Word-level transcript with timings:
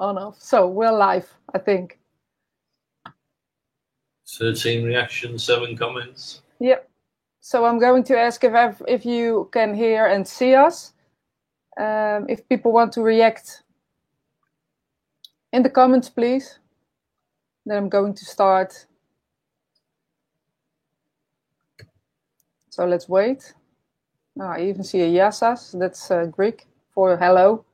on 0.00 0.18
off. 0.18 0.40
So 0.40 0.66
we're 0.66 0.90
live, 0.90 1.28
I 1.54 1.58
think. 1.58 1.98
13 4.38 4.84
reactions, 4.84 5.44
7 5.44 5.76
comments. 5.76 6.42
Yep. 6.58 6.88
So 7.40 7.64
I'm 7.64 7.78
going 7.78 8.04
to 8.04 8.18
ask 8.18 8.42
if 8.42 8.54
I've, 8.54 8.82
if 8.88 9.04
you 9.04 9.48
can 9.52 9.74
hear 9.74 10.06
and 10.06 10.26
see 10.26 10.54
us. 10.54 10.92
Um, 11.78 12.26
if 12.28 12.48
people 12.48 12.72
want 12.72 12.92
to 12.94 13.02
react 13.02 13.62
in 15.52 15.62
the 15.62 15.70
comments, 15.70 16.08
please. 16.08 16.58
Then 17.66 17.76
I'm 17.78 17.88
going 17.88 18.14
to 18.14 18.24
start. 18.24 18.86
So 22.70 22.86
let's 22.86 23.08
wait. 23.08 23.54
Oh, 24.38 24.46
I 24.46 24.62
even 24.62 24.84
see 24.84 25.00
a 25.02 25.08
yasas. 25.08 25.78
That's 25.78 26.10
uh, 26.10 26.26
Greek 26.26 26.66
for 26.94 27.16
hello. 27.16 27.64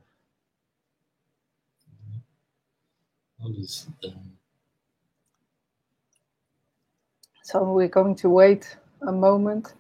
So 7.43 7.63
we're 7.73 7.89
going 7.89 8.17
to 8.17 8.29
wait 8.29 8.77
a 9.07 9.13
moment. 9.13 9.75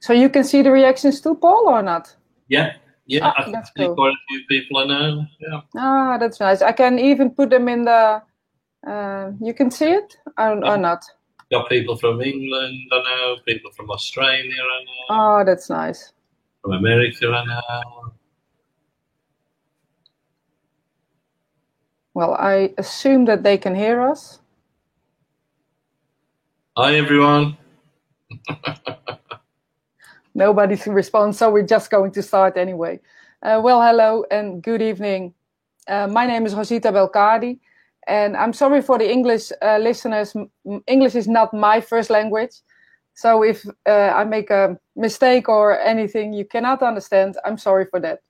So 0.00 0.12
you 0.12 0.28
can 0.28 0.44
see 0.44 0.62
the 0.62 0.70
reactions 0.70 1.20
to 1.22 1.34
Paul, 1.34 1.68
or 1.68 1.82
not? 1.82 2.14
Yeah, 2.48 2.74
yeah. 3.06 3.26
Ah, 3.26 3.44
I 3.46 3.50
that's 3.50 3.70
cool. 3.76 3.94
quite 3.94 4.12
a 4.12 4.22
few 4.28 4.40
people 4.48 4.78
I 4.78 4.84
know. 4.86 5.26
Yeah. 5.40 5.60
Ah, 5.76 6.18
that's 6.18 6.40
nice. 6.40 6.62
I 6.62 6.72
can 6.72 6.98
even 6.98 7.30
put 7.30 7.50
them 7.50 7.68
in 7.68 7.84
the. 7.84 8.22
Uh, 8.86 9.32
you 9.40 9.52
can 9.54 9.70
see 9.70 9.90
it 9.90 10.16
or, 10.38 10.64
or 10.64 10.78
not? 10.78 11.04
Got 11.50 11.68
people 11.68 11.96
from 11.96 12.20
England, 12.20 12.78
I 12.92 12.98
know. 12.98 13.36
People 13.46 13.70
from 13.72 13.90
Australia, 13.90 14.62
I 14.62 14.84
know. 14.84 15.06
Oh, 15.10 15.44
that's 15.44 15.70
nice. 15.70 16.12
From 16.62 16.72
America, 16.72 17.28
I 17.28 17.44
know. 17.44 17.97
Well, 22.18 22.34
I 22.34 22.74
assume 22.78 23.26
that 23.26 23.44
they 23.44 23.56
can 23.56 23.76
hear 23.76 24.00
us. 24.00 24.40
Hi, 26.76 26.96
everyone. 26.96 27.56
Nobody 30.34 30.74
responds, 30.90 31.38
so 31.38 31.48
we're 31.48 31.62
just 31.62 31.92
going 31.92 32.10
to 32.10 32.22
start 32.24 32.56
anyway. 32.56 32.98
Uh, 33.40 33.60
well, 33.62 33.80
hello 33.80 34.24
and 34.32 34.60
good 34.60 34.82
evening. 34.82 35.32
Uh, 35.86 36.08
my 36.08 36.26
name 36.26 36.44
is 36.44 36.56
Rosita 36.56 36.90
Belkadi, 36.90 37.60
and 38.08 38.36
I'm 38.36 38.52
sorry 38.52 38.82
for 38.82 38.98
the 38.98 39.08
English 39.08 39.52
uh, 39.62 39.78
listeners. 39.78 40.34
English 40.88 41.14
is 41.14 41.28
not 41.28 41.54
my 41.54 41.80
first 41.80 42.10
language, 42.10 42.54
so 43.14 43.44
if 43.44 43.64
uh, 43.86 44.12
I 44.16 44.24
make 44.24 44.50
a 44.50 44.76
mistake 44.96 45.48
or 45.48 45.78
anything 45.78 46.32
you 46.32 46.46
cannot 46.46 46.82
understand, 46.82 47.36
I'm 47.44 47.58
sorry 47.58 47.86
for 47.88 48.00
that. 48.00 48.22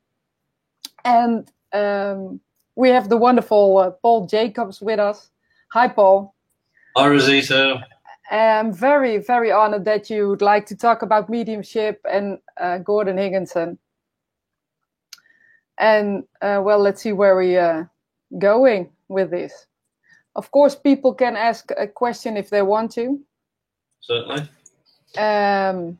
And 1.06 1.50
um, 1.72 2.42
we 2.78 2.90
have 2.90 3.08
the 3.08 3.16
wonderful 3.16 3.78
uh, 3.78 3.90
Paul 3.90 4.28
Jacobs 4.28 4.80
with 4.80 5.00
us. 5.00 5.30
Hi, 5.72 5.88
Paul. 5.88 6.32
Hi, 6.96 7.08
Rosita. 7.08 7.84
I'm 8.30 8.72
very, 8.72 9.18
very 9.18 9.50
honored 9.50 9.84
that 9.86 10.08
you 10.08 10.28
would 10.28 10.42
like 10.42 10.64
to 10.66 10.76
talk 10.76 11.02
about 11.02 11.28
mediumship 11.28 12.00
and 12.08 12.38
uh, 12.56 12.78
Gordon 12.78 13.18
Higginson. 13.18 13.78
And 15.80 16.22
uh, 16.40 16.60
well, 16.64 16.78
let's 16.78 17.02
see 17.02 17.12
where 17.12 17.36
we 17.36 17.56
are 17.56 17.80
uh, 17.80 18.38
going 18.38 18.90
with 19.08 19.32
this. 19.32 19.66
Of 20.36 20.52
course, 20.52 20.76
people 20.76 21.12
can 21.14 21.34
ask 21.34 21.72
a 21.76 21.88
question 21.88 22.36
if 22.36 22.48
they 22.48 22.62
want 22.62 22.92
to. 22.92 23.20
Certainly. 24.02 24.48
Um, 25.18 25.98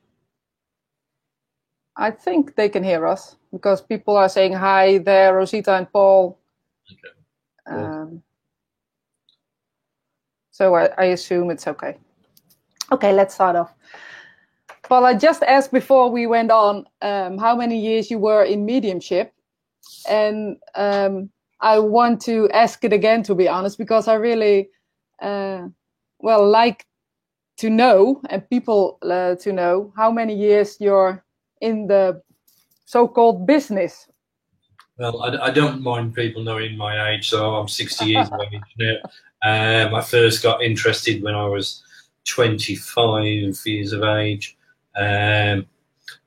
I 1.96 2.12
think 2.12 2.54
they 2.54 2.68
can 2.68 2.84
hear 2.84 3.04
us 3.04 3.34
because 3.52 3.82
people 3.82 4.16
are 4.16 4.28
saying 4.28 4.52
hi 4.52 4.98
there, 4.98 5.34
Rosita 5.34 5.74
and 5.74 5.92
Paul. 5.92 6.38
Um, 7.67 8.22
so 10.50 10.75
I, 10.75 10.91
I 10.99 11.04
assume 11.06 11.50
it's 11.50 11.66
okay. 11.66 11.97
Okay, 12.91 13.12
let's 13.12 13.34
start 13.34 13.56
off. 13.56 13.75
Well, 14.91 15.04
I 15.04 15.15
just 15.15 15.43
asked 15.43 15.71
before 15.71 16.10
we 16.10 16.27
went 16.27 16.50
on 16.50 16.87
um, 17.03 17.37
how 17.37 17.54
many 17.54 17.78
years 17.78 18.10
you 18.10 18.19
were 18.19 18.43
in 18.44 18.65
mediumship, 18.65 19.32
and 20.09 20.56
um, 20.75 21.31
I 21.60 21.78
want 21.78 22.22
to 22.22 22.48
ask 22.50 22.82
it 22.84 22.93
again 22.93 23.22
to 23.25 23.34
be 23.34 23.48
honest 23.48 23.77
because 23.77 24.09
I 24.09 24.15
really, 24.15 24.71
uh, 25.21 25.69
well, 26.21 26.48
like 26.48 26.87
to 27.59 27.69
know 27.69 28.22
and 28.31 28.48
people 28.48 28.98
uh, 29.03 29.34
to 29.37 29.53
know 29.53 29.93
how 29.97 30.10
many 30.10 30.34
years 30.34 30.78
you're 30.81 31.22
in 31.60 31.87
the 31.87 32.22
so-called 32.87 33.47
business 33.47 34.09
well, 34.98 35.22
I, 35.22 35.47
I, 35.47 35.50
don't 35.50 35.81
mind 35.81 36.14
people 36.14 36.42
knowing 36.42 36.76
my 36.76 37.10
age, 37.10 37.31
so 37.31 37.54
I'm 37.54 37.69
60 37.69 38.04
years 38.04 38.28
of 38.28 38.41
age 38.53 38.60
now. 38.78 38.97
Um, 39.44 39.94
I 39.94 40.03
first 40.03 40.42
got 40.42 40.62
interested 40.62 41.22
when 41.22 41.36
I 41.36 41.47
was 41.47 41.82
25 42.25 43.22
years 43.64 43.92
of 43.92 44.03
age. 44.03 44.56
Um, 44.97 45.66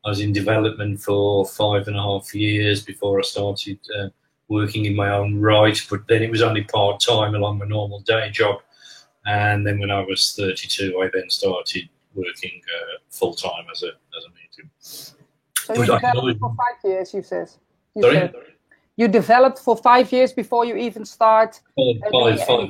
I 0.06 0.10
was 0.10 0.22
in 0.22 0.32
development 0.32 1.02
for 1.02 1.46
five 1.46 1.88
and 1.88 1.98
a 1.98 2.02
half 2.02 2.34
years 2.34 2.82
before 2.82 3.20
I 3.20 3.24
started 3.24 3.78
uh, 4.00 4.08
working 4.48 4.86
in 4.86 4.96
my 4.96 5.10
own 5.10 5.40
right, 5.40 5.80
but 5.90 6.08
then 6.08 6.24
it 6.24 6.32
was 6.32 6.42
only 6.42 6.64
part 6.64 7.02
time 7.02 7.36
along 7.36 7.60
my 7.60 7.66
normal 7.66 8.00
day 8.00 8.30
job. 8.30 8.62
And 9.26 9.68
then 9.68 9.80
when 9.80 9.92
I 9.92 10.00
was 10.02 10.34
32, 10.38 11.00
I 11.02 11.10
then 11.14 11.30
started 11.30 11.90
working 12.16 12.62
uh, 12.66 12.98
full 13.10 13.34
time 13.34 13.66
as 13.72 13.84
a 13.84 13.88
as 13.88 14.26
a 14.26 14.30
medium. 14.30 14.72
So 14.80 15.74
you 15.74 15.86
developed 15.86 16.40
for 16.40 16.56
five 16.56 16.90
years, 16.90 17.14
you 17.14 17.22
said. 17.22 17.50
You 17.96 18.04
Sorry? 18.04 18.16
Said 18.16 18.34
you 19.02 19.08
developed 19.08 19.58
for 19.58 19.76
five 19.76 20.12
years 20.12 20.32
before 20.32 20.64
you 20.64 20.76
even 20.76 21.04
start 21.04 21.60
five, 21.76 22.40
five, 22.46 22.70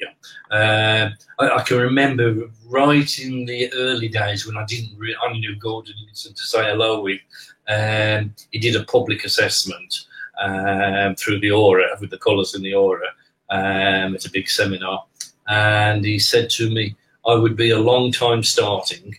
yeah. 0.00 0.12
Uh, 0.50 1.10
I, 1.38 1.50
I, 1.58 1.62
can 1.62 1.78
remember 1.78 2.48
right 2.66 3.18
in 3.18 3.44
the 3.44 3.72
early 3.74 4.08
days 4.08 4.46
when 4.46 4.56
I 4.56 4.64
didn't 4.64 4.98
really, 4.98 5.16
I 5.22 5.32
knew 5.32 5.54
Gordon 5.56 5.94
to 6.12 6.44
say 6.52 6.64
hello 6.64 7.02
with 7.02 7.20
um, 7.68 8.34
he 8.50 8.58
did 8.58 8.74
a 8.74 8.84
public 8.84 9.24
assessment 9.24 10.06
um, 10.40 11.14
through 11.14 11.38
the 11.40 11.52
aura 11.52 11.86
with 12.00 12.10
the 12.10 12.18
colours 12.18 12.54
in 12.56 12.62
the 12.62 12.74
aura 12.74 13.08
um, 13.50 14.14
it's 14.14 14.26
a 14.26 14.30
big 14.30 14.48
seminar. 14.48 15.04
And 15.46 16.04
he 16.04 16.18
said 16.18 16.50
to 16.50 16.68
me 16.68 16.96
I 17.26 17.34
would 17.34 17.56
be 17.56 17.70
a 17.70 17.78
long 17.78 18.10
time 18.10 18.42
starting 18.42 19.14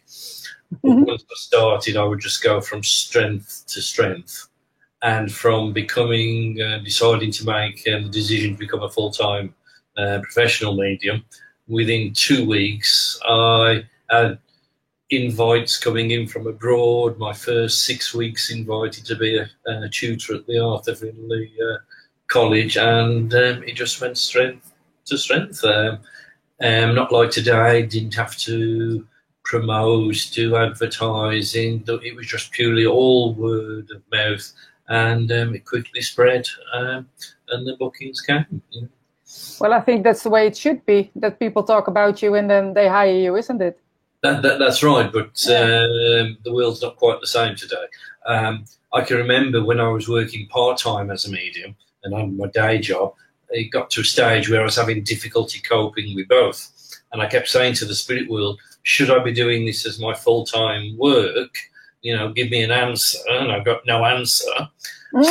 mm-hmm. 0.83 1.03
once 1.03 1.23
I 1.23 1.35
started 1.35 1.95
I 1.95 2.03
would 2.03 2.19
just 2.19 2.43
go 2.43 2.59
from 2.59 2.83
strength 2.83 3.63
to 3.67 3.81
strength 3.81 4.48
and 5.01 5.31
from 5.31 5.73
becoming, 5.73 6.61
uh, 6.61 6.79
deciding 6.79 7.31
to 7.31 7.45
make 7.45 7.87
uh, 7.87 7.99
the 7.99 8.09
decision 8.09 8.53
to 8.53 8.59
become 8.59 8.83
a 8.83 8.89
full 8.89 9.11
time 9.11 9.53
uh, 9.97 10.19
professional 10.21 10.75
medium, 10.75 11.23
within 11.67 12.13
two 12.13 12.45
weeks, 12.47 13.19
I 13.23 13.85
had 14.09 14.39
invites 15.09 15.77
coming 15.77 16.11
in 16.11 16.27
from 16.27 16.47
abroad. 16.47 17.17
My 17.17 17.33
first 17.33 17.85
six 17.85 18.13
weeks 18.13 18.51
invited 18.51 19.05
to 19.05 19.15
be 19.15 19.37
a, 19.37 19.49
a 19.67 19.89
tutor 19.89 20.35
at 20.35 20.47
the 20.47 20.59
Arthur 20.59 20.95
Findlay 20.95 21.51
uh, 21.61 21.77
College, 22.27 22.77
and 22.77 23.33
um, 23.33 23.63
it 23.63 23.73
just 23.73 24.01
went 24.01 24.17
strength 24.17 24.73
to 25.05 25.17
strength. 25.17 25.63
Um, 25.63 25.99
um, 26.61 26.93
not 26.93 27.11
like 27.11 27.31
today, 27.31 27.85
didn't 27.85 28.15
have 28.15 28.35
to 28.37 29.07
promote, 29.43 30.29
do 30.33 30.57
advertising. 30.57 31.83
It 31.87 32.15
was 32.15 32.27
just 32.27 32.51
purely 32.51 32.85
all 32.85 33.33
word 33.33 33.89
of 33.91 34.03
mouth 34.11 34.51
and 34.89 35.31
um, 35.31 35.55
it 35.55 35.65
quickly 35.65 36.01
spread, 36.01 36.45
um, 36.73 37.07
and 37.49 37.65
the 37.65 37.77
bookings 37.77 38.21
came. 38.21 38.45
You 38.71 38.81
know. 38.81 38.89
Well, 39.59 39.73
I 39.73 39.81
think 39.81 40.03
that's 40.03 40.23
the 40.23 40.29
way 40.29 40.47
it 40.47 40.57
should 40.57 40.85
be. 40.85 41.11
That 41.15 41.39
people 41.39 41.63
talk 41.63 41.87
about 41.87 42.21
you 42.21 42.35
and 42.35 42.49
then 42.49 42.73
they 42.73 42.87
hire 42.87 43.15
you, 43.15 43.35
isn't 43.35 43.61
it? 43.61 43.79
That, 44.21 44.41
that, 44.41 44.59
that's 44.59 44.83
right, 44.83 45.11
but 45.11 45.27
um, 45.47 46.37
the 46.43 46.51
world's 46.51 46.81
not 46.81 46.97
quite 46.97 47.21
the 47.21 47.27
same 47.27 47.55
today. 47.55 47.85
Um, 48.25 48.65
I 48.91 49.01
can 49.01 49.17
remember 49.17 49.63
when 49.63 49.79
I 49.79 49.87
was 49.87 50.09
working 50.09 50.47
part 50.47 50.77
time 50.77 51.09
as 51.11 51.25
a 51.25 51.31
medium 51.31 51.75
and 52.03 52.13
on 52.13 52.35
my 52.35 52.47
day 52.47 52.79
job, 52.79 53.13
it 53.49 53.71
got 53.71 53.89
to 53.91 54.01
a 54.01 54.03
stage 54.03 54.49
where 54.49 54.61
I 54.61 54.65
was 54.65 54.75
having 54.75 55.03
difficulty 55.03 55.59
coping 55.59 56.15
with 56.15 56.27
both. 56.27 56.71
And 57.11 57.21
I 57.21 57.27
kept 57.27 57.47
saying 57.47 57.75
to 57.75 57.85
the 57.85 57.95
spirit 57.95 58.29
world, 58.29 58.59
should 58.83 59.09
I 59.09 59.23
be 59.23 59.33
doing 59.33 59.65
this 59.65 59.85
as 59.85 59.99
my 59.99 60.13
full 60.13 60.45
time 60.45 60.97
work? 60.97 61.55
You 62.01 62.15
know, 62.15 62.31
give 62.31 62.49
me 62.49 62.63
an 62.63 62.71
answer, 62.71 63.17
and 63.29 63.51
I 63.51 63.59
got 63.59 63.85
no 63.85 64.05
answer. 64.05 64.51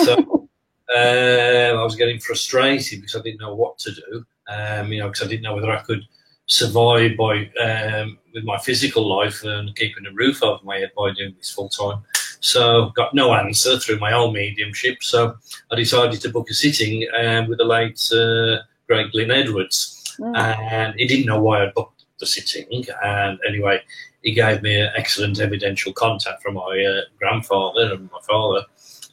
so 0.05 0.49
uh, 0.94 0.99
I 1.79 1.82
was 1.82 1.97
getting 1.97 2.20
frustrated 2.20 3.00
because 3.00 3.17
I 3.17 3.23
didn't 3.23 3.41
know 3.41 3.55
what 3.55 3.79
to 3.79 3.93
do. 3.93 4.26
Um, 4.49 4.93
you 4.93 5.00
know, 5.00 5.09
because 5.09 5.26
I 5.26 5.29
didn't 5.29 5.43
know 5.43 5.55
whether 5.55 5.70
I 5.70 5.82
could 5.82 6.03
survive 6.47 7.17
by 7.17 7.50
um, 7.62 8.19
with 8.35 8.44
my 8.44 8.59
physical 8.59 9.06
life 9.06 9.44
and 9.44 9.76
keeping 9.76 10.06
a 10.06 10.12
roof 10.12 10.43
over 10.43 10.65
my 10.65 10.79
head 10.79 10.91
by 10.97 11.12
doing 11.12 11.35
this 11.37 11.50
full 11.50 11.69
time. 11.69 12.03
So 12.41 12.91
got 12.97 13.15
no 13.15 13.35
answer 13.35 13.79
through 13.79 13.99
my 13.99 14.12
own 14.12 14.32
mediumship. 14.32 15.03
So 15.03 15.37
I 15.70 15.76
decided 15.76 16.20
to 16.23 16.31
book 16.31 16.49
a 16.50 16.55
sitting 16.55 17.06
um, 17.19 17.49
with 17.49 17.59
the 17.59 17.65
late 17.65 18.00
uh, 18.12 18.62
Great 18.87 19.12
Glyn 19.12 19.31
Edwards, 19.31 20.17
mm. 20.19 20.37
and 20.37 20.94
he 20.97 21.06
didn't 21.06 21.26
know 21.26 21.41
why 21.41 21.65
I 21.65 21.73
booked 21.75 22.05
the 22.19 22.26
sitting. 22.26 22.85
And 23.03 23.38
anyway, 23.47 23.82
he 24.23 24.32
gave 24.32 24.62
me 24.62 24.81
an 24.81 24.91
excellent 24.97 25.41
evidential 25.41 25.93
contact 25.93 26.43
from 26.43 26.55
my 26.55 26.85
uh, 26.85 27.03
grandfather 27.19 27.93
and 27.93 28.11
my 28.11 28.20
father. 28.26 28.65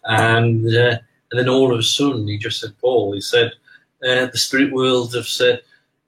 And 0.05 0.67
uh, 0.75 0.97
And 1.31 1.39
then 1.39 1.49
all 1.49 1.73
of 1.73 1.79
a 1.79 1.83
sudden, 1.83 2.27
he 2.27 2.37
just 2.37 2.59
said, 2.61 2.77
Paul, 2.79 3.13
he 3.13 3.21
said, 3.21 3.51
uh, 4.07 4.27
the 4.27 4.37
spirit 4.37 4.71
world 4.71 5.13
have 5.15 5.27
said, 5.27 5.61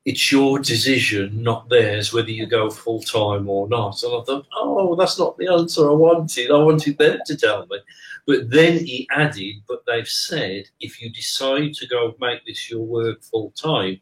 it's 0.06 0.32
your 0.32 0.60
decision, 0.60 1.44
not 1.44 1.68
theirs, 1.68 2.14
whether 2.14 2.30
you 2.30 2.46
go 2.46 2.70
full 2.70 3.02
time 3.02 3.50
or 3.50 3.68
not. 3.68 4.02
And 4.04 4.14
I 4.14 4.24
thought, 4.24 4.48
oh, 4.56 4.96
that's 4.96 5.20
not 5.20 5.38
the 5.38 5.52
answer 5.52 5.90
I 5.90 5.94
wanted. 5.94 6.50
I 6.50 6.58
wanted 6.60 6.98
them 6.98 7.20
to 7.26 7.36
tell 7.36 7.66
me. 7.66 7.80
But 8.26 8.50
then 8.50 8.86
he 8.86 9.08
added, 9.12 9.56
but 9.68 9.84
they've 9.86 10.08
said 10.08 10.70
if 10.80 11.02
you 11.02 11.10
decide 11.10 11.74
to 11.74 11.88
go 11.88 12.16
make 12.22 12.46
this 12.46 12.70
your 12.70 12.86
work 12.86 13.22
full 13.22 13.52
time, 13.52 14.00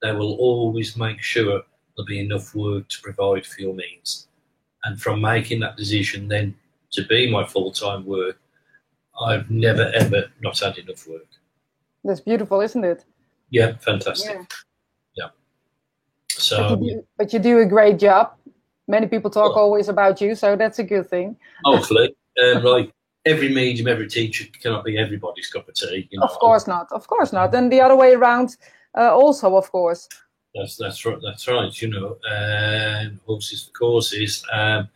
they 0.00 0.12
will 0.12 0.36
always 0.36 0.96
make 0.96 1.22
sure 1.22 1.62
there'll 1.96 2.06
be 2.06 2.20
enough 2.20 2.54
work 2.54 2.88
to 2.88 3.02
provide 3.02 3.44
for 3.44 3.60
your 3.62 3.74
needs. 3.74 4.27
And 4.84 5.00
from 5.00 5.20
making 5.20 5.60
that 5.60 5.76
decision 5.76 6.28
then 6.28 6.54
to 6.92 7.04
be 7.06 7.30
my 7.30 7.44
full 7.44 7.72
time 7.72 8.04
work, 8.04 8.38
I've 9.20 9.50
never 9.50 9.90
ever 9.94 10.30
not 10.40 10.58
had 10.58 10.78
enough 10.78 11.06
work. 11.06 11.26
That's 12.04 12.20
beautiful, 12.20 12.60
isn't 12.60 12.84
it? 12.84 13.04
Yeah, 13.50 13.76
fantastic. 13.78 14.36
Yeah. 15.14 15.24
yeah. 15.24 15.28
So, 16.30 16.76
but 16.76 16.82
you, 16.82 16.94
do, 16.94 17.06
but 17.16 17.32
you, 17.32 17.38
do, 17.38 17.58
a 17.58 17.66
great 17.66 17.98
job. 17.98 18.34
Many 18.86 19.06
people 19.06 19.30
talk 19.30 19.56
well, 19.56 19.64
always 19.64 19.88
about 19.88 20.20
you, 20.20 20.34
so 20.34 20.56
that's 20.56 20.78
a 20.78 20.84
good 20.84 21.08
thing. 21.10 21.36
Hopefully, 21.64 22.14
um, 22.42 22.62
like 22.62 22.92
every 23.26 23.48
medium, 23.48 23.88
every 23.88 24.08
teacher 24.08 24.44
cannot 24.62 24.84
be 24.84 24.96
everybody's 24.98 25.48
cup 25.48 25.68
of 25.68 25.74
tea. 25.74 26.08
You 26.10 26.20
know? 26.20 26.26
Of 26.26 26.38
course 26.38 26.66
not. 26.66 26.90
Of 26.92 27.06
course 27.06 27.32
not. 27.32 27.54
And 27.54 27.70
the 27.72 27.80
other 27.80 27.96
way 27.96 28.14
around, 28.14 28.56
uh, 28.96 29.14
also, 29.14 29.56
of 29.56 29.70
course. 29.70 30.08
That's 30.54 30.76
that's 30.76 31.04
right. 31.04 31.18
That's 31.22 31.46
right. 31.46 31.82
You 31.82 31.88
know, 31.88 32.16
uh, 32.28 33.10
horses 33.26 33.64
for 33.64 33.72
courses. 33.72 34.44
Um, 34.52 34.88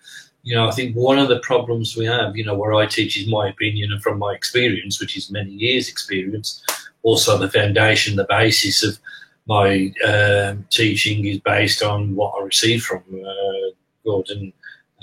you 0.42 0.56
know, 0.56 0.66
I 0.66 0.72
think 0.72 0.96
one 0.96 1.18
of 1.18 1.28
the 1.28 1.38
problems 1.40 1.96
we 1.96 2.04
have, 2.06 2.36
you 2.36 2.44
know, 2.44 2.54
where 2.54 2.74
I 2.74 2.86
teach 2.86 3.16
is 3.16 3.28
my 3.28 3.48
opinion 3.48 3.92
and 3.92 4.02
from 4.02 4.18
my 4.18 4.32
experience, 4.32 5.00
which 5.00 5.16
is 5.16 5.30
many 5.30 5.52
years' 5.52 5.88
experience, 5.88 6.64
also 7.04 7.38
the 7.38 7.48
foundation, 7.48 8.16
the 8.16 8.26
basis 8.28 8.82
of 8.82 8.98
my 9.46 9.92
um, 10.04 10.66
teaching 10.70 11.26
is 11.26 11.38
based 11.38 11.82
on 11.82 12.16
what 12.16 12.34
I 12.40 12.44
received 12.44 12.84
from 12.84 13.04
uh, 13.14 13.70
Gordon 14.04 14.52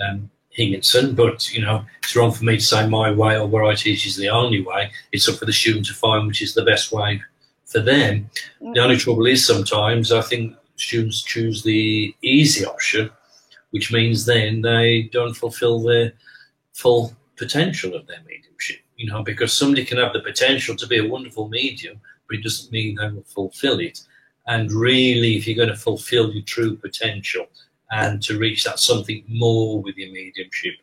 um, 0.06 0.30
Higginson. 0.50 1.16
But 1.16 1.50
you 1.54 1.62
know, 1.62 1.86
it's 2.00 2.16
wrong 2.16 2.32
for 2.32 2.44
me 2.44 2.58
to 2.58 2.64
say 2.64 2.88
my 2.88 3.12
way 3.12 3.38
or 3.38 3.48
where 3.48 3.64
I 3.64 3.76
teach 3.76 4.06
is 4.06 4.18
the 4.18 4.30
only 4.30 4.62
way. 4.62 4.92
It's 5.14 5.30
up 5.30 5.36
for 5.36 5.46
the 5.46 5.54
student 5.54 5.86
to 5.86 5.94
find 5.94 6.28
which 6.28 6.42
is 6.42 6.54
the 6.54 6.66
best 6.66 6.92
way 6.92 7.22
for 7.70 7.80
them. 7.80 8.30
Mm-hmm. 8.62 8.74
The 8.74 8.82
only 8.82 8.98
trouble 8.98 9.26
is 9.26 9.46
sometimes 9.46 10.12
I 10.12 10.22
think 10.22 10.56
students 10.76 11.24
choose 11.24 11.64
the 11.64 12.14
easy 12.22 12.66
option, 12.66 13.10
which 13.72 13.92
means 13.92 14.26
then 14.26 14.62
they 14.62 15.10
don't 15.14 15.34
fulfil 15.34 15.82
their 15.82 16.14
full 16.74 17.14
potential 17.38 17.96
of 17.96 18.06
their 18.08 18.20
mediumship 18.28 18.80
you 19.00 19.10
know, 19.10 19.24
because 19.24 19.54
somebody 19.54 19.86
can 19.86 19.98
have 19.98 20.12
the 20.12 20.20
potential 20.20 20.76
to 20.76 20.86
be 20.86 20.98
a 20.98 21.10
wonderful 21.10 21.48
medium, 21.48 22.00
but 22.28 22.38
it 22.38 22.44
doesn't 22.44 22.72
mean 22.72 22.96
they 22.96 23.10
will 23.10 23.24
fulfill 23.24 23.80
it. 23.80 24.02
And 24.46 24.70
really, 24.74 25.38
if 25.38 25.48
you're 25.48 25.56
going 25.56 25.70
to 25.70 25.76
fulfill 25.76 26.34
your 26.34 26.44
true 26.44 26.76
potential 26.76 27.48
and 27.92 28.22
to 28.24 28.38
reach 28.38 28.66
that 28.66 28.78
something 28.78 29.24
more 29.30 29.82
with 29.82 29.96
your 29.96 30.12
mediumship, 30.12 30.74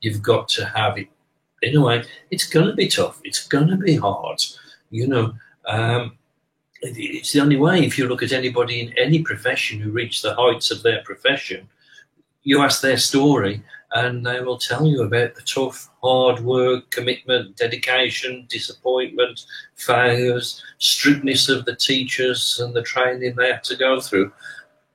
you've 0.00 0.22
got 0.22 0.48
to 0.48 0.64
have 0.64 0.96
it. 0.96 1.08
In 1.60 1.76
a 1.76 1.84
way, 1.84 2.04
it's 2.30 2.46
going 2.46 2.68
to 2.68 2.74
be 2.74 2.88
tough. 2.88 3.20
It's 3.22 3.46
going 3.46 3.68
to 3.68 3.76
be 3.76 3.96
hard. 3.96 4.42
You 4.90 5.08
know, 5.08 5.34
um, 5.66 6.16
it's 6.82 7.32
the 7.32 7.40
only 7.40 7.56
way. 7.56 7.84
If 7.84 7.98
you 7.98 8.06
look 8.06 8.22
at 8.22 8.32
anybody 8.32 8.80
in 8.80 8.96
any 8.98 9.22
profession 9.22 9.80
who 9.80 9.90
reached 9.90 10.22
the 10.22 10.34
heights 10.34 10.70
of 10.70 10.82
their 10.82 11.02
profession, 11.02 11.68
you 12.42 12.62
ask 12.62 12.80
their 12.80 12.96
story, 12.96 13.62
and 13.92 14.24
they 14.24 14.40
will 14.40 14.58
tell 14.58 14.86
you 14.86 15.02
about 15.02 15.34
the 15.34 15.42
tough, 15.42 15.88
hard 16.02 16.40
work, 16.40 16.90
commitment, 16.90 17.56
dedication, 17.56 18.46
disappointment, 18.48 19.44
failures, 19.74 20.62
strictness 20.78 21.48
of 21.48 21.64
the 21.64 21.76
teachers 21.76 22.60
and 22.60 22.74
the 22.74 22.82
training 22.82 23.34
they 23.34 23.52
had 23.52 23.64
to 23.64 23.76
go 23.76 24.00
through. 24.00 24.32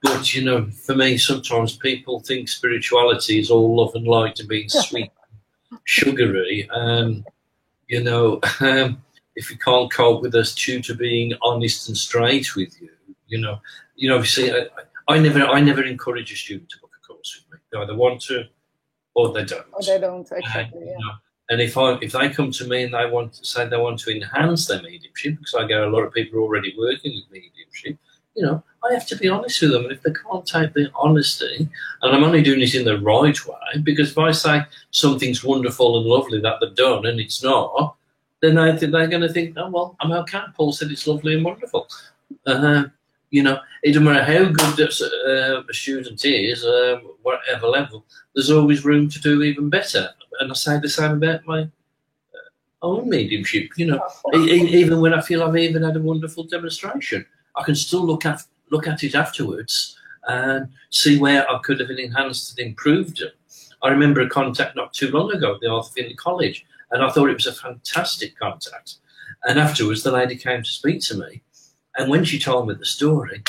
But 0.02 0.36
you 0.36 0.44
know, 0.44 0.70
for 0.70 0.96
me, 0.96 1.18
sometimes 1.18 1.78
people 1.78 2.20
think 2.20 2.50
spirituality 2.50 3.40
is 3.40 3.50
all 3.50 3.78
love 3.78 3.96
and 3.96 4.06
light 4.06 4.40
and 4.40 4.50
being 4.50 4.70
sweet, 4.70 5.12
sugary, 5.86 6.68
and 6.72 7.26
you 7.88 8.04
know, 8.04 8.42
um, 8.60 9.02
if 9.36 9.50
you 9.50 9.58
can't 9.58 9.92
cope 9.92 10.22
with 10.22 10.36
us 10.36 10.54
tutor 10.54 10.94
being 10.94 11.34
honest 11.42 11.88
and 11.88 11.98
straight 11.98 12.56
with 12.56 12.80
you, 12.82 12.90
you 13.28 13.40
know, 13.40 13.60
you 13.96 14.10
know, 14.10 14.22
see, 14.24 14.52
I, 14.52 14.68
I 15.08 15.20
never, 15.20 15.46
I 15.46 15.60
never 15.60 15.84
encourage 15.84 16.32
a 16.32 16.36
student 16.36 16.70
to 16.70 16.80
book 16.80 16.92
a 17.02 17.08
course 17.08 17.42
with 17.42 17.54
me. 17.54 17.60
They 17.72 17.80
either 17.80 17.96
want 17.96 18.22
to 18.24 18.46
or 19.16 19.34
they 19.34 19.46
don't. 19.46 19.66
Or 19.74 19.82
they 19.82 20.00
don't, 20.00 20.30
exactly. 20.32 20.80
And, 20.80 20.88
yeah. 20.88 20.92
you 20.92 21.06
know, 21.06 21.14
and 21.50 21.62
if 21.62 21.78
I 21.78 21.98
if 22.02 22.14
they 22.14 22.30
come 22.30 22.52
to 22.52 22.68
me 22.68 22.84
and 22.84 22.94
they 22.94 23.06
want 23.10 23.34
to 23.34 23.46
say 23.46 23.68
they 23.68 23.78
want 23.78 24.00
to 24.00 24.16
enhance 24.16 24.68
their 24.68 24.82
mediumship, 24.82 25.38
because 25.38 25.54
I 25.54 25.68
get 25.68 25.82
a 25.82 25.90
lot 25.90 26.04
of 26.04 26.14
people 26.14 26.40
already 26.40 26.74
working 26.78 27.14
with 27.14 27.32
mediumship, 27.32 27.98
you 28.36 28.44
know, 28.44 28.64
I 28.84 28.94
have 28.94 29.06
to 29.08 29.18
be 29.18 29.28
honest 29.28 29.62
with 29.62 29.72
them. 29.72 29.84
And 29.84 29.92
if 29.92 30.02
they 30.02 30.14
can't 30.14 30.46
take 30.46 30.74
the 30.74 30.90
honesty, 30.96 31.70
and 32.02 32.16
I'm 32.16 32.24
only 32.24 32.42
doing 32.42 32.60
this 32.60 32.76
in 32.76 32.86
the 32.86 33.00
right 33.00 33.46
way, 33.46 33.82
because 33.84 34.12
if 34.12 34.18
I 34.18 34.32
say 34.32 34.62
something's 34.92 35.44
wonderful 35.44 35.98
and 35.98 36.08
lovely 36.08 36.40
that 36.42 36.58
they've 36.62 36.76
done 36.76 37.06
and 37.06 37.20
it's 37.20 37.44
not, 37.44 37.96
then 38.44 38.78
think 38.78 38.92
they're 38.92 39.08
going 39.08 39.22
to 39.22 39.32
think, 39.32 39.56
oh 39.58 39.70
well, 39.70 39.96
I'm 40.02 40.12
okay. 40.12 40.42
Paul 40.56 40.74
said 40.74 40.92
it's 40.92 41.08
lovely 41.08 41.36
and 41.36 41.46
wonderful. 41.46 41.88
Uh, 42.46 42.84
you 43.30 43.42
know, 43.42 43.60
it 43.82 43.94
doesn't 43.94 44.04
matter 44.04 44.24
how 44.24 44.52
good 44.52 44.80
uh, 44.82 45.64
a 45.64 45.74
student 45.74 46.24
is, 46.26 46.66
um, 46.66 47.10
whatever 47.22 47.68
level, 47.68 48.06
there's 48.36 48.52
always 48.52 48.84
room 48.84 49.10
to 49.10 49.20
do 49.20 49.42
even 49.44 49.70
better. 49.70 50.10
And 50.40 50.52
I 50.52 50.56
say 50.56 50.78
the 50.80 50.90
same 50.90 51.12
about 51.14 51.46
my 51.46 51.62
uh, 51.62 51.68
own 52.82 53.10
mediumship. 53.10 53.70
You 53.78 53.88
know, 53.88 54.08
even 54.36 55.00
when 55.00 55.14
I 55.14 55.22
feel 55.22 55.42
I've 55.42 55.56
even 55.56 55.84
had 55.84 55.96
a 55.96 56.02
wonderful 56.02 56.44
demonstration, 56.44 57.26
I 57.56 57.64
can 57.64 57.76
still 57.76 58.06
look 58.06 58.26
at 58.26 58.42
look 58.72 58.88
at 58.88 59.04
it 59.04 59.16
afterwards 59.16 59.98
and 60.28 60.68
see 60.90 61.18
where 61.18 61.50
I 61.50 61.60
could 61.60 61.80
have 61.80 61.90
enhanced 61.90 62.60
and 62.60 62.68
improved 62.68 63.22
it. 63.22 63.36
I 63.82 63.90
remember 63.90 64.22
a 64.22 64.30
contact 64.30 64.76
not 64.76 64.94
too 64.94 65.12
long 65.12 65.32
ago 65.32 65.56
at 65.56 65.62
the 65.62 65.70
Arthur 65.70 65.92
Findlay 65.96 66.16
College, 66.16 66.66
and 66.94 67.04
I 67.04 67.10
thought 67.10 67.30
it 67.30 67.36
was 67.36 67.48
a 67.48 67.54
fantastic 67.54 68.38
contact. 68.40 68.96
And 69.44 69.60
afterwards, 69.60 70.04
the 70.04 70.12
lady 70.12 70.38
came 70.38 70.64
to 70.64 70.70
speak 70.70 71.02
to 71.02 71.18
me, 71.18 71.42
and 71.98 72.10
when 72.10 72.24
she 72.24 72.40
told 72.40 72.68
me 72.68 72.76
the 72.76 72.86
story, 72.86 73.44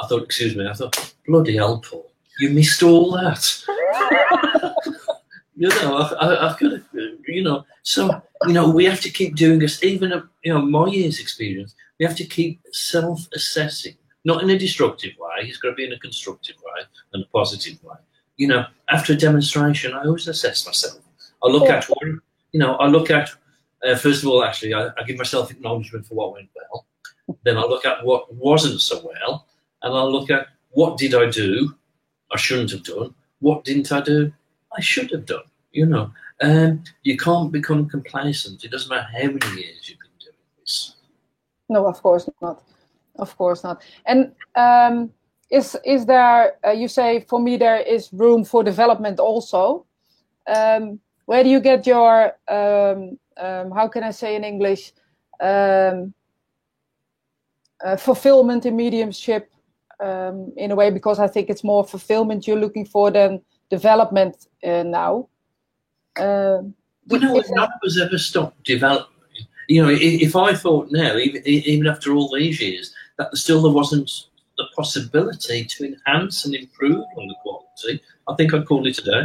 I 0.00 0.06
thought, 0.06 0.22
excuse 0.22 0.54
me, 0.54 0.68
I 0.68 0.74
thought, 0.74 1.14
bloody 1.26 1.56
hell, 1.56 1.80
Paul, 1.80 2.12
you 2.38 2.50
missed 2.50 2.82
all 2.82 3.10
that. 3.12 3.64
you 5.56 5.68
know, 5.68 5.96
I, 5.98 6.26
I, 6.26 6.50
I 6.50 6.52
could 6.54 6.84
you 7.26 7.42
know, 7.42 7.64
so, 7.82 8.22
you 8.46 8.52
know, 8.52 8.70
we 8.70 8.84
have 8.84 9.00
to 9.00 9.10
keep 9.10 9.36
doing 9.36 9.58
this, 9.58 9.82
even, 9.82 10.12
uh, 10.12 10.22
you 10.44 10.52
know, 10.52 10.62
my 10.62 10.86
year's 10.86 11.20
experience, 11.20 11.74
we 11.98 12.06
have 12.06 12.16
to 12.16 12.24
keep 12.24 12.60
self 12.72 13.26
assessing, 13.34 13.96
not 14.24 14.42
in 14.42 14.50
a 14.50 14.58
destructive 14.58 15.12
way, 15.18 15.48
it's 15.48 15.58
got 15.58 15.70
to 15.70 15.74
be 15.74 15.84
in 15.84 15.92
a 15.92 15.98
constructive 15.98 16.56
way 16.56 16.82
and 17.12 17.24
a 17.24 17.26
positive 17.28 17.82
way. 17.82 17.96
You 18.36 18.48
know, 18.48 18.66
after 18.88 19.12
a 19.12 19.16
demonstration, 19.16 19.92
I 19.92 20.04
always 20.04 20.28
assess 20.28 20.66
myself. 20.66 21.00
I 21.44 21.48
look 21.48 21.68
at 21.68 21.84
what, 21.84 22.02
you 22.52 22.60
know, 22.60 22.76
I 22.76 22.86
look 22.86 23.10
at, 23.10 23.30
uh, 23.86 23.96
first 23.96 24.22
of 24.22 24.28
all, 24.28 24.44
actually, 24.44 24.74
I, 24.74 24.88
I 24.98 25.02
give 25.06 25.18
myself 25.18 25.50
acknowledgement 25.50 26.06
for 26.06 26.14
what 26.14 26.32
went 26.32 26.48
well 26.54 26.86
then 27.44 27.56
I 27.56 27.62
look 27.62 27.84
at 27.84 28.04
what 28.04 28.32
wasn't 28.34 28.80
so 28.80 29.00
well, 29.04 29.46
and 29.82 29.94
I 29.94 30.02
look 30.02 30.30
at 30.30 30.48
what 30.70 30.98
did 30.98 31.14
I 31.14 31.30
do 31.30 31.74
I 32.32 32.38
shouldn't 32.38 32.70
have 32.70 32.84
done, 32.84 33.14
what 33.40 33.64
didn't 33.64 33.92
I 33.92 34.00
do 34.00 34.32
I 34.76 34.80
should 34.80 35.10
have 35.10 35.26
done. 35.26 35.44
You 35.72 35.86
know, 35.86 36.12
um, 36.40 36.82
you 37.02 37.16
can't 37.16 37.52
become 37.52 37.88
complacent. 37.88 38.64
It 38.64 38.70
doesn't 38.70 38.88
matter 38.88 39.08
how 39.12 39.26
many 39.26 39.60
years 39.60 39.88
you've 39.88 39.98
been 39.98 40.18
doing 40.18 40.36
this. 40.60 40.96
No, 41.68 41.86
of 41.86 42.02
course 42.02 42.28
not. 42.40 42.62
Of 43.16 43.36
course 43.36 43.64
not. 43.64 43.82
And 44.06 44.32
um, 44.54 45.10
is 45.50 45.76
is 45.84 46.06
there? 46.06 46.54
Uh, 46.66 46.70
you 46.72 46.88
say 46.88 47.20
for 47.28 47.40
me 47.40 47.56
there 47.56 47.80
is 47.80 48.12
room 48.12 48.44
for 48.44 48.62
development 48.62 49.18
also. 49.18 49.86
Um, 50.46 51.00
where 51.26 51.42
do 51.42 51.50
you 51.50 51.60
get 51.60 51.86
your 51.86 52.32
um, 52.48 53.18
um, 53.36 53.70
how 53.70 53.88
can 53.88 54.02
I 54.02 54.10
say 54.10 54.36
in 54.36 54.44
English? 54.44 54.92
Um, 55.40 56.14
uh, 57.84 57.96
fulfillment 57.96 58.64
in 58.64 58.76
mediumship 58.76 59.50
um, 60.00 60.52
in 60.56 60.70
a 60.70 60.74
way 60.74 60.90
because 60.90 61.18
I 61.18 61.26
think 61.26 61.50
it's 61.50 61.64
more 61.64 61.84
fulfillment 61.84 62.46
you're 62.46 62.58
looking 62.58 62.84
for 62.84 63.10
than 63.10 63.40
development 63.70 64.46
uh, 64.64 64.82
now. 64.84 65.28
Uh, 66.16 66.62
you 67.06 67.18
know, 67.18 67.42
none 67.50 67.64
of 67.64 67.80
us 67.84 68.00
ever 68.00 68.18
stopped 68.18 68.62
developing. 68.64 69.08
You 69.68 69.82
know, 69.82 69.90
if 69.90 70.36
I 70.36 70.54
thought 70.54 70.88
now, 70.90 71.16
even, 71.16 71.42
even 71.46 71.86
after 71.86 72.12
all 72.12 72.30
these 72.34 72.60
years, 72.60 72.94
that 73.16 73.34
still 73.36 73.62
there 73.62 73.72
wasn't 73.72 74.10
the 74.58 74.64
possibility 74.76 75.64
to 75.64 75.84
enhance 75.86 76.44
and 76.44 76.54
improve 76.54 77.04
on 77.16 77.28
the 77.28 77.34
quality, 77.42 78.02
I 78.28 78.34
think 78.34 78.52
I'd 78.52 78.66
call 78.66 78.86
it 78.86 78.98
a 78.98 79.02
day. 79.02 79.22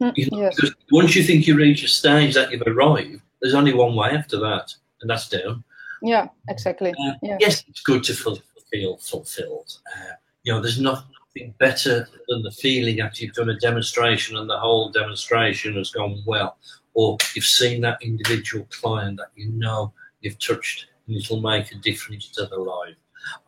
Mm, 0.00 0.12
you 0.16 0.28
know, 0.30 0.40
yes. 0.40 0.56
Because 0.56 0.74
once 0.90 1.14
you 1.14 1.22
think 1.22 1.46
you 1.46 1.56
reach 1.56 1.84
a 1.84 1.88
stage 1.88 2.34
that 2.34 2.50
you've 2.50 2.62
arrived, 2.62 3.20
there's 3.40 3.54
only 3.54 3.74
one 3.74 3.94
way 3.94 4.10
after 4.10 4.38
that, 4.40 4.74
and 5.00 5.10
that's 5.10 5.28
down. 5.28 5.62
Yeah, 6.02 6.28
exactly. 6.48 6.90
Uh, 6.90 7.12
yeah. 7.22 7.36
Yes, 7.40 7.64
it's 7.68 7.82
good 7.82 8.02
to 8.04 8.14
feel, 8.14 8.38
feel 8.70 8.96
fulfilled. 8.98 9.78
Uh, 9.94 10.12
you 10.42 10.52
know, 10.52 10.60
there's 10.60 10.80
nothing 10.80 11.54
better 11.58 12.08
than 12.28 12.42
the 12.42 12.50
feeling 12.50 13.00
after 13.00 13.24
you've 13.24 13.34
done 13.34 13.50
a 13.50 13.58
demonstration 13.58 14.36
and 14.36 14.48
the 14.48 14.58
whole 14.58 14.90
demonstration 14.90 15.74
has 15.76 15.90
gone 15.90 16.22
well, 16.26 16.56
or 16.94 17.18
you've 17.34 17.44
seen 17.44 17.82
that 17.82 18.02
individual 18.02 18.66
client 18.70 19.18
that 19.18 19.30
you 19.36 19.50
know 19.50 19.92
you've 20.22 20.38
touched 20.38 20.86
and 21.06 21.16
it'll 21.16 21.40
make 21.40 21.72
a 21.72 21.76
difference 21.76 22.28
to 22.28 22.46
their 22.46 22.58
life. 22.58 22.94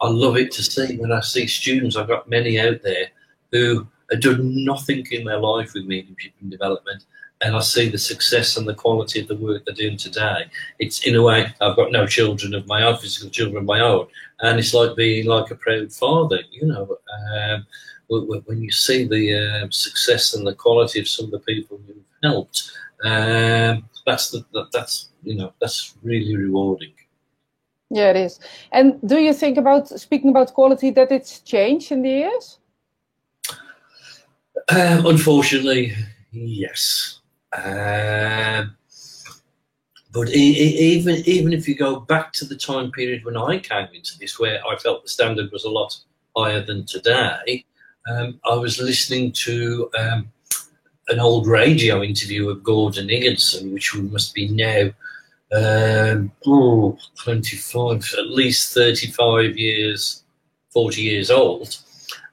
I 0.01 0.09
love 0.09 0.37
it 0.37 0.53
to 0.53 0.63
see 0.63 0.99
when 0.99 1.13
I 1.13 1.21
see 1.21 1.47
students, 1.47 1.97
I've 1.97 2.09
got 2.09 2.29
many 2.29 2.61
out 2.61 2.83
there 2.83 3.09
who 3.51 3.87
have 4.11 4.21
done 4.21 4.65
nothing 4.65 5.07
in 5.11 5.25
their 5.25 5.39
life 5.39 5.75
with 5.75 5.87
mediumship 5.87 6.33
and 6.41 6.51
development, 6.51 7.05
and 7.41 7.57
I 7.57 7.61
see 7.61 7.89
the 7.89 7.99
success 7.99 8.57
and 8.57 8.69
the 8.69 8.75
quality 8.75 9.21
of 9.21 9.29
the 9.29 9.37
work 9.37 9.65
they're 9.65 9.75
doing 9.75 9.97
today. 9.97 10.47
It's 10.79 11.07
in 11.07 11.17
a 11.17 11.23
way, 11.23 11.53
I've 11.61 11.77
got 11.77 11.93
no 11.93 12.07
children 12.07 12.55
of 12.55 12.67
my 12.67 12.83
own, 12.85 12.99
physical 12.99 13.31
children 13.31 13.59
of 13.59 13.65
my 13.65 13.81
own, 13.81 14.07
and 14.41 14.59
it's 14.59 14.75
like 14.75 14.97
being 14.97 15.27
like 15.27 15.51
a 15.51 15.57
proud 15.57 15.93
father, 15.93 16.41
you 16.51 16.67
know. 16.67 16.99
Um, 17.37 17.67
when 18.09 18.61
you 18.61 18.71
see 18.71 19.07
the 19.07 19.65
uh, 19.65 19.71
success 19.71 20.35
and 20.35 20.47
the 20.47 20.55
quality 20.55 21.01
of 21.01 21.09
some 21.09 21.27
of 21.27 21.31
the 21.31 21.39
people 21.39 21.81
you've 21.87 21.97
helped, 22.23 22.71
um, 23.05 23.89
that's 24.07 24.31
the, 24.31 24.45
that's 24.73 25.09
you 25.23 25.35
know 25.37 25.53
that's 25.61 25.95
really 26.03 26.37
rewarding. 26.37 26.93
Yeah, 27.91 28.11
it 28.11 28.17
is. 28.17 28.41
And 28.73 28.99
do 29.07 29.19
you 29.19 29.35
think 29.35 29.59
about 29.59 29.89
speaking 29.89 30.31
about 30.31 30.55
quality 30.55 30.91
that 30.91 31.13
it's 31.13 31.41
changed 31.41 31.93
in 31.93 32.03
the 32.03 32.09
years? 32.09 32.59
Um, 34.69 35.07
unfortunately, 35.07 35.95
yes. 36.31 37.21
Um, 37.53 38.77
but 40.13 40.29
even 40.31 41.23
even 41.27 41.53
if 41.53 41.67
you 41.67 41.75
go 41.75 42.01
back 42.01 42.33
to 42.35 42.45
the 42.45 42.57
time 42.57 42.91
period 42.93 43.25
when 43.25 43.37
I 43.37 43.59
came 43.59 43.89
into 43.95 44.19
this, 44.19 44.39
where 44.39 44.61
I 44.67 44.77
felt 44.77 45.03
the 45.03 45.09
standard 45.09 45.51
was 45.53 45.65
a 45.65 45.71
lot 45.71 45.99
higher 46.37 46.61
than 46.61 46.85
today, 46.85 47.65
um, 48.11 48.39
I 48.45 48.55
was 48.55 48.79
listening 48.79 49.33
to 49.33 49.91
um, 49.99 50.31
an 51.09 51.19
old 51.19 51.47
radio 51.47 52.03
interview 52.03 52.49
of 52.51 52.63
Gordon 52.63 53.09
Higginson, 53.09 53.73
which 53.73 53.95
must 53.95 54.35
be 54.35 54.49
now 54.49 54.91
um, 55.55 56.33
oh, 56.47 56.99
25, 57.17 58.15
at 58.19 58.31
least 58.31 58.73
35 58.75 59.57
years, 59.57 60.23
40 60.71 61.03
years 61.03 61.31
old. 61.31 61.79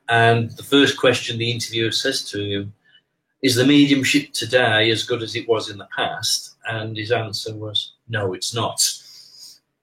And 0.09 0.51
the 0.51 0.63
first 0.63 0.97
question 0.97 1.37
the 1.37 1.51
interviewer 1.51 1.91
says 1.91 2.23
to 2.31 2.43
him 2.43 2.73
is 3.41 3.55
the 3.55 3.65
mediumship 3.65 4.33
today 4.33 4.91
as 4.91 5.03
good 5.03 5.23
as 5.23 5.35
it 5.35 5.47
was 5.47 5.69
in 5.69 5.77
the 5.77 5.87
past? 5.95 6.55
And 6.67 6.97
his 6.97 7.11
answer 7.11 7.55
was, 7.55 7.93
no, 8.09 8.33
it's 8.33 8.53
not. 8.53 8.81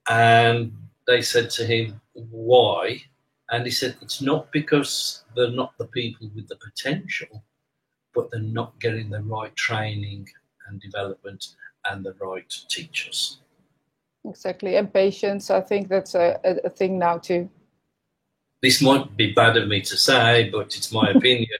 And 0.09 0.73
they 1.06 1.23
said 1.23 1.49
to 1.50 1.64
him, 1.64 2.00
why? 2.12 3.02
And 3.50 3.64
he 3.64 3.71
said, 3.71 3.97
it's 4.02 4.21
not 4.21 4.50
because 4.52 5.25
they're 5.35 5.50
not 5.50 5.78
the 5.78 5.87
people 5.87 6.28
with 6.35 6.49
the 6.49 6.56
potential, 6.56 7.42
but 8.14 8.30
they're 8.30 8.40
not 8.40 8.78
getting 8.80 9.09
the 9.09 9.23
right 9.23 9.54
training 9.54 10.28
and 10.68 10.80
development 10.80 11.54
and 11.90 12.04
the 12.04 12.14
right 12.21 12.52
teachers. 12.68 13.38
Exactly. 14.25 14.76
And 14.76 14.92
patience, 14.92 15.50
I 15.50 15.61
think 15.61 15.88
that's 15.88 16.14
a, 16.14 16.40
a, 16.64 16.71
thing 16.71 16.99
now 16.99 17.18
too. 17.18 17.49
This 18.63 18.83
might 18.83 19.17
be 19.17 19.33
bad 19.33 19.57
of 19.57 19.69
me 19.69 19.81
to 19.83 19.97
say, 19.97 20.51
but 20.51 20.77
it's 20.77 20.93
my 20.93 21.11
opinion, 21.15 21.59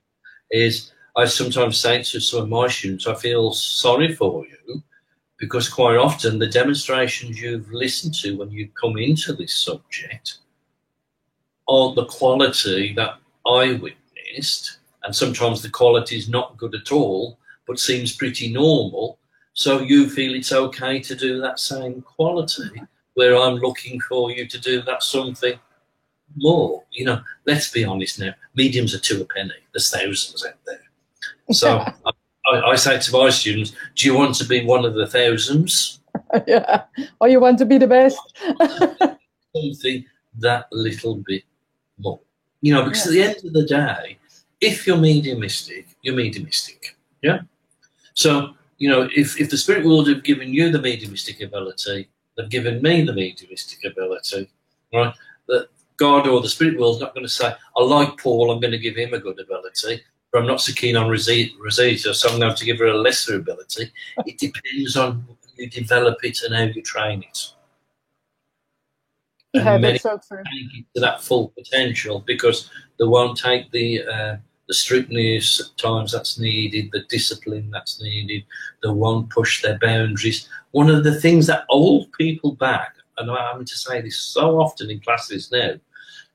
is 0.51 0.93
I 1.17 1.25
sometimes 1.25 1.79
say 1.79 2.03
to 2.03 2.21
some 2.21 2.43
of 2.43 2.49
my 2.49 2.69
students, 2.69 3.07
I 3.07 3.15
feel 3.15 3.53
sorry 3.53 4.15
for 4.15 4.45
you 4.47 4.83
because 5.39 5.69
quite 5.69 5.97
often 5.97 6.39
the 6.39 6.47
demonstrations 6.47 7.41
you've 7.41 7.71
listened 7.71 8.15
to 8.15 8.37
when 8.37 8.51
you 8.51 8.69
come 8.81 8.97
into 8.97 9.33
this 9.35 9.55
subject 9.55 10.39
aren't 11.69 11.97
the 11.97 12.07
quality 12.07 12.95
that 12.95 13.19
I 13.47 13.75
witnessed. 13.75 14.79
And 15.03 15.15
sometimes 15.15 15.63
the 15.63 15.69
quality 15.69 16.17
is 16.17 16.29
not 16.29 16.57
good 16.57 16.75
at 16.75 16.93
all, 16.93 17.39
but 17.67 17.79
seems 17.79 18.17
pretty 18.17 18.53
normal. 18.53 19.19
So 19.53 19.81
you 19.81 20.09
feel 20.09 20.35
it's 20.35 20.53
okay 20.53 21.01
to 21.01 21.15
do 21.15 21.41
that 21.41 21.61
same 21.61 22.03
quality 22.03 22.83
where 23.15 23.37
I'm 23.37 23.55
looking 23.55 24.01
for 24.01 24.31
you 24.31 24.47
to 24.47 24.59
do 24.59 24.83
that 24.83 25.03
something 25.03 25.59
more. 26.35 26.83
You 26.91 27.07
know, 27.07 27.23
let's 27.47 27.71
be 27.71 27.85
honest 27.85 28.19
now, 28.19 28.35
mediums 28.55 28.95
are 28.95 28.99
two 28.99 29.23
a 29.23 29.25
penny. 29.25 29.53
There's 29.73 29.91
thousands 29.91 30.45
out 30.45 30.55
there. 30.67 30.81
So 31.53 31.79
I, 32.47 32.61
I, 32.61 32.77
say 32.77 32.99
to 32.99 33.13
my 33.13 33.31
students, 33.31 33.73
do 33.95 34.07
you 34.07 34.15
want 34.15 34.35
to 34.37 34.45
be 34.45 34.65
one 34.65 34.85
of 34.85 34.95
the 34.95 35.07
thousands? 35.07 36.01
yeah. 36.47 36.83
Or 37.21 37.29
you 37.29 37.41
want 37.41 37.59
to 37.59 37.65
be 37.65 37.79
the 37.79 37.87
best? 37.87 38.19
Something 39.55 40.05
that 40.39 40.67
little 40.73 41.23
bit 41.27 41.45
more. 41.99 42.21
You 42.61 42.75
know, 42.75 42.85
because 42.85 43.15
yeah. 43.15 43.25
at 43.25 43.29
the 43.29 43.37
end 43.37 43.47
of 43.47 43.53
the 43.53 43.67
day, 43.67 44.19
if 44.61 44.87
you're 44.87 44.97
mediumistic, 44.97 45.87
you're 46.03 46.15
mediumistic. 46.15 46.97
Yeah? 47.23 47.41
So, 48.15 48.55
you 48.79 48.89
know, 48.89 49.09
if, 49.15 49.41
if 49.41 49.51
the 49.51 49.59
spirit 49.59 49.85
world 49.85 50.09
have 50.09 50.25
given 50.25 50.53
you 50.53 50.71
the 50.71 50.81
mediumistic 50.81 51.41
ability, 51.41 52.09
they've 52.37 52.51
given 52.51 52.83
me 52.83 53.03
the 53.03 53.13
mediumistic 53.13 53.85
ability, 53.85 54.49
right? 54.93 55.15
That 55.49 55.69
God 55.97 56.27
or 56.27 56.41
the 56.41 56.49
spirit 56.49 56.79
world 56.79 56.97
is 56.97 57.01
not 57.01 57.15
going 57.15 57.27
to 57.27 57.33
say, 57.33 57.53
I 57.77 57.83
like 57.83 58.19
Paul, 58.19 58.51
I'm 58.51 58.61
going 58.61 58.73
to 58.73 58.79
give 58.79 58.97
him 58.97 59.15
a 59.15 59.19
good 59.19 59.39
ability. 59.41 60.03
But 60.33 60.41
I'm 60.41 60.49
not 60.49 60.61
so 60.61 60.73
keen 60.73 60.97
on 60.97 61.09
Rosita, 61.09 62.13
so 62.15 62.29
I'm 62.29 62.41
going 62.41 62.55
to 62.55 62.65
give 62.65 62.79
her 62.79 62.87
a 62.87 62.95
lesser 62.95 63.37
ability. 63.37 63.91
It 64.27 64.39
depends 64.39 64.97
on 64.97 65.27
you 65.57 65.71
develop 65.71 66.19
it 66.23 66.43
and 66.43 66.55
how 66.55 66.65
you 66.65 66.83
train 66.83 67.23
it. 67.23 67.53
Yeah, 69.53 69.79
that's 69.79 70.03
so. 70.03 70.19
Take 70.19 70.81
it 70.81 70.85
to 70.95 71.01
that 71.01 71.23
full 71.23 71.49
potential 71.49 72.23
because 72.27 72.71
they 72.99 73.07
won't 73.07 73.39
take 73.39 73.71
the 73.71 74.03
uh, 74.05 74.37
the 74.69 74.75
scrutiny 74.75 75.41
times 75.79 76.13
that's 76.13 76.39
needed, 76.39 76.91
the 76.93 77.05
discipline 77.09 77.71
that's 77.71 78.03
needed. 78.03 78.45
They 78.83 78.91
won't 78.91 79.31
push 79.31 79.63
their 79.63 79.79
boundaries. 79.79 80.49
One 80.73 80.91
of 80.91 81.05
the 81.05 81.19
things 81.21 81.47
that 81.47 81.65
hold 81.69 82.13
people 82.13 82.53
back, 82.53 82.97
and 83.17 83.31
I'm 83.31 83.37
having 83.37 83.67
to 83.67 83.77
say 83.77 84.03
this 84.03 84.19
so 84.19 84.61
often 84.61 84.91
in 84.91 85.01
classes 85.01 85.51
now, 85.51 85.75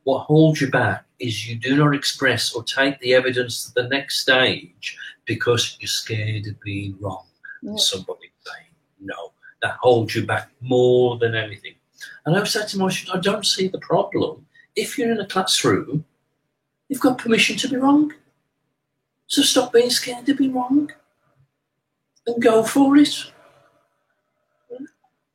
what 0.04 0.24
holds 0.24 0.62
you 0.62 0.70
back 0.70 1.06
is 1.20 1.48
you 1.48 1.56
do 1.56 1.76
not 1.76 1.94
express 1.94 2.54
or 2.54 2.64
take 2.64 3.00
the 3.00 3.14
evidence 3.14 3.66
to 3.66 3.82
the 3.82 3.88
next 3.90 4.22
stage 4.22 4.98
because 5.26 5.78
you're 5.80 5.88
scared 5.88 6.48
of 6.48 6.60
being 6.62 6.98
wrong 7.00 7.24
yeah. 7.62 7.76
somebody 7.76 8.32
saying 8.46 8.68
no. 9.00 9.32
That 9.62 9.78
holds 9.80 10.16
you 10.16 10.26
back 10.26 10.50
more 10.60 11.20
than 11.20 11.36
anything. 11.36 11.76
And 12.26 12.36
I've 12.36 12.50
said 12.50 12.68
to 12.70 12.80
my 12.80 12.90
students, 12.90 13.16
I 13.16 13.32
don't 13.32 13.46
see 13.46 13.68
the 13.68 13.80
problem. 13.80 14.46
If 14.76 14.98
you're 14.98 15.12
in 15.12 15.20
a 15.20 15.28
classroom, 15.28 16.06
you've 16.90 17.00
got 17.00 17.20
permission 17.20 17.58
to 17.58 17.70
be 17.70 17.76
wrong. 17.76 18.12
So 19.28 19.44
stop 19.44 19.72
being 19.72 19.92
scared 19.92 20.26
to 20.26 20.34
be 20.34 20.50
wrong 20.50 20.92
and 22.26 22.42
go 22.42 22.64
for 22.64 22.98
it. 22.98 23.32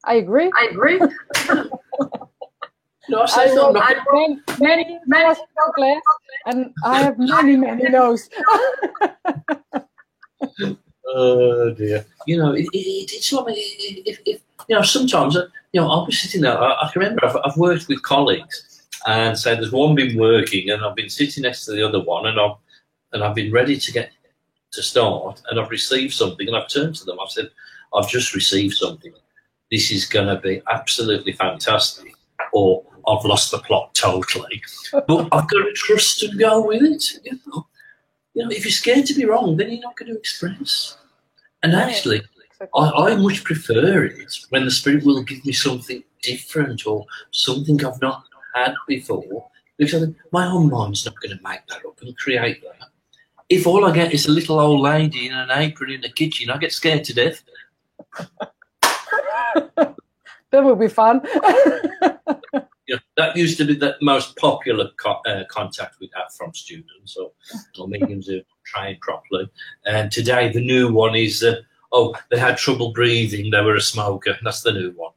I 0.05 0.15
agree. 0.15 0.51
I 0.55 0.69
agree. 0.71 1.01
No, 3.09 3.21
I, 3.21 3.49
I 3.49 3.95
wrote 4.11 4.39
many, 4.59 4.59
many, 4.59 4.99
many 5.07 5.35
class, 5.75 6.03
and 6.47 6.73
I 6.85 7.03
have 7.03 7.19
many, 7.19 7.57
many 7.57 7.89
no's. 7.89 8.29
oh 11.15 11.73
dear. 11.75 12.05
You 12.27 12.39
know, 12.39 12.53
it, 12.53 12.67
it, 12.73 13.13
it's 13.13 13.33
like 13.33 13.45
if, 13.49 14.19
if, 14.27 14.41
you 14.69 14.75
know 14.75 14.83
sometimes 14.83 15.37
uh, 15.37 15.47
you 15.73 15.81
know 15.81 15.89
I'll 15.89 16.07
be 16.07 16.13
sitting 16.13 16.41
there. 16.41 16.59
I, 16.59 16.83
I 16.83 16.91
can 16.93 17.01
remember 17.01 17.27
I've, 17.27 17.37
I've 17.45 17.57
worked 17.57 17.89
with 17.89 18.03
colleagues, 18.03 18.85
and 19.07 19.39
say 19.39 19.55
there's 19.55 19.73
one 19.73 19.95
been 19.95 20.19
working, 20.19 20.71
and 20.71 20.85
I've 20.85 20.97
been 20.97 21.11
sitting 21.11 21.43
next 21.43 21.65
to 21.67 21.73
the 21.73 21.87
other 21.87 22.03
one, 22.03 22.27
and 22.27 22.41
I've 22.41 22.57
and 23.13 23.23
I've 23.23 23.35
been 23.35 23.53
ready 23.53 23.79
to 23.79 23.93
get 23.93 24.11
to 24.73 24.83
start, 24.83 25.41
and 25.49 25.61
I've 25.61 25.71
received 25.71 26.13
something, 26.13 26.49
and 26.49 26.57
I've 26.57 26.69
turned 26.69 26.97
to 26.97 27.05
them. 27.05 27.19
I've 27.21 27.31
said, 27.31 27.51
I've 27.95 28.09
just 28.09 28.35
received 28.35 28.75
something. 28.75 29.13
This 29.71 29.91
is 29.91 30.07
going 30.07 30.27
to 30.27 30.41
be 30.41 30.61
absolutely 30.71 31.33
fantastic, 31.33 32.15
or 32.53 32.83
I've 33.07 33.25
lost 33.25 33.51
the 33.51 33.59
plot 33.59 33.95
totally. 33.95 34.63
But 34.93 35.29
I've 35.33 35.49
got 35.49 35.63
to 35.63 35.73
trust 35.75 36.23
and 36.23 36.39
go 36.39 36.67
with 36.67 36.83
it. 36.83 37.21
You 37.25 37.39
know? 37.47 37.67
you 38.37 38.45
know, 38.45 38.51
if 38.51 38.65
you're 38.65 38.71
scared 38.71 39.07
to 39.07 39.15
be 39.15 39.25
wrong, 39.25 39.57
then 39.57 39.71
you're 39.71 39.81
not 39.81 39.97
going 39.97 40.13
to 40.13 40.19
express. 40.19 40.99
And 41.63 41.75
actually, 41.75 42.23
I, 42.75 42.91
I 42.91 43.17
much 43.17 43.43
prefer 43.45 44.05
it 44.05 44.37
when 44.51 44.67
the 44.67 44.71
spirit 44.71 45.05
will 45.05 45.23
give 45.23 45.45
me 45.47 45.53
something 45.53 46.05
different 46.23 46.87
or 46.87 47.07
something 47.31 47.83
I've 47.85 48.01
not 48.03 48.25
had 48.55 48.75
before. 48.87 49.49
Because 49.79 50.09
my 50.33 50.47
own 50.47 50.71
mind's 50.71 51.07
not 51.07 51.15
going 51.21 51.37
to 51.37 51.43
make 51.43 51.67
that 51.69 51.87
up 51.87 52.01
and 52.03 52.17
create 52.19 52.63
that. 52.63 52.89
If 53.49 53.67
all 53.67 53.85
I 53.87 53.93
get 53.93 54.13
is 54.13 54.27
a 54.27 54.33
little 54.33 54.61
old 54.61 54.81
lady 54.81 55.29
in 55.29 55.33
an 55.33 55.51
apron 55.51 55.93
in 55.93 56.03
the 56.03 56.11
kitchen, 56.11 56.51
I 56.51 56.59
get 56.59 56.73
scared 56.73 57.05
to 57.05 57.15
death. 57.15 57.43
that 59.77 59.95
would 60.53 60.81
be 60.81 60.89
fun. 60.89 61.23
you 62.87 62.95
know, 62.95 63.01
that 63.17 63.37
used 63.37 63.59
to 63.59 63.65
be 63.65 63.75
the 63.75 63.97
most 64.01 64.37
popular 64.37 64.91
co- 64.97 65.21
uh, 65.27 65.45
contact 65.51 65.97
we'd 66.01 66.11
have 66.15 66.33
from 66.33 66.55
students 66.55 67.17
or, 67.17 67.33
or 67.79 67.89
mediums 67.89 68.27
who 68.27 68.41
trained 68.65 69.01
properly. 69.01 69.51
And 69.85 70.11
today, 70.11 70.53
the 70.53 70.65
new 70.65 70.93
one 70.93 71.15
is, 71.15 71.43
uh, 71.43 71.63
oh, 71.93 72.15
they 72.31 72.39
had 72.39 72.59
trouble 72.59 72.93
breathing, 72.93 73.51
they 73.51 73.61
were 73.61 73.77
a 73.77 73.81
smoker. 73.81 74.37
That's 74.43 74.63
the 74.63 74.73
new 74.73 74.93
one. 74.93 75.13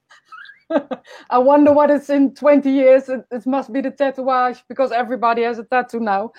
I 1.30 1.38
wonder 1.38 1.74
what 1.74 1.90
it's 1.90 2.10
in 2.10 2.34
20 2.36 2.70
years. 2.70 3.10
It, 3.10 3.26
it, 3.32 3.46
must 3.46 3.74
be 3.74 3.82
the 3.82 3.92
tattooage 3.92 4.62
because 4.68 4.92
everybody 4.92 5.42
has 5.44 5.60
a 5.60 5.64
tattoo 5.64 6.00
now. 6.00 6.32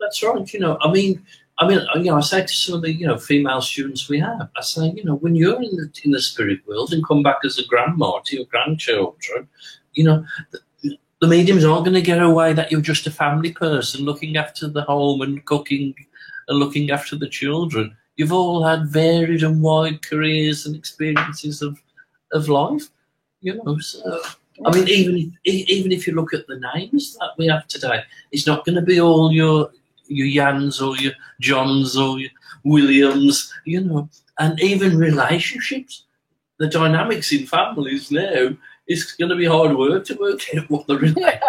That's 0.00 0.22
right. 0.22 0.52
You 0.52 0.60
know, 0.60 0.78
I 0.80 0.90
mean, 0.90 1.24
I 1.58 1.66
mean, 1.66 1.80
you 1.96 2.10
know, 2.10 2.18
I 2.18 2.20
say 2.20 2.42
to 2.42 2.48
some 2.48 2.74
of 2.76 2.82
the 2.82 2.92
you 2.92 3.06
know 3.06 3.18
female 3.18 3.62
students 3.62 4.08
we 4.08 4.18
have, 4.18 4.48
I 4.56 4.62
say, 4.62 4.92
you 4.94 5.04
know, 5.04 5.16
when 5.16 5.34
you're 5.34 5.62
in 5.62 5.76
the 5.76 5.90
in 6.04 6.10
the 6.10 6.20
spirit 6.20 6.66
world 6.66 6.92
and 6.92 7.06
come 7.06 7.22
back 7.22 7.38
as 7.44 7.58
a 7.58 7.66
grandma 7.66 8.20
to 8.24 8.36
your 8.36 8.46
grandchildren, 8.46 9.48
you 9.94 10.04
know, 10.04 10.24
the, 10.50 10.98
the 11.20 11.26
mediums 11.26 11.64
aren't 11.64 11.84
going 11.84 11.94
to 11.94 12.02
get 12.02 12.20
away 12.20 12.52
that 12.52 12.70
you're 12.70 12.82
just 12.82 13.06
a 13.06 13.10
family 13.10 13.52
person 13.52 14.04
looking 14.04 14.36
after 14.36 14.68
the 14.68 14.82
home 14.82 15.22
and 15.22 15.44
cooking 15.46 15.94
and 16.48 16.58
looking 16.58 16.90
after 16.90 17.16
the 17.16 17.28
children. 17.28 17.96
You've 18.16 18.32
all 18.32 18.62
had 18.62 18.88
varied 18.88 19.42
and 19.42 19.62
wide 19.62 20.02
careers 20.02 20.66
and 20.66 20.76
experiences 20.76 21.62
of 21.62 21.80
of 22.32 22.50
life, 22.50 22.88
you 23.40 23.54
know. 23.64 23.78
So, 23.78 24.20
I 24.66 24.74
mean, 24.74 24.88
even 24.88 25.36
even 25.44 25.90
if 25.90 26.06
you 26.06 26.14
look 26.14 26.34
at 26.34 26.46
the 26.48 26.60
names 26.74 27.16
that 27.16 27.30
we 27.38 27.46
have 27.46 27.66
today, 27.66 28.02
it's 28.30 28.46
not 28.46 28.66
going 28.66 28.76
to 28.76 28.82
be 28.82 29.00
all 29.00 29.32
your 29.32 29.70
your 30.08 30.28
Jans 30.28 30.80
or 30.80 30.96
your 30.96 31.12
Johns 31.40 31.96
or 31.96 32.18
your 32.18 32.30
Williams, 32.64 33.52
you 33.64 33.82
know, 33.82 34.08
and 34.38 34.60
even 34.60 34.98
relationships. 34.98 36.04
The 36.58 36.68
dynamics 36.68 37.32
in 37.32 37.46
families 37.46 38.10
now 38.10 38.56
is 38.88 39.12
going 39.12 39.28
to 39.28 39.36
be 39.36 39.44
hard 39.44 39.76
work 39.76 40.04
to 40.06 40.14
work 40.14 40.40
out 40.56 40.70
what 40.70 40.86
the 40.86 40.98
relationship. 40.98 41.42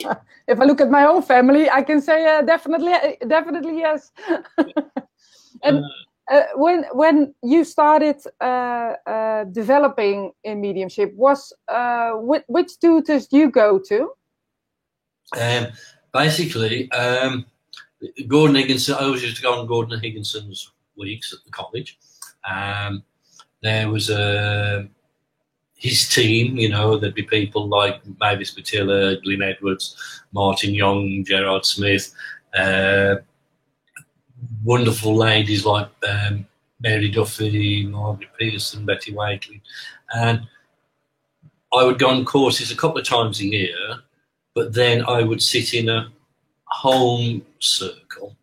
if 0.48 0.60
I 0.60 0.64
look 0.64 0.80
at 0.80 0.90
my 0.90 1.04
own 1.04 1.22
family, 1.22 1.70
I 1.70 1.82
can 1.82 2.00
say 2.00 2.38
uh, 2.38 2.42
definitely, 2.42 2.92
definitely 3.26 3.78
yes. 3.78 4.12
and 5.62 5.78
uh, 5.78 5.88
uh, 6.30 6.42
when 6.54 6.84
when 6.92 7.34
you 7.42 7.64
started 7.64 8.16
uh, 8.40 8.94
uh, 9.06 9.44
developing 9.44 10.32
in 10.44 10.60
mediumship, 10.60 11.12
was 11.14 11.52
uh, 11.68 12.12
which, 12.12 12.44
which 12.46 12.78
tutors 12.80 13.28
you 13.32 13.50
go 13.50 13.78
to? 13.78 14.12
Um, 15.38 15.66
basically, 16.12 16.90
um, 16.92 17.44
Gordon 18.26 18.56
Higginson, 18.56 18.94
I 18.94 19.04
always 19.04 19.22
used 19.22 19.36
to 19.36 19.42
go 19.42 19.58
on 19.58 19.66
Gordon 19.66 20.00
Higginson's 20.00 20.72
weeks 20.96 21.32
at 21.32 21.44
the 21.44 21.50
college. 21.50 21.98
Um, 22.50 23.02
there 23.62 23.88
was 23.88 24.10
a 24.10 24.80
uh, 24.80 24.82
his 25.82 26.08
team, 26.08 26.56
you 26.56 26.68
know, 26.68 26.96
there'd 26.96 27.14
be 27.14 27.24
people 27.24 27.66
like 27.66 28.00
Mavis 28.20 28.54
Pattilla, 28.54 29.20
Glyn 29.24 29.42
Edwards, 29.42 30.22
Martin 30.30 30.72
Young, 30.74 31.24
Gerard 31.24 31.64
Smith, 31.64 32.14
uh, 32.56 33.16
wonderful 34.62 35.16
ladies 35.16 35.66
like 35.66 35.88
um, 36.08 36.46
Mary 36.80 37.10
Duffy, 37.10 37.84
Margaret 37.86 38.30
Peterson, 38.38 38.86
Betty 38.86 39.12
Wakely. 39.12 39.60
And 40.14 40.42
I 41.74 41.84
would 41.84 41.98
go 41.98 42.10
on 42.10 42.24
courses 42.24 42.70
a 42.70 42.76
couple 42.76 42.98
of 42.98 43.06
times 43.06 43.40
a 43.40 43.46
year, 43.46 43.76
but 44.54 44.72
then 44.74 45.04
I 45.06 45.22
would 45.22 45.42
sit 45.42 45.74
in 45.74 45.88
a 45.88 46.12
home 46.72 47.44
circle. 47.58 48.36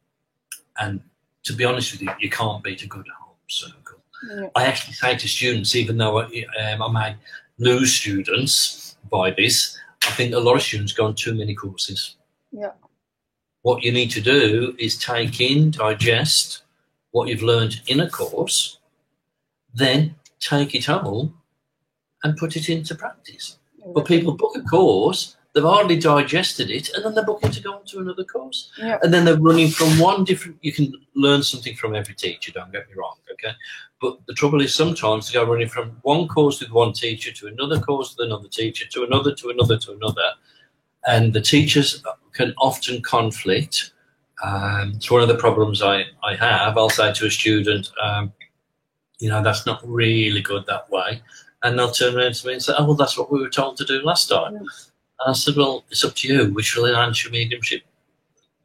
And 0.79 1.01
to 1.43 1.53
be 1.53 1.65
honest 1.65 1.91
with 1.91 2.01
you, 2.01 2.11
you 2.19 2.29
can't 2.29 2.63
beat 2.63 2.83
a 2.83 2.87
good 2.87 3.07
home 3.19 3.35
circle. 3.47 3.99
Yeah. 4.29 4.47
I 4.55 4.65
actually 4.65 4.93
say 4.93 5.17
to 5.17 5.27
students, 5.27 5.75
even 5.75 5.97
though 5.97 6.19
I, 6.19 6.45
um, 6.61 6.81
I 6.81 6.91
may 6.91 7.15
lose 7.57 7.93
students 7.93 8.97
by 9.09 9.31
this, 9.31 9.77
I 10.05 10.11
think 10.11 10.33
a 10.33 10.39
lot 10.39 10.55
of 10.55 10.61
students 10.61 10.93
go 10.93 11.05
on 11.05 11.15
too 11.15 11.33
many 11.33 11.55
courses. 11.55 12.15
Yeah. 12.51 12.71
What 13.61 13.83
you 13.83 13.91
need 13.91 14.11
to 14.11 14.21
do 14.21 14.75
is 14.77 14.97
take 14.97 15.41
in, 15.41 15.71
digest 15.71 16.63
what 17.11 17.27
you've 17.27 17.43
learned 17.43 17.81
in 17.87 17.99
a 18.01 18.09
course, 18.09 18.79
then 19.73 20.15
take 20.39 20.75
it 20.75 20.85
home 20.85 21.33
and 22.23 22.37
put 22.37 22.55
it 22.55 22.69
into 22.69 22.95
practice. 22.95 23.57
But 23.93 24.05
people 24.05 24.33
book 24.33 24.55
a 24.55 24.61
course 24.61 25.37
They've 25.59 25.67
hardly 25.67 25.99
digested 25.99 26.69
it, 26.69 26.89
and 26.95 27.03
then 27.03 27.13
they're 27.13 27.25
booking 27.25 27.51
to 27.51 27.59
go 27.59 27.73
on 27.73 27.85
to 27.87 27.99
another 27.99 28.23
course. 28.23 28.71
Yeah. 28.77 28.97
And 29.03 29.13
then 29.13 29.25
they're 29.25 29.37
running 29.37 29.67
from 29.67 29.99
one 29.99 30.23
different. 30.23 30.57
You 30.61 30.71
can 30.71 30.93
learn 31.15 31.43
something 31.43 31.75
from 31.75 31.95
every 31.95 32.15
teacher. 32.15 32.53
Don't 32.53 32.71
get 32.71 32.87
me 32.87 32.95
wrong, 32.95 33.17
okay? 33.33 33.53
But 33.99 34.25
the 34.25 34.33
trouble 34.33 34.61
is 34.61 34.73
sometimes 34.73 35.27
they 35.27 35.33
go 35.33 35.43
running 35.43 35.67
from 35.67 35.97
one 36.03 36.29
course 36.29 36.61
with 36.61 36.71
one 36.71 36.93
teacher 36.93 37.33
to 37.33 37.47
another 37.47 37.77
course 37.77 38.15
with 38.15 38.25
another 38.25 38.47
teacher 38.47 38.85
to 38.87 39.03
another 39.03 39.35
to 39.35 39.49
another 39.49 39.77
to 39.79 39.91
another, 39.91 40.31
and 41.05 41.33
the 41.33 41.41
teachers 41.41 42.01
can 42.31 42.53
often 42.57 43.01
conflict. 43.01 43.91
Um, 44.41 44.93
it's 44.95 45.11
one 45.11 45.21
of 45.21 45.27
the 45.27 45.35
problems 45.35 45.81
I, 45.81 46.05
I 46.23 46.35
have. 46.35 46.77
I'll 46.77 46.89
say 46.89 47.11
to 47.11 47.25
a 47.25 47.29
student, 47.29 47.91
um, 48.01 48.31
you 49.19 49.27
know, 49.27 49.43
that's 49.43 49.65
not 49.65 49.81
really 49.85 50.41
good 50.41 50.65
that 50.67 50.89
way. 50.89 51.21
And 51.63 51.77
they'll 51.77 51.91
turn 51.91 52.15
around 52.15 52.35
to 52.35 52.47
me 52.47 52.53
and 52.53 52.63
say, 52.63 52.73
oh, 52.77 52.85
well, 52.85 52.95
that's 52.95 53.17
what 53.17 53.29
we 53.29 53.41
were 53.41 53.49
told 53.49 53.75
to 53.75 53.83
do 53.83 54.01
last 54.01 54.29
time. 54.29 54.65
Yeah. 55.25 55.31
I 55.31 55.33
said, 55.33 55.55
well, 55.55 55.83
it's 55.89 56.03
up 56.03 56.15
to 56.15 56.27
you 56.27 56.53
which 56.53 56.75
will 56.75 56.85
enhance 56.85 57.23
your 57.23 57.31
mediumship 57.31 57.83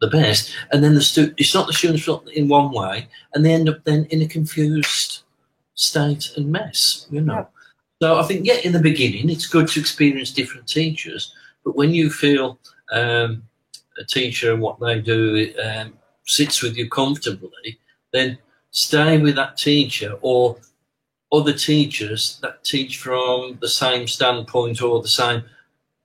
the 0.00 0.08
best. 0.08 0.54
And 0.72 0.82
then 0.82 0.94
the 0.94 1.00
stu- 1.00 1.34
it's 1.36 1.54
not 1.54 1.66
the 1.66 1.72
students 1.72 2.08
in 2.34 2.48
one 2.48 2.72
way, 2.72 3.08
and 3.32 3.44
they 3.44 3.52
end 3.52 3.68
up 3.68 3.84
then 3.84 4.06
in 4.10 4.22
a 4.22 4.28
confused 4.28 5.22
state 5.74 6.30
and 6.36 6.50
mess, 6.50 7.06
you 7.10 7.20
know. 7.20 7.34
Yeah. 7.34 7.44
So 8.02 8.18
I 8.18 8.22
think, 8.24 8.44
yeah, 8.44 8.58
in 8.64 8.72
the 8.72 8.80
beginning, 8.80 9.30
it's 9.30 9.46
good 9.46 9.68
to 9.68 9.80
experience 9.80 10.30
different 10.30 10.68
teachers, 10.68 11.34
but 11.64 11.76
when 11.76 11.94
you 11.94 12.10
feel 12.10 12.58
um, 12.92 13.44
a 13.98 14.04
teacher 14.04 14.52
and 14.52 14.60
what 14.60 14.80
they 14.80 15.00
do 15.00 15.52
um, 15.64 15.94
sits 16.26 16.62
with 16.62 16.76
you 16.76 16.88
comfortably, 16.88 17.78
then 18.12 18.38
stay 18.70 19.18
with 19.18 19.36
that 19.36 19.56
teacher 19.56 20.18
or 20.20 20.56
other 21.32 21.52
teachers 21.52 22.38
that 22.42 22.62
teach 22.64 22.98
from 22.98 23.58
the 23.60 23.68
same 23.68 24.06
standpoint 24.06 24.82
or 24.82 25.00
the 25.00 25.08
same 25.08 25.42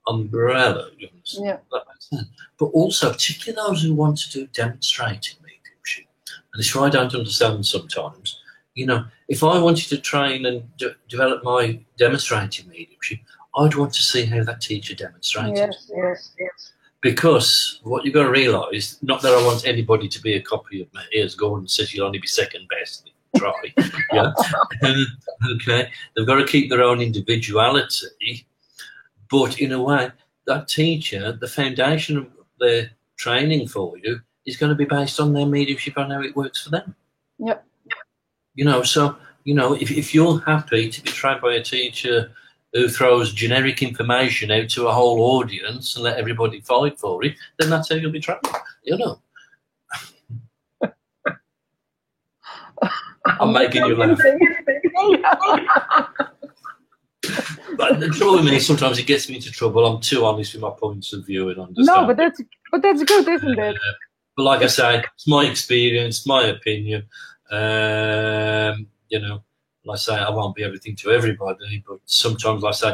umbrella. 0.09 0.89
Yeah. 1.33 1.57
But 2.57 2.65
also, 2.65 3.11
particularly 3.11 3.55
those 3.55 3.83
who 3.83 3.93
want 3.93 4.17
to 4.17 4.31
do 4.31 4.47
demonstrating 4.47 5.37
mediumship, 5.41 6.05
and 6.53 6.59
is 6.59 6.75
why 6.75 6.87
I 6.87 6.89
don't 6.89 7.15
understand 7.15 7.65
sometimes. 7.65 8.41
You 8.73 8.87
know, 8.87 9.05
if 9.27 9.43
I 9.43 9.59
wanted 9.59 9.87
to 9.89 9.97
train 9.97 10.45
and 10.45 10.77
de- 10.77 10.95
develop 11.07 11.43
my 11.43 11.79
demonstrating 11.97 12.67
mediumship, 12.67 13.19
I'd 13.55 13.75
want 13.75 13.93
to 13.93 14.01
see 14.01 14.25
how 14.25 14.43
that 14.43 14.61
teacher 14.61 14.95
demonstrated. 14.95 15.55
Yes, 15.55 15.91
yes, 15.95 16.31
yes. 16.39 16.71
Because 17.01 17.79
what 17.83 18.03
you've 18.03 18.13
got 18.13 18.23
to 18.23 18.31
realise, 18.31 19.01
not 19.01 19.21
that 19.21 19.33
I 19.33 19.45
want 19.45 19.65
anybody 19.65 20.09
to 20.09 20.21
be 20.21 20.33
a 20.33 20.41
copy 20.41 20.81
of 20.81 20.93
me. 20.93 21.01
Here's 21.11 21.35
Gordon 21.35 21.67
says 21.67 21.93
you'll 21.93 22.05
only 22.05 22.19
be 22.19 22.27
second 22.27 22.67
best. 22.67 23.11
Try, 23.37 23.53
yeah. 24.13 24.33
okay, 25.55 25.91
they've 26.15 26.25
got 26.25 26.35
to 26.35 26.45
keep 26.45 26.69
their 26.69 26.81
own 26.81 26.99
individuality 26.99 28.45
but 29.29 29.59
in 29.59 29.71
a 29.71 29.81
way, 29.81 30.11
that 30.45 30.67
teacher, 30.67 31.31
the 31.31 31.47
foundation 31.47 32.17
of 32.17 32.27
their 32.59 32.91
training 33.17 33.67
for 33.67 33.97
you 33.97 34.19
is 34.45 34.57
going 34.57 34.69
to 34.69 34.75
be 34.75 34.85
based 34.85 35.19
on 35.19 35.33
their 35.33 35.45
mediumship 35.45 35.97
and 35.97 36.11
how 36.11 36.21
it 36.21 36.35
works 36.35 36.63
for 36.63 36.71
them. 36.71 36.95
Yep. 37.37 37.65
You 38.55 38.65
know, 38.65 38.83
so, 38.83 39.15
you 39.43 39.53
know, 39.53 39.73
if, 39.73 39.91
if 39.91 40.13
you're 40.13 40.39
happy 40.41 40.89
to 40.89 41.03
be 41.03 41.09
trained 41.11 41.41
by 41.41 41.53
a 41.53 41.63
teacher 41.63 42.31
who 42.73 42.87
throws 42.87 43.33
generic 43.33 43.81
information 43.81 44.51
out 44.51 44.69
to 44.69 44.87
a 44.87 44.93
whole 44.93 45.37
audience 45.37 45.95
and 45.95 46.03
let 46.03 46.17
everybody 46.17 46.61
fight 46.61 46.99
for 46.99 47.23
it, 47.23 47.35
then 47.57 47.69
that's 47.69 47.89
how 47.89 47.95
you'll 47.95 48.11
be 48.11 48.19
trained, 48.19 48.41
you 48.83 48.97
know. 48.97 49.21
I'm 53.39 53.53
making 53.53 53.85
you 53.85 53.95
laugh. 53.95 54.19
but 57.77 57.99
the 57.99 58.09
trouble 58.09 58.37
with 58.37 58.45
me 58.45 58.59
sometimes 58.59 58.99
it 58.99 59.07
gets 59.07 59.29
me 59.29 59.35
into 59.35 59.51
trouble. 59.51 59.85
I'm 59.85 60.01
too 60.01 60.25
honest 60.25 60.53
with 60.53 60.61
my 60.61 60.71
points 60.71 61.13
of 61.13 61.25
view 61.25 61.49
and 61.49 61.59
understand. 61.59 61.85
No, 61.85 62.07
but 62.07 62.17
that's 62.17 62.41
but 62.71 62.81
that's 62.81 63.03
good, 63.03 63.27
isn't 63.27 63.59
it? 63.59 63.75
Uh, 63.75 63.93
but 64.37 64.43
like 64.43 64.61
I 64.61 64.67
say, 64.67 65.03
it's 65.13 65.27
my 65.27 65.45
experience, 65.45 66.25
my 66.25 66.45
opinion. 66.45 67.03
Um, 67.51 68.87
you 69.09 69.19
know, 69.19 69.43
like 69.85 69.95
I 69.95 69.99
say, 69.99 70.15
I 70.15 70.29
won't 70.29 70.55
be 70.55 70.63
everything 70.63 70.95
to 70.97 71.11
everybody, 71.11 71.83
but 71.87 71.99
sometimes, 72.05 72.63
like 72.63 72.73
I 72.73 72.77
say, 72.77 72.93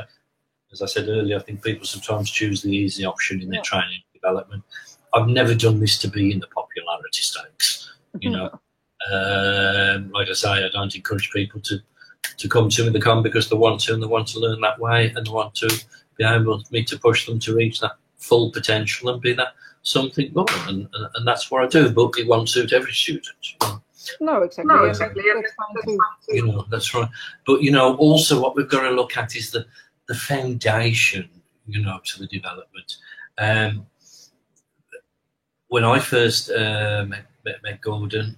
as 0.71 0.81
I 0.81 0.85
said 0.85 1.07
earlier, 1.07 1.37
I 1.37 1.41
think 1.41 1.63
people 1.63 1.85
sometimes 1.85 2.31
choose 2.31 2.61
the 2.61 2.75
easy 2.75 3.05
option 3.05 3.41
in 3.41 3.49
their 3.49 3.59
yeah. 3.59 3.63
training 3.63 4.01
development. 4.13 4.63
I've 5.13 5.27
never 5.27 5.53
done 5.53 5.79
this 5.79 5.97
to 5.99 6.07
be 6.07 6.31
in 6.31 6.39
the 6.39 6.47
popularity 6.47 7.21
stakes. 7.21 7.93
You 8.19 8.29
know, 8.35 8.59
um, 9.11 10.11
like 10.11 10.29
I 10.29 10.33
say, 10.33 10.49
I 10.49 10.69
don't 10.69 10.95
encourage 10.95 11.31
people 11.31 11.61
to 11.61 11.79
to 12.37 12.49
come 12.49 12.69
to 12.69 12.83
me. 12.83 12.89
They 12.89 12.99
come 12.99 13.23
because 13.23 13.49
they 13.49 13.55
want 13.55 13.81
to 13.81 13.93
and 13.93 14.03
they 14.03 14.07
want 14.07 14.27
to 14.29 14.39
learn 14.39 14.61
that 14.61 14.79
way 14.79 15.13
and 15.15 15.25
they 15.25 15.31
want 15.31 15.55
to 15.55 15.85
be 16.17 16.23
able 16.23 16.61
me 16.71 16.83
to 16.85 16.99
push 16.99 17.25
them 17.25 17.39
to 17.39 17.55
reach 17.55 17.79
that 17.81 17.93
full 18.17 18.51
potential 18.51 19.09
and 19.09 19.21
be 19.21 19.33
that 19.33 19.49
something 19.83 20.31
more. 20.33 20.45
And, 20.67 20.87
and, 20.93 21.07
and 21.15 21.27
that's 21.27 21.51
what 21.51 21.63
I 21.63 21.67
do. 21.67 21.89
But 21.89 22.17
it 22.17 22.27
won't 22.27 22.49
suit 22.49 22.73
every 22.73 22.93
student. 22.93 23.35
No, 24.19 24.43
exactly. 24.43 24.75
No, 24.75 24.85
exactly. 24.85 25.23
You 26.29 26.45
know, 26.45 26.65
that's 26.69 26.93
right. 26.93 27.09
But 27.45 27.61
you 27.61 27.71
know, 27.71 27.95
also 27.97 28.39
what 28.39 28.55
we've 28.55 28.69
got 28.69 28.81
to 28.81 28.91
look 28.91 29.17
at 29.17 29.35
is 29.35 29.51
the 29.51 29.65
the 30.07 30.15
foundation, 30.15 31.29
you 31.65 31.83
know, 31.83 31.99
to 32.03 32.19
the 32.19 32.27
development. 32.27 32.97
Um, 33.37 33.87
when 35.67 35.83
I 35.83 35.99
first 35.99 36.51
uh, 36.51 37.05
met, 37.07 37.25
met, 37.43 37.63
met, 37.63 37.81
Gordon 37.81 38.37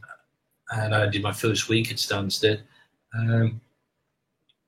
and 0.72 0.96
I 0.96 1.08
did 1.08 1.22
my 1.22 1.34
first 1.34 1.70
week 1.70 1.92
at 1.92 1.98
Stansted, 1.98 2.62
um, 3.18 3.62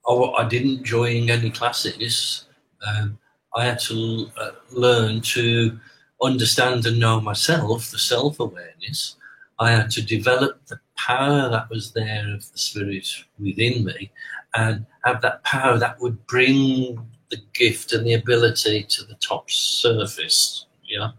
I, 0.09 0.13
I 0.13 0.47
didn't 0.47 0.83
join 0.83 1.29
any 1.29 1.51
classes. 1.51 2.45
Um, 2.85 3.17
I 3.55 3.65
had 3.65 3.79
to 3.81 4.29
uh, 4.37 4.51
learn 4.71 5.21
to 5.21 5.79
understand 6.21 6.85
and 6.85 6.99
know 6.99 7.21
myself, 7.21 7.91
the 7.91 7.99
self 7.99 8.39
awareness. 8.39 9.15
I 9.59 9.71
had 9.71 9.91
to 9.91 10.01
develop 10.01 10.65
the 10.67 10.79
power 10.97 11.49
that 11.49 11.69
was 11.69 11.91
there 11.91 12.33
of 12.33 12.49
the 12.51 12.57
spirit 12.57 13.07
within 13.39 13.83
me 13.83 14.11
and 14.55 14.85
have 15.03 15.21
that 15.21 15.43
power 15.43 15.77
that 15.77 15.99
would 15.99 16.25
bring 16.27 17.05
the 17.29 17.41
gift 17.53 17.93
and 17.93 18.05
the 18.05 18.13
ability 18.13 18.83
to 18.83 19.03
the 19.03 19.15
top 19.15 19.49
surface. 19.49 20.65
Yeah. 20.87 21.11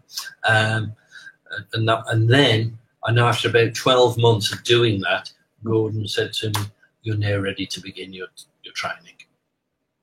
Um, 0.47 0.93
and, 1.73 1.87
that, 1.87 2.03
and 2.07 2.29
then 2.29 2.77
I 3.05 3.11
know 3.11 3.27
after 3.27 3.49
about 3.49 3.75
12 3.75 4.17
months 4.17 4.51
of 4.51 4.63
doing 4.63 4.99
that, 5.01 5.31
Gordon 5.63 6.07
said 6.07 6.33
to 6.33 6.49
me, 6.49 6.65
You're 7.03 7.17
now 7.17 7.37
ready 7.37 7.65
to 7.67 7.81
begin 7.81 8.13
your, 8.13 8.27
your 8.63 8.73
training. 8.73 9.15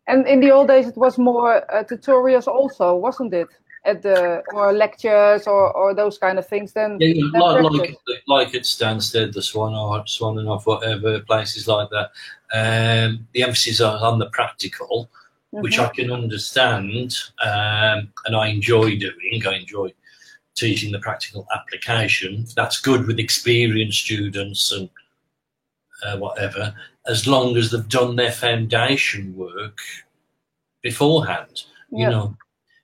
And 0.06 0.26
in 0.26 0.40
the 0.40 0.50
old 0.50 0.68
days, 0.68 0.88
it 0.88 0.96
was 0.96 1.18
more 1.18 1.70
uh, 1.72 1.84
tutorials, 1.84 2.46
also, 2.46 2.94
wasn't 2.96 3.34
it? 3.34 3.48
At 3.84 4.02
the 4.02 4.42
or 4.52 4.72
lectures 4.72 5.46
or, 5.46 5.72
or 5.72 5.94
those 5.94 6.18
kind 6.18 6.38
of 6.38 6.46
things. 6.46 6.72
Then 6.72 6.98
yeah, 7.00 7.24
like, 7.32 7.72
like, 7.72 7.98
like 8.26 8.54
at 8.54 8.62
Stansted, 8.62 9.32
the 9.32 9.42
Swan 9.42 9.74
or 9.74 10.06
Swan 10.06 10.38
and 10.38 10.48
off, 10.48 10.66
whatever 10.66 11.20
places 11.20 11.68
like 11.68 11.88
that. 11.90 12.10
Um, 12.52 13.26
the 13.32 13.42
emphasis 13.42 13.80
on, 13.80 14.02
on 14.02 14.18
the 14.18 14.30
practical, 14.30 15.08
mm-hmm. 15.54 15.62
which 15.62 15.78
I 15.78 15.88
can 15.88 16.10
understand 16.10 17.14
um, 17.42 18.12
and 18.26 18.34
I 18.34 18.48
enjoy 18.48 18.98
doing. 18.98 19.46
I 19.46 19.56
enjoy 19.56 19.92
teaching 20.56 20.90
the 20.90 20.98
practical 20.98 21.46
application. 21.54 22.46
That's 22.56 22.80
good 22.80 23.06
with 23.06 23.18
experienced 23.18 24.00
students 24.00 24.72
and 24.72 24.90
uh, 26.02 26.16
whatever, 26.18 26.74
as 27.08 27.26
long 27.26 27.56
as 27.56 27.70
they've 27.70 27.88
done 27.88 28.16
their 28.16 28.32
foundation 28.32 29.36
work 29.36 29.78
beforehand. 30.82 31.62
You 31.90 32.10
know, 32.10 32.36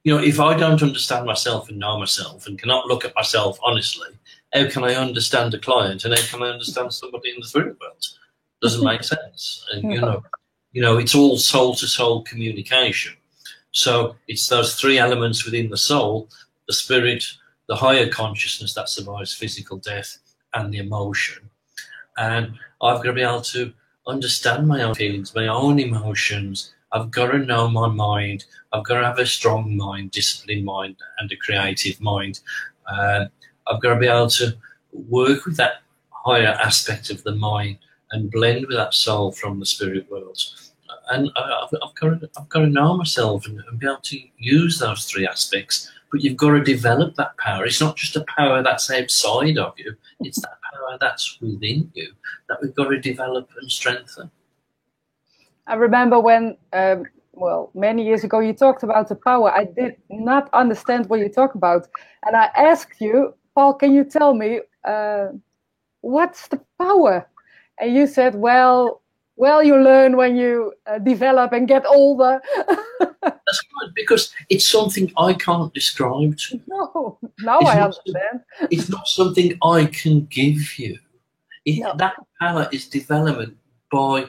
you 0.03 0.15
know, 0.15 0.23
if 0.23 0.41
I 0.41 0.57
don't 0.57 0.83
understand 0.83 1.27
myself 1.27 1.69
and 1.69 1.79
know 1.79 1.99
myself 1.99 2.47
and 2.47 2.59
cannot 2.59 2.87
look 2.87 3.05
at 3.05 3.15
myself 3.15 3.59
honestly, 3.63 4.09
how 4.55 4.69
can 4.69 4.85
I 4.85 4.95
understand 4.95 5.53
a 5.55 5.59
client 5.59 6.05
and 6.05 6.15
how 6.15 6.27
can 6.27 6.43
I 6.43 6.51
understand 6.51 6.93
somebody 6.93 7.31
in 7.31 7.41
the 7.41 7.47
spirit 7.47 7.79
world? 7.81 8.05
Doesn't 8.63 8.85
make 8.93 9.05
sense. 9.05 9.67
And 9.73 9.93
you 9.93 10.01
know, 10.01 10.23
you 10.73 10.81
know, 10.81 10.99
it's 10.99 11.15
all 11.15 11.37
soul 11.37 11.75
to 11.77 11.87
soul 11.87 12.23
communication. 12.23 13.15
So 13.73 14.17
it's 14.29 14.49
those 14.49 14.77
three 14.77 14.99
elements 14.99 15.45
within 15.45 15.71
the 15.71 15.77
soul: 15.77 16.29
the 16.67 16.75
spirit, 16.75 17.25
the 17.69 17.77
higher 17.77 18.09
consciousness 18.09 18.75
that 18.75 18.89
survives 18.89 19.35
physical 19.35 19.79
death, 19.79 20.19
and 20.55 20.73
the 20.73 20.79
emotion. 20.79 21.51
And 22.17 22.55
I've 22.81 22.99
got 22.99 23.05
to 23.05 23.13
be 23.13 23.23
able 23.23 23.41
to 23.41 23.73
understand 24.07 24.67
my 24.67 24.83
own 24.83 24.95
feelings, 24.95 25.35
my 25.35 25.47
own 25.47 25.79
emotions. 25.79 26.75
I've 26.93 27.11
got 27.11 27.33
to 27.33 27.39
know 27.39 27.69
my 27.69 27.89
mind. 27.89 28.45
I've 28.73 28.85
got 28.85 29.01
to 29.01 29.07
have 29.07 29.19
a 29.19 29.27
strong 29.27 29.77
mind, 29.77 30.13
disciplined 30.13 30.65
mind, 30.65 30.97
and 31.19 31.31
a 31.33 31.37
creative 31.37 32.01
mind. 32.01 32.41
Uh, 32.87 33.27
I've 33.67 33.81
got 33.81 33.95
to 33.95 34.01
be 34.01 34.07
able 34.07 34.31
to 34.31 34.57
work 34.93 35.45
with 35.45 35.57
that 35.57 35.83
higher 36.11 36.57
aspect 36.63 37.11
of 37.11 37.23
the 37.25 37.35
mind 37.35 37.79
and 38.13 38.31
blend 38.31 38.67
with 38.67 38.77
that 38.77 38.95
soul 38.95 39.33
from 39.33 39.59
the 39.59 39.67
spirit 39.67 40.11
world. 40.11 40.39
And 41.11 41.31
I've, 41.37 41.69
I've, 41.83 41.95
got, 41.95 42.21
to, 42.21 42.31
I've 42.39 42.49
got 42.49 42.61
to 42.61 42.67
know 42.67 42.97
myself 42.97 43.47
and, 43.47 43.61
and 43.69 43.79
be 43.79 43.87
able 43.87 43.97
to 44.03 44.19
use 44.39 44.79
those 44.79 45.07
three 45.07 45.27
aspects 45.27 45.91
but 46.15 46.23
you've 46.23 46.37
got 46.37 46.53
to 46.53 46.63
develop 46.63 47.17
that 47.17 47.37
power. 47.39 47.67
It's 47.67 47.81
not 47.81 47.97
just 47.97 48.15
a 48.15 48.25
power 48.29 48.63
that's 48.63 48.89
outside 48.89 49.59
of 49.59 49.75
you, 49.77 49.97
it's 50.21 50.41
that 50.43 50.59
power 50.75 50.99
that's 51.01 51.41
within 51.41 51.91
you 51.95 52.13
that 52.49 52.59
we've 52.61 52.75
got 52.75 52.89
to 52.89 53.01
develop 53.01 53.49
and 53.61 53.71
strengthen. 53.71 54.31
I 55.67 55.75
remember 55.75 56.21
when, 56.21 56.57
um, 56.73 57.05
well, 57.33 57.71
many 57.75 58.05
years 58.05 58.25
ago, 58.25 58.41
you 58.41 58.53
talked 58.53 58.83
about 58.83 59.09
the 59.09 59.15
power. 59.15 59.51
I 59.51 59.65
did 59.65 59.97
not 60.11 60.51
understand 60.53 61.09
what 61.09 61.21
you 61.21 61.29
talk 61.29 61.55
about. 61.55 61.89
And 62.27 62.37
I 62.37 62.51
asked 62.55 63.01
you, 63.01 63.35
Paul, 63.55 63.75
can 63.75 63.95
you 63.95 64.05
tell 64.05 64.35
me 64.35 64.61
uh, 64.85 65.29
what's 66.01 66.49
the 66.49 66.61
power? 66.79 67.29
And 67.81 67.95
you 67.95 68.07
said, 68.07 68.35
well, 68.35 69.03
well 69.37 69.63
you 69.63 69.77
learn 69.77 70.17
when 70.17 70.37
you 70.37 70.73
uh, 70.87 70.99
develop 70.99 71.53
and 71.53 71.69
get 71.69 71.85
older. 71.87 72.41
That's 73.23 73.63
good 73.81 73.95
because 73.95 74.33
it's 74.51 74.69
something 74.69 75.13
i 75.17 75.33
can't 75.35 75.73
describe 75.75 76.37
to 76.39 76.57
you. 76.57 76.63
No 76.67 77.19
now 77.41 77.61
it's 77.61 77.71
i 77.71 77.81
understand. 77.81 78.41
it's 78.71 78.89
not 78.89 79.07
something 79.07 79.59
i 79.63 79.87
can 79.87 80.27
give 80.27 80.79
you. 80.79 80.99
It, 81.65 81.81
no. 81.81 81.95
that 81.97 82.15
power 82.41 82.69
is 82.73 82.89
development 82.89 83.57
by 83.91 84.27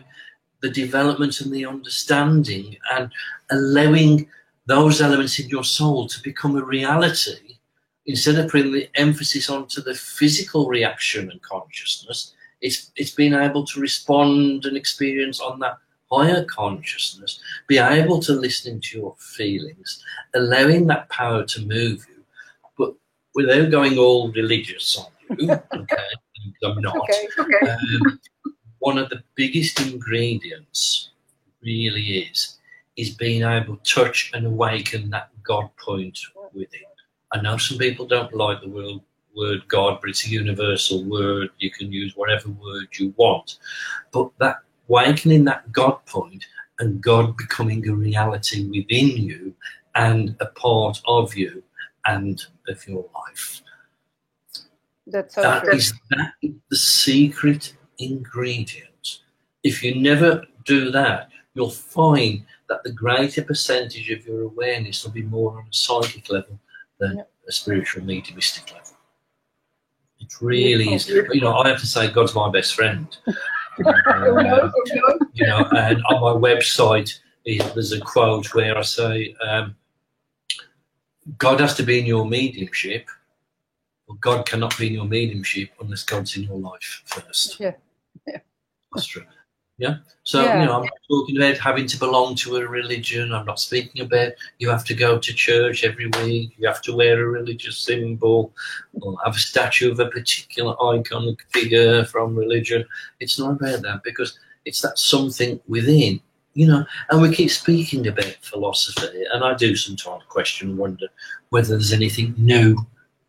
the 0.61 0.69
development 0.69 1.41
and 1.41 1.53
the 1.53 1.65
understanding 1.65 2.75
and 2.93 3.11
allowing 3.51 4.27
those 4.67 5.01
elements 5.01 5.39
in 5.39 5.47
your 5.49 5.63
soul 5.63 6.07
to 6.07 6.21
become 6.23 6.55
a 6.55 6.63
reality 6.63 7.57
instead 8.05 8.37
of 8.37 8.49
putting 8.49 8.71
the 8.71 8.89
emphasis 8.95 9.49
onto 9.49 9.81
the 9.81 9.93
physical 9.93 10.67
reaction 10.67 11.29
and 11.31 11.41
consciousness 11.41 12.33
it's 12.65 12.91
it's 12.95 13.11
being 13.11 13.35
able 13.35 13.63
to 13.63 13.79
respond 13.79 14.65
and 14.65 14.75
experience 14.75 15.39
on 15.39 15.59
that 15.59 15.77
higher 16.11 16.43
consciousness, 16.45 17.39
be 17.67 17.77
able 17.77 18.19
to 18.19 18.33
listen 18.33 18.81
to 18.81 18.97
your 18.97 19.15
feelings, 19.19 20.03
allowing 20.33 20.87
that 20.87 21.07
power 21.09 21.43
to 21.45 21.61
move 21.61 22.05
you, 22.09 22.23
but 22.77 22.93
without 23.35 23.69
going 23.69 23.97
all 23.99 24.31
religious 24.31 24.97
on 24.97 25.37
you. 25.37 25.51
okay, 25.75 26.09
I'm 26.63 26.81
not. 26.81 26.97
Okay, 26.97 27.27
okay. 27.37 27.71
Um, 27.71 28.19
one 28.79 28.97
of 28.97 29.09
the 29.09 29.23
biggest 29.35 29.79
ingredients 29.81 31.11
really 31.61 32.19
is 32.25 32.57
is 32.97 33.11
being 33.11 33.43
able 33.43 33.77
to 33.77 33.93
touch 33.95 34.31
and 34.33 34.47
awaken 34.47 35.11
that 35.11 35.29
God 35.43 35.69
point 35.77 36.17
within. 36.53 36.81
I 37.31 37.41
know 37.41 37.57
some 37.57 37.77
people 37.77 38.07
don't 38.07 38.33
like 38.33 38.61
the 38.61 38.69
word 38.69 39.01
word 39.35 39.67
God, 39.67 39.99
but 40.01 40.09
it's 40.09 40.25
a 40.25 40.29
universal 40.29 41.03
word. 41.03 41.49
You 41.59 41.71
can 41.71 41.91
use 41.91 42.15
whatever 42.15 42.49
word 42.49 42.87
you 42.97 43.13
want. 43.17 43.57
But 44.11 44.29
that 44.39 44.57
awakening 44.89 45.45
that 45.45 45.71
God 45.71 46.05
point 46.05 46.45
and 46.79 47.01
God 47.01 47.37
becoming 47.37 47.87
a 47.87 47.93
reality 47.93 48.67
within 48.69 49.17
you 49.17 49.55
and 49.95 50.35
a 50.39 50.47
part 50.47 51.01
of 51.07 51.35
you 51.35 51.63
and 52.05 52.43
of 52.67 52.87
your 52.87 53.05
life. 53.13 53.61
That's 55.07 55.35
so 55.35 55.41
that 55.41 55.67
is, 55.67 55.93
that 56.11 56.33
is 56.41 56.51
the 56.69 56.77
secret 56.77 57.73
ingredient. 57.99 59.19
If 59.63 59.83
you 59.83 60.01
never 60.01 60.45
do 60.65 60.91
that, 60.91 61.29
you'll 61.53 61.69
find 61.69 62.45
that 62.69 62.83
the 62.83 62.91
greater 62.91 63.43
percentage 63.43 64.09
of 64.11 64.25
your 64.25 64.43
awareness 64.43 65.03
will 65.03 65.11
be 65.11 65.23
more 65.23 65.57
on 65.57 65.65
a 65.69 65.73
psychic 65.73 66.29
level 66.29 66.59
than 66.99 67.17
yep. 67.17 67.31
a 67.47 67.51
spiritual 67.51 68.03
mediumistic 68.03 68.71
level. 68.73 68.84
It 70.25 70.41
really 70.41 70.93
is. 70.93 71.07
You 71.07 71.41
know, 71.41 71.57
I 71.57 71.69
have 71.69 71.79
to 71.79 71.87
say, 71.87 72.09
God's 72.09 72.35
my 72.35 72.49
best 72.49 72.75
friend. 72.75 73.07
Uh, 73.77 74.71
you 75.33 75.45
know, 75.45 75.67
and 75.75 76.01
on 76.05 76.21
my 76.21 76.49
website, 76.49 77.19
there's 77.45 77.91
a 77.91 77.99
quote 77.99 78.53
where 78.53 78.77
I 78.77 78.81
say, 78.83 79.35
um, 79.45 79.75
God 81.37 81.59
has 81.59 81.75
to 81.75 81.83
be 81.83 81.99
in 81.99 82.05
your 82.05 82.25
mediumship. 82.25 83.09
Well, 84.07 84.17
God 84.21 84.45
cannot 84.45 84.77
be 84.77 84.87
in 84.87 84.93
your 84.93 85.03
mediumship 85.03 85.71
unless 85.81 86.03
God's 86.03 86.37
in 86.37 86.43
your 86.43 86.57
life 86.57 87.01
first. 87.05 87.59
Yeah. 87.59 87.73
yeah. 88.25 88.39
That's 88.93 89.07
true. 89.07 89.25
Yeah. 89.77 89.97
So, 90.23 90.43
yeah. 90.43 90.61
you 90.61 90.65
know, 90.65 90.77
I'm 90.77 90.83
not 90.83 90.91
talking 91.09 91.37
about 91.37 91.57
having 91.57 91.85
to 91.87 91.99
belong 91.99 92.35
to 92.35 92.55
a 92.57 92.67
religion. 92.67 93.33
I'm 93.33 93.45
not 93.45 93.59
speaking 93.59 94.01
about 94.01 94.31
you 94.57 94.69
have 94.69 94.85
to 94.85 94.93
go 94.93 95.19
to 95.19 95.33
church 95.33 95.83
every 95.83 96.07
week, 96.07 96.53
you 96.57 96.67
have 96.67 96.81
to 96.83 96.95
wear 96.95 97.21
a 97.21 97.27
religious 97.27 97.77
symbol, 97.77 98.53
or 99.01 99.17
have 99.25 99.35
a 99.35 99.39
statue 99.39 99.91
of 99.91 99.99
a 99.99 100.09
particular 100.09 100.75
iconic 100.75 101.41
figure 101.51 102.05
from 102.05 102.35
religion. 102.35 102.85
It's 103.19 103.37
not 103.37 103.51
about 103.51 103.81
that 103.81 104.01
because 104.03 104.39
it's 104.63 104.81
that 104.81 104.97
something 104.97 105.59
within, 105.67 106.21
you 106.53 106.67
know, 106.67 106.85
and 107.09 107.21
we 107.21 107.35
keep 107.35 107.51
speaking 107.51 108.07
about 108.07 108.37
philosophy, 108.41 109.25
and 109.31 109.43
I 109.43 109.53
do 109.55 109.75
sometimes 109.75 110.23
question, 110.29 110.77
wonder 110.77 111.07
whether 111.49 111.69
there's 111.69 111.93
anything 111.93 112.33
new 112.37 112.77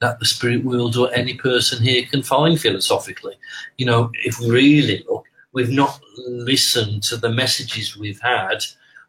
that 0.00 0.18
the 0.18 0.26
spirit 0.26 0.64
world 0.64 0.96
or 0.96 1.12
any 1.12 1.34
person 1.34 1.82
here 1.82 2.06
can 2.06 2.22
find 2.22 2.60
philosophically. 2.60 3.34
You 3.78 3.86
know, 3.86 4.10
if 4.24 4.38
we 4.38 4.50
really 4.50 5.04
look, 5.08 5.26
we've 5.56 5.70
not 5.70 5.98
listened 6.18 7.02
to 7.02 7.16
the 7.16 7.30
messages 7.30 7.96
we've 7.96 8.20
had 8.20 8.58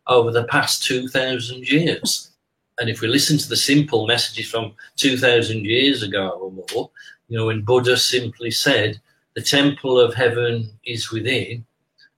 over 0.08 0.32
the 0.32 0.46
past 0.46 0.82
2,000 0.86 1.68
years. 1.70 2.32
And 2.80 2.90
if 2.90 3.02
we 3.02 3.10
listen 3.10 3.38
to 3.38 3.50
the 3.50 3.58
simple 3.58 4.08
messages 4.08 4.50
from 4.50 4.74
2,000 4.96 5.66
years 5.66 6.04
ago 6.04 6.30
or 6.30 6.52
more, 6.52 6.90
you 7.28 7.38
know, 7.38 7.48
when 7.48 7.66
Buddha 7.66 7.98
simply 7.98 8.50
said, 8.50 9.02
the 9.36 9.42
temple 9.42 10.00
of 10.00 10.14
heaven 10.14 10.70
is 10.86 11.12
within, 11.12 11.66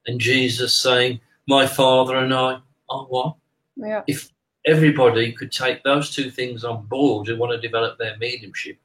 and 0.06 0.22
Jesus 0.22 0.76
saying, 0.76 1.20
my 1.48 1.66
Father 1.66 2.18
and 2.18 2.32
I 2.32 2.60
are 2.88 3.06
one. 3.06 3.34
Yeah. 3.78 4.04
If 4.06 4.30
everybody 4.68 5.32
could 5.32 5.52
take 5.52 5.84
those 5.84 6.12
two 6.12 6.30
things 6.30 6.64
on 6.64 6.86
board 6.86 7.30
and 7.30 7.40
want 7.40 7.54
to 7.54 7.68
develop 7.68 7.98
their 7.98 8.16
mediumship, 8.18 8.78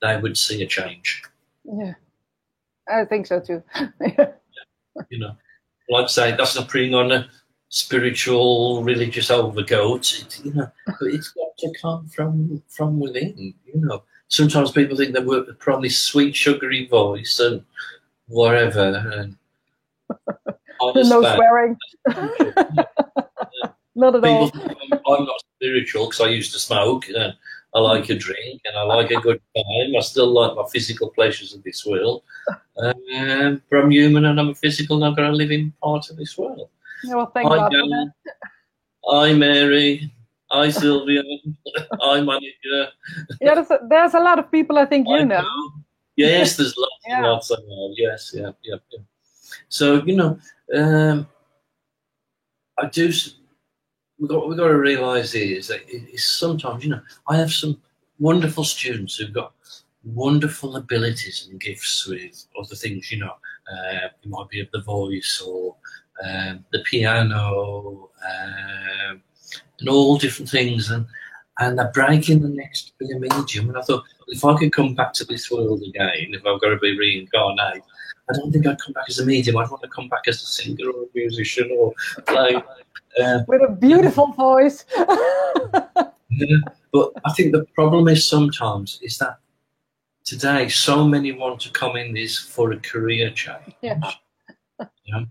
they 0.00 0.16
would 0.16 0.38
see 0.38 0.62
a 0.62 0.66
change. 0.66 1.24
Yeah, 1.64 1.94
I 2.88 3.04
think 3.04 3.26
so 3.26 3.40
too. 3.40 3.64
you 5.08 5.18
know, 5.18 5.36
like 5.88 6.04
I 6.04 6.08
say, 6.08 6.36
that's 6.36 6.56
not 6.56 6.68
putting 6.68 6.94
on 6.94 7.12
a 7.12 7.28
spiritual, 7.68 8.82
religious 8.84 9.30
overcoat. 9.30 10.12
It, 10.20 10.44
you 10.44 10.54
know, 10.54 10.70
it's 11.02 11.28
got 11.30 11.56
to 11.58 11.72
come 11.80 12.08
from 12.08 12.62
from 12.68 13.00
within. 13.00 13.54
You 13.64 13.80
know, 13.80 14.04
sometimes 14.28 14.70
people 14.70 14.96
think 14.96 15.14
they 15.14 15.20
work 15.20 15.46
with 15.46 15.58
probably 15.58 15.88
sweet, 15.88 16.34
sugary 16.36 16.86
voice 16.86 17.40
and 17.40 17.64
whatever. 18.28 19.12
And 19.14 19.36
no 20.94 21.20
swearing. 21.20 21.76
not 23.94 24.14
at 24.16 24.22
people 24.22 24.50
all. 25.04 25.18
I'm 25.18 25.24
not 25.24 25.42
spiritual 25.56 26.06
because 26.06 26.20
I 26.20 26.28
used 26.28 26.52
to 26.52 26.58
smoke. 26.58 27.08
And 27.08 27.34
I 27.74 27.80
like 27.80 28.10
a 28.10 28.14
drink 28.14 28.60
and 28.64 28.76
I 28.76 28.82
like 28.82 29.10
a 29.10 29.20
good 29.20 29.40
time. 29.56 29.96
I 29.96 30.00
still 30.00 30.26
like 30.26 30.54
my 30.54 30.64
physical 30.70 31.08
pleasures 31.10 31.54
of 31.54 31.62
this 31.62 31.86
world. 31.86 32.22
Um, 32.76 33.62
but 33.70 33.78
I'm 33.78 33.90
human 33.90 34.26
and 34.26 34.38
I'm 34.38 34.50
a 34.50 34.54
physical 34.54 34.96
and 34.96 35.04
I've 35.06 35.16
got 35.16 35.28
to 35.28 35.32
live 35.32 35.50
in 35.50 35.72
part 35.82 36.10
of 36.10 36.16
this 36.16 36.36
world. 36.36 36.68
Yeah, 37.04 37.14
well, 37.14 37.30
thank 37.32 37.48
Hi, 37.48 37.56
God 37.56 38.12
Hi, 39.06 39.32
Mary. 39.32 40.12
Hi, 40.50 40.68
Sylvia. 40.68 41.22
Hi, 42.00 42.20
Monica. 42.20 42.92
Yeah, 43.40 43.54
there's 43.54 43.70
a, 43.70 43.80
there's 43.88 44.14
a 44.14 44.20
lot 44.20 44.38
of 44.38 44.50
people 44.52 44.78
I 44.78 44.84
think 44.84 45.08
you 45.08 45.24
know. 45.24 45.44
Yes, 46.16 46.56
there's 46.56 46.74
lots 46.76 46.92
yeah. 47.06 47.16
and 47.16 47.26
lots 47.26 47.50
I 47.50 47.56
know. 47.66 47.94
Yes, 47.96 48.32
yeah, 48.34 48.50
yeah, 48.62 48.76
yeah. 48.90 49.00
So, 49.68 50.02
you 50.04 50.14
know, 50.14 50.38
um, 50.74 51.26
I 52.78 52.86
do 52.86 53.10
we've 54.22 54.30
got, 54.30 54.48
we've 54.48 54.56
got 54.56 54.68
to 54.68 54.78
realise 54.78 55.34
is 55.34 55.66
that 55.66 55.80
it's 55.88 56.24
sometimes, 56.24 56.84
you 56.84 56.90
know, 56.90 57.00
I 57.28 57.36
have 57.36 57.52
some 57.52 57.80
wonderful 58.20 58.62
students 58.62 59.16
who've 59.16 59.32
got 59.32 59.52
wonderful 60.04 60.76
abilities 60.76 61.48
and 61.50 61.60
gifts 61.60 62.06
with 62.06 62.46
other 62.56 62.76
things, 62.76 63.10
you 63.10 63.18
know. 63.18 63.32
Uh, 63.70 64.06
it 64.06 64.28
might 64.28 64.48
be 64.48 64.60
of 64.60 64.68
the 64.72 64.82
voice 64.82 65.42
or 65.44 65.74
um, 66.24 66.64
the 66.70 66.84
piano 66.88 68.10
um, 68.24 69.20
and 69.80 69.88
all 69.88 70.16
different 70.18 70.48
things. 70.48 70.90
And, 70.90 71.04
and 71.58 71.76
they're 71.76 71.90
breaking 71.90 72.42
the 72.42 72.48
next 72.48 72.92
medium. 73.00 73.70
And 73.70 73.76
I 73.76 73.82
thought, 73.82 74.04
if 74.28 74.44
I 74.44 74.56
could 74.56 74.72
come 74.72 74.94
back 74.94 75.14
to 75.14 75.24
this 75.24 75.50
world 75.50 75.82
again, 75.82 76.32
if 76.32 76.46
I've 76.46 76.60
got 76.60 76.70
to 76.70 76.78
be 76.78 76.96
reincarnated, 76.96 77.82
I 78.32 78.38
don't 78.38 78.52
think 78.52 78.66
I'd 78.66 78.80
come 78.80 78.92
back 78.92 79.04
as 79.08 79.18
a 79.18 79.26
medium. 79.26 79.56
I'd 79.56 79.70
want 79.70 79.82
to 79.82 79.88
come 79.88 80.08
back 80.08 80.26
as 80.26 80.42
a 80.42 80.46
singer 80.46 80.88
or 80.88 81.02
a 81.02 81.06
musician 81.14 81.70
or 81.76 81.92
play 82.26 82.54
uh, 83.20 83.40
with 83.46 83.62
a 83.62 83.72
beautiful 83.72 84.28
voice. 84.28 84.84
yeah, 86.30 86.56
but 86.92 87.12
I 87.24 87.32
think 87.32 87.52
the 87.52 87.66
problem 87.74 88.08
is 88.08 88.26
sometimes 88.26 88.98
is 89.02 89.18
that 89.18 89.38
today 90.24 90.68
so 90.68 91.06
many 91.06 91.32
want 91.32 91.60
to 91.60 91.70
come 91.70 91.96
in 91.96 92.14
this 92.14 92.38
for 92.38 92.72
a 92.72 92.78
career 92.78 93.30
change. 93.30 93.74
Yeah. 93.82 94.00
yeah. 95.04 95.24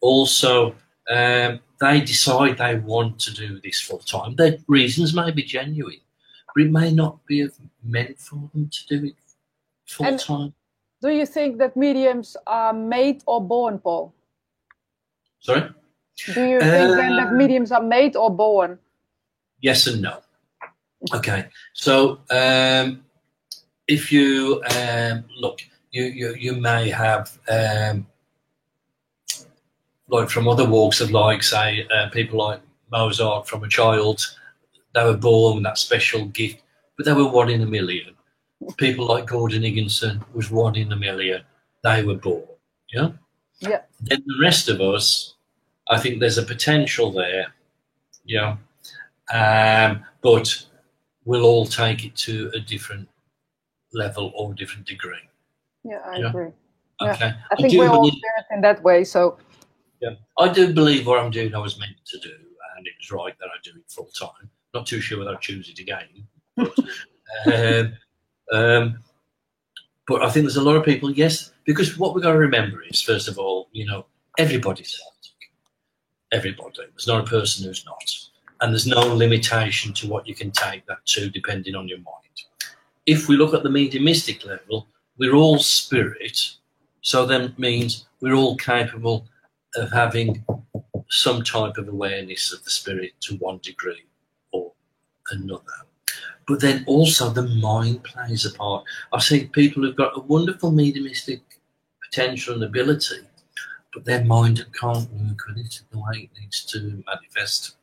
Also, 0.00 0.74
um, 1.10 1.60
they 1.80 2.00
decide 2.00 2.58
they 2.58 2.76
want 2.76 3.18
to 3.20 3.34
do 3.34 3.60
this 3.60 3.80
full 3.80 3.98
time. 3.98 4.36
Their 4.36 4.58
reasons 4.68 5.14
may 5.14 5.30
be 5.30 5.42
genuine, 5.42 6.00
but 6.54 6.64
it 6.64 6.70
may 6.70 6.92
not 6.92 7.24
be 7.26 7.48
meant 7.82 8.18
for 8.18 8.50
them 8.52 8.68
to 8.70 8.86
do 8.98 9.06
it 9.06 9.14
full 9.86 10.16
time. 10.18 10.54
Do 11.02 11.10
you 11.10 11.26
think 11.26 11.58
that 11.58 11.76
mediums 11.76 12.36
are 12.46 12.72
made 12.72 13.22
or 13.26 13.42
born, 13.44 13.80
Paul? 13.80 14.14
Sorry? 15.40 15.68
Do 16.34 16.44
you 16.44 16.60
think 16.60 16.92
uh, 16.92 16.94
then 16.94 17.16
that 17.16 17.28
uh, 17.28 17.32
mediums 17.32 17.72
are 17.72 17.82
made 17.82 18.14
or 18.14 18.30
born? 18.30 18.78
Yes 19.60 19.88
and 19.88 20.00
no. 20.00 20.20
Okay, 21.12 21.46
so 21.74 22.20
um, 22.30 23.04
if 23.88 24.12
you 24.12 24.62
um, 24.76 25.24
look, 25.40 25.60
you, 25.90 26.04
you 26.04 26.34
you 26.38 26.52
may 26.52 26.88
have 26.90 27.36
um, 27.48 28.06
like 30.08 30.30
from 30.30 30.46
other 30.46 30.68
walks 30.68 31.00
of 31.00 31.10
life, 31.10 31.42
say 31.42 31.88
uh, 31.92 32.08
people 32.10 32.38
like 32.38 32.60
Mozart 32.92 33.48
from 33.48 33.64
a 33.64 33.68
child, 33.68 34.20
they 34.94 35.02
were 35.02 35.16
born 35.16 35.56
with 35.56 35.64
that 35.64 35.78
special 35.78 36.26
gift, 36.26 36.62
but 36.96 37.04
they 37.04 37.12
were 37.12 37.26
one 37.26 37.50
in 37.50 37.62
a 37.62 37.66
million. 37.66 38.14
People 38.76 39.06
like 39.06 39.26
Gordon 39.26 39.62
Higginson 39.62 40.24
was 40.34 40.50
one 40.50 40.76
in 40.76 40.92
a 40.92 40.96
million. 40.96 41.42
They 41.82 42.02
were 42.02 42.16
born. 42.16 42.44
Yeah. 42.92 43.10
Yeah. 43.60 43.82
Then 44.00 44.22
the 44.26 44.38
rest 44.40 44.68
of 44.68 44.80
us 44.80 45.34
I 45.88 45.98
think 45.98 46.20
there's 46.20 46.38
a 46.38 46.42
potential 46.42 47.10
there, 47.12 47.52
Yeah. 48.24 48.56
um, 49.32 50.04
but 50.20 50.64
we'll 51.24 51.44
all 51.44 51.66
take 51.66 52.04
it 52.04 52.16
to 52.16 52.50
a 52.54 52.60
different 52.60 53.08
level 53.92 54.32
or 54.34 54.52
a 54.52 54.54
different 54.54 54.86
degree. 54.86 55.28
Yeah, 55.84 56.00
I 56.06 56.18
agree. 56.18 56.50
Okay. 57.00 57.26
Yeah. 57.26 57.34
I 57.50 57.56
think 57.56 57.74
I 57.74 57.78
we're 57.78 57.88
all 57.90 58.04
different 58.04 58.46
in 58.52 58.60
that 58.62 58.82
way. 58.82 59.04
So, 59.04 59.38
yeah, 60.00 60.14
I 60.38 60.48
do 60.52 60.72
believe 60.72 61.06
what 61.06 61.18
I'm 61.18 61.30
doing 61.30 61.54
I 61.54 61.58
was 61.58 61.78
meant 61.78 61.96
to 62.06 62.18
do, 62.20 62.32
and 62.76 62.86
it 62.86 62.92
was 62.98 63.10
right 63.10 63.34
that 63.38 63.46
I 63.46 63.58
do 63.62 63.70
it 63.70 63.84
full 63.88 64.06
time. 64.06 64.50
Not 64.72 64.86
too 64.86 65.00
sure 65.00 65.18
whether 65.18 65.32
I 65.32 65.40
choose 65.40 65.68
it 65.68 65.78
again. 65.78 66.08
But, 66.56 66.78
um, 67.46 67.92
um, 68.52 68.98
but 70.06 70.22
I 70.22 70.30
think 70.30 70.44
there's 70.44 70.56
a 70.56 70.62
lot 70.62 70.76
of 70.76 70.84
people, 70.84 71.10
yes, 71.10 71.52
because 71.64 71.98
what 71.98 72.14
we've 72.14 72.22
got 72.24 72.32
to 72.32 72.38
remember 72.38 72.82
is, 72.90 73.02
first 73.02 73.28
of 73.28 73.38
all, 73.38 73.68
you 73.72 73.86
know, 73.86 74.06
everybody's 74.38 75.00
everybody. 76.32 76.78
There's 76.90 77.06
not 77.06 77.26
a 77.26 77.30
person 77.30 77.66
who's 77.66 77.84
not. 77.84 78.02
And 78.60 78.72
there's 78.72 78.86
no 78.86 79.00
limitation 79.14 79.92
to 79.94 80.08
what 80.08 80.26
you 80.26 80.34
can 80.34 80.50
take 80.50 80.86
that 80.86 81.04
to, 81.06 81.30
depending 81.30 81.74
on 81.74 81.88
your 81.88 81.98
mind. 81.98 82.18
If 83.06 83.28
we 83.28 83.36
look 83.36 83.54
at 83.54 83.62
the 83.62 83.70
mediumistic 83.70 84.44
level, 84.44 84.86
we're 85.18 85.34
all 85.34 85.58
spirit. 85.58 86.38
So 87.02 87.26
that 87.26 87.58
means 87.58 88.06
we're 88.20 88.34
all 88.34 88.56
capable 88.56 89.26
of 89.76 89.90
having 89.90 90.44
some 91.10 91.42
type 91.42 91.76
of 91.76 91.88
awareness 91.88 92.52
of 92.52 92.64
the 92.64 92.70
spirit 92.70 93.12
to 93.20 93.36
one 93.36 93.58
degree 93.62 94.04
or 94.52 94.72
another. 95.30 95.62
But 96.48 96.60
then 96.60 96.84
also 96.86 97.30
the 97.30 97.42
mind 97.42 98.02
plays 98.02 98.44
a 98.44 98.52
part. 98.52 98.84
I 99.12 99.20
see 99.20 99.46
people 99.46 99.82
who've 99.82 99.96
got 99.96 100.16
a 100.16 100.20
wonderful 100.20 100.72
mediumistic 100.72 101.40
potential 102.02 102.54
and 102.54 102.64
ability, 102.64 103.20
but 103.94 104.04
their 104.04 104.24
mind 104.24 104.64
can't 104.78 105.10
work 105.12 105.38
with 105.48 105.58
it 105.58 105.82
the 105.90 105.98
way 105.98 106.24
it 106.24 106.40
needs 106.40 106.64
to 106.66 107.02
manifest. 107.06 107.76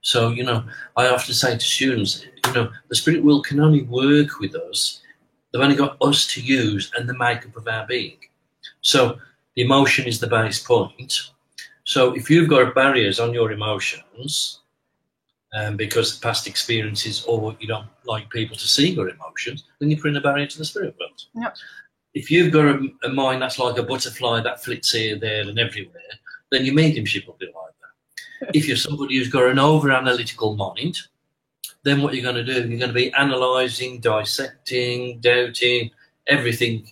So, 0.00 0.30
you 0.30 0.44
know, 0.44 0.64
I 0.96 1.08
often 1.08 1.34
say 1.34 1.56
to 1.56 1.64
students, 1.64 2.26
you 2.46 2.52
know, 2.52 2.70
the 2.88 2.96
spirit 2.96 3.24
world 3.24 3.46
can 3.46 3.60
only 3.60 3.82
work 3.84 4.38
with 4.38 4.54
us. 4.54 5.00
They've 5.50 5.62
only 5.62 5.76
got 5.76 5.96
us 6.02 6.26
to 6.34 6.42
use 6.42 6.92
and 6.96 7.08
the 7.08 7.16
makeup 7.16 7.56
of 7.56 7.66
our 7.68 7.86
being. 7.86 8.18
So 8.80 9.18
the 9.54 9.62
emotion 9.62 10.06
is 10.06 10.20
the 10.20 10.26
base 10.26 10.58
point. 10.62 11.20
So 11.84 12.14
if 12.14 12.28
you've 12.28 12.50
got 12.50 12.74
barriers 12.74 13.20
on 13.20 13.32
your 13.32 13.52
emotions, 13.52 14.60
um, 15.54 15.76
because 15.76 16.18
past 16.18 16.46
experiences 16.46 17.24
or 17.24 17.56
you 17.60 17.68
don't 17.68 17.86
like 18.04 18.28
people 18.30 18.56
to 18.56 18.66
see 18.66 18.90
your 18.90 19.08
emotions, 19.08 19.64
then 19.78 19.90
you 19.90 19.96
put 19.96 20.10
in 20.10 20.16
a 20.16 20.20
barrier 20.20 20.46
to 20.46 20.58
the 20.58 20.64
spirit 20.64 20.96
world. 20.98 21.22
Yep 21.34 21.56
if 22.14 22.30
you've 22.30 22.52
got 22.52 22.66
a, 22.66 22.88
a, 23.04 23.08
mind 23.08 23.42
that's 23.42 23.58
like 23.58 23.76
a 23.76 23.82
butterfly 23.82 24.40
that 24.40 24.62
flits 24.62 24.92
here, 24.92 25.18
there, 25.18 25.42
and 25.42 25.58
everywhere, 25.58 26.00
then 26.50 26.64
your 26.64 26.74
mediumship 26.74 27.26
will 27.26 27.36
be 27.38 27.46
like 27.46 27.74
that. 28.40 28.50
if 28.56 28.66
you're 28.66 28.76
somebody 28.76 29.18
who's 29.18 29.28
got 29.28 29.50
an 29.50 29.58
over 29.58 29.90
analytical 29.90 30.54
mind, 30.54 30.98
then 31.82 32.00
what 32.00 32.14
you're 32.14 32.22
going 32.22 32.34
to 32.36 32.44
do, 32.44 32.68
you're 32.68 32.78
going 32.78 32.88
to 32.88 32.92
be 32.92 33.12
analysing, 33.16 34.00
dissecting, 34.00 35.20
doubting 35.20 35.90
everything 36.28 36.86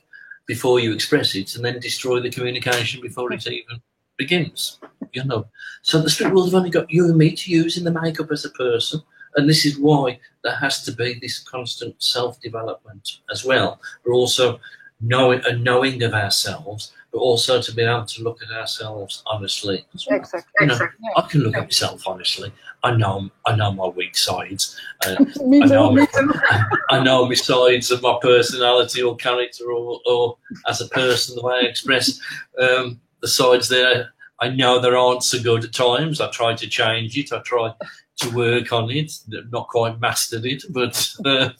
before 0.46 0.80
you 0.80 0.92
express 0.92 1.34
it, 1.34 1.54
and 1.54 1.64
then 1.64 1.78
destroy 1.78 2.20
the 2.20 2.30
communication 2.30 3.00
before 3.00 3.32
it's 3.32 3.46
even 3.46 3.80
begins. 4.22 4.78
You 5.12 5.24
know, 5.24 5.46
so 5.82 6.00
the 6.00 6.10
spirit 6.10 6.32
world 6.32 6.46
have 6.46 6.54
only 6.54 6.70
got 6.70 6.90
you 6.90 7.04
and 7.06 7.16
me 7.16 7.34
to 7.34 7.50
use 7.50 7.76
in 7.76 7.84
the 7.84 8.00
makeup 8.02 8.30
as 8.30 8.44
a 8.44 8.50
person. 8.50 9.02
And 9.34 9.48
this 9.48 9.64
is 9.64 9.78
why 9.78 10.20
there 10.44 10.56
has 10.56 10.84
to 10.84 10.92
be 10.92 11.18
this 11.20 11.38
constant 11.40 12.02
self 12.02 12.40
development 12.40 13.20
as 13.30 13.44
well. 13.44 13.80
But 14.04 14.12
also, 14.12 14.60
knowing 15.02 15.40
a 15.46 15.56
knowing 15.56 16.02
of 16.02 16.14
ourselves, 16.14 16.92
but 17.12 17.18
also 17.18 17.60
to 17.60 17.74
be 17.74 17.82
able 17.82 18.06
to 18.06 18.22
look 18.22 18.38
at 18.42 18.56
ourselves 18.56 19.22
honestly. 19.26 19.84
Well. 20.08 20.18
Exactly. 20.18 20.52
You 20.60 20.66
know, 20.66 20.74
exactly. 20.74 21.08
I 21.16 21.22
can 21.22 21.40
look 21.40 21.56
at 21.56 21.64
myself 21.64 22.06
honestly. 22.06 22.52
I 22.84 22.94
know 22.96 23.30
I 23.46 23.56
know 23.56 23.72
my 23.72 23.88
weak 23.88 24.16
sides. 24.16 24.78
Uh, 25.04 25.16
I 25.40 25.66
know 25.66 25.92
my, 25.92 26.06
I 26.90 27.02
know 27.02 27.26
my 27.26 27.34
sides 27.34 27.90
of 27.90 28.02
my 28.02 28.18
personality 28.22 29.02
or 29.02 29.16
character 29.16 29.64
or, 29.70 30.00
or 30.06 30.36
as 30.68 30.80
a 30.80 30.88
person 30.88 31.36
the 31.36 31.42
way 31.42 31.54
I 31.62 31.66
express 31.66 32.20
um, 32.58 33.00
the 33.22 33.28
sides 33.28 33.70
there. 33.70 34.10
I 34.40 34.50
know 34.50 34.80
there 34.80 34.98
aren't 34.98 35.24
so 35.24 35.42
good 35.42 35.64
at 35.64 35.74
times. 35.74 36.20
I 36.20 36.30
try 36.30 36.54
to 36.54 36.68
change 36.68 37.16
it. 37.18 37.32
I 37.32 37.40
try 37.40 37.74
to 38.18 38.30
work 38.36 38.72
on 38.72 38.90
it. 38.90 39.12
Not 39.52 39.68
quite 39.68 40.00
mastered 40.00 40.46
it, 40.46 40.64
but 40.70 41.14
uh, 41.26 41.50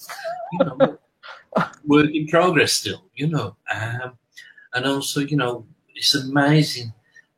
you 0.53 0.61
know, 0.67 0.99
work 1.87 2.11
in 2.13 2.29
progress 2.29 2.75
still, 2.75 3.05
you 3.15 3.29
know. 3.29 3.57
Um, 3.75 4.19
and 4.75 4.87
also, 4.87 5.21
you 5.21 5.37
know, 5.39 5.67
it's 5.95 6.15
amazing 6.15 6.93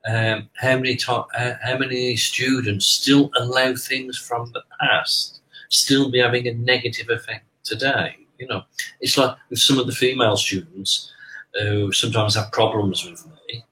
um, 0.09 0.51
how 0.57 0.77
many 0.77 0.97
to- 0.97 1.13
uh, 1.39 1.57
how 1.63 1.79
many 1.79 2.17
students 2.17 2.87
still 2.87 3.31
allow 3.39 3.75
things 3.77 4.19
from 4.19 4.53
the 4.53 4.63
past 4.81 5.43
still 5.71 6.11
be 6.11 6.21
having 6.21 6.49
a 6.49 6.55
negative 6.55 7.11
effect 7.11 7.47
today. 7.65 8.17
You 8.39 8.49
know, 8.49 8.65
it's 9.01 9.19
like 9.19 9.37
with 9.51 9.61
some 9.61 9.79
of 9.81 9.87
the 9.87 9.95
female 9.95 10.37
students 10.37 11.13
who 11.61 11.93
sometimes 11.93 12.37
have 12.37 12.53
problems 12.53 13.05
with 13.09 13.27
me, 13.49 13.64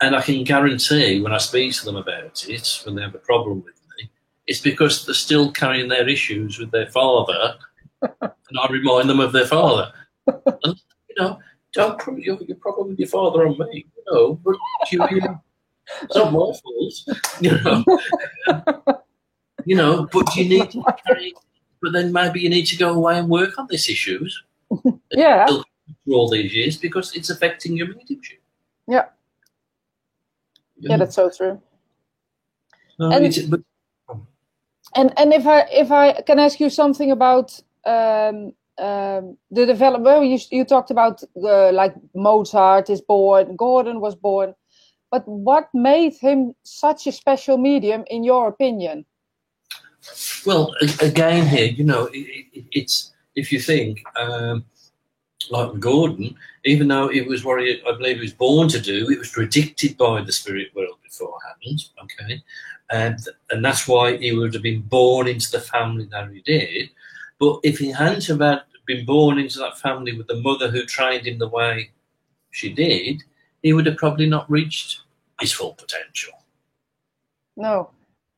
and 0.00 0.16
I 0.16 0.22
can 0.22 0.44
guarantee 0.44 1.20
when 1.20 1.32
I 1.32 1.38
speak 1.38 1.74
to 1.74 1.84
them 1.84 1.96
about 1.96 2.48
it, 2.48 2.80
when 2.84 2.94
they 2.94 3.02
have 3.02 3.14
a 3.14 3.18
problem 3.18 3.62
with 3.64 3.80
me, 3.98 4.10
it's 4.46 4.60
because 4.60 5.04
they're 5.04 5.14
still 5.14 5.52
carrying 5.52 5.88
their 5.88 6.08
issues 6.08 6.58
with 6.58 6.70
their 6.70 6.86
father 6.86 7.56
and 8.20 8.58
I 8.60 8.66
remind 8.70 9.08
them 9.08 9.20
of 9.20 9.32
their 9.32 9.46
father. 9.46 9.92
And, 10.26 10.80
you 11.08 11.14
know, 11.18 11.38
don't 11.72 11.98
put 11.98 12.18
your, 12.18 12.38
your 12.42 12.56
problem 12.56 12.88
with 12.88 12.98
your 12.98 13.08
father 13.08 13.46
on 13.46 13.58
me, 13.58 13.86
you 13.96 14.04
know, 14.10 14.34
but 14.34 14.56
you, 14.90 15.00
it's 16.02 16.16
not 16.16 16.32
my 16.32 16.52
fault, 16.62 17.20
you 17.40 17.60
know. 17.62 17.84
you 19.64 19.76
know, 19.76 20.08
but 20.12 20.34
you 20.34 20.48
need 20.48 20.70
to 20.70 20.82
carry, 21.06 21.34
but 21.82 21.92
then 21.92 22.12
maybe 22.12 22.40
you 22.40 22.48
need 22.48 22.66
to 22.66 22.76
go 22.76 22.94
away 22.94 23.18
and 23.18 23.28
work 23.28 23.58
on 23.58 23.66
these 23.70 23.88
issues. 23.88 24.42
yeah. 25.10 25.46
For 25.46 26.12
all 26.12 26.28
these 26.28 26.54
years 26.54 26.76
because 26.76 27.14
it's 27.14 27.30
affecting 27.30 27.76
your 27.76 27.88
mediumship. 27.88 28.40
Yeah. 28.86 29.06
Yeah, 30.80 30.96
that's 30.96 31.14
so 31.14 31.30
true. 31.30 31.60
No, 32.98 33.10
and, 33.12 33.50
but, 33.50 33.60
and 34.94 35.12
and 35.18 35.32
if 35.32 35.46
I 35.46 35.60
if 35.70 35.90
I 35.90 36.20
can 36.22 36.38
ask 36.38 36.60
you 36.60 36.70
something 36.70 37.10
about 37.10 37.58
um, 37.86 38.52
um, 38.78 39.36
the 39.50 39.66
development, 39.66 40.26
you 40.26 40.38
you 40.50 40.64
talked 40.64 40.90
about 40.90 41.22
uh, 41.36 41.72
like 41.72 41.94
Mozart 42.14 42.90
is 42.90 43.00
born, 43.00 43.56
Gordon 43.56 44.00
was 44.00 44.14
born, 44.14 44.54
but 45.10 45.26
what 45.26 45.68
made 45.74 46.14
him 46.14 46.54
such 46.62 47.06
a 47.06 47.12
special 47.12 47.58
medium 47.58 48.04
in 48.08 48.24
your 48.24 48.48
opinion? 48.48 49.04
Well, 50.46 50.74
again, 51.00 51.46
here, 51.46 51.66
you 51.66 51.84
know, 51.84 52.06
it, 52.06 52.46
it, 52.52 52.64
it's 52.72 53.12
if 53.34 53.52
you 53.52 53.60
think 53.60 54.02
um, 54.16 54.64
like 55.50 55.78
Gordon, 55.80 56.36
even 56.64 56.88
though 56.88 57.10
it 57.10 57.26
was 57.26 57.44
what 57.44 57.60
he, 57.60 57.82
I 57.86 57.92
believe 57.92 58.16
he 58.16 58.22
was 58.22 58.32
born 58.32 58.68
to 58.68 58.80
do, 58.80 59.10
it 59.10 59.18
was 59.18 59.30
predicted 59.30 59.96
by 59.96 60.22
the 60.22 60.32
spirit 60.32 60.74
world 60.74 60.98
beforehand. 61.02 61.82
Okay, 62.02 62.42
and 62.90 63.18
and 63.50 63.64
that's 63.64 63.88
why 63.88 64.16
he 64.16 64.32
would 64.32 64.54
have 64.54 64.62
been 64.62 64.82
born 64.82 65.28
into 65.28 65.50
the 65.50 65.60
family 65.60 66.06
that 66.10 66.30
he 66.30 66.40
did. 66.42 66.90
But 67.38 67.60
if 67.62 67.78
he 67.78 67.90
hadn't 67.90 68.26
have 68.26 68.62
been 68.86 69.06
born 69.06 69.38
into 69.38 69.58
that 69.60 69.78
family 69.78 70.16
with 70.16 70.26
the 70.26 70.40
mother 70.40 70.70
who 70.70 70.84
trained 70.84 71.26
him 71.26 71.38
the 71.38 71.48
way 71.48 71.90
she 72.50 72.72
did, 72.72 73.22
he 73.62 73.72
would 73.72 73.86
have 73.86 73.96
probably 73.96 74.26
not 74.26 74.50
reached 74.50 75.00
his 75.40 75.52
full 75.52 75.74
potential. 75.74 76.34
No, 77.56 77.90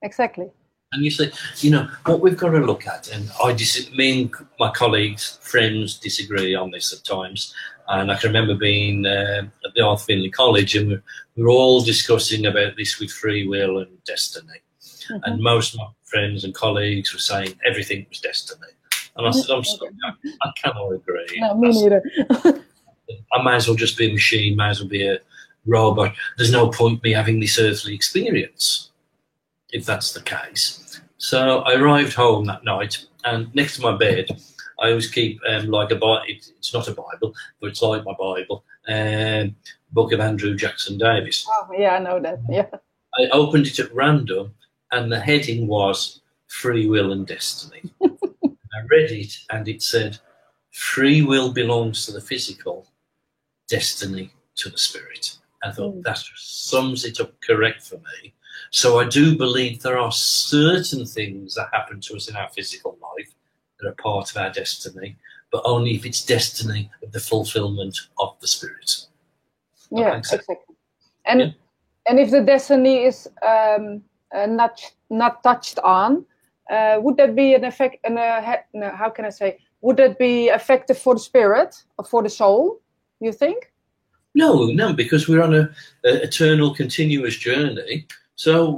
exactly. 0.03 0.51
And 0.93 1.05
you 1.05 1.11
say, 1.11 1.33
you 1.59 1.71
know, 1.71 1.89
what 2.05 2.21
we've 2.21 2.37
got 2.37 2.51
to 2.51 2.59
look 2.59 2.87
at, 2.87 3.09
and 3.09 3.31
I 3.43 3.53
dis- 3.53 3.91
me 3.93 4.23
and 4.23 4.35
my 4.59 4.71
colleagues, 4.71 5.39
friends 5.41 5.99
disagree 5.99 6.55
on 6.55 6.71
this 6.71 6.93
at 6.93 7.05
times. 7.05 7.55
And 7.89 8.13
I 8.13 8.17
can 8.17 8.29
remember 8.29 8.55
being 8.55 9.07
uh, 9.07 9.43
at 9.65 9.75
the 9.75 9.83
Arthur 9.83 10.05
Findlay 10.05 10.31
College, 10.31 10.77
and 10.77 10.91
we're, 10.91 11.03
we're, 11.37 11.51
all 11.51 11.83
discussing 11.83 12.47
about 12.47 12.77
this 12.77 12.99
with 13.01 13.11
free 13.11 13.47
will 13.49 13.79
and 13.79 14.05
destiny. 14.05 14.61
Mm-hmm. 15.11 15.25
And 15.25 15.43
most 15.43 15.75
of 15.75 15.81
my 15.81 15.89
friends 16.05 16.45
and 16.45 16.55
colleagues 16.55 17.13
were 17.13 17.21
saying 17.21 17.59
everything 17.67 18.07
was 18.09 18.21
destiny. 18.21 18.61
And 19.17 19.27
I 19.27 19.31
said, 19.31 19.51
I'm 19.51 19.65
sorry, 19.65 19.91
I, 20.05 20.13
I 20.43 20.53
cannot 20.63 20.91
agree. 20.91 21.27
No, 21.39 21.55
me 21.57 21.71
neither. 21.71 22.03
I 23.33 23.43
may 23.43 23.57
as 23.57 23.67
well 23.67 23.77
just 23.77 23.99
be 23.99 24.09
a 24.11 24.13
machine, 24.13 24.57
may 24.57 24.69
as 24.69 24.81
well 24.81 24.89
be 24.89 25.07
a 25.07 25.19
robot. 25.67 26.15
There's 26.37 26.53
no 26.53 26.69
point 26.69 27.03
me 27.03 27.13
having 27.13 27.41
this 27.41 27.59
earthly 27.59 27.95
experience 27.95 28.91
if 29.73 29.85
that's 29.85 30.13
the 30.13 30.23
case. 30.23 31.01
So 31.17 31.61
I 31.61 31.75
arrived 31.75 32.15
home 32.15 32.45
that 32.47 32.65
night, 32.65 33.05
and 33.25 33.53
next 33.55 33.77
to 33.77 33.83
my 33.83 33.97
bed, 33.97 34.29
I 34.81 34.89
always 34.89 35.11
keep 35.11 35.41
um, 35.49 35.69
like 35.69 35.91
a 35.91 35.97
Bible. 35.97 36.25
It's 36.27 36.75
not 36.75 36.89
a 36.89 36.93
Bible, 36.93 37.35
but 37.61 37.69
it's 37.69 37.83
like 37.83 38.05
my 38.05 38.15
Bible. 38.19 38.65
Um, 38.89 39.57
book 39.93 40.13
of 40.13 40.21
Andrew 40.21 40.57
Jackson 40.57 40.99
Davis. 40.99 41.47
Oh 41.49 41.69
yeah, 41.77 41.97
I 41.97 41.99
know 42.01 42.21
that. 42.21 42.41
Yeah. 42.49 42.67
I 43.19 43.29
opened 43.33 43.67
it 43.67 43.79
at 43.79 43.95
random, 43.95 44.55
and 44.91 45.11
the 45.11 45.21
heading 45.21 45.67
was 45.67 46.21
"Free 46.49 46.87
Will 46.89 47.13
and 47.13 47.27
Destiny." 47.27 47.83
I 48.03 48.81
read 48.91 49.11
it, 49.11 49.39
and 49.51 49.69
it 49.69 49.83
said, 49.83 50.19
"Free 50.73 51.23
will 51.23 51.53
belongs 51.53 52.07
to 52.07 52.13
the 52.13 52.21
physical, 52.21 52.89
destiny 53.69 54.33
to 54.57 54.71
the 54.71 54.79
spirit." 54.79 55.39
I 55.65 55.71
thought 55.71 55.95
mm. 55.95 56.03
that 56.03 56.19
sums 56.37 57.05
it 57.05 57.21
up 57.21 57.41
correct 57.41 57.83
for 57.83 57.97
me. 57.97 58.35
So 58.71 59.01
I 59.01 59.09
do 59.09 59.37
believe 59.37 59.83
there 59.83 59.99
are 59.99 60.13
certain 60.13 61.05
things 61.05 61.55
that 61.55 61.69
happen 61.73 62.01
to 62.01 62.17
us 62.17 62.29
in 62.29 62.37
our 62.37 62.49
physical 62.51 62.97
life 63.03 63.31
that 63.81 63.89
are 63.89 63.95
part 63.95 64.31
of 64.31 64.37
our 64.37 64.51
destiny, 64.51 65.17
but 65.51 65.63
only 65.65 65.95
if 65.95 66.07
it's 66.07 66.25
destiny 66.25 66.91
of 67.03 67.13
the 67.13 67.21
fulfillment 67.21 67.99
of 68.19 68.39
the 68.41 68.47
spirit. 68.47 69.07
Yeah, 69.91 70.17
exactly. 70.17 70.57
And 71.27 71.41
yeah. 71.41 71.51
and 72.09 72.19
if 72.19 72.31
the 72.31 72.41
destiny 72.41 73.05
is 73.05 73.29
um, 73.47 74.03
uh, 74.35 74.47
not 74.47 74.81
not 75.11 75.43
touched 75.43 75.79
on, 75.81 76.25
uh, 76.71 76.99
would 77.01 77.17
that 77.19 77.37
be 77.37 77.55
an 77.55 77.65
effect? 77.65 77.97
An, 78.05 78.17
uh, 78.17 78.57
no, 78.73 78.91
how 78.91 79.11
can 79.11 79.25
I 79.25 79.31
say? 79.31 79.59
Would 79.83 79.97
that 79.99 80.19
be 80.19 80.47
effective 80.47 80.97
for 80.97 81.15
the 81.15 81.21
spirit 81.21 81.83
or 81.99 82.05
for 82.05 82.23
the 82.23 82.31
soul? 82.31 82.81
You 83.21 83.33
think? 83.33 83.73
No, 84.35 84.67
no, 84.67 84.95
because 84.95 85.29
we're 85.29 85.43
on 85.43 85.55
a, 85.55 85.71
a 86.05 86.23
eternal, 86.23 86.75
continuous 86.75 87.37
journey 87.37 88.07
so 88.35 88.71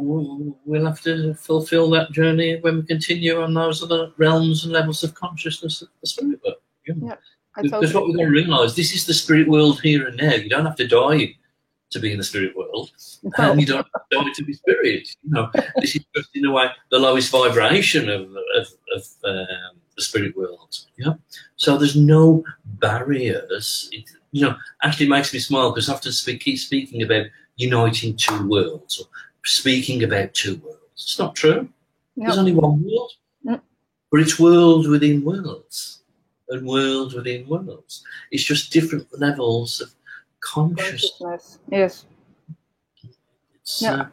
we'll 0.65 0.87
have 0.87 1.01
to 1.03 1.35
fulfill 1.35 1.89
that 1.91 2.13
journey 2.13 2.59
when 2.61 2.77
we 2.77 2.83
continue 2.83 3.41
on 3.41 3.55
those 3.55 3.83
other 3.83 4.13
realms 4.17 4.65
and 4.65 4.73
levels 4.73 5.05
of 5.05 5.15
consciousness 5.15 5.81
of 5.83 5.89
the 6.01 6.07
spirit 6.07 6.41
world. 6.45 6.59
Yeah. 6.87 6.95
yeah 7.01 7.17
because 7.63 7.95
what 7.95 8.05
we're 8.05 8.17
going 8.17 8.27
to 8.27 8.33
realise, 8.33 8.75
this 8.75 8.95
is 8.95 9.07
the 9.07 9.15
spirit 9.15 9.49
world 9.49 9.81
here 9.81 10.07
and 10.07 10.17
now. 10.17 10.35
You 10.35 10.49
don't 10.49 10.67
have 10.67 10.77
to 10.77 10.89
die 10.89 11.37
to 11.91 12.01
be 12.01 12.11
in 12.11 12.19
the 12.19 12.25
spirit 12.25 12.57
world, 12.57 12.91
and 13.39 13.61
you 13.61 13.67
don't 13.67 13.87
have 13.95 14.09
to 14.11 14.25
die 14.25 14.33
to 14.35 14.45
be 14.45 14.55
spirit. 14.55 15.09
You 15.23 15.31
know, 15.31 15.51
this 15.81 15.97
is 15.97 16.05
just 16.15 16.31
in 16.35 16.47
a 16.47 16.53
way 16.53 16.69
the 16.91 16.99
lowest 16.99 17.31
vibration 17.31 18.09
of 18.09 18.23
of, 18.23 18.67
of 18.95 19.03
um, 19.25 19.81
the 19.97 20.03
spirit 20.03 20.37
world. 20.37 20.77
Yeah. 20.97 21.15
So 21.57 21.79
there's 21.79 21.97
no 21.97 22.45
barriers. 22.65 23.89
It, 23.93 24.11
you 24.33 24.43
know, 24.43 24.57
actually 24.83 25.09
makes 25.09 25.33
me 25.33 25.39
smile 25.39 25.71
because 25.71 25.89
I 25.89 25.95
often 25.95 26.11
speak, 26.11 26.41
keep 26.41 26.59
speaking 26.59 27.03
about 27.03 27.27
uniting 27.57 28.17
two 28.17 28.49
worlds 28.49 28.99
or 28.99 29.07
speaking 29.45 30.03
about 30.03 30.35
two 30.35 30.57
worlds. 30.57 30.81
It's 30.95 31.19
not 31.19 31.35
true. 31.35 31.69
There's 32.17 32.39
only 32.39 32.53
one 32.53 32.85
world. 32.85 33.13
But 34.15 34.21
it's 34.21 34.39
world 34.39 34.87
within 34.87 35.25
worlds 35.25 36.05
and 36.49 36.65
world 36.65 37.15
within 37.15 37.49
worlds. 37.49 38.05
It's 38.31 38.45
just 38.45 38.73
different 38.73 39.09
levels 39.19 39.81
of 39.81 39.93
consciousness. 40.39 41.11
consciousness. 41.21 41.59
Yes. 41.69 42.05
It's, 43.57 43.83
yeah. 43.83 43.93
Uh, 43.93 44.07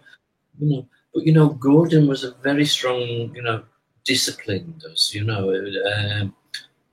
you 0.57 0.69
know, 0.69 0.87
but 1.13 1.23
you 1.23 1.33
know, 1.33 1.49
Gordon 1.49 2.07
was 2.07 2.23
a 2.23 2.31
very 2.41 2.65
strong, 2.65 2.99
you 3.35 3.43
know, 3.43 3.63
disciplined 4.03 4.83
us. 4.91 5.13
You 5.13 5.23
know, 5.23 5.53
um, 5.53 6.35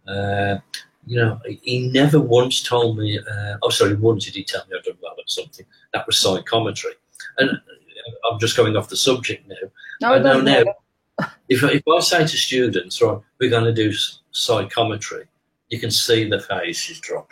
uh, 0.06 0.58
you 1.06 1.16
know, 1.16 1.40
he 1.62 1.88
never 1.88 2.20
once 2.20 2.62
told 2.62 2.98
me. 2.98 3.18
Uh, 3.18 3.56
oh, 3.62 3.70
sorry, 3.70 3.94
once 3.94 4.26
did 4.26 4.34
he 4.34 4.44
tell 4.44 4.66
me 4.68 4.76
I'd 4.76 4.84
done 4.84 4.98
well 5.00 5.16
at 5.18 5.30
something? 5.30 5.64
That 5.94 6.06
was 6.06 6.18
psychometry, 6.18 6.92
and 7.38 7.58
I'm 8.30 8.38
just 8.38 8.56
going 8.56 8.76
off 8.76 8.88
the 8.88 8.96
subject 8.96 9.48
now. 9.48 9.56
No, 10.00 10.14
I 10.14 10.18
know 10.18 10.40
now. 10.40 10.64
if, 11.48 11.62
if 11.62 11.82
I 11.88 12.00
say 12.00 12.20
to 12.20 12.28
students, 12.28 13.00
right, 13.02 13.18
we're 13.40 13.50
going 13.50 13.64
to 13.64 13.72
do 13.72 13.92
psychometry, 14.30 15.24
you 15.68 15.78
can 15.78 15.90
see 15.90 16.28
the 16.28 16.40
faces 16.40 17.00
drop. 17.00 17.30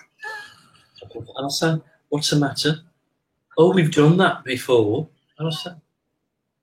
And 1.14 1.26
I'll 1.38 1.50
say, 1.50 1.80
what's 2.08 2.30
the 2.30 2.36
matter? 2.36 2.80
Oh, 3.58 3.72
we've 3.72 3.92
done 3.92 4.16
that 4.18 4.44
before. 4.44 5.08
And 5.38 5.46
I'll 5.46 5.52
say, 5.52 5.70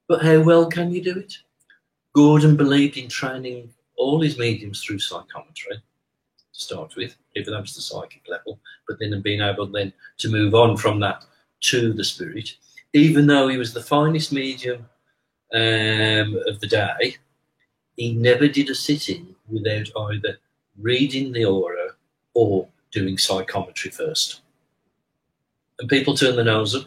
but 0.08 0.24
how 0.24 0.42
well 0.42 0.70
can 0.70 0.92
you 0.92 1.02
do 1.02 1.18
it? 1.18 1.34
Gordon 2.14 2.56
believed 2.56 2.98
in 2.98 3.08
training 3.08 3.74
all 3.96 4.22
his 4.22 4.38
mediums 4.38 4.84
through 4.84 5.00
psychometry 5.00 5.78
to 5.78 5.82
start 6.52 6.96
with, 6.96 7.16
even 7.36 7.54
up 7.54 7.66
to 7.66 7.74
the 7.74 7.82
psychic 7.82 8.24
level, 8.30 8.60
but 8.88 9.00
then 9.00 9.20
being 9.22 9.42
able 9.42 9.66
then 9.66 9.94
to 10.18 10.30
move 10.30 10.54
on 10.54 10.78
from 10.78 11.00
that 11.00 11.26
to 11.62 11.94
the 11.94 12.04
spirit 12.04 12.52
even 12.94 13.28
though 13.28 13.48
he 13.48 13.58
was 13.58 13.74
the 13.74 13.82
finest 13.82 14.32
medium 14.32 14.86
um, 15.54 16.40
of 16.48 16.60
the 16.60 16.68
day, 16.70 17.18
he 17.98 18.14
never 18.14 18.48
did 18.48 18.70
a 18.70 18.76
sitting 18.76 19.36
without 19.50 19.90
either 20.10 20.38
reading 20.80 21.32
the 21.32 21.46
aura 21.46 21.90
or 22.34 22.68
doing 22.92 23.18
psychometry 23.18 23.92
first. 23.92 24.42
And 25.80 25.90
people 25.90 26.16
turn 26.16 26.36
their 26.36 26.46
nose 26.46 26.76
up. 26.76 26.86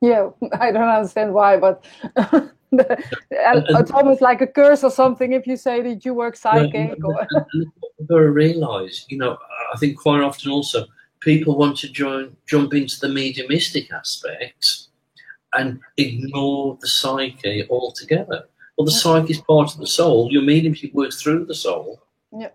Yeah, 0.00 0.30
I 0.60 0.70
don't 0.70 0.88
understand 0.88 1.34
why, 1.34 1.56
but 1.56 1.84
it's 2.72 3.90
almost 3.90 4.20
like 4.20 4.40
a 4.40 4.46
curse 4.46 4.84
or 4.84 4.90
something 4.90 5.32
if 5.32 5.46
you 5.46 5.56
say 5.56 5.82
that 5.82 6.04
you 6.04 6.14
work 6.14 6.36
psychic. 6.36 6.94
Well, 6.98 7.26
or... 7.32 7.46
You've 7.98 8.34
realise, 8.34 9.06
you 9.08 9.18
know, 9.18 9.38
I 9.72 9.78
think 9.78 9.98
quite 9.98 10.20
often 10.20 10.50
also 10.50 10.86
people 11.20 11.56
want 11.56 11.76
to 11.78 11.88
join, 11.88 12.36
jump 12.46 12.74
into 12.74 13.00
the 13.00 13.08
mediumistic 13.08 13.92
aspect 13.92 14.83
and 15.56 15.80
ignore 15.96 16.76
the 16.80 16.88
psyche 16.88 17.66
altogether. 17.70 18.44
Well, 18.76 18.84
the 18.84 18.90
psyche 18.90 19.32
is 19.32 19.40
part 19.40 19.72
of 19.72 19.80
the 19.80 19.86
soul. 19.86 20.30
Your 20.30 20.42
mediumship 20.42 20.92
works 20.94 21.22
through 21.22 21.46
the 21.46 21.54
soul. 21.54 22.02
Yeah. 22.32 22.50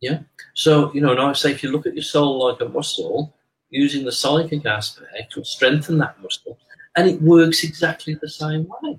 Yeah. 0.00 0.20
So, 0.54 0.92
you 0.94 1.00
know, 1.00 1.12
and 1.12 1.20
I 1.20 1.32
say 1.32 1.52
if 1.52 1.62
you 1.62 1.70
look 1.70 1.86
at 1.86 1.94
your 1.94 2.02
soul 2.02 2.46
like 2.46 2.60
a 2.60 2.68
muscle, 2.68 3.34
using 3.70 4.04
the 4.04 4.12
psychic 4.12 4.66
aspect 4.66 5.36
will 5.36 5.44
strengthen 5.44 5.98
that 5.98 6.20
muscle, 6.22 6.58
and 6.96 7.08
it 7.08 7.20
works 7.22 7.64
exactly 7.64 8.14
the 8.14 8.28
same 8.28 8.68
way. 8.82 8.98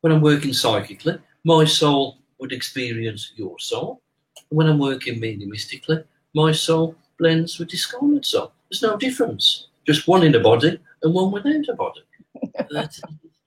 When 0.00 0.12
I'm 0.12 0.20
working 0.20 0.52
psychically, 0.52 1.18
my 1.44 1.64
soul 1.64 2.18
would 2.38 2.52
experience 2.52 3.32
your 3.36 3.58
soul. 3.58 4.02
When 4.50 4.66
I'm 4.66 4.78
working 4.78 5.20
mediumistically, 5.20 6.04
my 6.34 6.52
soul 6.52 6.96
blends 7.18 7.58
with 7.58 7.68
discarnate 7.68 8.26
soul. 8.26 8.52
There's 8.68 8.82
no 8.82 8.96
difference. 8.96 9.68
Just 9.86 10.08
one 10.08 10.24
in 10.24 10.34
a 10.34 10.40
body 10.40 10.78
and 11.02 11.14
one 11.14 11.30
without 11.30 11.68
a 11.68 11.74
body. 11.74 12.00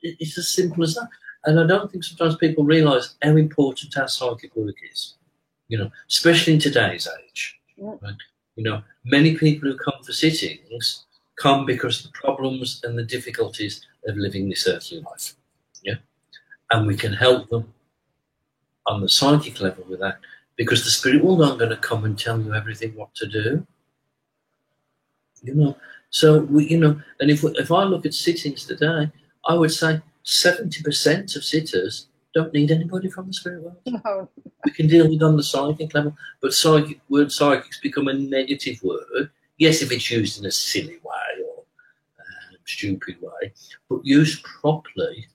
It's 0.01 0.37
as 0.37 0.49
simple 0.49 0.83
as 0.83 0.95
that. 0.95 1.09
And 1.45 1.59
I 1.59 1.65
don't 1.65 1.91
think 1.91 2.03
sometimes 2.03 2.35
people 2.37 2.63
realise 2.63 3.15
how 3.21 3.35
important 3.35 3.97
our 3.97 4.07
psychic 4.07 4.55
work 4.55 4.75
is. 4.91 5.15
You 5.69 5.77
know, 5.79 5.91
especially 6.09 6.53
in 6.53 6.59
today's 6.59 7.07
age. 7.23 7.59
Right? 7.77 8.15
You 8.55 8.63
know, 8.63 8.81
many 9.05 9.35
people 9.35 9.69
who 9.69 9.77
come 9.77 10.01
for 10.03 10.13
sittings 10.13 11.05
come 11.37 11.65
because 11.65 11.99
of 11.99 12.11
the 12.11 12.17
problems 12.17 12.81
and 12.83 12.97
the 12.97 13.03
difficulties 13.03 13.85
of 14.07 14.17
living 14.17 14.49
this 14.49 14.67
earthly 14.67 15.01
life. 15.01 15.35
Yeah. 15.83 15.95
And 16.71 16.87
we 16.87 16.95
can 16.95 17.13
help 17.13 17.49
them 17.49 17.73
on 18.87 19.01
the 19.01 19.09
psychic 19.09 19.61
level 19.61 19.85
with 19.87 19.99
that 19.99 20.19
because 20.55 20.83
the 20.83 20.89
spirit 20.89 21.23
world 21.23 21.41
aren't 21.41 21.59
going 21.59 21.69
to 21.69 21.77
come 21.77 22.03
and 22.03 22.17
tell 22.17 22.41
you 22.41 22.53
everything 22.53 22.95
what 22.95 23.13
to 23.15 23.27
do. 23.27 23.65
You 25.43 25.53
know, 25.53 25.77
so 26.09 26.39
we, 26.41 26.67
you 26.67 26.79
know, 26.79 26.99
and 27.19 27.29
if 27.29 27.43
if 27.43 27.71
I 27.71 27.83
look 27.83 28.05
at 28.05 28.13
sittings 28.13 28.65
today, 28.65 29.11
I 29.45 29.53
would 29.55 29.71
say 29.71 30.01
seventy 30.23 30.81
percent 30.83 31.35
of 31.35 31.43
sitters 31.43 32.07
don't 32.33 32.53
need 32.53 32.71
anybody 32.71 33.09
from 33.09 33.27
the 33.27 33.33
spirit 33.33 33.63
world. 33.63 33.77
No. 34.05 34.29
We 34.65 34.71
can 34.71 34.87
deal 34.87 35.09
with 35.09 35.23
on 35.23 35.37
the 35.37 35.43
psychic 35.43 35.93
level, 35.93 36.15
but 36.41 36.53
psychic 36.53 36.99
word 37.09 37.31
psychics 37.31 37.79
become 37.79 38.07
a 38.07 38.13
negative 38.13 38.81
word. 38.83 39.29
Yes, 39.57 39.81
if 39.81 39.91
it's 39.91 40.11
used 40.11 40.39
in 40.39 40.45
a 40.45 40.51
silly 40.51 40.99
way 41.03 41.43
or 41.47 41.63
uh, 42.19 42.55
stupid 42.65 43.15
way, 43.21 43.53
but 43.89 44.05
used 44.05 44.43
properly, 44.43 45.27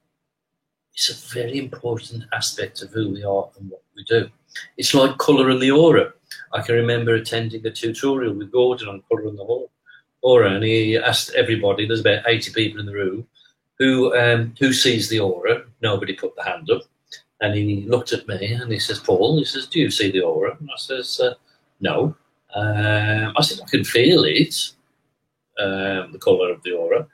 it's 0.94 1.10
a 1.10 1.34
very 1.34 1.58
important 1.58 2.24
aspect 2.32 2.82
of 2.82 2.90
who 2.90 3.10
we 3.10 3.24
are 3.24 3.48
and 3.58 3.70
what 3.70 3.82
we 3.96 4.04
do. 4.04 4.28
It's 4.76 4.94
like 4.94 5.18
colour 5.18 5.48
and 5.50 5.60
the 5.60 5.70
aura. 5.70 6.12
I 6.52 6.60
can 6.62 6.74
remember 6.74 7.14
attending 7.14 7.66
a 7.66 7.70
tutorial 7.70 8.34
with 8.34 8.52
Gordon 8.52 8.88
on 8.88 9.02
colour 9.08 9.28
and 9.28 9.38
the 9.38 9.42
aura, 9.42 9.66
and 10.24 10.62
he 10.64 10.96
asked 10.96 11.34
everybody. 11.34 11.86
There's 11.86 12.00
about 12.00 12.26
eighty 12.26 12.52
people 12.52 12.80
in 12.80 12.86
the 12.86 12.94
room 12.94 13.26
who 13.78 14.14
um, 14.16 14.54
who 14.58 14.72
sees 14.72 15.08
the 15.08 15.20
aura? 15.20 15.64
Nobody 15.82 16.14
put 16.14 16.36
the 16.36 16.44
hand 16.44 16.70
up. 16.70 16.82
And 17.40 17.56
he 17.56 17.82
looked 17.88 18.12
at 18.12 18.28
me 18.28 18.54
and 18.54 18.70
he 18.70 18.78
says, 18.78 19.00
Paul, 19.00 19.36
he 19.38 19.44
says, 19.44 19.66
do 19.66 19.80
you 19.80 19.90
see 19.90 20.12
the 20.12 20.20
aura? 20.20 20.56
And 20.60 20.70
I 20.70 20.76
says, 20.78 21.18
uh, 21.18 21.34
no. 21.80 22.14
Um, 22.54 23.32
I 23.36 23.42
said, 23.42 23.58
I 23.60 23.68
can 23.68 23.82
feel 23.82 24.22
it, 24.22 24.54
um, 25.58 26.12
the 26.12 26.20
colour 26.22 26.52
of 26.52 26.62
the 26.62 26.70
aura. 26.70 27.04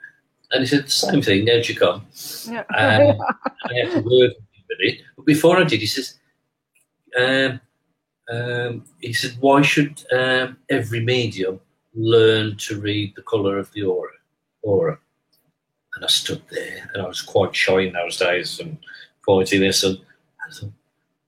And 0.51 0.61
he 0.61 0.67
said, 0.67 0.85
the 0.85 0.91
same 0.91 1.23
thing, 1.23 1.47
how'd 1.47 1.67
you 1.67 1.75
come? 1.75 2.05
Yeah. 2.47 2.59
Um, 2.59 3.19
I 3.63 3.73
had 3.73 3.91
to 3.91 4.01
word 4.01 4.33
with 4.35 4.79
it. 4.81 5.01
But 5.15 5.25
before 5.25 5.57
I 5.57 5.63
did, 5.63 5.79
he 5.79 5.87
says, 5.87 6.19
um, 7.17 7.59
um, 8.31 8.85
he 8.99 9.13
said, 9.13 9.35
why 9.39 9.63
should 9.63 10.03
um, 10.11 10.57
every 10.69 10.99
medium 10.99 11.59
learn 11.99 12.55
to 12.57 12.79
read 12.79 13.13
the 13.15 13.21
colour 13.23 13.57
of 13.57 13.71
the 13.73 13.83
aura? 13.83 14.11
aura? 14.61 14.97
And 15.95 16.05
I 16.05 16.07
stood 16.07 16.41
there, 16.49 16.89
and 16.93 17.03
I 17.03 17.07
was 17.07 17.21
quite 17.21 17.55
shy 17.55 17.81
in 17.81 17.93
those 17.93 18.17
days 18.17 18.59
and 18.59 18.77
pointing 19.25 19.61
this. 19.61 19.83
And 19.83 19.99
I 20.47 20.53
thought, 20.53 20.71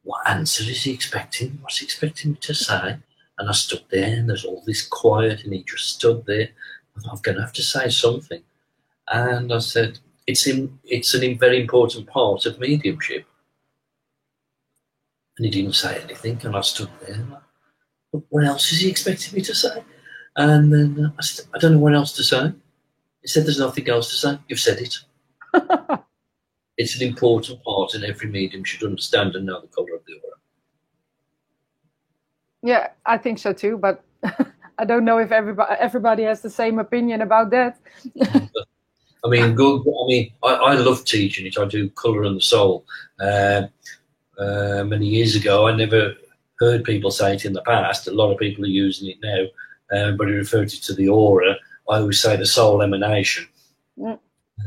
what 0.03 0.29
answer 0.29 0.63
is 0.63 0.83
he 0.83 0.93
expecting? 0.93 1.59
What's 1.61 1.79
he 1.79 1.85
expecting 1.85 2.31
me 2.31 2.37
to 2.41 2.53
say? 2.53 2.97
And 3.37 3.49
I 3.49 3.51
stood 3.51 3.83
there, 3.89 4.17
and 4.17 4.29
there's 4.29 4.45
all 4.45 4.63
this 4.65 4.87
quiet, 4.87 5.43
and 5.43 5.53
he 5.53 5.63
just 5.63 5.95
stood 5.95 6.25
there. 6.25 6.49
I 6.95 7.01
thought, 7.01 7.13
I'm 7.13 7.21
going 7.21 7.35
to 7.35 7.41
have 7.41 7.53
to 7.53 7.63
say 7.63 7.89
something. 7.89 8.41
And 9.07 9.51
I 9.51 9.59
said, 9.59 9.99
it's, 10.27 10.47
in, 10.47 10.79
it's 10.85 11.13
an 11.13 11.37
very 11.37 11.59
important 11.59 12.07
part 12.07 12.45
of 12.45 12.59
mediumship. 12.59 13.25
And 15.37 15.45
he 15.45 15.51
didn't 15.51 15.75
say 15.75 15.99
anything, 16.01 16.39
and 16.43 16.55
I 16.55 16.61
stood 16.61 16.89
there. 17.05 17.25
But 18.11 18.21
what 18.29 18.45
else 18.45 18.71
is 18.71 18.81
he 18.81 18.89
expecting 18.89 19.35
me 19.35 19.43
to 19.43 19.55
say? 19.55 19.83
And 20.35 20.71
then 20.71 21.13
I 21.17 21.21
said, 21.21 21.45
I 21.53 21.59
don't 21.59 21.73
know 21.73 21.79
what 21.79 21.93
else 21.93 22.13
to 22.13 22.23
say. 22.23 22.53
He 23.21 23.27
said, 23.27 23.45
There's 23.45 23.59
nothing 23.59 23.89
else 23.89 24.09
to 24.09 24.15
say. 24.15 24.39
You've 24.47 24.59
said 24.59 24.79
it. 24.79 24.97
it's 26.77 26.99
an 26.99 27.07
important 27.07 27.63
part, 27.63 27.93
and 27.93 28.03
every 28.03 28.29
medium 28.29 28.63
should 28.63 28.83
understand 28.83 29.35
and 29.35 29.45
know 29.45 29.61
the 29.61 29.67
colour 29.67 29.95
of 29.95 30.05
the 30.05 30.13
aura. 30.13 30.37
Yeah, 32.63 32.87
I 33.05 33.17
think 33.17 33.39
so 33.39 33.53
too, 33.53 33.77
but 33.77 34.03
I 34.77 34.85
don't 34.85 35.05
know 35.05 35.17
if 35.17 35.31
everybody 35.31 35.75
everybody 35.79 36.23
has 36.23 36.41
the 36.41 36.49
same 36.49 36.79
opinion 36.79 37.21
about 37.21 37.49
that. 37.51 37.77
I 39.23 39.29
mean, 39.29 39.53
good. 39.53 39.81
I 39.81 40.07
mean, 40.07 40.31
I, 40.43 40.53
I 40.53 40.73
love 40.73 41.05
teaching 41.05 41.45
it. 41.45 41.57
I 41.57 41.65
do 41.65 41.89
colour 41.91 42.23
and 42.23 42.37
the 42.37 42.41
soul. 42.41 42.85
Uh, 43.19 43.67
uh, 44.39 44.83
many 44.83 45.05
years 45.05 45.35
ago, 45.35 45.67
I 45.67 45.75
never 45.75 46.15
heard 46.59 46.83
people 46.83 47.11
say 47.11 47.35
it 47.35 47.45
in 47.45 47.53
the 47.53 47.61
past. 47.61 48.07
A 48.07 48.11
lot 48.11 48.31
of 48.31 48.39
people 48.39 48.63
are 48.63 48.67
using 48.67 49.09
it 49.09 49.17
now, 49.21 49.45
uh, 49.91 50.11
but 50.11 50.27
he 50.27 50.33
referred 50.33 50.69
to 50.69 50.93
the 50.93 51.07
aura 51.07 51.55
I 51.91 51.97
always 51.97 52.21
say 52.21 52.37
the 52.37 52.45
soul 52.45 52.81
emanation. 52.81 53.47
Mm. 53.97 54.19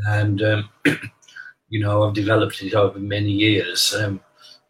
And, 0.07 0.43
um, 0.43 0.69
you 1.69 1.81
know, 1.81 2.03
I've 2.03 2.15
developed 2.15 2.63
it 2.63 2.75
over 2.75 2.99
many 2.99 3.31
years. 3.31 3.95
Um, 3.95 4.21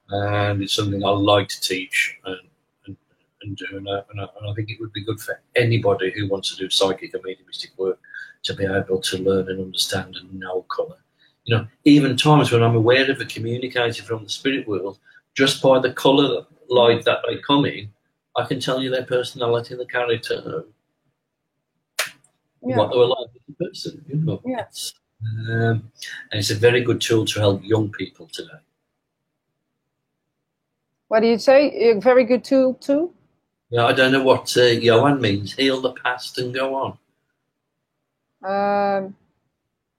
and 0.08 0.62
it's 0.62 0.74
something 0.74 1.04
I 1.04 1.10
like 1.10 1.48
to 1.48 1.60
teach 1.60 2.16
and, 2.24 2.38
and, 2.86 2.96
and 3.42 3.56
do. 3.56 3.66
And 3.72 3.88
I, 3.88 4.02
and 4.10 4.20
I, 4.20 4.26
and 4.40 4.50
I 4.50 4.54
think 4.54 4.70
it 4.70 4.78
would 4.80 4.92
be 4.92 5.04
good 5.04 5.20
for 5.20 5.40
anybody 5.56 6.12
who 6.12 6.28
wants 6.28 6.54
to 6.54 6.56
do 6.56 6.70
psychic 6.70 7.14
or 7.14 7.20
mediumistic 7.24 7.70
work 7.76 7.98
to 8.44 8.54
be 8.54 8.64
able 8.64 9.00
to 9.00 9.18
learn 9.18 9.48
and 9.48 9.60
understand 9.60 10.16
and 10.16 10.38
know 10.38 10.62
colour. 10.74 10.98
You 11.44 11.56
know, 11.56 11.66
even 11.84 12.16
times 12.16 12.52
when 12.52 12.62
I'm 12.62 12.76
aware 12.76 13.10
of 13.10 13.20
a 13.20 13.24
communicator 13.24 14.02
from 14.02 14.24
the 14.24 14.30
spirit 14.30 14.68
world, 14.68 14.98
just 15.34 15.60
by 15.60 15.78
the 15.80 15.92
colour 15.92 16.46
light 16.68 17.04
that 17.04 17.18
they 17.26 17.38
come 17.38 17.64
in, 17.64 17.90
I 18.36 18.44
can 18.44 18.60
tell 18.60 18.82
you 18.82 18.90
their 18.90 19.04
personality 19.04 19.74
and 19.74 19.80
the 19.80 19.86
character 19.86 20.64
yeah. 22.62 22.76
what 22.76 22.90
they 22.90 22.98
were 22.98 23.06
like 23.06 23.28
as 23.34 23.54
a 23.54 23.64
person. 23.64 24.04
You 24.08 24.16
know? 24.16 24.42
Yes. 24.44 24.94
Um, 25.48 25.90
and 26.30 26.38
it's 26.40 26.50
a 26.50 26.54
very 26.54 26.82
good 26.82 27.00
tool 27.00 27.24
to 27.26 27.40
help 27.40 27.62
young 27.64 27.90
people 27.90 28.28
today. 28.32 28.60
What 31.08 31.20
do 31.20 31.28
you 31.28 31.38
say? 31.38 31.90
A 31.90 32.00
very 32.00 32.24
good 32.24 32.44
tool 32.44 32.74
too? 32.74 33.12
Yeah, 33.70 33.86
I 33.86 33.92
don't 33.92 34.12
know 34.12 34.22
what 34.22 34.56
uh, 34.56 34.62
Johan 34.62 35.20
means. 35.20 35.54
Heal 35.54 35.80
the 35.80 35.92
past 35.92 36.38
and 36.38 36.52
go 36.52 36.74
on. 36.74 36.98
Um, 38.44 39.16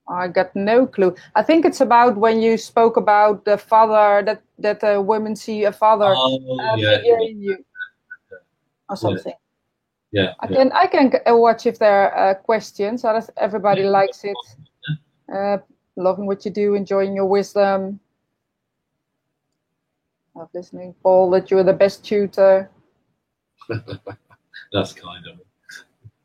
I 0.08 0.28
got 0.28 0.56
no 0.56 0.86
clue. 0.86 1.16
I 1.36 1.42
think 1.42 1.66
it's 1.66 1.82
about 1.82 2.16
when 2.16 2.42
you 2.42 2.58
spoke 2.58 2.96
about 2.98 3.46
the 3.46 3.58
father 3.58 4.24
that 4.26 4.42
that 4.60 4.84
uh, 4.84 5.02
women 5.02 5.36
see 5.36 5.64
a 5.64 5.72
father 5.72 6.14
oh, 6.16 6.60
uh, 6.60 6.76
yeah. 6.76 7.00
in 7.04 7.42
you 7.42 7.58
or 8.90 8.96
something 8.96 9.34
yeah. 10.16 10.34
I 10.40 10.48
can 10.48 10.72
I 10.72 10.88
can 10.88 11.12
watch 11.28 11.66
if 11.66 11.78
there 11.78 12.14
are 12.14 12.32
uh, 12.32 12.34
questions. 12.36 13.04
Everybody 13.38 13.82
yeah. 13.82 13.90
likes 13.90 14.24
it. 14.24 14.38
Uh, 15.32 15.58
loving 15.98 16.26
what 16.26 16.46
you 16.46 16.52
do, 16.52 16.76
enjoying 16.76 17.16
your 17.16 17.26
wisdom. 17.26 18.00
Love 20.36 20.50
listening, 20.54 20.96
Paul. 21.04 21.30
That 21.32 21.52
you're 21.52 21.64
the 21.64 21.74
best 21.74 22.06
tutor. 22.06 22.70
That's 24.72 24.94
kind 24.94 25.26
of. 25.28 25.40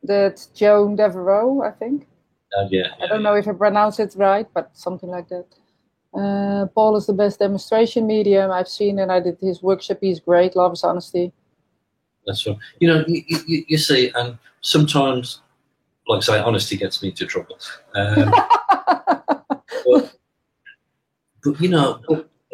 That 0.04 0.46
Joan 0.54 0.94
Devereaux, 0.94 1.62
I 1.62 1.72
think. 1.72 2.06
Uh, 2.56 2.68
yeah, 2.70 2.94
I 3.02 3.06
don't 3.08 3.22
know 3.22 3.34
if 3.34 3.48
I 3.48 3.52
pronounce 3.52 3.98
it 3.98 4.14
right, 4.16 4.46
but 4.54 4.70
something 4.72 5.08
like 5.08 5.28
that. 5.28 5.46
Uh, 6.12 6.66
Paul 6.74 6.96
is 6.96 7.06
the 7.06 7.12
best 7.12 7.38
demonstration 7.40 8.06
medium 8.06 8.50
I've 8.52 8.68
seen, 8.68 9.00
and 9.00 9.11
I 9.11 9.20
did 9.20 9.38
his 9.40 9.62
workshop. 9.62 9.98
He's 10.00 10.20
great. 10.20 10.54
Love 10.54 10.72
his 10.72 10.84
honesty. 10.84 11.32
That's 12.26 12.46
right. 12.46 12.56
You 12.78 12.88
know, 12.88 13.04
you, 13.06 13.22
you, 13.46 13.64
you 13.68 13.78
see, 13.78 14.10
and 14.14 14.38
sometimes, 14.60 15.40
like 16.06 16.18
I 16.18 16.20
say, 16.20 16.38
honesty 16.38 16.76
gets 16.76 17.02
me 17.02 17.10
into 17.10 17.26
trouble. 17.26 17.58
Um, 17.94 18.30
but, 19.86 20.16
but, 21.42 21.60
you 21.60 21.68
know, 21.68 22.00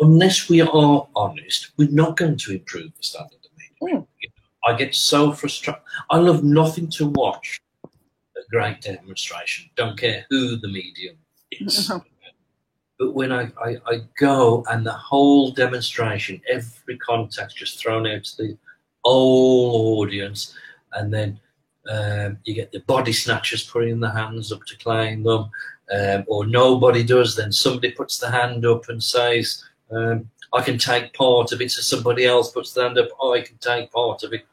unless 0.00 0.48
we 0.48 0.60
are 0.60 1.08
honest, 1.14 1.72
we're 1.76 1.90
not 1.90 2.16
going 2.16 2.36
to 2.36 2.52
improve 2.52 2.92
the 2.96 3.02
standard 3.02 3.38
of 3.44 3.50
media. 3.58 3.98
Mm. 3.98 4.06
You 4.22 4.28
know, 4.28 4.72
I 4.72 4.76
get 4.76 4.94
so 4.94 5.32
frustrated. 5.32 5.82
I 6.10 6.18
love 6.18 6.44
nothing 6.44 6.88
to 6.90 7.08
watch 7.08 7.60
a 7.84 8.40
great 8.50 8.80
demonstration. 8.82 9.70
Don't 9.76 9.98
care 9.98 10.26
who 10.30 10.56
the 10.56 10.68
medium 10.68 11.16
is. 11.50 11.90
But 12.98 13.12
when 13.12 13.30
I, 13.30 13.50
I, 13.62 13.76
I, 13.86 14.00
go 14.18 14.64
and 14.70 14.84
the 14.84 14.92
whole 14.92 15.50
demonstration, 15.50 16.40
every 16.48 16.96
contact 16.96 17.54
just 17.54 17.78
thrown 17.78 18.06
out 18.06 18.24
to 18.24 18.36
the 18.38 18.58
whole 19.06 20.00
audience, 20.00 20.54
and 20.92 21.12
then 21.12 21.38
um, 21.90 22.38
you 22.44 22.54
get 22.54 22.72
the 22.72 22.80
body 22.80 23.12
snatchers 23.12 23.64
putting 23.64 24.00
their 24.00 24.10
hands 24.10 24.52
up 24.52 24.64
to 24.66 24.76
claim 24.76 25.22
them, 25.22 25.50
um, 25.92 26.24
or 26.26 26.46
nobody 26.46 27.02
does. 27.02 27.36
Then 27.36 27.52
somebody 27.52 27.92
puts 27.92 28.18
the 28.18 28.30
hand 28.30 28.66
up 28.66 28.88
and 28.88 29.02
says, 29.02 29.64
um, 29.90 30.28
"I 30.52 30.62
can 30.62 30.78
take 30.78 31.14
part 31.14 31.52
of 31.52 31.60
it." 31.60 31.70
So 31.70 31.82
somebody 31.82 32.24
else 32.24 32.50
puts 32.50 32.72
the 32.72 32.82
hand 32.82 32.98
up, 32.98 33.08
oh, 33.20 33.34
"I 33.34 33.42
can 33.42 33.58
take 33.58 33.92
part 33.92 34.22
of 34.22 34.32
it." 34.32 34.44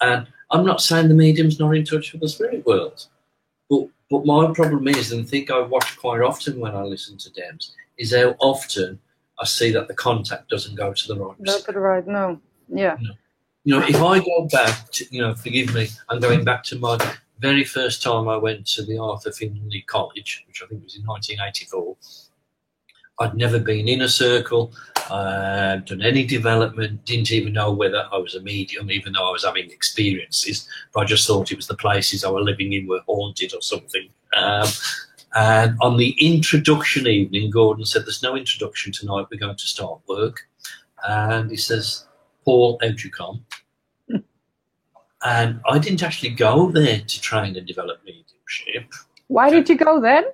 And 0.00 0.26
I'm 0.50 0.66
not 0.66 0.80
saying 0.82 1.08
the 1.08 1.14
medium's 1.14 1.60
not 1.60 1.76
in 1.76 1.84
touch 1.84 2.12
with 2.12 2.20
the 2.20 2.28
spirit 2.28 2.66
world, 2.66 3.06
but 3.70 3.86
but 4.10 4.26
my 4.26 4.52
problem 4.52 4.86
is, 4.88 5.12
and 5.12 5.22
I 5.22 5.24
think 5.24 5.50
I 5.50 5.60
watch 5.60 5.96
quite 5.96 6.20
often 6.20 6.60
when 6.60 6.74
I 6.74 6.82
listen 6.82 7.16
to 7.18 7.30
Dems, 7.30 7.70
is 7.96 8.14
how 8.14 8.36
often 8.40 8.98
I 9.40 9.46
see 9.46 9.72
that 9.72 9.88
the 9.88 9.94
contact 9.94 10.50
doesn't 10.50 10.74
go 10.74 10.92
to 10.92 11.08
the 11.08 11.16
right. 11.18 11.42
Go 11.44 11.60
to 11.60 11.72
the 11.72 11.80
right, 11.80 12.06
no, 12.06 12.40
yeah. 12.68 12.96
No. 13.00 13.14
You 13.64 13.78
know, 13.78 13.86
if 13.86 13.96
I 13.96 14.18
go 14.18 14.48
back, 14.50 14.90
to, 14.92 15.04
you 15.10 15.20
know, 15.20 15.34
forgive 15.34 15.74
me, 15.74 15.88
I'm 16.08 16.20
going 16.20 16.44
back 16.44 16.64
to 16.64 16.78
my 16.78 16.98
very 17.38 17.64
first 17.64 18.02
time 18.02 18.28
I 18.28 18.36
went 18.36 18.66
to 18.68 18.84
the 18.84 18.98
Arthur 18.98 19.32
Findlay 19.32 19.82
College, 19.86 20.44
which 20.46 20.62
I 20.62 20.66
think 20.66 20.82
was 20.82 20.96
in 20.96 21.04
1984. 21.04 21.96
I'd 23.20 23.36
never 23.36 23.58
been 23.58 23.88
in 23.88 24.02
a 24.02 24.08
circle, 24.08 24.72
uh, 25.10 25.76
done 25.76 26.02
any 26.02 26.24
development, 26.24 27.04
didn't 27.04 27.30
even 27.30 27.52
know 27.52 27.70
whether 27.70 28.08
I 28.10 28.16
was 28.16 28.34
a 28.34 28.40
medium, 28.42 28.90
even 28.90 29.12
though 29.12 29.28
I 29.28 29.32
was 29.32 29.44
having 29.44 29.70
experiences. 29.70 30.66
But 30.92 31.00
I 31.00 31.04
just 31.04 31.26
thought 31.26 31.52
it 31.52 31.56
was 31.56 31.66
the 31.66 31.76
places 31.76 32.24
I 32.24 32.30
was 32.30 32.44
living 32.44 32.72
in 32.72 32.88
were 32.88 33.02
haunted 33.06 33.54
or 33.54 33.62
something. 33.62 34.08
Um, 34.36 34.66
and 35.34 35.76
on 35.80 35.98
the 35.98 36.16
introduction 36.20 37.06
evening, 37.06 37.50
Gordon 37.50 37.84
said, 37.84 38.04
There's 38.04 38.22
no 38.22 38.36
introduction 38.36 38.92
tonight, 38.92 39.26
we're 39.30 39.38
going 39.38 39.56
to 39.56 39.66
start 39.66 40.00
work. 40.08 40.48
And 41.06 41.50
he 41.50 41.56
says, 41.56 42.06
Paul, 42.44 42.78
how'd 42.82 43.00
you 43.02 43.10
come? 43.10 43.44
And 45.24 45.60
I 45.68 45.78
didn't 45.78 46.02
actually 46.02 46.30
go 46.30 46.70
there 46.70 47.00
to 47.00 47.20
train 47.20 47.56
and 47.56 47.66
develop 47.66 48.00
mediumship. 48.04 48.92
Why 49.28 49.50
did 49.50 49.68
you 49.68 49.76
go 49.76 50.00
then? 50.00 50.24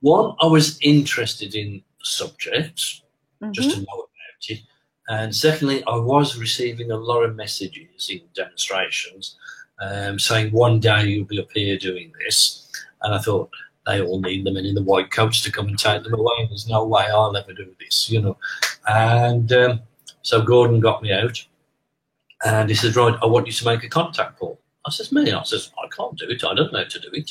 One, 0.00 0.34
I 0.40 0.46
was 0.46 0.78
interested 0.80 1.54
in 1.54 1.82
subjects, 2.02 3.02
mm-hmm. 3.42 3.52
just 3.52 3.70
to 3.70 3.76
know 3.78 3.94
about 3.94 4.48
it. 4.48 4.60
And 5.08 5.34
secondly, 5.34 5.84
I 5.84 5.96
was 5.96 6.38
receiving 6.38 6.90
a 6.90 6.96
lot 6.96 7.22
of 7.22 7.36
messages 7.36 8.08
in 8.10 8.20
demonstrations 8.34 9.36
um, 9.80 10.18
saying, 10.18 10.52
one 10.52 10.80
day 10.80 11.06
you'll 11.06 11.26
be 11.26 11.40
up 11.40 11.50
here 11.52 11.76
doing 11.76 12.12
this. 12.24 12.70
And 13.02 13.14
I 13.14 13.18
thought, 13.18 13.50
they 13.86 14.00
all 14.00 14.20
need 14.20 14.44
the 14.44 14.52
men 14.52 14.64
in 14.64 14.76
the 14.76 14.82
white 14.82 15.10
coats 15.10 15.42
to 15.42 15.50
come 15.50 15.66
and 15.66 15.78
take 15.78 16.04
them 16.04 16.14
away. 16.14 16.46
There's 16.48 16.68
no 16.68 16.84
way 16.84 17.02
I'll 17.02 17.36
ever 17.36 17.52
do 17.52 17.74
this, 17.80 18.08
you 18.08 18.20
know. 18.20 18.36
And 18.86 19.52
um, 19.52 19.80
so 20.22 20.40
Gordon 20.40 20.78
got 20.78 21.02
me 21.02 21.12
out 21.12 21.44
and 22.44 22.68
he 22.68 22.74
says, 22.74 22.96
Right, 22.96 23.14
I 23.22 23.26
want 23.26 23.46
you 23.46 23.52
to 23.52 23.64
make 23.64 23.84
a 23.84 23.88
contact 23.88 24.38
call. 24.38 24.60
I 24.86 24.90
says, 24.90 25.12
Me? 25.12 25.30
I 25.32 25.42
says, 25.44 25.70
I 25.82 25.88
can't 25.88 26.16
do 26.16 26.26
it. 26.28 26.44
I 26.44 26.54
don't 26.54 26.72
know 26.72 26.80
how 26.80 26.84
to 26.84 27.00
do 27.00 27.10
it. 27.12 27.30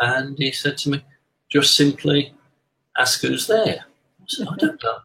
And 0.00 0.38
he 0.38 0.52
said 0.52 0.78
to 0.78 0.90
me, 0.90 1.04
Just 1.48 1.76
simply 1.76 2.34
ask 2.98 3.20
who's 3.20 3.46
there. 3.46 3.84
I 4.20 4.24
said, 4.26 4.48
I 4.48 4.56
don't 4.56 4.82
know. 4.82 4.98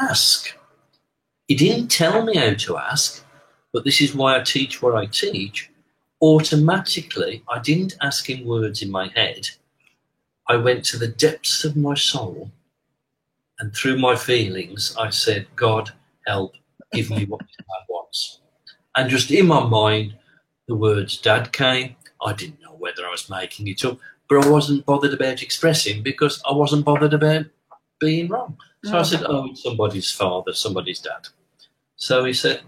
Ask. 0.00 0.56
He 1.46 1.54
didn't 1.54 1.88
tell 1.88 2.24
me 2.24 2.36
how 2.36 2.54
to 2.54 2.76
ask, 2.76 3.24
but 3.72 3.84
this 3.84 4.00
is 4.00 4.14
why 4.14 4.36
I 4.36 4.42
teach 4.42 4.82
what 4.82 4.94
I 4.94 5.06
teach. 5.06 5.70
Automatically, 6.20 7.44
I 7.48 7.60
didn't 7.60 7.96
ask 8.00 8.28
in 8.28 8.46
words 8.46 8.82
in 8.82 8.90
my 8.90 9.08
head. 9.08 9.48
I 10.48 10.56
went 10.56 10.84
to 10.86 10.98
the 10.98 11.08
depths 11.08 11.64
of 11.64 11.76
my 11.76 11.94
soul, 11.94 12.50
and 13.60 13.74
through 13.74 13.98
my 13.98 14.16
feelings, 14.16 14.96
I 14.98 15.10
said, 15.10 15.46
God, 15.54 15.90
help, 16.26 16.54
give 16.92 17.10
me 17.10 17.24
what 17.26 17.42
I 17.42 17.84
want. 17.88 18.16
And 18.98 19.08
just 19.08 19.30
in 19.30 19.46
my 19.46 19.64
mind, 19.64 20.16
the 20.66 20.74
words 20.74 21.18
dad 21.18 21.52
came. 21.52 21.94
I 22.20 22.32
didn't 22.32 22.60
know 22.60 22.74
whether 22.76 23.06
I 23.06 23.10
was 23.10 23.30
making 23.30 23.68
it 23.68 23.84
up, 23.84 23.96
but 24.28 24.44
I 24.44 24.50
wasn't 24.50 24.86
bothered 24.86 25.14
about 25.14 25.40
expressing 25.40 26.02
because 26.02 26.42
I 26.44 26.52
wasn't 26.52 26.84
bothered 26.84 27.14
about 27.14 27.46
being 28.00 28.26
wrong. 28.26 28.56
So 28.82 28.98
I 28.98 29.02
said, 29.04 29.22
Oh, 29.24 29.50
it's 29.50 29.62
somebody's 29.62 30.10
father, 30.10 30.52
somebody's 30.52 30.98
dad. 30.98 31.28
So 31.94 32.24
he 32.24 32.32
said, 32.32 32.62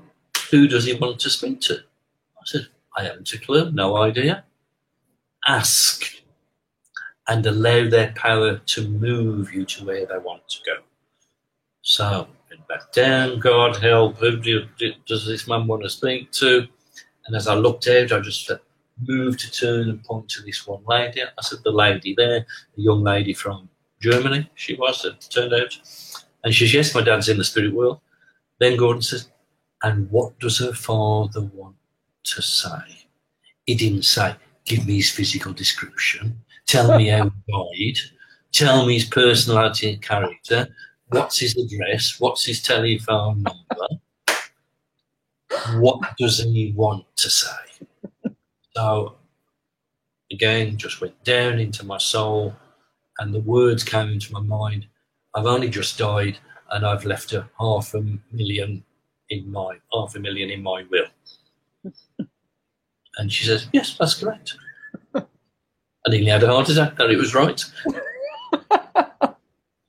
Who 0.53 0.68
does 0.68 0.85
he 0.85 0.95
want 0.95 1.18
to 1.18 1.31
speak 1.31 1.62
to? 1.62 1.74
I 1.74 2.43
said, 2.45 2.68
I 2.97 3.03
haven't 3.03 3.33
a 3.33 3.39
clue, 3.39 3.72
no 3.72 3.97
idea. 3.97 4.45
Ask 5.49 6.05
and 7.26 7.45
allow 7.45 7.91
their 7.91 8.12
power 8.14 8.59
to 8.66 8.89
move 8.89 9.53
you 9.53 9.64
to 9.64 9.85
where 9.85 10.07
they 10.07 10.18
want 10.18 10.49
to 10.51 10.59
go. 10.64 10.76
So, 11.83 12.28
back 12.68 12.92
down, 12.92 13.38
God 13.38 13.76
help, 13.76 14.18
who 14.18 14.36
do, 14.36 14.66
does 15.07 15.26
this 15.26 15.46
man 15.46 15.66
want 15.66 15.82
to 15.82 15.90
speak 15.90 16.32
to? 16.32 16.66
And 17.26 17.36
as 17.36 17.46
I 17.46 17.55
looked 17.55 17.86
out, 17.88 18.12
I 18.12 18.20
just 18.20 18.51
moved 19.07 19.40
to 19.40 19.51
turn 19.51 19.88
and 19.88 20.03
point 20.05 20.28
to 20.30 20.42
this 20.42 20.66
one 20.66 20.82
lady. 20.86 21.22
I 21.22 21.42
said, 21.42 21.61
the 21.64 21.70
lady 21.70 22.14
there, 22.16 22.46
the 22.76 22.82
young 22.82 23.03
lady 23.03 23.32
from 23.32 23.68
Germany, 24.01 24.51
she 24.55 24.74
was, 24.74 25.05
it 25.05 25.26
turned 25.30 25.55
out. 25.55 25.76
And 26.44 26.55
she 26.55 26.66
says, 26.66 26.74
yes, 26.74 26.94
my 26.94 27.03
dad's 27.03 27.28
in 27.28 27.38
the 27.38 27.44
spirit 27.44 27.74
world. 27.74 28.01
Then 28.59 28.76
Gordon 28.76 29.03
says, 29.03 29.30
and 29.82 30.11
what 30.11 30.38
does 30.38 30.59
her 30.59 30.72
father 30.72 31.42
want 31.55 31.76
to 32.24 32.42
say? 32.42 33.07
He 33.66 33.74
didn't 33.74 34.05
say, 34.05 34.34
give 34.64 34.86
me 34.86 34.96
his 34.96 35.11
physical 35.11 35.53
description, 35.53 36.42
tell 36.66 36.96
me 36.96 37.09
how 37.09 37.30
he 37.74 37.92
died, 37.92 38.01
tell 38.53 38.86
me 38.86 38.94
his 38.94 39.05
personality 39.05 39.92
and 39.92 40.03
character, 40.03 40.68
what's 41.11 41.38
his 41.38 41.56
address, 41.56 42.16
what's 42.18 42.44
his 42.44 42.62
telephone 42.62 43.42
number, 43.42 44.00
what 45.74 46.16
does 46.16 46.38
he 46.40 46.72
want 46.76 47.04
to 47.16 47.30
say? 47.30 47.56
So 48.76 49.16
again, 50.30 50.76
just 50.76 51.00
went 51.00 51.22
down 51.24 51.58
into 51.58 51.84
my 51.84 51.98
soul, 51.98 52.54
and 53.18 53.34
the 53.34 53.40
words 53.40 53.82
came 53.84 54.08
into 54.08 54.32
my 54.32 54.40
mind. 54.40 54.86
I've 55.34 55.46
only 55.46 55.68
just 55.68 55.98
died, 55.98 56.38
and 56.70 56.86
I've 56.86 57.04
left 57.04 57.32
a 57.32 57.48
half 57.58 57.94
a 57.94 58.02
million 58.32 58.84
in 59.28 59.50
my 59.50 59.78
half 59.92 60.14
a 60.16 60.20
million 60.20 60.50
in 60.50 60.62
my 60.62 60.84
will. 60.90 61.06
And 63.16 63.32
she 63.32 63.44
says, 63.44 63.66
"Yes, 63.72 63.96
that's 63.98 64.14
correct." 64.14 64.56
I 65.14 66.08
nearly 66.08 66.26
had 66.26 66.42
a 66.42 66.46
heart 66.46 66.68
attack, 66.68 66.98
and 66.98 67.12
it 67.12 67.18
was 67.18 67.34
right. 67.34 67.62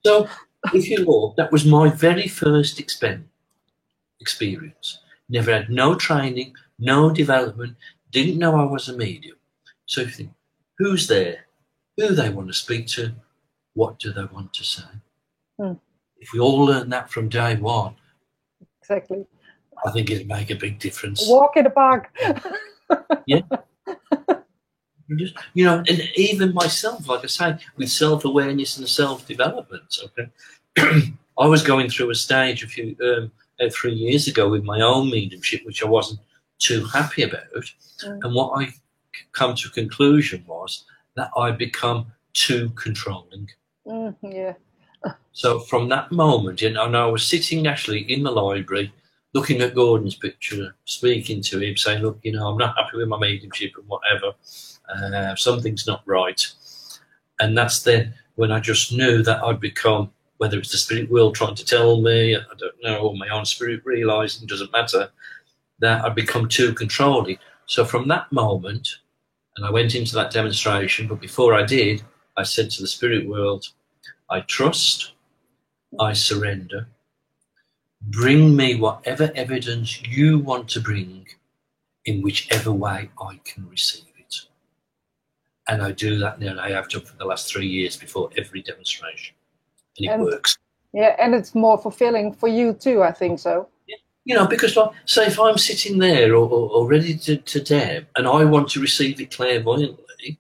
so, 0.06 0.28
if 0.74 0.90
you 0.90 1.06
will, 1.06 1.34
that 1.38 1.52
was 1.52 1.66
my 1.66 1.90
very 1.90 2.28
first 2.28 2.80
experience. 2.80 5.00
Never 5.30 5.52
had 5.52 5.70
no 5.70 5.96
training, 5.96 6.54
no 6.80 7.10
development, 7.10 7.76
didn't 8.12 8.38
know 8.38 8.56
I 8.56 8.66
was 8.66 8.90
a 8.90 8.98
medium. 8.98 9.38
So 9.86 10.02
you 10.02 10.08
think, 10.08 10.32
who's 10.78 11.08
there? 11.08 11.46
Who 11.98 12.10
they 12.10 12.30
want 12.30 12.48
to 12.48 12.54
speak 12.54 12.88
to? 12.88 13.14
What 13.74 14.00
do 14.00 14.12
they 14.12 14.26
want 14.26 14.54
to 14.54 14.64
say? 14.64 14.84
Hmm. 15.60 15.74
If 16.18 16.34
we 16.34 16.40
all 16.40 16.66
learn 16.66 16.90
that 16.90 17.10
from 17.10 17.30
day 17.30 17.56
one, 17.56 17.96
exactly, 18.82 19.26
I 19.86 19.92
think 19.92 20.12
it'd 20.12 20.28
make 20.28 20.52
a 20.52 20.56
big 20.56 20.80
difference. 20.80 21.28
Walk 21.28 21.58
in 21.58 21.64
the 21.64 21.70
park. 21.70 22.16
yeah. 23.26 23.42
Just, 25.18 25.36
you 25.54 25.66
know, 25.66 25.84
and 25.88 26.10
even 26.16 26.54
myself, 26.54 27.08
like 27.08 27.24
I 27.24 27.28
say, 27.28 27.58
with 27.76 27.90
self 27.90 28.26
awareness 28.26 28.78
and 28.78 28.88
self 28.88 29.28
development, 29.28 30.00
okay, 30.06 30.30
I 31.38 31.48
was 31.48 31.64
going 31.64 31.90
through 31.90 32.12
a 32.12 32.16
stage 32.16 32.64
a 32.64 32.68
few 32.68 32.96
um, 33.04 33.32
uh, 33.60 33.70
three 33.72 33.94
years 33.94 34.28
ago 34.28 34.50
with 34.50 34.64
my 34.64 34.82
own 34.82 35.10
mediumship, 35.10 35.66
which 35.66 35.84
I 35.84 35.88
wasn't 35.88 36.20
too 36.60 36.86
happy 36.86 37.24
about. 37.24 37.42
Mm. 38.04 38.24
And 38.24 38.34
what 38.34 38.62
I 38.62 38.74
come 39.34 39.56
to 39.56 39.68
a 39.68 39.72
conclusion 39.72 40.44
was 40.48 40.86
that 41.16 41.30
I 41.38 41.52
become 41.52 42.06
too 42.34 42.70
controlling. 42.76 43.50
Mm, 43.86 44.16
yeah. 44.24 44.54
so 45.34 45.60
from 45.60 45.90
that 45.90 46.12
moment, 46.12 46.62
you 46.62 46.70
know, 46.70 46.86
and 46.86 46.96
I 46.96 47.06
was 47.08 47.26
sitting 47.26 47.68
actually 47.68 48.02
in 48.12 48.24
the 48.24 48.32
library, 48.32 48.94
looking 49.34 49.62
at 49.62 49.76
Gordon's 49.76 50.16
picture, 50.16 50.76
speaking 50.86 51.42
to 51.44 51.60
him, 51.60 51.76
saying, 51.78 52.02
"Look, 52.02 52.20
you 52.24 52.34
know, 52.34 52.48
I'm 52.48 52.58
not 52.58 52.78
happy 52.78 52.98
with 52.98 53.08
my 53.08 53.18
mediumship 53.18 53.72
and 53.78 53.88
whatever. 53.88 54.34
Uh, 54.92 55.36
something's 55.36 55.88
not 55.88 56.04
right." 56.06 56.46
And 57.40 57.58
that's 57.58 57.82
then 57.84 58.14
when 58.36 58.52
I 58.52 58.60
just 58.60 58.92
knew 58.92 59.24
that 59.24 59.44
I'd 59.44 59.60
become, 59.60 60.12
whether 60.38 60.58
it's 60.58 60.72
the 60.72 60.78
spirit 60.78 61.12
world 61.12 61.36
trying 61.36 61.56
to 61.56 61.66
tell 61.66 62.02
me, 62.02 62.36
I 62.36 62.56
don't 62.58 62.84
know, 62.84 62.98
or 63.00 63.16
my 63.16 63.30
own 63.30 63.46
spirit 63.46 63.82
realizing, 63.86 64.48
doesn't 64.48 64.72
matter 64.72 65.10
that 65.80 66.06
I'd 66.06 66.16
become 66.16 66.48
too 66.48 66.74
controlling. 66.74 67.38
So 67.66 67.84
from 67.86 68.08
that 68.08 68.32
moment, 68.32 68.88
and 69.58 69.66
I 69.66 69.72
went 69.72 69.96
into 69.96 70.16
that 70.16 70.32
demonstration, 70.32 71.08
but 71.08 71.20
before 71.20 71.54
I 71.54 71.64
did, 71.64 72.04
I 72.38 72.44
said 72.44 72.70
to 72.72 72.82
the 72.82 72.88
spirit 72.88 73.28
world, 73.28 73.68
I 74.30 74.42
trust, 74.42 75.14
I 76.00 76.14
surrender. 76.14 76.88
Bring 78.02 78.56
me 78.56 78.76
whatever 78.76 79.32
evidence 79.36 80.02
you 80.04 80.40
want 80.40 80.70
to 80.70 80.80
bring 80.80 81.28
in 82.06 82.22
whichever 82.22 82.72
way 82.72 83.10
I 83.22 83.40
can 83.44 83.68
receive. 83.70 84.11
And 85.68 85.82
I 85.82 85.92
do 85.92 86.18
that 86.20 86.40
now, 86.40 86.52
and 86.52 86.60
I 86.60 86.72
have 86.72 86.90
done 86.90 87.02
for 87.02 87.16
the 87.18 87.26
last 87.26 87.52
three 87.52 87.68
years 87.68 87.96
before 87.96 88.30
every 88.38 88.62
demonstration. 88.62 89.36
And 89.98 90.06
it 90.08 90.10
and, 90.10 90.24
works. 90.24 90.58
Yeah, 90.94 91.16
and 91.20 91.36
it's 91.36 91.56
more 91.56 91.78
fulfilling 91.78 92.34
for 92.34 92.48
you 92.48 92.74
too, 92.74 93.04
I 93.04 93.12
think 93.12 93.40
so 93.40 93.70
you 94.24 94.36
know, 94.36 94.48
because 94.48 94.76
like, 94.76 94.92
say 95.06 95.26
if 95.28 95.40
I'm 95.40 95.58
sitting 95.58 95.98
there 95.98 96.36
or, 96.36 96.48
or, 96.48 96.70
or 96.70 96.88
ready 96.88 97.18
to, 97.18 97.38
to 97.38 97.62
deb 97.62 98.08
and 98.16 98.28
I 98.28 98.44
want 98.46 98.70
to 98.70 98.82
receive 98.82 99.20
it 99.20 99.32
clairvoyantly, 99.32 100.40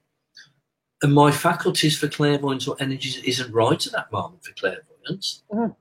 and 1.01 1.13
my 1.13 1.31
faculties 1.31 1.97
for 1.97 2.07
clairvoyance 2.07 2.67
or 2.67 2.75
energies 2.79 3.17
isn't 3.23 3.51
right 3.51 3.85
at 3.85 3.91
that 3.93 4.11
moment 4.11 4.43
for 4.43 4.53
clairvoyance, 4.53 5.43
mm-hmm. 5.51 5.71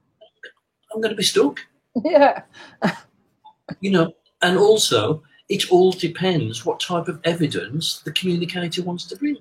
I'm 0.92 1.00
going 1.00 1.10
to 1.10 1.16
be 1.16 1.22
stuck. 1.22 1.60
Yeah. 2.04 2.42
you 3.80 3.90
know, 3.90 4.12
and 4.42 4.56
also 4.56 5.24
it 5.50 5.70
all 5.70 5.90
depends 5.90 6.64
what 6.64 6.78
type 6.78 7.08
of 7.08 7.20
evidence 7.24 8.00
the 8.04 8.12
communicator 8.12 8.82
wants 8.82 9.04
to 9.06 9.16
bring. 9.16 9.36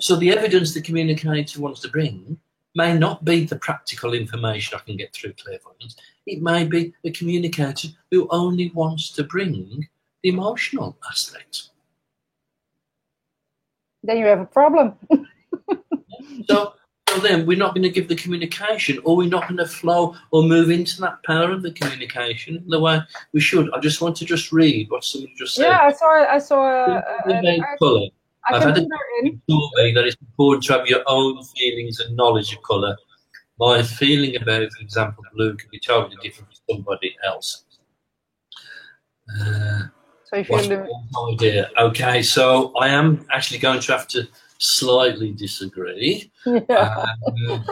So 0.00 0.16
the 0.16 0.30
evidence 0.30 0.72
the 0.72 0.80
communicator 0.80 1.60
wants 1.60 1.80
to 1.80 1.88
bring 1.88 2.38
may 2.74 2.98
not 2.98 3.22
be 3.22 3.44
the 3.44 3.56
practical 3.56 4.14
information 4.14 4.78
I 4.78 4.84
can 4.84 4.96
get 4.96 5.12
through 5.12 5.34
clairvoyance. 5.34 5.96
It 6.26 6.40
may 6.40 6.64
be 6.64 6.94
a 7.04 7.10
communicator 7.10 7.88
who 8.10 8.26
only 8.30 8.70
wants 8.70 9.10
to 9.12 9.24
bring 9.24 9.86
the 10.22 10.30
emotional 10.30 10.96
aspect. 11.08 11.68
Then 14.02 14.16
you 14.16 14.26
have 14.26 14.40
a 14.40 14.46
problem. 14.46 14.94
so, 16.48 16.74
so 17.12 17.20
then 17.20 17.46
we're 17.46 17.58
not 17.58 17.74
going 17.74 17.82
to 17.82 17.90
give 17.90 18.08
the 18.08 18.16
communication, 18.16 18.98
or 19.04 19.16
we're 19.16 19.28
not 19.28 19.42
going 19.48 19.58
to 19.58 19.66
flow 19.66 20.14
or 20.30 20.42
move 20.42 20.70
into 20.70 21.00
that 21.00 21.22
power 21.24 21.50
of 21.50 21.62
the 21.62 21.72
communication 21.72 22.56
in 22.56 22.68
the 22.68 22.80
way 22.80 23.00
we 23.32 23.40
should. 23.40 23.68
I 23.74 23.80
just 23.80 24.00
want 24.00 24.16
to 24.16 24.24
just 24.24 24.52
read 24.52 24.90
what 24.90 25.04
somebody 25.04 25.34
just 25.36 25.54
said. 25.54 25.66
Yeah, 25.66 25.80
I 25.82 25.92
saw. 25.92 26.06
I 26.06 26.38
saw. 26.38 26.64
Uh, 26.64 27.02
uh, 27.26 27.76
colour. 27.78 28.08
I 28.48 28.56
I've 28.56 28.62
had 28.62 28.78
a 28.78 28.80
survey 28.80 29.94
that 29.94 30.04
it's 30.06 30.16
important 30.20 30.64
to 30.64 30.72
have 30.72 30.86
your 30.86 31.02
own 31.06 31.42
feelings 31.44 32.00
and 32.00 32.16
knowledge 32.16 32.52
of 32.54 32.62
colour. 32.62 32.96
My 33.58 33.82
feeling 33.82 34.34
about, 34.34 34.72
for 34.72 34.80
example, 34.80 35.22
blue 35.34 35.54
can 35.54 35.68
be 35.70 35.78
totally 35.78 36.16
different 36.22 36.48
from 36.66 36.76
somebody 36.76 37.14
else. 37.24 37.64
Uh, 39.40 39.82
so 40.24 40.36
if 40.36 40.48
you 40.48 40.88
idea. 41.30 41.70
Okay, 41.78 42.22
so 42.22 42.72
I 42.78 42.88
am 42.88 43.24
actually 43.30 43.58
going 43.58 43.80
to 43.80 43.92
have 43.92 44.08
to 44.08 44.26
slightly 44.62 45.32
disagree. 45.32 46.30
Yeah. 46.46 47.06
Um, 47.26 47.64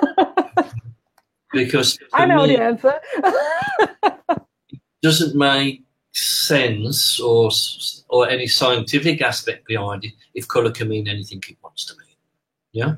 because 1.53 1.99
I 2.13 2.27
know 2.27 2.47
me, 2.47 2.57
the 2.57 2.63
answer. 2.63 3.01
it 4.71 4.81
doesn't 5.03 5.37
make 5.37 5.83
sense 6.13 7.21
or 7.21 7.51
or 8.09 8.29
any 8.29 8.47
scientific 8.47 9.23
aspect 9.23 9.67
behind 9.67 10.05
it 10.05 10.13
if 10.35 10.49
colour 10.49 10.71
can 10.71 10.89
mean 10.89 11.09
anything 11.09 11.43
it 11.49 11.57
wants 11.63 11.85
to 11.87 11.95
mean. 11.99 12.17
Yeah. 12.73 12.95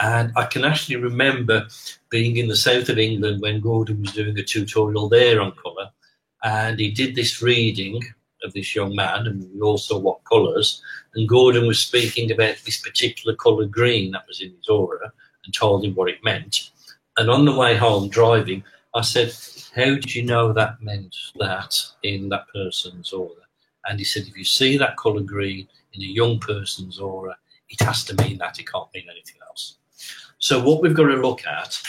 And 0.00 0.32
I 0.36 0.46
can 0.46 0.64
actually 0.64 0.96
remember 0.96 1.66
being 2.10 2.38
in 2.38 2.48
the 2.48 2.56
south 2.56 2.88
of 2.88 2.98
England 2.98 3.42
when 3.42 3.60
Gordon 3.60 4.00
was 4.00 4.12
doing 4.12 4.38
a 4.38 4.42
tutorial 4.42 5.08
there 5.08 5.40
on 5.42 5.52
colour, 5.52 5.90
and 6.42 6.80
he 6.80 6.90
did 6.90 7.14
this 7.14 7.42
reading 7.42 8.02
of 8.42 8.52
this 8.52 8.74
young 8.74 8.94
man, 8.94 9.26
and 9.26 9.48
we 9.54 9.60
all 9.60 9.78
saw 9.78 9.98
what 9.98 10.24
colours. 10.24 10.82
And 11.14 11.28
Gordon 11.28 11.66
was 11.66 11.78
speaking 11.78 12.30
about 12.30 12.56
this 12.64 12.80
particular 12.80 13.36
colour 13.36 13.66
green 13.66 14.10
that 14.12 14.26
was 14.26 14.40
in 14.40 14.54
his 14.56 14.68
aura 14.68 15.12
and 15.44 15.54
told 15.54 15.84
him 15.84 15.94
what 15.94 16.10
it 16.10 16.24
meant. 16.24 16.70
And 17.16 17.30
on 17.30 17.44
the 17.44 17.54
way 17.54 17.76
home, 17.76 18.08
driving, 18.08 18.62
I 18.94 19.02
said, 19.02 19.32
How 19.74 19.94
did 19.94 20.14
you 20.14 20.22
know 20.22 20.52
that 20.52 20.80
meant 20.80 21.14
that 21.38 21.76
in 22.02 22.28
that 22.30 22.46
person's 22.52 23.12
aura? 23.12 23.34
And 23.86 23.98
he 23.98 24.04
said, 24.04 24.24
If 24.26 24.36
you 24.36 24.44
see 24.44 24.76
that 24.78 24.96
colour 24.96 25.22
green 25.22 25.68
in 25.92 26.02
a 26.02 26.06
young 26.06 26.38
person's 26.38 26.98
aura, 26.98 27.36
it 27.68 27.80
has 27.84 28.04
to 28.04 28.14
mean 28.16 28.38
that, 28.38 28.58
it 28.58 28.70
can't 28.70 28.88
mean 28.94 29.06
anything 29.10 29.40
else. 29.48 29.78
So, 30.38 30.62
what 30.62 30.82
we've 30.82 30.94
got 30.94 31.06
to 31.06 31.16
look 31.16 31.46
at 31.46 31.80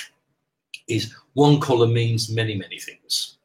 is 0.87 1.13
one 1.33 1.59
colour 1.59 1.87
means 1.87 2.29
many, 2.29 2.55
many 2.55 2.79
things. 2.79 3.37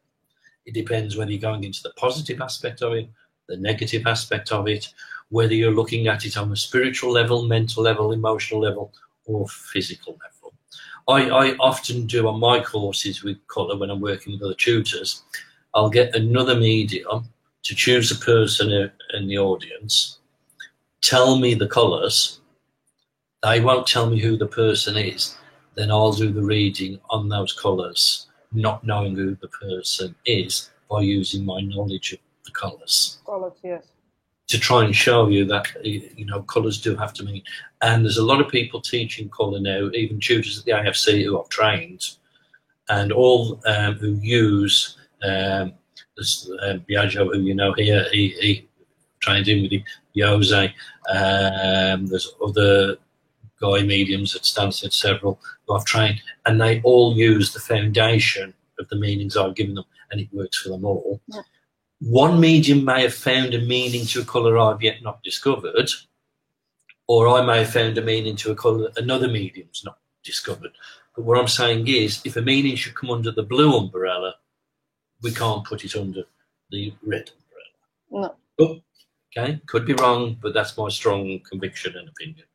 It 0.67 0.73
depends 0.73 1.15
whether 1.15 1.31
you're 1.31 1.39
going 1.39 1.63
into 1.63 1.81
the 1.81 1.93
positive 1.95 2.41
aspect 2.41 2.81
of 2.81 2.91
it, 2.91 3.09
the 3.47 3.55
negative 3.55 4.05
aspect 4.05 4.51
of 4.51 4.67
it, 4.67 4.89
whether 5.29 5.53
you're 5.53 5.71
looking 5.71 6.07
at 6.07 6.25
it 6.25 6.35
on 6.35 6.51
a 6.51 6.57
spiritual 6.57 7.09
level, 7.09 7.47
mental 7.47 7.83
level, 7.83 8.11
emotional 8.11 8.59
level, 8.59 8.93
or 9.25 9.47
physical 9.47 10.19
level. 10.21 10.53
I, 11.07 11.29
I 11.29 11.55
often 11.55 12.05
do 12.05 12.27
on 12.27 12.41
my 12.41 12.59
courses 12.59 13.23
with 13.23 13.37
colour 13.47 13.77
when 13.77 13.89
I'm 13.89 14.01
working 14.01 14.33
with 14.33 14.43
other 14.43 14.55
tutors. 14.55 15.23
I'll 15.73 15.89
get 15.89 16.13
another 16.13 16.55
medium 16.55 17.29
to 17.63 17.75
choose 17.75 18.11
a 18.11 18.15
person 18.15 18.91
in 19.13 19.27
the 19.27 19.37
audience, 19.37 20.19
tell 21.01 21.39
me 21.39 21.53
the 21.53 21.67
colours. 21.67 22.41
They 23.41 23.61
won't 23.61 23.87
tell 23.87 24.09
me 24.09 24.19
who 24.19 24.35
the 24.35 24.47
person 24.47 24.97
is. 24.97 25.37
Then 25.75 25.91
I'll 25.91 26.11
do 26.11 26.31
the 26.31 26.43
reading 26.43 26.99
on 27.09 27.29
those 27.29 27.53
colours 27.53 28.26
not 28.51 28.83
knowing 28.83 29.15
who 29.15 29.35
the 29.35 29.47
person 29.47 30.15
is 30.25 30.71
by 30.89 31.01
using 31.01 31.45
my 31.45 31.61
knowledge 31.61 32.13
of 32.13 32.19
the 32.45 32.51
colours. 32.51 33.19
Colours, 33.25 33.53
yes. 33.63 33.85
To 34.47 34.59
try 34.59 34.85
and 34.85 34.95
show 34.95 35.27
you 35.27 35.43
that 35.45 35.67
you 35.83 36.25
know 36.25 36.41
colours 36.43 36.79
do 36.79 36.95
have 36.95 37.13
to 37.15 37.25
mean, 37.25 37.43
and 37.81 38.05
there's 38.05 38.17
a 38.17 38.23
lot 38.23 38.39
of 38.39 38.47
people 38.47 38.79
teaching 38.79 39.29
colour 39.29 39.59
now, 39.59 39.89
even 39.93 40.21
tutors 40.21 40.57
at 40.57 40.63
the 40.63 40.71
AFC 40.71 41.25
who 41.25 41.37
I've 41.37 41.49
trained, 41.49 42.11
and 42.87 43.11
all 43.11 43.61
um, 43.65 43.95
who 43.95 44.13
use 44.21 44.97
um, 45.21 45.73
this, 46.15 46.49
uh, 46.61 46.77
Biagio, 46.89 47.33
who 47.33 47.41
you 47.41 47.55
know 47.55 47.73
here, 47.73 48.05
he, 48.13 48.29
he 48.39 48.69
trained 49.19 49.49
in 49.49 49.63
with 49.63 49.71
the 49.71 49.83
Jose. 50.21 50.73
Um, 51.09 52.07
there's 52.07 52.33
other 52.41 52.97
guy 53.59 53.83
mediums 53.83 54.35
at 54.35 54.43
Stansted, 54.43 54.93
several 54.93 55.39
who 55.65 55.75
I've 55.75 55.85
trained, 55.85 56.21
and 56.45 56.59
they 56.59 56.81
all 56.81 57.15
use 57.15 57.53
the 57.53 57.59
foundation 57.59 58.53
of 58.79 58.87
the 58.89 58.95
meanings 58.95 59.35
I've 59.35 59.55
given 59.55 59.75
them, 59.75 59.85
and 60.11 60.21
it 60.21 60.29
works 60.31 60.59
for 60.59 60.69
them 60.69 60.85
all. 60.85 61.21
Yeah. 61.27 61.41
One 61.99 62.39
medium 62.39 62.85
may 62.85 63.01
have 63.01 63.13
found 63.13 63.55
a 63.55 63.61
meaning 63.61 64.05
to 64.07 64.21
a 64.21 64.25
colour 64.25 64.57
I've 64.57 64.83
yet 64.83 65.01
not 65.01 65.23
discovered, 65.23 65.89
or 67.07 67.27
I 67.27 67.43
may 67.43 67.59
have 67.59 67.73
found 67.73 67.97
a 67.97 68.01
meaning 68.01 68.35
to 68.37 68.51
a 68.51 68.55
colour 68.55 68.91
another 68.97 69.27
medium's 69.27 69.81
not 69.83 69.97
discovered. 70.23 70.71
But 71.15 71.25
what 71.25 71.39
I'm 71.39 71.47
saying 71.47 71.87
is, 71.87 72.21
if 72.23 72.35
a 72.35 72.41
meaning 72.41 72.75
should 72.75 72.93
come 72.93 73.09
under 73.09 73.31
the 73.31 73.43
blue 73.43 73.75
umbrella, 73.75 74.35
we 75.23 75.31
can't 75.31 75.65
put 75.65 75.83
it 75.83 75.95
under 75.95 76.23
the 76.69 76.93
red 77.03 77.31
umbrella. 78.11 78.11
No. 78.11 78.35
Oh, 78.59 78.81
okay, 79.35 79.59
could 79.65 79.85
be 79.85 79.93
wrong, 79.93 80.37
but 80.39 80.53
that's 80.53 80.77
my 80.77 80.89
strong 80.89 81.39
conviction 81.49 81.95
and 81.97 82.09
opinion. 82.09 82.45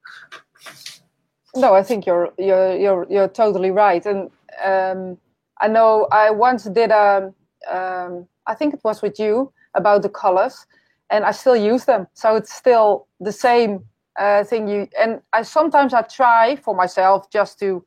No, 1.55 1.75
I 1.75 1.83
think 1.83 2.07
you're 2.07 2.33
you're 2.39 2.77
you're 2.77 3.07
you're 3.11 3.29
totally 3.29 3.71
right, 3.71 4.05
and 4.07 4.31
um, 4.65 5.19
I 5.61 5.69
know 5.69 6.09
I 6.11 6.31
once 6.31 6.65
did 6.65 6.91
a 6.91 7.33
um, 7.71 8.27
I 8.47 8.55
think 8.55 8.75
it 8.75 8.81
was 8.83 9.03
with 9.03 9.19
you 9.19 9.53
about 9.75 10.03
the 10.03 10.09
colors, 10.09 10.67
and 11.11 11.25
I 11.25 11.33
still 11.33 11.57
use 11.57 11.85
them, 11.85 12.07
so 12.15 12.37
it's 12.37 12.53
still 12.53 13.07
the 13.21 13.33
same 13.33 13.85
uh, 14.19 14.45
thing. 14.45 14.67
You 14.67 14.89
and 14.99 15.21
I 15.35 15.43
sometimes 15.43 15.93
I 15.93 16.03
try 16.03 16.57
for 16.57 16.75
myself 16.75 17.31
just 17.31 17.59
to 17.59 17.85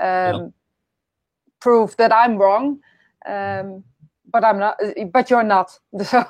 um, 0.00 0.06
yeah. 0.06 0.46
prove 1.60 1.96
that 1.96 2.12
I'm 2.12 2.36
wrong, 2.36 2.78
um, 3.26 3.84
but 4.30 4.44
I'm 4.44 4.58
not. 4.58 4.76
But 5.12 5.30
you're 5.30 5.42
not. 5.42 5.78
So, 6.04 6.24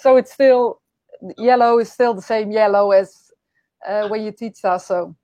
so 0.00 0.16
it's 0.16 0.32
still 0.32 0.80
yellow 1.38 1.78
is 1.78 1.90
still 1.90 2.14
the 2.14 2.22
same 2.22 2.50
yellow 2.50 2.90
as 2.90 3.23
uh, 3.86 4.08
when 4.08 4.22
you 4.22 4.32
teach 4.32 4.62
that. 4.62 4.82
So 4.82 5.14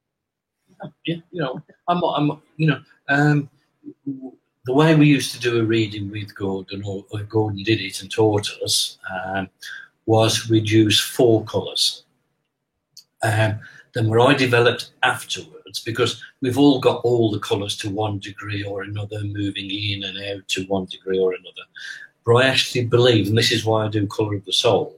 yeah, 1.04 1.16
you 1.30 1.40
know, 1.40 1.62
I'm, 1.88 2.02
I'm, 2.02 2.42
you 2.56 2.68
know, 2.68 2.80
um, 3.08 3.50
the 4.06 4.74
way 4.74 4.94
we 4.94 5.06
used 5.06 5.32
to 5.34 5.40
do 5.40 5.60
a 5.60 5.64
reading 5.64 6.10
with 6.10 6.34
Gordon, 6.34 6.82
or, 6.84 7.04
or 7.10 7.20
Gordon 7.24 7.62
did 7.62 7.80
it 7.80 8.00
and 8.00 8.10
taught 8.10 8.48
us, 8.62 8.98
um, 9.12 9.48
was 10.06 10.48
we'd 10.48 10.70
use 10.70 11.00
four 11.00 11.44
colours. 11.44 12.04
Um, 13.22 13.60
then 13.94 14.08
what 14.08 14.20
I 14.20 14.34
developed 14.34 14.92
afterwards, 15.02 15.80
because 15.80 16.22
we've 16.40 16.58
all 16.58 16.78
got 16.78 17.04
all 17.04 17.30
the 17.30 17.40
colours 17.40 17.76
to 17.78 17.90
one 17.90 18.18
degree 18.18 18.62
or 18.62 18.82
another, 18.82 19.22
moving 19.24 19.70
in 19.70 20.04
and 20.04 20.18
out 20.18 20.48
to 20.48 20.64
one 20.66 20.86
degree 20.86 21.18
or 21.18 21.32
another. 21.32 21.66
But 22.24 22.34
I 22.36 22.46
actually 22.46 22.84
believe, 22.84 23.28
and 23.28 23.36
this 23.36 23.52
is 23.52 23.64
why 23.64 23.84
I 23.84 23.88
do 23.88 24.06
Colour 24.06 24.36
of 24.36 24.44
the 24.44 24.52
Soul, 24.52 24.96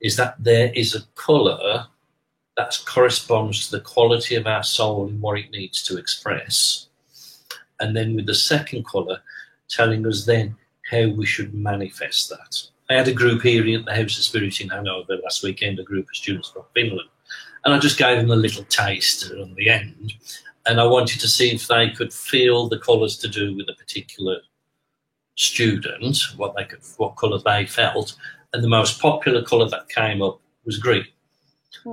is 0.00 0.16
that 0.16 0.34
there 0.38 0.72
is 0.74 0.94
a 0.94 1.02
colour 1.14 1.86
that 2.56 2.78
corresponds 2.86 3.66
to 3.66 3.76
the 3.76 3.82
quality 3.82 4.34
of 4.34 4.46
our 4.46 4.62
soul 4.62 5.06
and 5.06 5.20
what 5.20 5.38
it 5.38 5.50
needs 5.50 5.82
to 5.84 5.98
express. 5.98 6.86
And 7.80 7.94
then 7.94 8.16
with 8.16 8.26
the 8.26 8.34
second 8.34 8.86
colour, 8.86 9.20
telling 9.68 10.06
us 10.06 10.24
then 10.24 10.56
how 10.90 11.08
we 11.08 11.26
should 11.26 11.52
manifest 11.52 12.30
that. 12.30 12.62
I 12.88 12.94
had 12.94 13.08
a 13.08 13.12
group 13.12 13.42
here 13.42 13.78
at 13.78 13.84
the 13.84 13.94
House 13.94 14.16
of 14.16 14.24
Spirit 14.24 14.60
in 14.60 14.68
Hanover 14.68 15.16
last 15.22 15.42
weekend, 15.42 15.78
a 15.78 15.82
group 15.82 16.06
of 16.08 16.16
students 16.16 16.50
from 16.50 16.62
Finland. 16.72 17.08
And 17.64 17.74
I 17.74 17.78
just 17.78 17.98
gave 17.98 18.18
them 18.18 18.30
a 18.30 18.36
little 18.36 18.64
taste 18.64 19.30
on 19.32 19.54
the 19.54 19.68
end. 19.68 20.14
And 20.66 20.80
I 20.80 20.86
wanted 20.86 21.20
to 21.20 21.28
see 21.28 21.50
if 21.50 21.66
they 21.66 21.90
could 21.90 22.12
feel 22.12 22.68
the 22.68 22.78
colours 22.78 23.18
to 23.18 23.28
do 23.28 23.56
with 23.56 23.68
a 23.68 23.74
particular 23.74 24.40
student, 25.34 26.18
what 26.36 26.54
what 26.96 27.16
colour 27.16 27.40
they 27.44 27.66
felt. 27.66 28.16
And 28.52 28.62
the 28.62 28.68
most 28.68 29.00
popular 29.00 29.42
colour 29.42 29.68
that 29.68 29.88
came 29.88 30.22
up 30.22 30.40
was 30.64 30.78
green. 30.78 31.06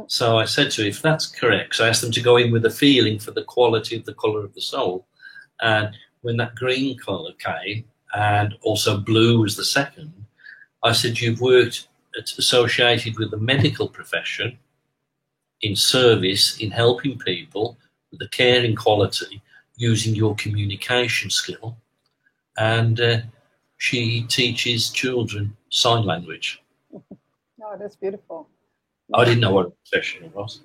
So 0.08 0.38
I 0.38 0.46
said 0.46 0.72
to 0.72 0.84
her, 0.84 0.88
if 0.88 1.02
that's 1.02 1.28
correct, 1.28 1.76
so 1.76 1.86
I 1.86 1.90
asked 1.90 2.02
them 2.02 2.12
to 2.12 2.22
go 2.22 2.38
in 2.38 2.52
with 2.52 2.66
a 2.66 2.70
feeling 2.70 3.20
for 3.20 3.32
the 3.32 3.44
quality 3.44 3.96
of 3.96 4.06
the 4.06 4.14
colour 4.14 4.44
of 4.44 4.54
the 4.54 4.62
soul. 4.62 5.08
And 5.62 5.96
when 6.22 6.38
that 6.38 6.56
green 6.56 6.98
colour 6.98 7.32
came, 7.34 7.86
and 8.14 8.56
also 8.62 8.98
blue 8.98 9.42
was 9.42 9.56
the 9.56 9.66
second, 9.66 10.14
I 10.84 10.92
said, 10.92 11.20
you've 11.20 11.42
worked 11.42 11.88
associated 12.16 13.18
with 13.18 13.32
the 13.32 13.38
medical 13.38 13.88
profession 13.88 14.60
in 15.62 15.76
service, 15.76 16.58
in 16.60 16.72
helping 16.72 17.18
people 17.18 17.78
with 18.12 18.20
the 18.20 18.28
caring 18.28 18.76
quality, 18.76 19.42
using 19.78 20.14
your 20.14 20.36
communication 20.36 21.30
skill. 21.30 21.78
And 22.58 23.00
uh, 23.00 23.18
she 23.78 24.24
teaches 24.24 24.90
children 24.90 25.56
sign 25.70 26.06
language. 26.06 26.62
Oh, 27.66 27.78
that's 27.80 27.96
beautiful. 27.96 28.50
I 29.14 29.26
didn't 29.26 29.42
know 29.42 29.52
what 29.52 29.68
a 29.68 29.72
professional 29.72 30.30
was. 30.30 30.62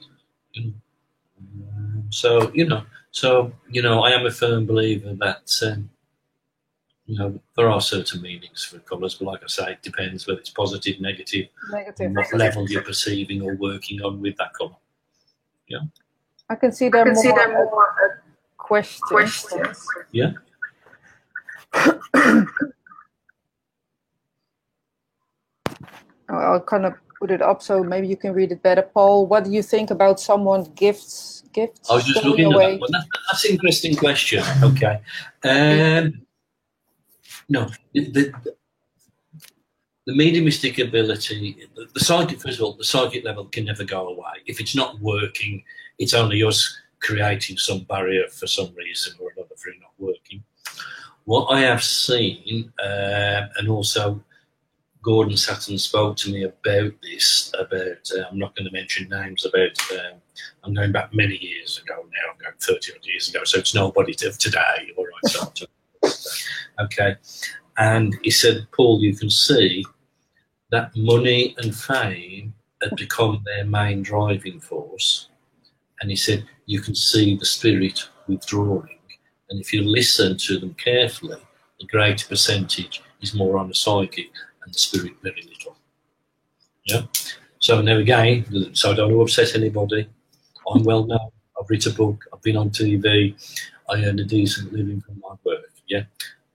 So 2.11 2.51
you 2.55 2.67
know, 2.67 2.83
so 3.11 3.53
you 3.71 3.83
know, 3.83 4.03
I 4.03 4.11
am 4.11 4.27
a 4.27 4.31
firm 4.31 4.67
believer 4.67 5.15
that 5.21 5.51
um, 5.67 5.91
you 7.07 7.19
know, 7.19 7.39
there 7.57 7.69
are 7.71 7.81
certain 7.81 8.21
meanings 8.23 8.65
for 8.65 8.79
colours, 8.81 9.15
but 9.15 9.27
like 9.27 9.43
I 9.43 9.47
say, 9.49 9.73
it 9.73 9.83
depends 9.83 10.27
whether 10.27 10.41
it's 10.41 10.51
positive, 10.51 11.01
negative, 11.01 11.47
Negative. 11.71 12.07
and 12.07 12.17
what 12.17 12.33
level 12.35 12.69
you're 12.69 12.83
perceiving 12.83 13.43
or 13.43 13.55
working 13.55 14.03
on 14.03 14.21
with 14.21 14.37
that 14.37 14.53
colour. 14.55 14.77
Yeah, 15.69 15.81
I 16.49 16.55
can 16.55 16.73
see 16.73 16.89
there 16.89 17.01
I 17.01 17.03
are 17.03 17.07
can 17.07 17.17
see 17.17 17.29
more 17.29 17.39
there 17.39 17.51
are 17.51 17.65
more 17.65 18.23
questions. 18.57 19.01
questions. 19.09 19.87
Yeah. 20.13 20.33
I'll 26.31 26.61
kind 26.61 26.85
of 26.87 26.95
put 27.19 27.31
it 27.31 27.43
up 27.43 27.63
so 27.63 27.83
maybe 27.83 28.07
you 28.07 28.17
can 28.17 28.33
read 28.33 28.53
it 28.53 28.63
better. 28.63 28.83
Paul, 28.83 29.27
what 29.27 29.45
do 29.45 29.51
you 29.51 29.63
think 29.63 29.91
about 29.91 30.21
someone 30.21 30.65
gifts 30.75 31.43
gifts 31.53 31.91
I 31.91 31.95
was 31.95 32.05
just 32.05 32.25
looking 32.25 32.47
at 32.47 32.55
away? 32.55 32.73
that 32.73 32.81
one. 32.81 32.93
That, 32.93 33.07
that's 33.31 33.45
an 33.45 33.53
interesting 33.53 33.97
question. 33.97 34.43
Okay. 34.63 35.01
Um, 35.45 36.23
no, 37.49 37.69
the, 37.93 38.11
the, 38.11 38.55
the 40.07 40.15
mediumistic 40.15 40.79
ability, 40.79 41.69
the, 41.75 41.87
the 41.93 42.01
psychic, 42.01 42.41
first 42.41 42.59
of 42.59 42.65
all, 42.65 42.75
the 42.75 42.85
psychic 42.85 43.25
level 43.25 43.47
can 43.47 43.65
never 43.65 43.85
go 43.85 44.09
away. 44.09 44.43
If 44.47 44.61
it's 44.61 44.77
not 44.77 45.01
working, 45.01 45.65
it's 45.99 46.15
only 46.15 46.43
us 46.43 46.79
creating 47.01 47.57
some 47.59 47.81
barrier 47.81 48.29
for 48.29 48.47
some 48.47 48.75
reason 48.77 49.15
or 49.21 49.33
another 49.37 49.55
for 49.57 49.71
it 49.71 49.77
not 49.81 49.93
working. 49.99 50.43
What 51.25 51.47
I 51.47 51.61
have 51.61 51.83
seen, 51.83 52.73
um 52.83 53.49
and 53.57 53.69
also 53.69 54.23
Gordon 55.03 55.37
Saturn 55.37 55.79
spoke 55.79 56.17
to 56.19 56.33
me 56.33 56.45
about 56.45 56.93
this, 57.03 57.53
about, 57.59 58.11
uh, 58.17 58.25
I'm 58.31 58.39
not 58.39 58.55
going 58.57 58.67
to 58.67 58.73
mention 58.73 59.09
names, 59.09 59.47
about, 59.47 59.79
um, 59.93 60.21
I'm 60.65 60.75
going 60.75 60.93
back 60.93 61.15
many 61.15 61.37
years 61.37 61.79
ago 61.79 61.95
now, 61.97 62.33
I'm 62.33 62.39
going 62.39 62.55
30 62.59 62.93
odd 62.95 63.07
years 63.07 63.29
ago, 63.29 63.45
so 63.45 63.59
it's 63.59 63.75
nobody 63.75 64.13
of 64.27 64.39
today, 64.39 64.93
all 64.97 65.05
right, 65.05 65.33
so 65.33 65.53
to- 65.55 65.69
okay. 66.81 67.17
And 67.77 68.19
he 68.23 68.31
said, 68.31 68.67
Paul, 68.73 69.01
you 69.01 69.15
can 69.15 69.31
see 69.31 69.85
that 70.71 70.95
money 70.97 71.55
and 71.59 71.75
fame 71.75 72.55
had 72.83 72.97
become 72.97 73.43
their 73.45 73.65
main 73.65 74.03
driving 74.03 74.61
force. 74.61 75.29
And 76.01 76.11
he 76.11 76.17
said, 76.17 76.45
you 76.67 76.81
can 76.81 76.95
see 76.95 77.37
the 77.37 77.47
spirit 77.47 78.09
withdrawing. 78.27 78.99
And 79.51 79.61
if 79.61 79.73
you 79.73 79.83
listen 79.83 80.37
to 80.39 80.59
them 80.59 80.75
carefully, 80.75 81.39
the 81.81 81.87
greater 81.87 82.27
percentage 82.27 83.03
is 83.21 83.35
more 83.35 83.59
on 83.59 83.69
the 83.69 83.75
psychic 83.75 84.31
and 84.69 84.75
the 84.75 84.79
spirit 84.79 85.15
very 85.23 85.43
little. 85.49 85.77
Yeah. 86.85 87.03
So 87.59 87.81
now 87.81 87.97
again, 87.97 88.45
so 88.75 88.93
I 88.93 88.95
don't 88.95 89.17
want 89.17 89.31
to 89.31 89.41
upset 89.43 89.57
anybody. 89.57 90.09
I'm 90.71 90.85
well 90.85 91.05
known. 91.05 91.31
I've 91.59 91.69
written 91.71 91.93
a 91.93 91.95
book. 91.95 92.25
I've 92.33 92.43
been 92.43 92.57
on 92.57 92.71
TV. 92.71 93.35
I 93.91 94.05
earn 94.05 94.19
a 94.19 94.25
decent 94.25 94.73
living 94.73 95.01
from 95.01 95.21
my 95.21 95.35
work. 95.45 95.73
Yeah. 95.89 96.05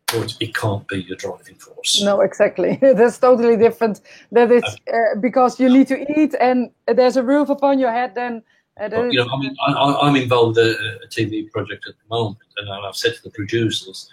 But 0.07 0.35
it 0.39 0.53
can't 0.53 0.87
be 0.87 1.01
your 1.01 1.17
driving 1.17 1.55
force. 1.55 2.01
No, 2.03 2.21
exactly. 2.21 2.77
That's 2.81 3.17
totally 3.17 3.57
different. 3.57 4.01
That 4.31 4.51
it's 4.51 4.75
uh, 4.93 5.19
because 5.19 5.59
you 5.59 5.69
need 5.69 5.87
to 5.87 6.19
eat 6.19 6.35
and 6.39 6.69
there's 6.85 7.17
a 7.17 7.23
roof 7.23 7.49
upon 7.49 7.79
your 7.79 7.91
head. 7.91 8.13
Then 8.13 8.43
uh, 8.79 8.89
But, 8.89 9.11
you 9.11 9.25
know, 9.25 9.33
I 9.33 9.39
mean, 9.39 9.55
I, 9.67 9.97
I'm 10.03 10.15
involved 10.15 10.59
in 10.59 10.67
a, 10.67 11.05
a 11.05 11.07
TV 11.07 11.49
project 11.51 11.87
at 11.87 11.95
the 11.95 12.07
moment, 12.15 12.37
and 12.57 12.69
I've 12.69 12.95
said 12.95 13.15
to 13.15 13.23
the 13.23 13.31
producers, 13.31 14.09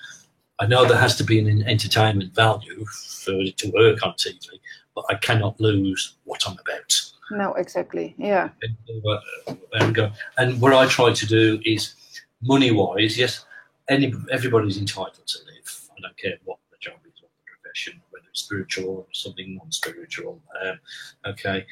I 0.61 0.66
know 0.66 0.84
there 0.84 0.98
has 0.98 1.16
to 1.16 1.24
be 1.24 1.38
an 1.38 1.62
entertainment 1.66 2.34
value 2.34 2.84
for 2.84 3.32
it 3.32 3.56
to 3.58 3.70
work 3.70 4.04
on 4.04 4.12
TV, 4.12 4.61
but 4.94 5.04
I 5.08 5.14
cannot 5.14 5.58
lose 5.58 6.16
what 6.24 6.42
I'm 6.46 6.58
about. 6.58 7.12
no, 7.30 7.54
exactly. 7.54 8.14
Yeah. 8.18 8.50
And, 8.62 9.06
uh, 9.06 9.54
and 9.72 9.94
go. 9.94 10.11
And 10.36 10.61
what 10.61 10.74
I 10.74 10.86
try 10.86 11.12
to 11.12 11.26
do 11.26 11.61
is, 11.64 11.94
money-wise, 12.42 13.16
yes, 13.16 13.44
any 13.88 14.12
everybody's 14.30 14.78
entitled 14.78 15.26
to 15.26 15.38
live. 15.46 15.90
I 15.96 16.00
don't 16.02 16.16
care 16.18 16.36
what 16.44 16.58
the 16.70 16.76
job 16.78 16.98
is 17.06 17.22
or 17.22 17.28
the 17.28 17.56
profession, 17.56 18.00
whether 18.11 18.26
it's 18.28 18.40
spiritual 18.42 18.88
or 18.98 19.06
something 19.12 19.56
non-spiritual. 19.56 20.40
Um, 20.62 20.78
okay. 21.26 21.66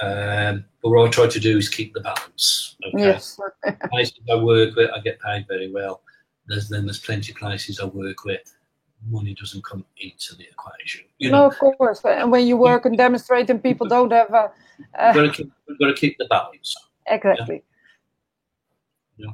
Um, 0.00 0.64
but 0.82 0.90
what 0.90 1.06
I 1.06 1.10
try 1.10 1.28
to 1.28 1.40
do 1.40 1.58
is 1.58 1.68
keep 1.68 1.94
the 1.94 2.00
balance. 2.00 2.76
Okay 2.86 3.04
Yes. 3.04 3.38
places 3.90 4.18
I 4.30 4.34
work 4.36 4.74
with, 4.74 4.90
I 4.90 5.00
get 5.00 5.20
paid 5.20 5.46
very 5.46 5.70
well. 5.70 6.02
There's 6.46 6.68
then 6.68 6.86
there's 6.86 6.98
plenty 6.98 7.32
of 7.32 7.38
places 7.38 7.80
I 7.80 7.84
work 7.84 8.24
with, 8.24 8.40
money 9.08 9.34
doesn't 9.34 9.64
come 9.64 9.84
into 9.98 10.34
the 10.36 10.44
equation. 10.44 11.04
You 11.18 11.30
no, 11.30 11.38
know, 11.38 11.46
of 11.46 11.58
course. 11.58 12.00
And 12.04 12.30
when 12.30 12.46
you 12.46 12.56
work 12.56 12.84
and 12.84 12.96
demonstrate, 12.96 13.50
and 13.50 13.62
people 13.62 13.86
don't 13.86 14.12
have 14.12 14.32
a 14.32 14.50
we've 15.06 15.14
got 15.14 15.22
to 15.22 15.30
keep, 15.30 15.52
we've 15.68 15.78
got 15.78 15.86
to 15.86 15.94
keep 15.94 16.18
the 16.18 16.26
balance. 16.26 16.74
exactly. 17.06 17.62
Yeah. 19.16 19.32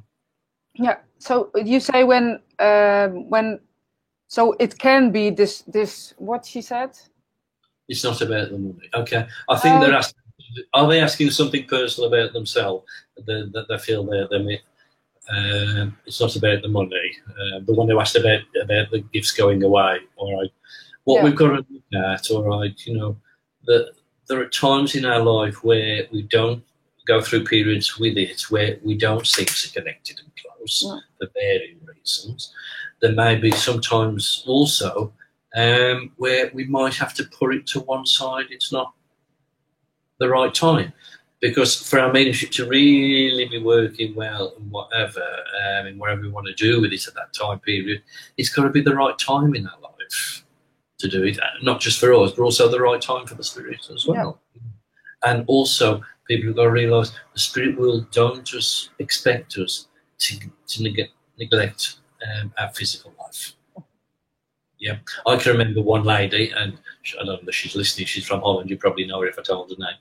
Yeah. 0.75 0.97
So 1.19 1.51
you 1.55 1.81
say 1.81 2.05
when 2.05 2.41
um, 2.59 3.29
when 3.31 3.61
so 4.29 4.55
it 4.59 4.79
can 4.79 5.11
be 5.11 5.31
this 5.31 5.63
this 5.63 6.15
what 6.19 6.45
she 6.47 6.61
said. 6.61 6.91
It's 7.89 8.05
not 8.05 8.21
about 8.21 8.51
the 8.51 8.59
money. 8.59 8.91
Okay, 8.95 9.27
I 9.49 9.57
think 9.57 9.81
they're 9.81 9.91
Um, 9.91 9.97
asking. 9.97 10.23
Are 10.73 10.89
they 10.89 11.01
asking 11.01 11.31
something 11.31 11.67
personal 11.67 12.09
about 12.13 12.33
themselves 12.33 12.87
that, 13.17 13.51
that 13.53 13.67
they 13.69 13.79
feel 13.79 14.05
they're, 14.05 14.29
they're? 14.31 14.59
Um, 15.31 15.97
it's 16.07 16.21
not 16.21 16.37
about 16.37 16.63
the 16.63 16.69
money. 16.69 17.17
The 17.67 17.75
one 17.75 17.89
who 17.89 18.01
asked 18.01 18.17
about 18.17 18.41
about 18.63 18.91
the 18.91 19.01
gifts 19.13 19.33
going 19.33 19.63
away. 19.63 19.99
All 20.17 20.41
right, 20.41 20.51
what 21.05 21.17
Yeah. 21.19 21.25
we've 21.25 21.37
got 21.37 21.49
to 21.49 21.67
look 21.71 22.05
at. 22.05 22.31
All 22.31 22.45
right, 22.45 22.75
you 22.87 22.97
know, 22.97 23.17
that 23.67 23.93
there 24.27 24.41
are 24.41 24.49
times 24.49 24.95
in 24.95 25.05
our 25.05 25.21
life 25.23 25.63
where 25.65 26.07
we 26.13 26.23
don't 26.23 26.63
go 27.07 27.21
through 27.23 27.45
periods 27.45 27.99
with 27.99 28.19
it 28.19 28.43
where 28.51 28.79
we 28.83 28.95
don't 28.97 29.27
seem 29.27 29.47
so 29.47 29.71
connected 29.81 30.21
and 30.21 30.31
close 30.37 30.85
No. 30.85 31.01
for 31.19 31.29
varying 31.35 31.81
reasons. 31.87 32.53
There 33.01 33.13
may 33.13 33.37
be 33.37 33.51
sometimes 33.51 34.45
also 34.47 35.13
um, 35.57 36.13
where 36.17 36.51
we 36.53 36.65
might 36.67 36.95
have 36.95 37.15
to 37.15 37.25
put 37.25 37.55
it 37.55 37.67
to 37.69 37.81
one 37.81 38.05
side. 38.05 38.47
It's 38.51 38.71
not 38.73 38.93
the 40.21 40.29
right 40.29 40.53
time 40.55 40.93
because 41.41 41.81
for 41.81 42.01
our 42.01 42.13
mediumship 42.13 42.51
to 42.53 42.67
really 42.69 43.47
be 43.47 43.59
working 43.63 44.15
well 44.15 44.55
and 44.57 44.71
whatever, 44.71 45.23
um, 45.23 45.87
and 45.87 45.99
whatever 46.01 46.23
we 46.23 46.31
want 46.31 46.47
to 46.47 46.55
do 46.55 46.81
with 46.81 46.93
it 46.93 47.07
at 47.07 47.15
that 47.15 47.33
time 47.33 47.61
period, 47.61 48.03
it's 48.37 48.49
got 48.49 48.65
to 48.65 48.71
be 48.71 48.81
the 48.81 48.95
right 48.95 49.19
time 49.19 49.55
in 49.55 49.67
our 49.67 49.81
life 49.81 50.45
to 50.99 51.09
do 51.09 51.25
it. 51.25 51.39
Not 51.63 51.81
just 51.81 52.01
for 52.01 52.13
us, 52.15 52.33
but 52.33 52.43
also 52.43 52.69
the 52.69 52.81
right 52.81 53.01
time 53.01 53.27
for 53.27 53.35
the 53.37 53.45
spirit 53.45 53.89
as 53.95 54.07
well. 54.07 54.41
And 55.25 55.45
also, 55.47 56.03
people 56.27 56.49
have 56.49 56.57
got 56.57 56.65
to 56.65 56.71
realise 56.71 57.11
the 57.35 57.41
spirit 57.41 57.79
world 57.79 58.11
don't 58.11 58.45
just 58.45 58.91
expect 58.99 59.57
us 59.59 59.87
to, 60.19 60.39
to 60.67 60.83
neg- 60.83 61.11
neglect 61.39 61.97
um, 62.27 62.53
our 62.59 62.69
physical 62.71 63.13
life. 63.21 63.55
Yeah, 64.79 64.99
I 65.27 65.37
can 65.37 65.53
remember 65.53 65.83
one 65.83 66.05
lady, 66.05 66.53
and 66.57 66.79
I 67.21 67.25
don't 67.25 67.43
know 67.43 67.49
if 67.49 67.55
she's 67.55 67.75
listening. 67.75 68.07
She's 68.07 68.27
from 68.27 68.41
Holland. 68.41 68.71
You 68.71 68.79
probably 68.79 69.07
know 69.07 69.21
her 69.21 69.27
if 69.27 69.39
I 69.39 69.43
told 69.43 69.71
her 69.71 69.77
name. 69.77 69.97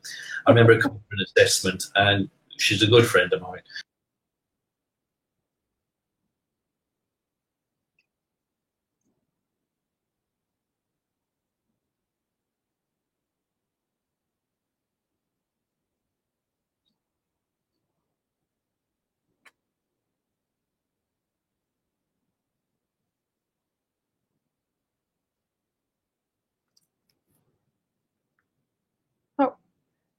I 0.46 0.52
remember 0.52 0.76
her 0.76 0.82
coming 0.82 1.02
for 1.10 1.16
an 1.16 1.26
assessment, 1.26 1.86
and 1.96 2.30
she's 2.58 2.84
a 2.84 2.88
good 2.88 3.06
friend 3.08 3.32
of 3.34 3.42
mine. 3.42 3.62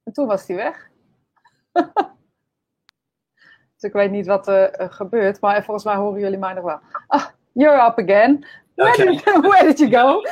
En 0.09 0.15
toen 0.15 0.27
was 0.27 0.47
hij 0.47 0.57
weg. 0.57 0.89
dus 3.75 3.83
ik 3.83 3.93
weet 3.93 4.11
niet 4.11 4.27
wat 4.27 4.49
er 4.49 4.71
eh, 4.71 4.93
gebeurt, 4.93 5.41
maar 5.41 5.65
volgens 5.65 5.85
mij 5.85 5.95
horen 5.97 6.21
jullie 6.21 6.39
mij 6.39 6.53
nog 6.53 6.65
wel. 6.65 6.81
Ah, 7.07 7.27
you're 7.53 7.87
up 7.87 7.99
again. 7.99 8.47
Where, 8.75 8.93
Okay. 8.93 9.07
did, 9.07 9.25
where 9.51 9.67
did 9.67 9.79
you 9.79 9.91
go? 9.91 10.23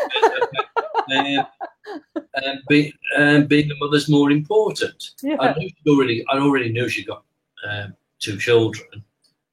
Be, 2.66 2.94
um, 3.16 3.46
being 3.46 3.70
a 3.70 3.74
mother's 3.78 4.06
more 4.06 4.32
important. 4.32 5.14
I 5.22 5.26
Yeah. 5.26 5.56
knew 5.56 5.68
she 5.68 5.90
already, 5.90 6.20
I 6.20 6.38
already 6.38 6.70
knew 6.70 6.88
she 6.88 7.04
got 7.04 7.24
um, 7.68 7.96
two 8.18 8.36
children, 8.38 9.04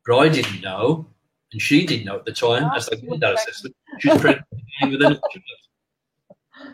but 0.06 0.20
I 0.26 0.30
didn't 0.30 0.62
know, 0.62 1.06
and 1.52 1.62
she 1.62 1.86
didn't 1.86 2.06
know 2.06 2.16
at 2.18 2.26
the 2.26 2.32
time. 2.32 2.64
Ah, 2.64 2.76
as 2.76 2.90
I 2.90 2.96
she 2.96 3.02
did 3.08 3.20
that 3.20 3.34
assessment, 3.34 3.76
she 4.00 4.10
was 4.10 4.22
pregnant 4.22 4.48
with 4.82 4.94
another 5.02 5.20
child. 5.32 5.44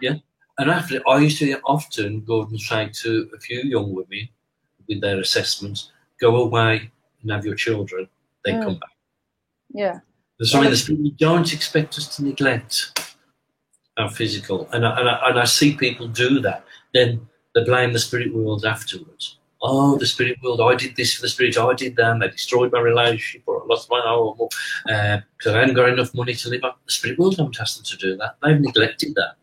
Yeah, 0.01 0.15
and 0.60 0.70
after 0.70 1.01
I 1.07 1.18
used 1.20 1.39
to 1.39 1.60
often 1.62 2.22
go 2.22 2.43
and 2.43 2.60
say 2.60 2.89
to 3.01 3.30
a 3.36 3.39
few 3.39 3.62
young 3.62 3.93
women 3.95 4.30
with 4.88 5.01
their 5.01 5.20
assessments, 5.20 5.91
go 6.22 6.36
away 6.36 6.91
and 7.22 7.32
have 7.32 7.45
your 7.45 7.55
children. 7.55 8.07
They 8.45 8.53
Mm. 8.53 8.64
come 8.64 8.74
back. 8.80 8.89
Yeah. 9.74 9.99
There's 10.38 10.51
something 10.51 10.70
that's 10.70 10.88
we 10.89 11.12
don't 11.12 11.51
expect 11.53 11.97
us 11.97 12.16
to 12.16 12.24
neglect 12.24 12.74
our 13.97 14.10
physical, 14.10 14.70
and 14.72 14.86
I, 14.86 14.99
and 14.99 15.10
I, 15.10 15.30
and 15.30 15.39
I 15.39 15.43
see 15.45 15.76
people 15.76 16.07
do 16.07 16.39
that. 16.41 16.64
Then 16.93 17.28
they 17.53 17.64
blame 17.66 17.91
the 17.93 17.99
spirit 17.99 18.34
world 18.34 18.66
afterwards. 18.66 19.36
oh, 19.62 19.97
the 19.97 20.05
spirit 20.05 20.38
world, 20.41 20.62
I 20.62 20.74
did 20.76 20.95
this 20.95 21.14
for 21.16 21.22
the 21.24 21.28
spirit, 21.28 21.57
I 21.57 21.74
did 21.74 21.97
that, 21.97 22.12
and 22.14 22.22
they 22.22 22.30
destroyed 22.30 22.72
my 22.72 22.80
relationship, 22.80 23.43
or 23.45 23.62
I 23.62 23.66
lost 23.66 23.89
my 23.89 23.99
home, 23.99 24.38
because 24.38 25.47
uh, 25.47 25.53
I 25.53 25.60
hadn't 25.60 25.76
got 25.76 25.89
enough 25.89 26.14
money 26.16 26.34
to 26.34 26.49
live 26.49 26.64
up. 26.64 26.80
The 26.86 26.93
spirit 26.93 27.20
world 27.20 27.36
haven't 27.36 27.60
asked 27.60 27.76
them 27.76 27.84
to 27.91 27.97
do 27.97 28.16
that. 28.18 28.38
They've 28.41 28.57
neglected 28.62 29.16
that. 29.16 29.36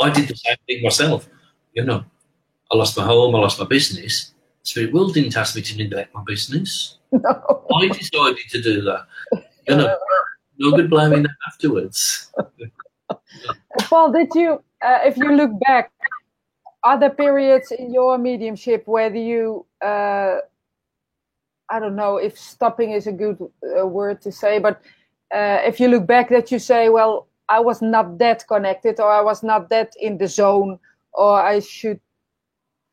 I 0.00 0.10
did 0.10 0.28
the 0.28 0.36
same 0.36 0.56
thing 0.66 0.82
myself. 0.82 1.28
You 1.74 1.84
know, 1.84 2.04
I 2.70 2.76
lost 2.76 2.96
my 2.96 3.04
home, 3.04 3.34
I 3.34 3.38
lost 3.38 3.58
my 3.58 3.66
business. 3.66 4.32
Spirit 4.62 4.92
world 4.92 5.14
didn't 5.14 5.36
ask 5.36 5.54
me 5.54 5.62
to 5.62 5.76
neglect 5.76 6.14
my 6.14 6.22
business. 6.26 6.98
No. 7.12 7.64
I 7.74 7.88
decided 7.88 8.38
to 8.50 8.62
do 8.62 8.82
that. 8.82 9.06
You 9.68 9.76
know, 9.76 9.96
no 10.58 10.76
good 10.76 10.90
blaming 10.90 11.22
them 11.22 11.36
afterwards. 11.46 12.32
Paul, 13.80 14.12
did 14.12 14.28
you, 14.34 14.62
uh, 14.82 14.98
if 15.04 15.16
you 15.16 15.32
look 15.32 15.52
back, 15.60 15.92
are 16.82 16.98
there 16.98 17.10
periods 17.10 17.70
in 17.72 17.92
your 17.92 18.18
mediumship 18.18 18.86
where 18.86 19.14
you, 19.14 19.66
uh, 19.82 20.38
I 21.68 21.80
don't 21.80 21.96
know 21.96 22.16
if 22.16 22.38
stopping 22.38 22.92
is 22.92 23.06
a 23.06 23.12
good 23.12 23.38
uh, 23.78 23.86
word 23.86 24.20
to 24.22 24.32
say, 24.32 24.58
but 24.58 24.80
uh, 25.34 25.58
if 25.64 25.80
you 25.80 25.88
look 25.88 26.06
back, 26.06 26.28
that 26.30 26.50
you 26.52 26.58
say, 26.58 26.88
well, 26.88 27.28
I 27.48 27.60
was 27.60 27.80
not 27.82 28.18
that 28.18 28.46
connected, 28.48 29.00
or 29.00 29.10
I 29.10 29.22
was 29.22 29.42
not 29.42 29.68
that 29.70 29.94
in 30.00 30.18
the 30.18 30.26
zone, 30.26 30.78
or 31.12 31.40
I 31.40 31.60
should, 31.60 32.00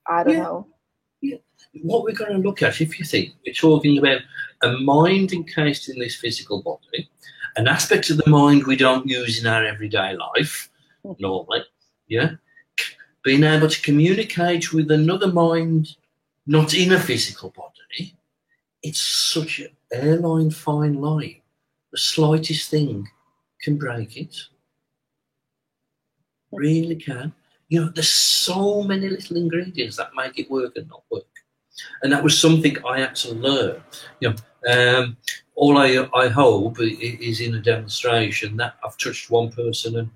I 0.08 0.24
don't 0.24 0.34
yeah. 0.34 0.44
know. 0.44 0.68
Yeah. 1.22 1.38
What 1.82 2.04
we're 2.04 2.14
going 2.14 2.34
to 2.34 2.48
look 2.48 2.62
at, 2.62 2.82
if 2.82 3.00
you 3.00 3.06
think 3.06 3.34
we're 3.46 3.54
talking 3.54 3.98
about 3.98 4.22
a 4.62 4.74
mind 4.80 5.34
encased 5.34 5.90
in 5.90 6.00
this 6.00 6.16
physical 6.16 6.62
body, 6.62 7.10
an 7.56 7.68
aspect 7.68 8.10
of 8.10 8.18
the 8.18 8.30
mind 8.30 8.66
we 8.66 8.76
don't 8.76 9.08
use 9.08 9.40
in 9.40 9.48
our 9.48 9.66
everyday 9.66 10.16
life 10.16 10.70
hmm. 11.04 11.14
normally, 11.20 11.64
yeah, 12.08 12.32
being 13.24 13.44
able 13.44 13.70
to 13.70 13.82
communicate 13.82 14.74
with 14.74 14.92
another 14.92 15.32
mind 15.32 15.96
not 16.46 16.74
in 16.74 16.92
a 16.92 17.00
physical 17.00 17.52
body, 17.52 18.16
it's 18.82 19.02
such 19.02 19.60
an 19.60 19.70
airline 19.92 20.52
fine 20.52 20.96
line. 20.96 21.42
The 21.92 21.98
slightest 21.98 22.70
thing 22.70 23.08
can 23.64 23.78
break 23.78 24.18
it. 24.18 24.36
Really 26.52 26.96
can. 26.96 27.34
You 27.70 27.82
know, 27.82 27.90
there's 27.90 28.12
so 28.12 28.84
many 28.84 29.10
little 29.10 29.38
ingredients 29.38 29.98
that 29.98 30.12
make 30.16 30.38
it 30.38 30.52
work 30.52 30.76
and 30.76 30.88
not 30.90 31.04
work. 31.10 31.24
And 32.04 32.12
that 32.12 32.24
was 32.24 32.38
something 32.38 32.78
I 32.86 33.00
had 33.00 33.16
to 33.16 33.34
learn. 33.34 33.82
You 34.20 34.30
know, 34.30 34.36
um, 35.00 35.18
all 35.56 35.78
I, 35.78 36.08
I 36.14 36.28
hope 36.28 36.78
is 36.80 37.42
in 37.42 37.56
a 37.56 37.60
demonstration 37.60 38.58
that 38.58 38.76
I've 38.86 38.98
touched 38.98 39.32
one 39.32 39.52
person 39.52 39.98
and 39.98 40.10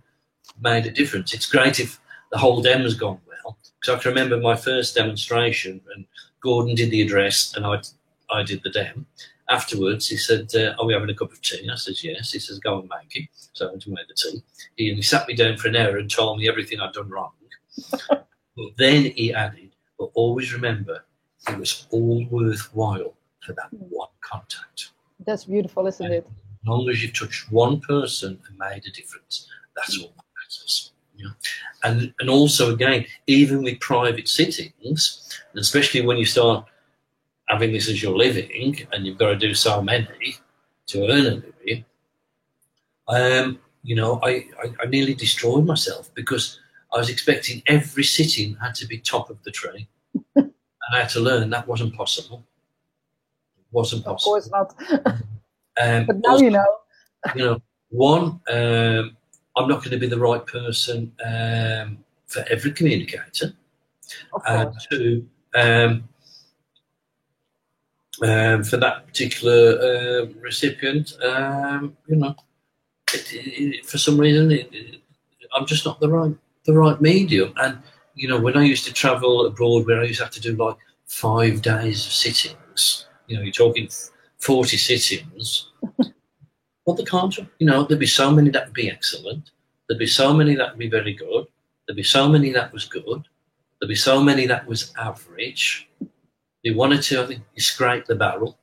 made 0.61 0.85
a 0.85 0.91
difference. 0.91 1.33
It's 1.33 1.49
great 1.49 1.79
if 1.79 1.99
the 2.31 2.37
whole 2.37 2.61
dem 2.61 2.81
has 2.81 2.93
gone 2.93 3.19
well. 3.27 3.57
Because 3.79 3.95
I 3.95 4.01
can 4.01 4.09
remember 4.09 4.39
my 4.39 4.55
first 4.55 4.95
demonstration, 4.95 5.81
and 5.95 6.05
Gordon 6.41 6.75
did 6.75 6.91
the 6.91 7.01
address, 7.01 7.53
and 7.55 7.65
I 7.65 7.81
I 8.29 8.43
did 8.43 8.61
the 8.63 8.69
dem. 8.69 9.05
Afterwards, 9.49 10.07
he 10.07 10.17
said, 10.17 10.49
uh, 10.55 10.75
"Are 10.77 10.85
we 10.85 10.93
having 10.93 11.09
a 11.09 11.15
cup 11.15 11.31
of 11.31 11.41
tea?" 11.41 11.69
I 11.71 11.75
said, 11.75 11.95
"Yes." 12.03 12.31
He 12.31 12.39
says, 12.39 12.59
"Go 12.59 12.79
and 12.79 12.89
make 12.89 13.15
it." 13.15 13.29
So 13.53 13.67
I 13.67 13.69
went 13.69 13.81
to 13.83 13.91
make 13.91 14.07
the 14.07 14.13
tea. 14.13 14.43
He, 14.75 14.93
he 14.93 15.01
sat 15.01 15.27
me 15.27 15.35
down 15.35 15.57
for 15.57 15.69
an 15.69 15.75
hour 15.77 15.97
and 15.97 16.11
told 16.11 16.37
me 16.37 16.49
everything 16.49 16.79
I'd 16.79 16.93
done 16.93 17.09
wrong. 17.09 17.31
but 18.09 18.77
then 18.77 19.05
he 19.15 19.33
added, 19.33 19.71
"But 19.97 20.09
always 20.15 20.53
remember, 20.53 21.05
it 21.47 21.57
was 21.57 21.87
all 21.91 22.25
worthwhile 22.29 23.15
for 23.39 23.53
that 23.53 23.69
one 23.71 24.09
contact." 24.21 24.91
That's 25.25 25.45
beautiful, 25.45 25.87
isn't 25.87 26.05
and 26.05 26.15
it? 26.15 26.27
As 26.27 26.67
long 26.67 26.89
as 26.89 27.01
you've 27.01 27.17
touched 27.17 27.51
one 27.51 27.79
person 27.79 28.39
and 28.47 28.57
made 28.57 28.85
a 28.85 28.91
difference, 28.91 29.47
that's 29.75 29.97
all 30.01 30.09
that 30.09 30.25
matters. 30.35 30.91
Yeah. 31.15 31.29
And 31.83 32.13
and 32.19 32.29
also 32.29 32.73
again, 32.73 33.05
even 33.27 33.63
with 33.63 33.79
private 33.79 34.27
sittings, 34.27 35.41
especially 35.55 36.01
when 36.01 36.17
you 36.17 36.25
start 36.25 36.65
having 37.47 37.71
this 37.71 37.89
as 37.89 38.01
your 38.01 38.15
living 38.17 38.77
and 38.91 39.05
you've 39.05 39.17
got 39.17 39.29
to 39.29 39.37
do 39.37 39.53
so 39.53 39.81
many 39.81 40.37
to 40.87 41.07
earn 41.07 41.25
a 41.25 41.35
living, 41.35 41.85
um, 43.07 43.59
you 43.83 43.95
know, 43.95 44.19
I, 44.23 44.45
I, 44.61 44.73
I 44.83 44.85
nearly 44.87 45.13
destroyed 45.13 45.65
myself 45.65 46.13
because 46.13 46.59
I 46.93 46.97
was 46.97 47.09
expecting 47.09 47.61
every 47.67 48.03
sitting 48.03 48.55
had 48.61 48.75
to 48.75 48.87
be 48.87 48.99
top 48.99 49.29
of 49.29 49.41
the 49.43 49.51
tree. 49.51 49.87
and 50.35 50.51
I 50.93 50.99
had 50.99 51.09
to 51.09 51.19
learn 51.19 51.49
that 51.49 51.67
wasn't 51.67 51.95
possible. 51.95 52.43
It 53.57 53.65
wasn't 53.71 54.05
possible. 54.05 54.35
Of 54.35 54.49
course 54.49 54.49
not. 54.51 54.75
um, 55.81 56.05
but 56.05 56.17
now 56.17 56.31
also, 56.31 56.43
you 56.43 56.51
know. 56.51 56.77
you 57.35 57.45
know, 57.45 57.61
one, 57.89 58.41
um, 58.49 59.17
I'm 59.55 59.67
not 59.67 59.79
going 59.79 59.91
to 59.91 59.97
be 59.97 60.07
the 60.07 60.19
right 60.19 60.45
person 60.45 61.11
um, 61.25 61.97
for 62.27 62.45
every 62.49 62.71
communicator. 62.71 63.53
And 64.45 64.73
two, 64.89 65.27
um, 65.55 66.07
um, 68.23 68.63
for 68.63 68.77
that 68.77 69.07
particular 69.07 69.77
uh, 69.79 70.25
recipient, 70.41 71.13
um, 71.23 71.95
you 72.07 72.15
know, 72.15 72.35
it, 73.13 73.27
it, 73.31 73.85
for 73.85 73.97
some 73.97 74.19
reason, 74.19 74.51
it, 74.51 75.01
I'm 75.55 75.65
just 75.65 75.85
not 75.85 75.99
the 75.99 76.09
right 76.09 76.35
the 76.65 76.73
right 76.73 76.99
medium. 77.01 77.53
And 77.57 77.77
you 78.15 78.27
know, 78.27 78.39
when 78.39 78.57
I 78.57 78.63
used 78.63 78.85
to 78.85 78.93
travel 78.93 79.45
abroad, 79.45 79.85
where 79.85 80.01
I 80.01 80.05
used 80.05 80.19
to 80.19 80.25
have 80.25 80.33
to 80.33 80.41
do 80.41 80.55
like 80.55 80.77
five 81.05 81.61
days 81.61 82.05
of 82.05 82.11
sittings, 82.11 83.07
you 83.27 83.37
know, 83.37 83.43
you're 83.43 83.51
talking 83.51 83.89
forty 84.37 84.77
sittings. 84.77 85.71
Well, 86.87 86.95
the 86.95 87.03
can't. 87.03 87.37
You 87.59 87.67
know, 87.67 87.83
there'd 87.83 87.99
be 87.99 88.07
so 88.07 88.31
many 88.31 88.49
that 88.51 88.67
would 88.67 88.73
be 88.73 88.89
excellent. 88.89 89.51
There'd 89.87 89.99
be 89.99 90.07
so 90.07 90.33
many 90.33 90.55
that 90.55 90.69
would 90.69 90.79
be 90.79 90.89
very 90.89 91.13
good. 91.13 91.45
There'd 91.85 91.97
be 91.97 92.03
so 92.03 92.29
many 92.29 92.53
that 92.53 92.71
was 92.71 92.85
good. 92.85 93.27
There'd 93.79 93.89
be 93.89 93.95
so 93.95 94.23
many 94.23 94.47
that 94.47 94.65
was 94.65 94.93
average. 94.97 95.89
Be 96.67 96.73
one 96.73 96.91
or 96.91 97.01
two, 97.01 97.21
I 97.21 97.25
think 97.25 97.43
you 97.55 97.61
scrape 97.61 98.07
the 98.07 98.15
barrel. 98.15 98.57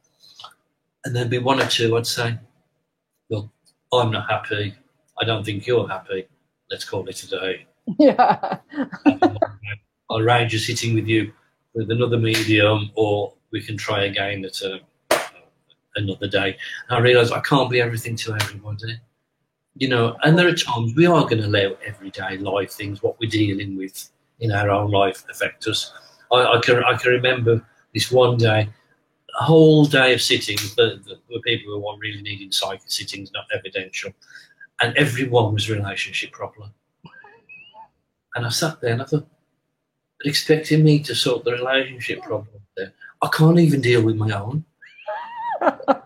And 1.07 1.17
there'd 1.17 1.31
be 1.31 1.39
one 1.39 1.59
or 1.59 1.67
two 1.67 1.97
I'd 1.97 2.07
say, 2.07 2.39
well, 3.31 3.51
I'm 3.95 4.11
not 4.11 4.29
happy. 4.29 4.75
I 5.19 5.25
don't 5.25 5.43
think 5.43 5.67
you're 5.67 5.89
happy. 5.89 6.29
Let's 6.71 6.85
call 6.85 7.09
it 7.09 7.23
a 7.23 7.29
day. 7.29 7.67
Yeah. 7.99 8.59
I'll 10.11 10.19
arrange 10.19 10.55
a 10.55 10.59
sitting 10.59 10.95
with 10.95 11.07
you 11.07 11.33
with 11.73 11.91
another 11.91 12.19
medium, 12.19 12.91
or 12.95 13.33
we 13.53 13.63
can 13.63 13.79
try 13.79 14.05
again 14.05 14.45
at 14.45 14.61
a 14.61 14.81
another 15.97 16.29
day. 16.29 16.59
And 16.89 16.99
I 16.99 17.01
realise 17.01 17.31
I 17.31 17.41
can't 17.41 17.71
be 17.71 17.81
everything 17.81 18.17
to 18.17 18.35
everybody. 18.35 19.01
You 19.77 19.89
know, 19.89 20.17
and 20.25 20.39
there 20.39 20.49
are 20.49 20.55
times 20.55 20.95
we 20.95 21.07
are 21.07 21.23
going 21.23 21.41
to 21.43 21.49
let 21.49 21.79
everyday 21.87 22.37
life 22.37 22.73
things, 22.73 23.03
what 23.03 23.19
we're 23.19 23.31
dealing 23.31 23.79
with 23.79 24.11
in 24.41 24.53
our 24.53 24.69
own 24.69 24.91
life, 24.91 25.25
affect 25.31 25.67
us. 25.69 25.91
I, 26.31 26.57
I 26.57 26.61
can 26.63 26.85
I 26.85 26.99
can 26.99 27.13
remember 27.13 27.65
this 27.95 28.11
one 28.11 28.37
day, 28.37 28.69
a 29.41 29.45
whole 29.45 29.85
day 29.85 30.13
of 30.13 30.21
sittings. 30.21 30.75
The, 30.75 31.01
the, 31.07 31.41
people 31.41 31.73
who 31.73 31.81
were 31.81 31.99
really 31.99 32.23
needing 32.23 32.53
psychic 32.53 32.91
sittings, 32.91 33.31
not 33.33 33.47
evidential, 33.55 34.13
and 34.81 34.97
everyone 34.97 35.55
was 35.55 35.71
relationship 35.71 36.33
problem. 36.33 36.71
And 38.35 38.45
I 38.45 38.51
sat 38.51 38.81
there 38.81 38.93
and 38.93 39.03
I 39.03 39.05
thought, 39.05 39.29
expecting 40.25 40.83
me 40.83 40.99
to 41.01 41.15
sort 41.15 41.45
the 41.45 41.53
relationship 41.53 42.23
problem 42.23 42.61
there. 42.77 42.93
I 43.23 43.29
can't 43.33 43.59
even 43.59 43.81
deal 43.81 44.03
with 44.03 44.17
my 44.17 44.33
own 44.33 44.65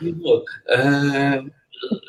you 0.00 0.44
um, 0.74 1.52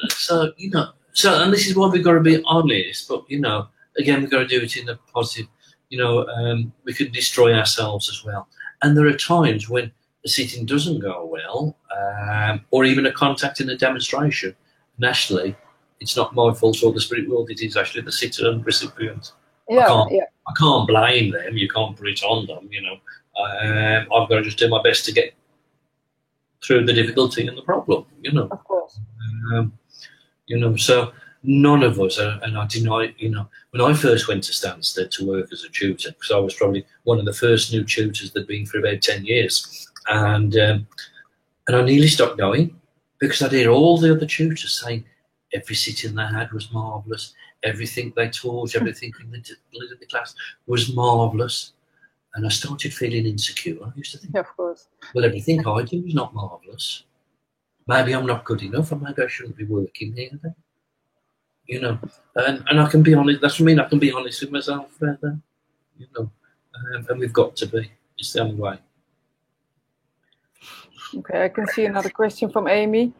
so 0.10 0.52
you 0.58 0.70
know, 0.70 0.92
so 1.14 1.42
and 1.42 1.54
this 1.54 1.68
is 1.68 1.76
why 1.76 1.88
we've 1.88 2.04
got 2.04 2.14
to 2.14 2.22
be 2.22 2.42
honest. 2.46 3.08
But 3.08 3.30
you 3.30 3.40
know, 3.40 3.68
again, 3.98 4.22
we've 4.22 4.32
got 4.32 4.40
to 4.40 4.48
do 4.48 4.62
it 4.62 4.78
in 4.78 4.90
a 4.90 4.96
positive. 5.14 5.48
You 5.90 5.98
know, 5.98 6.28
um, 6.28 6.72
we 6.84 6.94
could 6.94 7.12
destroy 7.12 7.54
ourselves 7.54 8.10
as 8.10 8.24
well. 8.24 8.48
And 8.82 8.96
there 8.96 9.08
are 9.08 9.14
times 9.14 9.70
when 9.70 9.92
the 10.24 10.30
sitting 10.30 10.66
doesn't 10.66 11.00
go 11.00 11.26
well, 11.26 11.76
um, 11.98 12.66
or 12.72 12.86
even 12.86 13.06
a 13.06 13.12
contact 13.12 13.60
in 13.60 13.70
a 13.70 13.78
demonstration. 13.78 14.56
Nationally, 14.98 15.56
it's 16.00 16.16
not 16.16 16.36
my 16.36 16.54
fault 16.54 16.84
or 16.84 16.94
the 16.94 17.02
spirit 17.02 17.30
world. 17.30 17.50
It 17.50 17.62
is 17.62 17.78
actually 17.78 18.02
the 18.02 18.12
sitter 18.12 18.50
and 18.50 18.66
recipient. 18.66 19.32
Yeah, 19.70 19.86
I 19.86 19.88
can't, 19.88 20.12
yeah. 20.12 20.24
I 20.48 20.54
can't 20.58 20.88
blame 20.88 21.32
them. 21.32 21.58
You 21.58 21.70
can't 21.70 21.96
put 21.96 22.08
it 22.08 22.24
on 22.24 22.48
them. 22.48 22.70
You 22.72 22.82
know, 22.82 22.98
um, 23.42 24.08
I've 24.14 24.30
got 24.30 24.36
to 24.36 24.42
just 24.42 24.58
do 24.58 24.68
my 24.68 24.82
best 24.82 25.06
to 25.06 25.12
get 25.12 25.34
through 26.64 26.86
the 26.86 26.94
difficulty 26.94 27.48
and 27.48 27.58
the 27.58 27.62
problem, 27.62 28.06
you 28.22 28.32
know. 28.32 28.48
Of 28.52 28.64
course. 28.64 29.00
Um, 29.54 29.74
you 30.48 30.58
know, 30.58 30.76
so 30.76 31.14
none 31.44 31.84
of 31.84 32.00
us, 32.00 32.18
and 32.18 32.58
I 32.58 32.66
deny, 32.68 33.14
you 33.18 33.30
know, 33.30 33.48
when 33.72 33.82
I 33.82 33.94
first 33.94 34.28
went 34.28 34.44
to 34.46 34.52
Stansted 34.52 35.12
to 35.12 35.28
work 35.28 35.52
as 35.52 35.64
a 35.64 35.70
tutor, 35.70 36.12
because 36.12 36.32
I 36.32 36.38
was 36.38 36.54
probably 36.54 36.86
one 37.04 37.20
of 37.20 37.26
the 37.26 37.34
first 37.34 37.72
new 37.72 37.84
tutors 37.84 38.32
that'd 38.32 38.48
been 38.48 38.66
for 38.66 38.80
about 38.80 39.02
10 39.02 39.26
years, 39.26 39.88
and 40.08 40.58
um, 40.58 40.88
and 41.68 41.78
I 41.78 41.82
nearly 41.84 42.08
stopped 42.08 42.40
going 42.40 42.76
because 43.20 43.42
I'd 43.44 43.52
hear 43.52 43.70
all 43.70 44.00
the 44.00 44.16
other 44.16 44.26
tutors 44.26 44.80
saying 44.80 45.06
every 45.54 45.76
sitting 45.76 46.16
they 46.16 46.26
had 46.26 46.52
was 46.52 46.74
marvellous, 46.74 47.34
everything 47.64 48.12
they 48.16 48.30
taught, 48.30 48.76
everything 48.76 49.14
in 49.22 49.32
the, 49.32 49.56
the 50.00 50.06
class 50.08 50.34
was 50.66 50.94
marvellous. 50.94 51.74
And 52.34 52.46
I 52.46 52.50
started 52.50 52.94
feeling 52.94 53.26
insecure. 53.26 53.78
I 53.84 53.92
used 53.96 54.14
to 54.14 54.18
think, 54.18 54.36
of 54.36 54.48
course. 54.56 54.88
well, 55.14 55.26
everything 55.26 55.66
I 55.66 55.84
do 55.84 56.04
is 56.06 56.14
not 56.14 56.34
marvellous. 56.34 57.04
Maybe 57.88 58.14
I'm 58.14 58.26
not 58.26 58.46
good 58.46 58.62
enough, 58.62 58.92
or 58.92 58.96
maybe 58.96 59.24
I 59.24 59.28
shouldn't 59.28 59.58
be 59.58 59.66
working 59.66 60.14
here 60.14 60.30
then. 60.42 60.56
You 61.70 61.82
know, 61.82 62.00
and, 62.36 62.64
and 62.68 62.82
I 62.82 62.90
can 62.90 63.04
be 63.04 63.14
honest, 63.14 63.42
that's 63.42 63.60
what 63.60 63.66
I 63.66 63.68
mean, 63.68 63.80
I 63.80 63.88
can 63.88 64.00
be 64.00 64.12
honest 64.12 64.42
with 64.42 64.50
myself 64.50 64.90
then. 65.00 65.44
you 66.00 66.08
know, 66.18 66.32
um, 66.96 67.06
and 67.08 67.20
we've 67.20 67.32
got 67.32 67.56
to 67.58 67.68
be. 67.68 67.92
it's 68.18 68.34
the 68.34 68.42
only 68.42 68.56
way. 68.56 68.80
Okay, 71.16 71.44
I 71.46 71.50
can 71.50 71.68
see 71.68 71.86
another 71.86 72.10
question 72.10 72.50
from 72.50 72.68
Amy. 72.68 73.14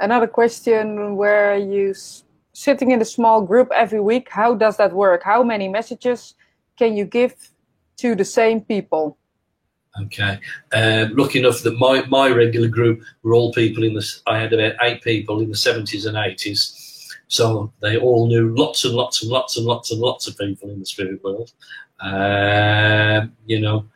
Another 0.00 0.26
question 0.26 1.14
where 1.14 1.58
you 1.58 1.94
sitting 2.54 2.90
in 2.90 3.02
a 3.02 3.04
small 3.04 3.42
group 3.42 3.70
every 3.74 4.00
week. 4.00 4.30
How 4.30 4.54
does 4.54 4.78
that 4.78 4.94
work? 4.94 5.22
How 5.22 5.42
many 5.42 5.68
messages 5.68 6.36
can 6.78 6.96
you 6.96 7.04
give 7.04 7.34
to 7.98 8.14
the 8.14 8.24
same 8.24 8.62
people? 8.62 9.18
Okay. 10.02 10.38
Um, 10.72 11.16
lucky 11.16 11.40
enough 11.40 11.60
that 11.62 11.78
my, 11.78 12.04
my 12.06 12.28
regular 12.30 12.68
group 12.68 13.02
were 13.22 13.34
all 13.34 13.52
people 13.52 13.82
in 13.84 13.94
this. 13.94 14.22
I 14.26 14.38
had 14.38 14.52
about 14.52 14.74
eight 14.82 15.02
people 15.02 15.40
in 15.40 15.48
the 15.48 15.56
70s 15.56 16.06
and 16.06 16.16
80s. 16.16 16.79
So 17.30 17.72
they 17.80 17.96
all 17.96 18.26
knew 18.26 18.52
lots 18.56 18.84
and 18.84 18.92
lots 18.92 19.22
and 19.22 19.30
lots 19.30 19.56
and 19.56 19.64
lots 19.64 19.92
and 19.92 20.00
lots 20.00 20.26
of 20.26 20.36
people 20.36 20.68
in 20.68 20.80
the 20.80 20.84
spirit 20.84 21.22
world. 21.22 21.52
Um, 22.00 23.36
you 23.46 23.60
know, 23.60 23.86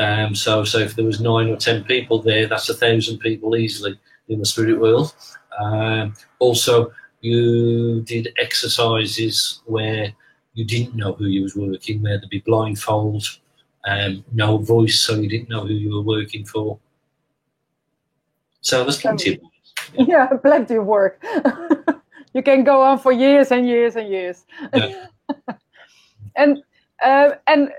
um, 0.00 0.34
so 0.34 0.64
so 0.64 0.78
if 0.78 0.96
there 0.96 1.04
was 1.04 1.20
nine 1.20 1.48
or 1.48 1.56
ten 1.56 1.84
people 1.84 2.20
there, 2.20 2.48
that's 2.48 2.68
a 2.68 2.74
thousand 2.74 3.18
people 3.18 3.56
easily 3.56 3.96
in 4.28 4.40
the 4.40 4.44
spirit 4.44 4.80
world. 4.80 5.14
Um, 5.60 6.14
also, 6.40 6.92
you 7.20 8.02
did 8.02 8.34
exercises 8.36 9.62
where 9.66 10.12
you 10.54 10.64
didn't 10.64 10.96
know 10.96 11.12
who 11.12 11.26
you 11.26 11.42
was 11.42 11.54
working, 11.54 12.02
where 12.02 12.18
there'd 12.18 12.30
be 12.30 12.40
blindfold 12.40 13.38
um, 13.86 14.24
no 14.32 14.58
voice, 14.58 14.98
so 14.98 15.14
you 15.14 15.28
didn't 15.28 15.50
know 15.50 15.64
who 15.64 15.74
you 15.74 15.94
were 15.94 16.02
working 16.02 16.44
for. 16.44 16.80
So 18.60 18.82
there's 18.82 19.00
plenty 19.00 19.34
of 19.34 19.40
yeah. 19.94 20.04
yeah, 20.08 20.26
plenty 20.42 20.74
of 20.74 20.84
work. 20.86 21.24
you 22.36 22.42
can 22.42 22.64
go 22.64 22.82
on 22.82 22.98
for 22.98 23.12
years 23.12 23.50
and 23.50 23.66
years 23.66 23.96
and 23.96 24.08
years. 24.08 24.44
Yeah. 24.74 25.06
and 26.36 26.62
uh, 27.02 27.30
and 27.46 27.70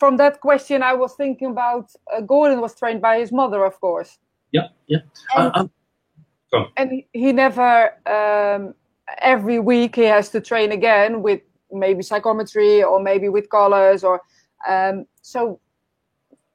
from 0.00 0.16
that 0.16 0.40
question, 0.40 0.82
I 0.82 0.94
was 0.94 1.14
thinking 1.14 1.50
about 1.50 1.92
uh, 2.12 2.22
Gordon 2.22 2.60
was 2.60 2.74
trained 2.74 3.02
by 3.02 3.18
his 3.18 3.32
mother, 3.32 3.64
of 3.64 3.78
course. 3.80 4.18
Yeah, 4.50 4.68
yeah. 4.86 5.00
And, 5.36 5.52
uh, 5.54 6.56
um, 6.56 6.72
and 6.78 7.02
he 7.12 7.32
never 7.32 7.92
um, 8.06 8.74
every 9.18 9.58
week 9.58 9.96
he 9.96 10.04
has 10.04 10.30
to 10.30 10.40
train 10.40 10.72
again 10.72 11.22
with 11.22 11.42
maybe 11.70 12.02
psychometry 12.02 12.82
or 12.82 13.02
maybe 13.02 13.28
with 13.28 13.50
colors 13.50 14.04
or 14.04 14.22
um, 14.66 15.06
so 15.20 15.60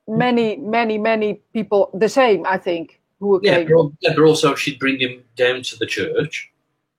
many, 0.08 0.58
many, 0.58 0.98
many 0.98 1.42
people 1.54 1.92
the 1.94 2.10
same, 2.10 2.46
I 2.48 2.58
think, 2.58 3.00
who 3.20 3.40
yeah, 3.44 3.64
But, 3.64 3.92
yeah, 4.02 4.14
but 4.16 4.24
also 4.24 4.56
she'd 4.56 4.80
bring 4.80 5.00
him 5.00 5.24
down 5.36 5.62
to 5.64 5.78
the 5.78 5.86
church, 5.86 6.52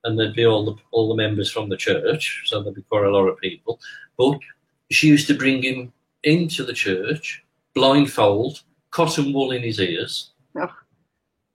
and 0.04 0.18
there'd 0.18 0.34
be 0.34 0.46
all 0.46 0.64
the 0.64 0.76
all 0.90 1.08
the 1.08 1.22
members 1.22 1.50
from 1.50 1.68
the 1.68 1.76
church, 1.76 2.42
so 2.46 2.62
there'd 2.62 2.76
be 2.76 2.82
quite 2.82 3.04
a 3.04 3.10
lot 3.10 3.26
of 3.26 3.38
people. 3.38 3.80
But 4.16 4.38
she 4.90 5.08
used 5.08 5.26
to 5.28 5.34
bring 5.34 5.62
him 5.62 5.92
into 6.22 6.62
the 6.62 6.72
church, 6.72 7.44
blindfold, 7.74 8.62
cotton 8.90 9.32
wool 9.32 9.50
in 9.50 9.62
his 9.62 9.80
ears. 9.80 10.30
Oh. 10.56 10.74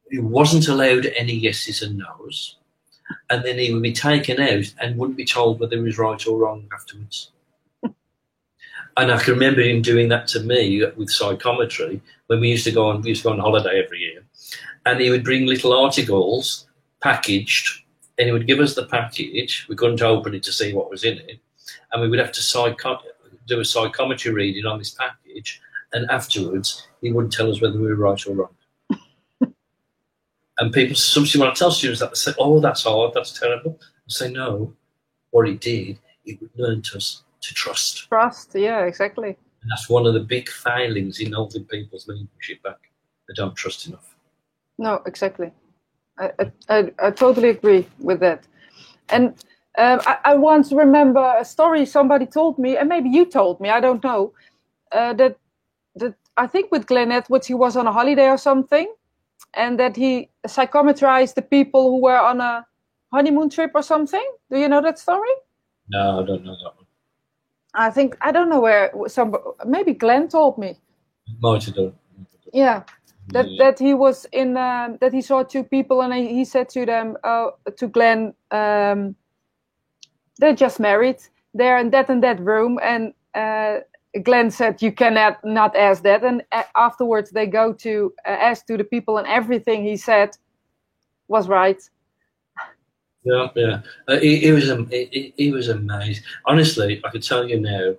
He 0.10 0.20
wasn't 0.20 0.68
allowed 0.68 1.06
any 1.16 1.34
yeses 1.34 1.82
and 1.82 1.98
nos. 1.98 2.58
And 3.30 3.44
then 3.44 3.58
he 3.58 3.74
would 3.74 3.82
be 3.82 3.94
taken 3.94 4.40
out 4.40 4.72
and 4.80 4.98
wouldn't 4.98 5.18
be 5.18 5.26
told 5.26 5.60
whether 5.60 5.76
he 5.76 5.82
was 5.82 5.98
right 5.98 6.28
or 6.28 6.38
wrong 6.38 6.68
afterwards. 6.74 7.32
And 8.98 9.12
I 9.12 9.18
can 9.18 9.36
remember 9.36 9.62
him 9.62 9.82
doing 9.82 10.10
that 10.10 10.28
to 10.30 10.42
me 10.42 10.84
with 10.98 11.10
psychometry 11.10 12.02
when 12.28 12.42
we 12.42 12.50
used 12.50 12.66
to 12.66 12.72
go 12.72 12.90
on. 12.90 13.02
We 13.02 13.10
used 13.10 13.22
to 13.22 13.30
go 13.30 13.34
on 13.34 13.40
holiday 13.40 13.82
every 13.82 14.00
year, 14.00 14.26
and 14.86 15.00
he 15.00 15.10
would 15.10 15.24
bring 15.24 15.46
little 15.46 15.72
articles 15.72 16.68
packaged, 17.02 17.79
and 18.20 18.28
he 18.28 18.32
would 18.34 18.46
give 18.46 18.60
us 18.60 18.76
the 18.76 18.86
package. 18.86 19.66
We 19.70 19.78
couldn't 19.78 20.02
open 20.02 20.36
it 20.36 20.44
to 20.44 20.52
see 20.52 20.74
what 20.74 20.92
was 20.92 21.06
in 21.06 21.18
it, 21.20 21.40
and 21.92 22.02
we 22.02 22.10
would 22.10 22.20
have 22.20 22.34
to 22.34 22.42
psycho- 22.42 23.00
do 23.48 23.62
a 23.62 23.66
psychometry 23.66 24.32
reading 24.32 24.66
on 24.66 24.78
this 24.78 24.92
package. 24.92 25.62
And 25.94 26.08
afterwards, 26.12 26.88
he 27.02 27.12
wouldn't 27.12 27.34
tell 27.34 27.50
us 27.50 27.62
whether 27.62 27.80
we 27.80 27.88
were 27.88 27.96
right 27.96 28.28
or 28.28 28.36
wrong. 28.36 28.56
and 30.60 30.72
people, 30.72 30.96
sometimes 30.96 31.38
when 31.38 31.50
I 31.50 31.54
tell 31.54 31.72
students 31.72 32.02
that, 32.02 32.12
they 32.12 32.16
say, 32.16 32.34
"Oh, 32.38 32.60
that's 32.60 32.84
hard. 32.84 33.14
That's 33.16 33.40
terrible." 33.40 33.80
I 33.82 34.10
say, 34.10 34.32
"No. 34.32 34.76
What 35.32 35.48
he 35.48 35.56
did, 35.56 36.00
he 36.24 36.40
learned 36.56 36.88
us 36.96 37.24
to 37.42 37.54
trust. 37.54 38.10
Trust, 38.10 38.52
yeah, 38.56 38.86
exactly. 38.86 39.30
And 39.62 39.72
that's 39.72 39.90
one 39.90 40.06
of 40.06 40.14
the 40.14 40.22
big 40.22 40.50
failings 40.50 41.20
in 41.20 41.34
holding 41.34 41.66
people's 41.66 42.08
leadership 42.08 42.64
back. 42.64 42.80
They 43.28 43.34
don't 43.36 43.56
trust 43.56 43.88
enough. 43.88 44.16
No, 44.78 45.02
exactly. 45.06 45.52
I, 46.20 46.52
I, 46.70 46.92
I 47.00 47.12
totally 47.12 47.50
agree 47.50 47.88
with 48.00 48.20
that. 48.20 48.44
And 49.10 49.34
uh, 49.78 50.00
I, 50.06 50.32
I, 50.32 50.36
once 50.36 50.72
remember 50.72 51.36
a 51.40 51.46
story 51.46 51.86
somebody 51.86 52.26
told 52.26 52.60
me, 52.60 52.78
and 52.78 52.90
maybe 52.90 53.10
you 53.10 53.26
told 53.26 53.62
me, 53.62 53.70
I 53.70 53.80
don't 53.80 54.04
know, 54.04 54.34
uh, 54.92 55.14
that 55.14 55.38
that 55.96 56.16
I 56.38 56.48
think 56.48 56.72
with 56.72 56.88
Glenn 56.88 57.12
Edwards 57.12 57.48
he 57.48 57.54
was 57.54 57.76
on 57.76 57.88
a 57.88 57.92
holiday 57.92 58.28
or 58.28 58.38
something, 58.38 58.94
and 59.54 59.80
that 59.80 59.96
he 59.96 60.30
psychometrized 60.48 61.36
the 61.36 61.42
people 61.42 61.90
who 61.90 62.02
were 62.02 62.20
on 62.20 62.42
a 62.42 62.66
honeymoon 63.12 63.50
trip 63.50 63.72
or 63.74 63.82
something. 63.82 64.26
Do 64.52 64.60
you 64.60 64.68
know 64.68 64.82
that 64.82 65.00
story? 65.00 65.30
No, 65.90 66.22
I 66.22 66.26
don't 66.26 66.44
know 66.44 66.56
that 66.56 66.76
one. 66.76 66.86
I 67.74 67.90
think 67.92 68.18
I 68.22 68.32
don't 68.32 68.50
know 68.50 68.60
where 68.60 68.92
some 69.08 69.36
maybe 69.66 69.94
Glenn 69.94 70.28
told 70.28 70.58
me. 70.58 70.78
Have 71.28 71.42
done. 71.76 71.94
Yeah, 72.54 72.84
that 73.34 73.48
that 73.58 73.80
he 73.80 73.94
was 73.94 74.26
in 74.32 74.58
um, 74.58 74.98
that 75.02 75.14
he 75.14 75.22
saw 75.22 75.44
two 75.44 75.64
people 75.64 76.02
and 76.02 76.14
he 76.14 76.46
said 76.46 76.70
to 76.70 76.86
them 76.86 77.18
uh, 77.24 77.52
to 77.78 77.88
Glenn, 77.88 78.34
um, 78.52 79.16
they're 80.38 80.56
just 80.56 80.80
married. 80.80 81.18
They're 81.54 81.78
in 81.78 81.90
that 81.92 82.10
and 82.10 82.24
that 82.24 82.40
room, 82.40 82.80
and 82.82 83.14
uh, 83.36 83.80
Glenn 84.24 84.52
said 84.52 84.82
you 84.82 84.92
cannot 84.92 85.44
not 85.44 85.76
ask 85.76 86.04
that. 86.04 86.24
And 86.24 86.44
uh, 86.52 86.64
afterwards 86.76 87.32
they 87.32 87.46
go 87.46 87.74
to 87.74 88.14
uh, 88.26 88.30
ask 88.30 88.66
to 88.68 88.78
the 88.78 88.84
people, 88.84 89.18
and 89.18 89.28
everything 89.28 89.84
he 89.84 89.98
said 89.98 90.38
was 91.28 91.48
right. 91.48 91.82
Yeah, 93.24 93.48
yeah. 93.56 93.82
Uh, 94.08 94.18
he, 94.20 94.38
he, 94.38 94.52
was 94.52 94.72
he, 94.90 95.34
he, 95.36 95.52
was 95.52 95.68
amazing. 95.68 96.24
Honestly, 96.46 97.02
I 97.04 97.10
could 97.10 97.22
tell 97.22 97.48
you 97.48 97.60
now, 97.60 97.94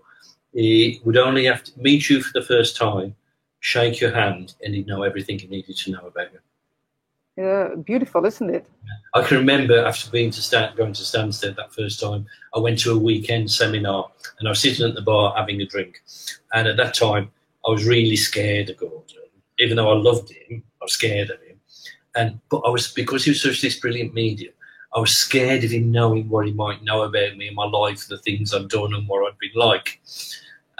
he 0.55 1.01
would 1.05 1.19
only 1.19 1.45
have 1.45 1.63
to 1.65 1.73
meet 1.79 2.09
you 2.09 2.23
for 2.23 2.41
the 2.41 2.47
first 2.47 2.77
time, 2.77 3.15
shake 3.61 4.01
your 4.01 4.13
hand, 4.13 4.55
and 4.65 4.75
he'd 4.75 4.87
know 4.87 5.03
everything 5.03 5.39
he 5.39 5.47
needed 5.47 5.77
to 5.77 5.93
know 5.93 6.07
about 6.07 6.33
you. 6.33 6.41
Yeah, 7.37 7.75
beautiful, 7.75 8.27
isn't 8.27 8.51
it? 8.51 8.67
I 9.15 9.23
can 9.23 9.39
remember 9.39 9.85
after 9.85 10.11
being 10.11 10.31
to 10.33 10.43
Stan, 10.43 10.75
going 10.77 10.93
to 10.93 11.03
Stansted 11.03 11.57
that 11.57 11.73
first 11.73 12.01
time, 12.01 12.27
I 12.55 12.59
went 12.59 12.79
to 12.81 12.93
a 12.93 12.99
weekend 12.99 13.51
seminar 13.51 14.11
and 14.39 14.49
I 14.49 14.51
was 14.51 14.61
sitting 14.61 14.87
at 14.87 14.95
the 14.95 15.03
bar 15.03 15.35
having 15.37 15.61
a 15.61 15.67
drink. 15.67 16.03
And 16.53 16.69
at 16.69 16.77
that 16.77 16.95
time, 16.95 17.31
I 17.67 17.71
was 17.71 17.87
really 17.87 18.17
scared 18.17 18.69
of 18.69 18.77
Gordon. 18.79 19.17
Even 19.59 19.77
though 19.77 19.91
I 19.91 19.97
loved 19.97 20.31
him, 20.31 20.63
I 20.83 20.85
was 20.85 20.93
scared 20.93 21.31
of 21.31 21.41
him. 21.41 21.59
And 22.15 22.41
but 22.51 22.59
I 22.67 22.69
was 22.69 22.89
because 22.89 23.25
he 23.25 23.31
was 23.31 23.43
such 23.43 23.63
this 23.63 23.79
brilliant 23.79 24.13
medium. 24.13 24.53
I 24.95 24.99
was 24.99 25.17
scared 25.17 25.65
of 25.65 25.71
him 25.71 25.93
knowing 25.93 26.29
what 26.29 26.47
he 26.47 26.53
might 26.53 26.83
know 26.83 27.03
about 27.03 27.37
me 27.37 27.47
and 27.47 27.57
my 27.57 27.67
life, 27.67 28.07
the 28.09 28.19
things 28.19 28.53
I've 28.53 28.69
done 28.69 28.93
and 28.93 29.07
what 29.09 29.27
I'd 29.27 29.39
been 29.39 29.51
like. 29.55 30.01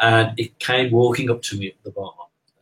And 0.01 0.37
he 0.37 0.53
came 0.59 0.91
walking 0.91 1.31
up 1.31 1.43
to 1.43 1.57
me 1.57 1.69
at 1.69 1.85
the 1.85 1.93
bar 1.93 2.13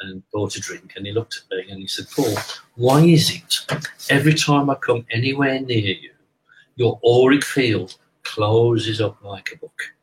and 0.01 0.22
bought 0.32 0.57
a 0.57 0.61
drink 0.61 0.94
and 0.96 1.07
he 1.07 1.12
looked 1.12 1.42
at 1.51 1.57
me 1.57 1.70
and 1.70 1.80
he 1.80 1.86
said, 1.86 2.07
Paul, 2.14 2.34
why 2.76 3.01
is 3.01 3.30
it 3.30 3.66
every 4.11 4.34
time 4.34 4.70
I 4.70 4.74
come 4.76 5.05
anywhere 5.11 5.61
near 5.61 5.94
you, 5.94 6.12
your 6.76 7.01
auric 7.05 7.44
field 7.44 7.96
closes 8.22 9.01
up 9.01 9.22
like 9.22 9.51
a 9.53 9.59
book? 9.59 9.94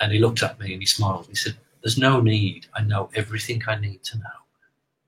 And 0.00 0.12
he 0.12 0.18
looked 0.18 0.42
at 0.42 0.58
me 0.58 0.72
and 0.72 0.82
he 0.82 0.86
smiled. 0.86 1.26
He 1.28 1.34
said, 1.34 1.56
There's 1.82 1.98
no 1.98 2.20
need. 2.20 2.66
I 2.74 2.82
know 2.82 3.10
everything 3.14 3.62
I 3.66 3.76
need 3.76 4.02
to 4.04 4.18
know. 4.18 4.42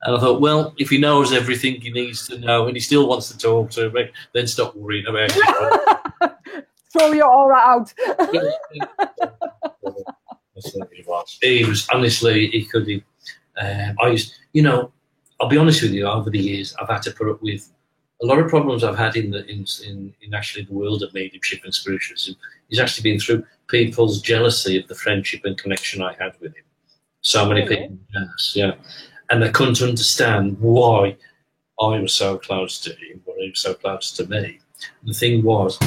And 0.05 0.16
I 0.16 0.20
thought, 0.20 0.40
well, 0.40 0.74
if 0.76 0.90
he 0.90 0.99
knows 0.99 1.32
everything 1.32 1.80
he 1.80 1.90
needs 1.90 2.28
to 2.28 2.38
know 2.38 2.66
and 2.66 2.76
he 2.76 2.80
still 2.80 3.09
wants 3.09 3.28
to 3.28 3.38
talk 3.38 3.70
to 3.70 3.90
me, 3.90 4.11
then 4.34 4.47
stop 4.47 4.76
worrying 4.76 5.07
about 5.07 5.30
it. 5.34 6.32
Throw 6.92 7.12
your 7.12 7.26
aura 7.26 7.57
out. 7.57 7.92
he 11.40 11.64
was 11.64 11.88
honestly, 11.88 12.49
he 12.49 12.64
could. 12.66 12.86
He, 12.86 13.03
um, 13.61 13.96
I 14.00 14.09
used, 14.09 14.34
you 14.52 14.62
know, 14.62 14.92
I'll 15.40 15.48
be 15.48 15.59
honest 15.59 15.82
with 15.82 15.92
you. 15.92 16.07
Over 16.07 16.30
the 16.30 16.38
years, 16.38 16.74
I've 16.80 16.88
had 16.88 17.02
to 17.02 17.11
put 17.11 17.28
up 17.28 17.42
with 17.42 17.70
a 18.22 18.26
lot 18.26 18.38
of 18.38 18.48
problems 18.48 18.84
I've 18.84 18.98
had 18.98 19.16
in 19.16 19.30
the 19.30 19.44
in 19.46 19.66
in, 19.86 20.14
in 20.22 20.34
actually 20.34 20.64
the 20.64 20.74
world 20.74 21.02
of 21.02 21.12
mediumship 21.14 21.64
and 21.64 21.74
spiritualism. 21.74 22.32
He's 22.68 22.80
actually 22.80 23.11
been 23.11 23.20
through 23.20 23.44
people's 23.68 24.20
jealousy 24.22 24.78
of 24.78 24.86
the 24.88 24.94
friendship 24.94 25.42
and 25.44 25.59
connection 25.59 26.02
I 26.02 26.14
had 26.14 26.32
with 26.40 26.55
him. 26.55 26.64
So 27.20 27.48
many 27.48 27.62
really? 27.62 27.76
people, 27.76 27.98
yes, 28.12 28.52
yeah 28.55 28.72
and 29.30 29.42
they 29.42 29.50
couldn't 29.50 29.82
understand 29.82 30.59
why 30.61 31.16
I 31.80 31.98
was 31.98 32.14
so 32.14 32.38
close 32.38 32.80
to 32.80 32.90
him, 32.90 33.22
or 33.26 33.34
he 33.38 33.50
was 33.50 33.61
so 33.61 33.74
close 33.74 34.12
to 34.12 34.26
me. 34.26 34.61
The 35.05 35.12
thing 35.12 35.42
was, 35.42 35.78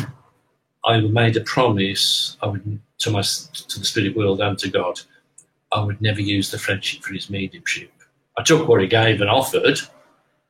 I 0.85 0.99
made 1.01 1.37
a 1.37 1.41
promise 1.41 2.37
I 2.41 2.47
would 2.47 2.79
to 2.99 3.11
my 3.11 3.21
to 3.21 3.79
the 3.79 3.85
spirit 3.85 4.15
world 4.15 4.41
and 4.41 4.57
to 4.59 4.69
God, 4.69 4.99
I 5.71 5.83
would 5.83 6.01
never 6.01 6.21
use 6.21 6.51
the 6.51 6.59
friendship 6.59 7.03
for 7.03 7.13
his 7.13 7.29
mediumship. 7.29 7.91
I 8.37 8.43
took 8.43 8.67
what 8.67 8.81
he 8.81 8.87
gave 8.87 9.21
and 9.21 9.29
offered, 9.29 9.79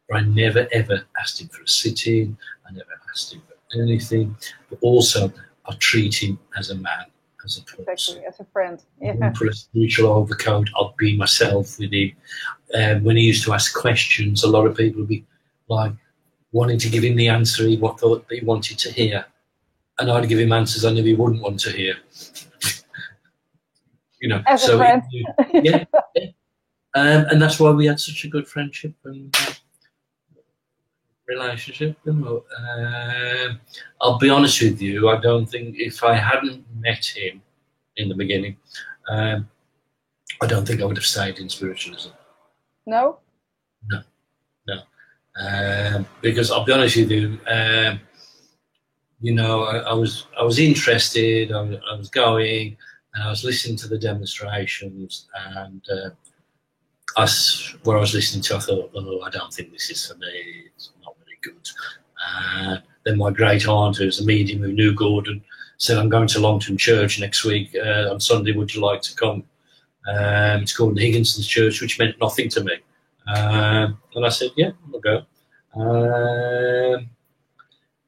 but 0.08 0.18
I 0.18 0.22
never 0.22 0.68
ever 0.72 1.06
asked 1.20 1.42
him 1.42 1.48
for 1.48 1.64
a 1.64 1.68
sit-in. 1.68 2.38
I 2.68 2.72
never 2.72 2.90
asked 3.10 3.34
him 3.34 3.42
for 3.48 3.82
anything. 3.82 4.36
But 4.70 4.80
also, 4.82 5.32
I 5.66 5.76
treat 5.76 6.22
him 6.22 6.38
as 6.58 6.70
a 6.70 6.76
man, 6.76 7.06
as 7.44 7.58
a 7.58 7.64
person. 7.64 7.86
Exactly, 7.88 8.26
as 8.26 8.40
a 8.40 8.46
friend. 8.46 8.84
Yeah. 9.02 9.34
For 9.34 9.48
a 9.48 9.54
spiritual 9.54 10.12
overcoat, 10.12 10.70
I'll 10.76 10.96
be 10.98 11.18
myself 11.18 11.80
with 11.80 11.94
him. 11.94 12.12
Um, 12.76 13.04
when 13.04 13.18
he 13.18 13.24
used 13.24 13.44
to 13.46 13.54
ask 13.54 13.74
questions, 13.74 14.44
a 14.44 14.50
lot 14.50 14.68
of 14.68 14.78
people 14.78 15.02
would 15.02 15.10
be 15.10 15.26
like 15.70 15.94
wanting 16.52 16.80
to 16.80 16.90
give 16.90 17.04
him 17.04 17.16
the 17.16 17.28
answer 17.28 17.68
he 17.68 17.78
what 17.78 18.00
thought 18.00 18.26
he 18.30 18.42
wanted 18.42 18.78
to 18.80 18.92
hear, 18.92 19.26
and 20.00 20.12
I'd 20.12 20.30
give 20.30 20.40
him 20.40 20.52
answers 20.52 20.86
I 20.86 20.92
knew 20.92 21.04
he 21.04 21.16
wouldn't 21.16 21.42
want 21.42 21.60
to 21.62 21.72
hear. 21.72 21.96
You 24.22 24.30
know, 24.30 24.42
As 24.48 24.64
a 24.64 24.68
so 24.68 24.78
friend. 24.78 25.04
it- 25.12 25.66
yeah, 25.66 25.86
yeah. 26.16 26.26
Um, 26.96 27.26
and 27.30 27.42
that's 27.42 27.60
why 27.60 27.70
we 27.72 27.86
had 27.86 28.00
such 28.00 28.24
a 28.24 28.28
good 28.28 28.48
friendship 28.48 28.94
and 29.06 29.36
uh, 29.42 29.52
relationship. 31.28 31.98
You 32.06 32.14
know, 32.14 32.44
um, 32.58 33.60
I'll 34.02 34.18
be 34.18 34.30
honest 34.30 34.62
with 34.62 34.82
you. 34.82 35.10
I 35.10 35.18
don't 35.20 35.46
think 35.46 35.76
if 35.78 36.04
I 36.04 36.16
hadn't 36.16 36.66
met 36.80 37.06
him 37.06 37.42
in 37.98 38.10
the 38.10 38.16
beginning, 38.16 38.58
um, 39.10 39.48
I 40.42 40.48
don't 40.48 40.66
think 40.68 40.82
I 40.82 40.86
would 40.86 40.98
have 40.98 41.06
stayed 41.06 41.40
in 41.40 41.50
spiritualism. 41.50 42.10
No? 42.86 43.20
No, 43.90 44.02
no, 44.68 44.80
um, 45.40 46.06
because 46.22 46.50
I'll 46.52 46.66
be 46.66 46.72
honest 46.74 46.96
with 46.96 47.12
you, 47.12 47.38
um, 47.48 48.00
you 49.22 49.34
know, 49.34 49.64
I, 49.64 49.78
I 49.78 49.94
was 49.94 50.26
I 50.40 50.44
was 50.44 50.58
interested. 50.58 51.52
I, 51.52 51.60
I 51.92 51.96
was 51.98 52.10
going, 52.10 52.78
and 53.18 53.26
I 53.26 53.30
was 53.32 53.44
listening 53.44 53.78
to 53.78 53.88
the 53.88 53.98
demonstrations, 53.98 55.28
and 55.56 55.82
uh, 55.90 56.10
I 57.18 57.28
where 57.84 57.98
I 57.98 58.02
was 58.02 58.14
listening 58.14 58.44
to, 58.44 58.58
I 58.58 58.60
thought, 58.60 58.92
oh, 58.94 59.22
I 59.22 59.32
don't 59.32 59.52
think 59.52 59.72
this 59.72 59.90
is 59.90 60.06
for 60.06 60.16
me. 60.18 60.66
It's 60.68 60.92
not 61.04 61.16
very 61.26 61.38
good. 61.42 61.68
And 62.46 62.84
then 63.06 63.18
my 63.18 63.32
great 63.32 63.68
aunt, 63.68 63.98
who's 63.98 64.20
a 64.20 64.26
medium 64.26 64.62
who 64.62 64.72
knew 64.72 64.94
Gordon, 64.94 65.44
said, 65.78 65.98
"I'm 65.98 66.10
going 66.10 66.28
to 66.28 66.40
Longton 66.40 66.78
Church 66.78 67.20
next 67.20 67.44
week 67.44 67.76
uh, 67.76 68.12
on 68.12 68.20
Sunday. 68.20 68.52
Would 68.52 68.76
you 68.76 68.82
like 68.82 69.02
to 69.02 69.16
come?" 69.16 69.44
Um, 70.08 70.62
it's 70.62 70.76
called 70.76 70.98
Higginson's 70.98 71.48
church, 71.48 71.82
which 71.82 72.00
meant 72.00 72.16
nothing 72.22 72.50
to 72.50 72.64
me. 72.64 72.74
Um, 73.28 74.00
and 74.16 74.26
I 74.26 74.30
said, 74.30 74.52
yeah, 74.56 74.72
I'll 74.94 75.02
go. 75.02 75.26
Um, 75.76 77.10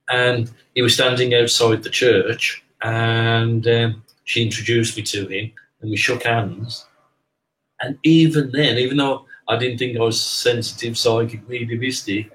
and 0.08 0.50
he 0.76 0.82
was 0.82 0.94
standing 0.94 1.34
outside 1.34 1.84
the 1.84 1.90
church, 1.90 2.64
and 2.82 3.68
um, 3.68 4.04
she 4.30 4.44
introduced 4.44 4.96
me 4.96 5.02
to 5.02 5.28
him, 5.28 5.52
and 5.82 5.90
we 5.90 5.98
shook 5.98 6.22
hands. 6.22 6.86
And 7.82 7.98
even 8.04 8.52
then, 8.52 8.78
even 8.78 8.98
though 8.98 9.26
I 9.48 9.58
didn't 9.58 9.80
think 9.80 9.98
I 9.98 10.02
was 10.02 10.22
sensitive, 10.22 11.00
psychic, 11.00 11.50
mediumistic, 11.50 12.30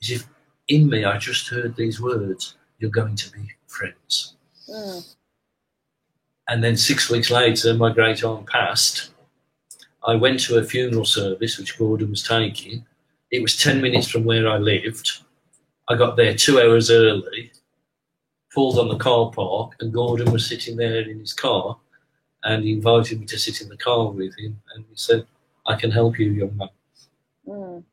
as 0.00 0.10
if 0.12 0.28
in 0.68 0.88
me 0.88 1.04
I 1.04 1.18
just 1.18 1.48
heard 1.48 1.74
these 1.74 2.00
words, 2.00 2.54
you're 2.78 2.92
going 2.92 3.16
to 3.16 3.32
be 3.32 3.48
friends. 3.66 4.36
Mm. 4.70 5.16
And 6.46 6.62
then 6.62 6.76
six 6.76 7.10
weeks 7.10 7.32
later, 7.32 7.74
my 7.74 7.92
great 7.92 8.22
aunt 8.22 8.46
passed. 8.46 9.10
I 10.06 10.14
went 10.14 10.38
to 10.42 10.58
a 10.58 10.64
funeral 10.64 11.04
service, 11.04 11.58
which 11.58 11.76
Gordon 11.76 12.10
was 12.10 12.22
taking. 12.22 12.86
It 13.32 13.42
was 13.42 13.56
10 13.56 13.82
minutes 13.82 14.08
from 14.08 14.22
where 14.22 14.48
I 14.48 14.58
lived. 14.58 15.22
I 15.88 15.96
got 15.96 16.16
there 16.16 16.36
two 16.36 16.60
hours 16.60 16.88
early, 16.88 17.50
pulled 18.58 18.76
on 18.76 18.88
the 18.88 18.96
car 18.96 19.30
park, 19.30 19.76
and 19.78 19.92
Gordon 19.92 20.32
was 20.32 20.44
sitting 20.44 20.76
there 20.76 21.02
in 21.08 21.20
his 21.20 21.32
car. 21.32 21.78
And 22.42 22.64
he 22.64 22.72
invited 22.72 23.20
me 23.20 23.26
to 23.26 23.38
sit 23.38 23.60
in 23.60 23.68
the 23.68 23.76
car 23.76 24.10
with 24.10 24.36
him. 24.36 24.60
And 24.74 24.84
he 24.90 24.96
said, 24.96 25.26
I 25.64 25.76
can 25.76 25.92
help 25.92 26.18
you, 26.18 26.32
young 26.32 26.56
man. 26.56 26.68
Mm. 27.46 27.84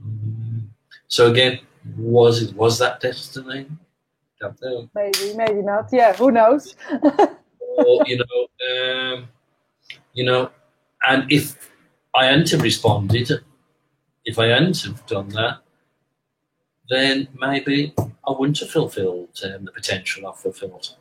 Mm. 0.00 0.66
So 1.06 1.30
again, 1.30 1.60
was 1.96 2.42
it 2.42 2.56
was 2.56 2.80
that 2.80 2.98
destiny? 2.98 3.66
Don't 4.40 4.60
know. 4.62 4.90
Maybe, 4.96 5.26
maybe 5.36 5.62
not. 5.62 5.90
Yeah, 5.92 6.12
who 6.14 6.32
knows? 6.32 6.74
or 6.90 8.02
you 8.10 8.16
know, 8.22 8.36
um, 8.68 9.28
you 10.12 10.24
know, 10.24 10.50
and 11.08 11.30
if 11.30 11.70
I 12.16 12.24
hadn't 12.26 12.50
have 12.50 12.62
responded, 12.62 13.30
if 14.24 14.40
I 14.40 14.46
hadn't 14.46 14.82
have 14.82 15.06
done 15.06 15.28
that, 15.40 15.58
then 16.90 17.28
maybe 17.38 17.92
I 17.98 18.32
wouldn't 18.38 18.58
have 18.60 18.70
fulfilled 18.70 19.38
um, 19.44 19.64
the 19.64 19.72
potential 19.72 20.26
I've 20.26 20.38
fulfilled. 20.38 20.96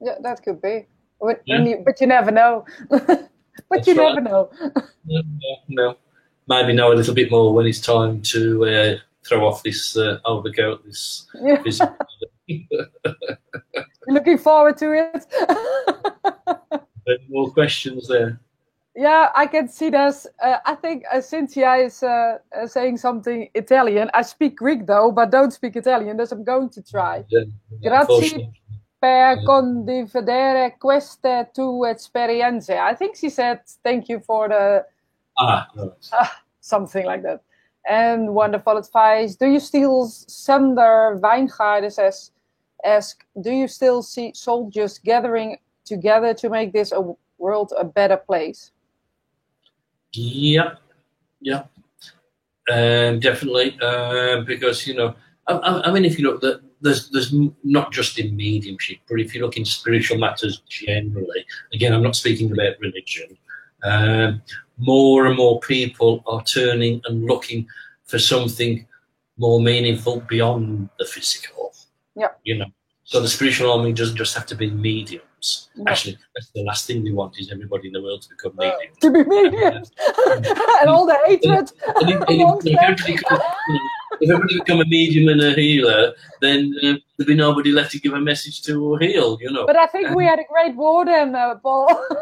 yeah, 0.00 0.14
that 0.22 0.42
could 0.42 0.60
be. 0.62 0.86
But, 1.20 1.42
Yeah. 1.46 1.62
you, 1.64 1.82
but 1.84 2.00
you 2.00 2.06
never 2.06 2.30
know. 2.30 2.64
but 2.90 3.28
That's 3.70 3.86
you 3.86 3.94
right. 3.94 4.14
never 4.14 4.20
know. 4.20 4.50
No, 5.04 5.22
no, 5.22 5.56
no. 5.68 5.96
Maybe 6.48 6.72
know 6.74 6.92
a 6.92 6.94
little 6.94 7.14
bit 7.14 7.30
more 7.30 7.52
when 7.54 7.66
it's 7.66 7.80
time 7.80 8.22
to 8.22 8.64
uh, 8.66 8.96
throw 9.26 9.46
off 9.46 9.62
this 9.62 9.96
uh, 9.96 10.18
overcoat, 10.24 10.84
this 10.84 11.26
Yeah, 11.42 11.62
looking 14.06 14.38
forward 14.38 14.76
to 14.78 14.92
it. 14.92 15.26
More 17.28 17.50
questions 17.50 18.06
there? 18.08 18.38
Yeah, 18.96 19.30
I 19.34 19.46
can 19.46 19.68
see 19.68 19.90
this. 19.90 20.26
Uh, 20.42 20.56
I 20.64 20.74
think 20.74 21.04
uh, 21.12 21.20
Cynthia 21.20 21.74
is 21.76 22.02
uh, 22.02 22.38
uh, 22.56 22.66
saying 22.66 22.96
something 22.96 23.48
Italian. 23.54 24.10
I 24.14 24.22
speak 24.22 24.56
Greek 24.56 24.86
though, 24.86 25.12
but 25.12 25.30
don't 25.30 25.52
speak 25.52 25.76
Italian, 25.76 26.16
thus 26.16 26.32
I'm 26.32 26.44
going 26.44 26.70
to 26.70 26.82
try. 26.82 27.24
Yeah, 27.28 27.44
Grazie. 27.82 28.50
Per 28.98 29.36
Yeah. 29.36 29.44
condividere 29.44 30.78
queste 30.78 31.50
tue 31.52 31.84
esperienze. 31.86 32.70
I 32.70 32.94
think 32.94 33.16
she 33.16 33.28
said 33.28 33.60
thank 33.84 34.08
you 34.08 34.20
for 34.20 34.48
the 34.48 34.86
Ah, 35.38 35.68
right. 35.76 35.92
something 36.60 37.04
like 37.04 37.22
that. 37.22 37.40
And 37.88 38.34
wonderful 38.34 38.78
advice. 38.78 39.36
Do 39.36 39.46
you 39.46 39.60
still, 39.60 40.06
Sander 40.08 41.20
Wijngaarden 41.20 41.92
says, 41.92 42.32
ask, 42.82 43.22
do 43.42 43.50
you 43.50 43.68
still 43.68 44.02
see 44.02 44.32
soldiers 44.34 44.98
gathering 44.98 45.58
together 45.84 46.32
to 46.34 46.48
make 46.48 46.72
this 46.72 46.92
a 46.92 47.14
world 47.38 47.72
a 47.78 47.84
better 47.84 48.16
place? 48.16 48.72
Yeah, 50.12 50.74
yeah, 51.40 51.64
um, 52.70 53.20
definitely. 53.20 53.78
Um, 53.80 54.44
because 54.44 54.86
you 54.86 54.94
know, 54.94 55.14
I, 55.46 55.54
I, 55.54 55.88
I 55.88 55.92
mean, 55.92 56.04
if 56.04 56.18
you 56.18 56.26
look, 56.26 56.40
the, 56.40 56.62
there's 56.80 57.10
there's 57.10 57.34
not 57.64 57.92
just 57.92 58.18
in 58.18 58.36
mediumship, 58.36 58.98
but 59.08 59.20
if 59.20 59.34
you 59.34 59.42
look 59.42 59.56
in 59.56 59.64
spiritual 59.64 60.18
matters 60.18 60.62
generally. 60.68 61.44
Again, 61.72 61.92
I'm 61.92 62.02
not 62.02 62.16
speaking 62.16 62.52
about 62.52 62.80
religion. 62.80 63.36
Um, 63.82 64.42
more 64.78 65.26
and 65.26 65.36
more 65.36 65.60
people 65.60 66.22
are 66.26 66.42
turning 66.44 67.00
and 67.04 67.24
looking 67.24 67.66
for 68.04 68.18
something 68.18 68.86
more 69.38 69.60
meaningful 69.60 70.20
beyond 70.28 70.88
the 70.98 71.04
physical. 71.04 71.72
Yeah. 72.14 72.28
You 72.44 72.58
know, 72.58 72.66
so 73.04 73.20
the 73.20 73.28
spiritual 73.28 73.70
army 73.70 73.92
doesn't 73.92 74.16
just 74.16 74.34
have 74.34 74.46
to 74.46 74.54
be 74.54 74.70
No. 75.76 75.84
Actually, 75.90 76.18
that's 76.34 76.50
the 76.50 76.62
last 76.64 76.86
thing 76.86 77.02
we 77.02 77.12
want 77.12 77.38
is 77.38 77.50
everybody 77.52 77.88
in 77.88 77.92
the 77.92 78.02
world 78.02 78.22
to 78.22 78.28
become 78.30 78.52
Uh, 78.58 78.64
mediums. 78.64 78.98
to 79.00 79.10
be 79.10 79.24
mediums 79.24 79.90
and 80.80 80.90
all 80.90 81.06
the 81.06 81.18
hatred 81.26 81.72
And 82.00 82.10
if, 82.10 82.20
and 82.28 82.40
amongst 82.40 82.66
if, 82.66 82.78
everybody 82.78 83.12
become, 83.16 83.40
if 84.20 84.30
everybody 84.30 84.58
become 84.58 84.80
a 84.80 84.86
medium 84.86 85.28
and 85.28 85.40
a 85.42 85.52
healer, 85.54 86.14
then 86.40 86.74
uh, 86.82 86.94
there'd 87.16 87.28
be 87.28 87.34
nobody 87.34 87.72
left 87.72 87.92
to 87.92 88.00
give 88.00 88.12
a 88.12 88.20
message 88.20 88.62
to 88.62 88.72
or 88.84 88.98
heal, 88.98 89.38
you 89.40 89.50
know. 89.50 89.66
But 89.66 89.76
I 89.76 89.86
think 89.86 90.10
we 90.10 90.24
had 90.24 90.38
a 90.38 90.44
great 90.52 90.74
war 90.74 91.04
then, 91.04 91.34
uh, 91.34 91.56
Paul. 91.56 91.88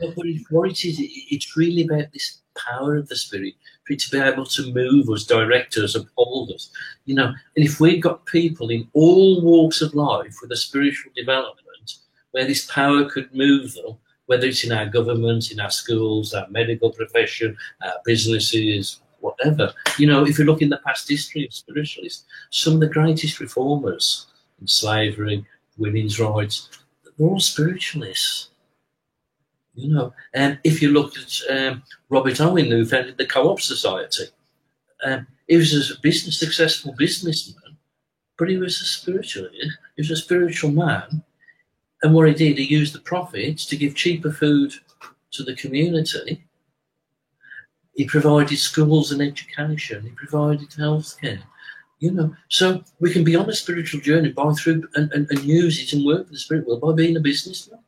But 0.00 0.16
what 0.50 0.70
it, 0.70 0.84
is, 0.84 0.98
it, 0.98 1.10
it's 1.30 1.56
really 1.56 1.84
about 1.84 2.12
this 2.12 2.40
power 2.56 2.96
of 2.96 3.08
the 3.08 3.16
spirit, 3.16 3.54
for 3.86 3.92
it 3.92 4.00
to 4.00 4.10
be 4.10 4.18
able 4.18 4.46
to 4.46 4.72
move 4.72 5.08
us, 5.08 5.24
direct 5.24 5.76
us, 5.76 5.94
uphold 5.94 6.50
us. 6.52 6.70
You 7.04 7.14
know, 7.14 7.26
and 7.26 7.64
if 7.64 7.80
we've 7.80 8.02
got 8.02 8.26
people 8.26 8.70
in 8.70 8.88
all 8.92 9.42
walks 9.42 9.80
of 9.80 9.94
life 9.94 10.36
with 10.42 10.50
a 10.52 10.56
spiritual 10.56 11.12
development 11.16 11.63
where 12.34 12.44
this 12.44 12.66
power 12.66 13.04
could 13.08 13.32
move 13.32 13.74
them, 13.74 13.96
whether 14.26 14.48
it's 14.48 14.64
in 14.64 14.72
our 14.72 14.86
government, 14.86 15.52
in 15.52 15.60
our 15.60 15.70
schools, 15.70 16.34
our 16.34 16.48
medical 16.48 16.90
profession, 16.90 17.56
our 17.80 17.92
businesses, 18.04 19.00
whatever. 19.20 19.72
You 19.98 20.08
know, 20.08 20.26
if 20.26 20.36
you 20.36 20.44
look 20.44 20.60
in 20.60 20.68
the 20.68 20.78
past 20.78 21.08
history 21.08 21.46
of 21.46 21.54
spiritualists, 21.54 22.24
some 22.50 22.74
of 22.74 22.80
the 22.80 22.88
greatest 22.88 23.38
reformers 23.38 24.26
in 24.60 24.66
slavery, 24.66 25.46
women's 25.78 26.18
rights, 26.18 26.70
they're 27.04 27.28
all 27.28 27.38
spiritualists. 27.38 28.50
You 29.76 29.94
know, 29.94 30.12
and 30.32 30.58
if 30.64 30.82
you 30.82 30.90
look 30.90 31.14
at 31.16 31.40
um, 31.56 31.84
Robert 32.08 32.40
Owen, 32.40 32.66
who 32.66 32.84
founded 32.84 33.16
the 33.16 33.26
Co-op 33.26 33.60
Society, 33.60 34.24
um, 35.04 35.28
he 35.46 35.56
was 35.56 35.72
a 35.72 36.00
business 36.00 36.40
successful 36.40 36.96
businessman, 36.98 37.76
but 38.36 38.48
he 38.48 38.56
was 38.56 38.80
a 38.80 38.86
spiritualist. 38.86 39.78
He 39.94 40.02
was 40.02 40.10
a 40.10 40.16
spiritual 40.16 40.72
man, 40.72 41.22
and 42.04 42.14
what 42.14 42.28
he 42.28 42.34
did, 42.34 42.58
he 42.58 42.64
used 42.64 42.94
the 42.94 43.00
profits 43.00 43.64
to 43.66 43.76
give 43.76 43.94
cheaper 43.96 44.30
food 44.30 44.72
to 45.32 45.42
the 45.42 45.56
community. 45.56 46.44
He 47.96 48.04
provided 48.04 48.58
schools 48.58 49.10
and 49.12 49.20
education. 49.22 50.02
He 50.04 50.10
provided 50.10 50.68
healthcare. 50.70 51.40
You 52.00 52.10
know, 52.10 52.34
so 52.48 52.82
we 53.00 53.12
can 53.12 53.24
be 53.24 53.34
on 53.36 53.48
a 53.48 53.54
spiritual 53.54 54.00
journey 54.00 54.30
by 54.32 54.52
through 54.52 54.86
and, 54.94 55.10
and, 55.12 55.26
and 55.30 55.40
use 55.42 55.80
it 55.82 55.92
and 55.96 56.04
work 56.04 56.26
for 56.26 56.32
the 56.32 56.38
spirit 56.38 56.66
world 56.66 56.82
by 56.82 56.92
being 56.92 57.16
a 57.16 57.20
businessman. 57.20 57.80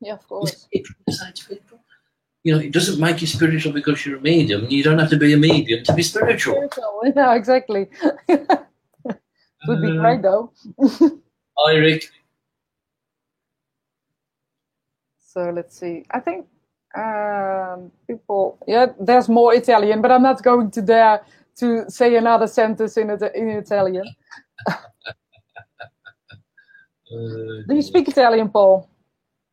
yeah, 0.00 0.14
of 0.14 0.26
course. 0.28 0.66
It's 0.72 0.90
to 1.08 1.12
say 1.12 1.30
to 1.32 1.48
people. 1.48 1.78
You 2.42 2.54
know, 2.54 2.60
it 2.60 2.72
doesn't 2.72 2.98
make 2.98 3.20
you 3.20 3.26
spiritual 3.28 3.72
because 3.72 4.04
you're 4.04 4.16
a 4.18 4.20
medium. 4.20 4.66
You 4.68 4.82
don't 4.82 4.98
have 4.98 5.10
to 5.10 5.16
be 5.18 5.34
a 5.34 5.36
medium 5.36 5.84
to 5.84 5.92
be 5.94 6.02
spiritual. 6.02 6.54
Spiritual, 6.54 7.00
yeah, 7.16 7.34
exactly. 7.34 7.88
Would 9.68 9.82
be 9.82 9.98
Uh, 9.98 10.00
great 10.00 10.22
though. 10.22 10.52
Hi, 11.58 11.76
Rick. 11.76 12.10
So 15.32 15.50
let's 15.50 15.78
see. 15.78 16.04
I 16.10 16.18
think 16.18 16.46
um, 16.98 17.92
people, 18.08 18.58
yeah, 18.66 18.86
there's 18.98 19.28
more 19.28 19.54
Italian, 19.54 20.02
but 20.02 20.10
I'm 20.10 20.24
not 20.24 20.42
going 20.42 20.72
to 20.72 20.82
dare 20.82 21.20
to 21.58 21.88
say 21.88 22.16
another 22.16 22.48
sentence 22.48 22.96
in, 22.96 23.10
it, 23.10 23.22
in 23.36 23.50
Italian. 23.50 24.04
uh, 24.68 24.74
Do 27.68 27.74
you 27.76 27.82
speak 27.82 28.08
Italian, 28.08 28.48
Paul? 28.48 28.90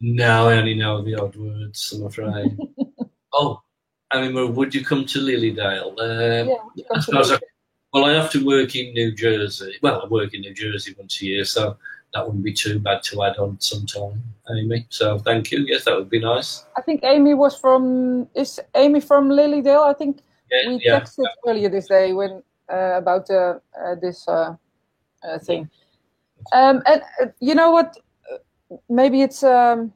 No, 0.02 0.50
I 0.50 0.58
only 0.58 0.74
know 0.74 1.04
the 1.04 1.14
odd 1.14 1.36
words, 1.36 1.94
I'm 1.96 2.08
afraid. 2.08 2.58
oh, 3.34 3.62
I 4.10 4.22
mean, 4.28 4.56
would 4.56 4.74
you 4.74 4.84
come 4.84 5.06
to 5.06 5.20
Lilydale? 5.20 5.94
Uh, 6.00 6.56
yeah, 6.76 6.86
I 6.92 7.00
suppose 7.02 7.32
I, 7.32 7.38
well, 7.94 8.06
I 8.06 8.14
have 8.14 8.32
to 8.32 8.44
work 8.44 8.76
in 8.76 8.94
New 8.94 9.12
Jersey. 9.12 9.76
Well, 9.84 10.02
I 10.04 10.08
work 10.08 10.34
in 10.34 10.42
New 10.42 10.56
Jersey 10.56 10.96
once 10.98 11.22
a 11.22 11.26
year, 11.26 11.46
so 11.46 11.78
that 12.18 12.26
wouldn't 12.26 12.44
be 12.44 12.54
too 12.54 12.80
bad 12.80 13.04
to 13.04 13.24
add 13.24 13.38
on 13.38 13.60
sometime, 13.60 14.24
Amy. 14.50 14.88
So 14.90 15.20
thank 15.20 15.52
you. 15.52 15.60
Yes, 15.68 15.86
that 15.86 15.96
would 15.96 16.10
be 16.10 16.20
nice. 16.20 16.66
I 16.76 16.82
think 16.82 17.02
Amy 17.04 17.36
was 17.36 17.56
from. 17.56 18.28
Is 18.34 18.60
Amy 18.74 19.00
from 19.02 19.30
Lilydale? 19.30 19.86
I 19.88 19.94
think 19.94 20.22
yeah, 20.52 20.70
we 20.70 20.82
yeah, 20.84 21.00
texted 21.00 21.26
yeah. 21.26 21.52
earlier 21.52 21.70
this 21.70 21.88
day 21.88 22.14
when 22.14 22.42
uh, 22.74 22.98
about 22.98 23.30
uh, 23.30 23.60
uh, 23.80 23.96
this 24.02 24.28
uh, 24.28 24.56
uh, 25.24 25.38
thing. 25.40 25.70
Um, 26.54 26.82
and 26.88 27.02
uh, 27.22 27.28
you 27.40 27.54
know 27.54 27.72
what? 27.72 27.98
Maybe 28.90 29.22
it's 29.22 29.44
um, 29.44 29.94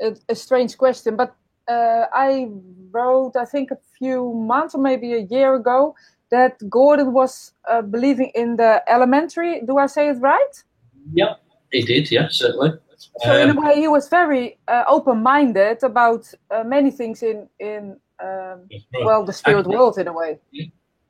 a, 0.00 0.16
a, 0.28 0.34
strange 0.34 0.76
question, 0.76 1.16
but 1.16 1.34
I 1.68 2.48
wrote, 2.90 3.36
I 3.36 3.46
think, 3.46 3.70
a 3.70 3.78
few 3.98 4.34
months 4.34 4.74
or 4.74 4.82
maybe 4.82 5.14
a 5.14 5.20
year 5.30 5.54
ago 5.54 5.94
that 6.30 6.58
Gordon 6.68 7.12
was 7.14 7.52
believing 7.90 8.30
in 8.34 8.56
the 8.56 8.82
elementary. 8.86 9.62
Do 9.62 9.78
I 9.78 9.86
say 9.86 10.08
it 10.08 10.18
right? 10.20 10.54
Yeah, 11.14 11.34
he 11.72 11.82
did. 11.82 12.10
Yeah, 12.10 12.28
certainly. 12.30 12.72
So 13.18 13.32
um, 13.32 13.50
in 13.50 13.56
a 13.56 13.60
way, 13.60 13.80
he 13.80 13.88
was 13.88 14.08
very 14.08 14.58
open-minded 14.68 15.82
about 15.82 16.32
many 16.64 16.90
things 16.90 17.22
in 17.22 17.48
in 17.58 17.96
um, 18.22 18.68
well, 19.04 19.24
the 19.24 19.32
spirit 19.32 19.66
world 19.66 19.98
in 19.98 20.06
a 20.06 20.12
way. 20.12 20.38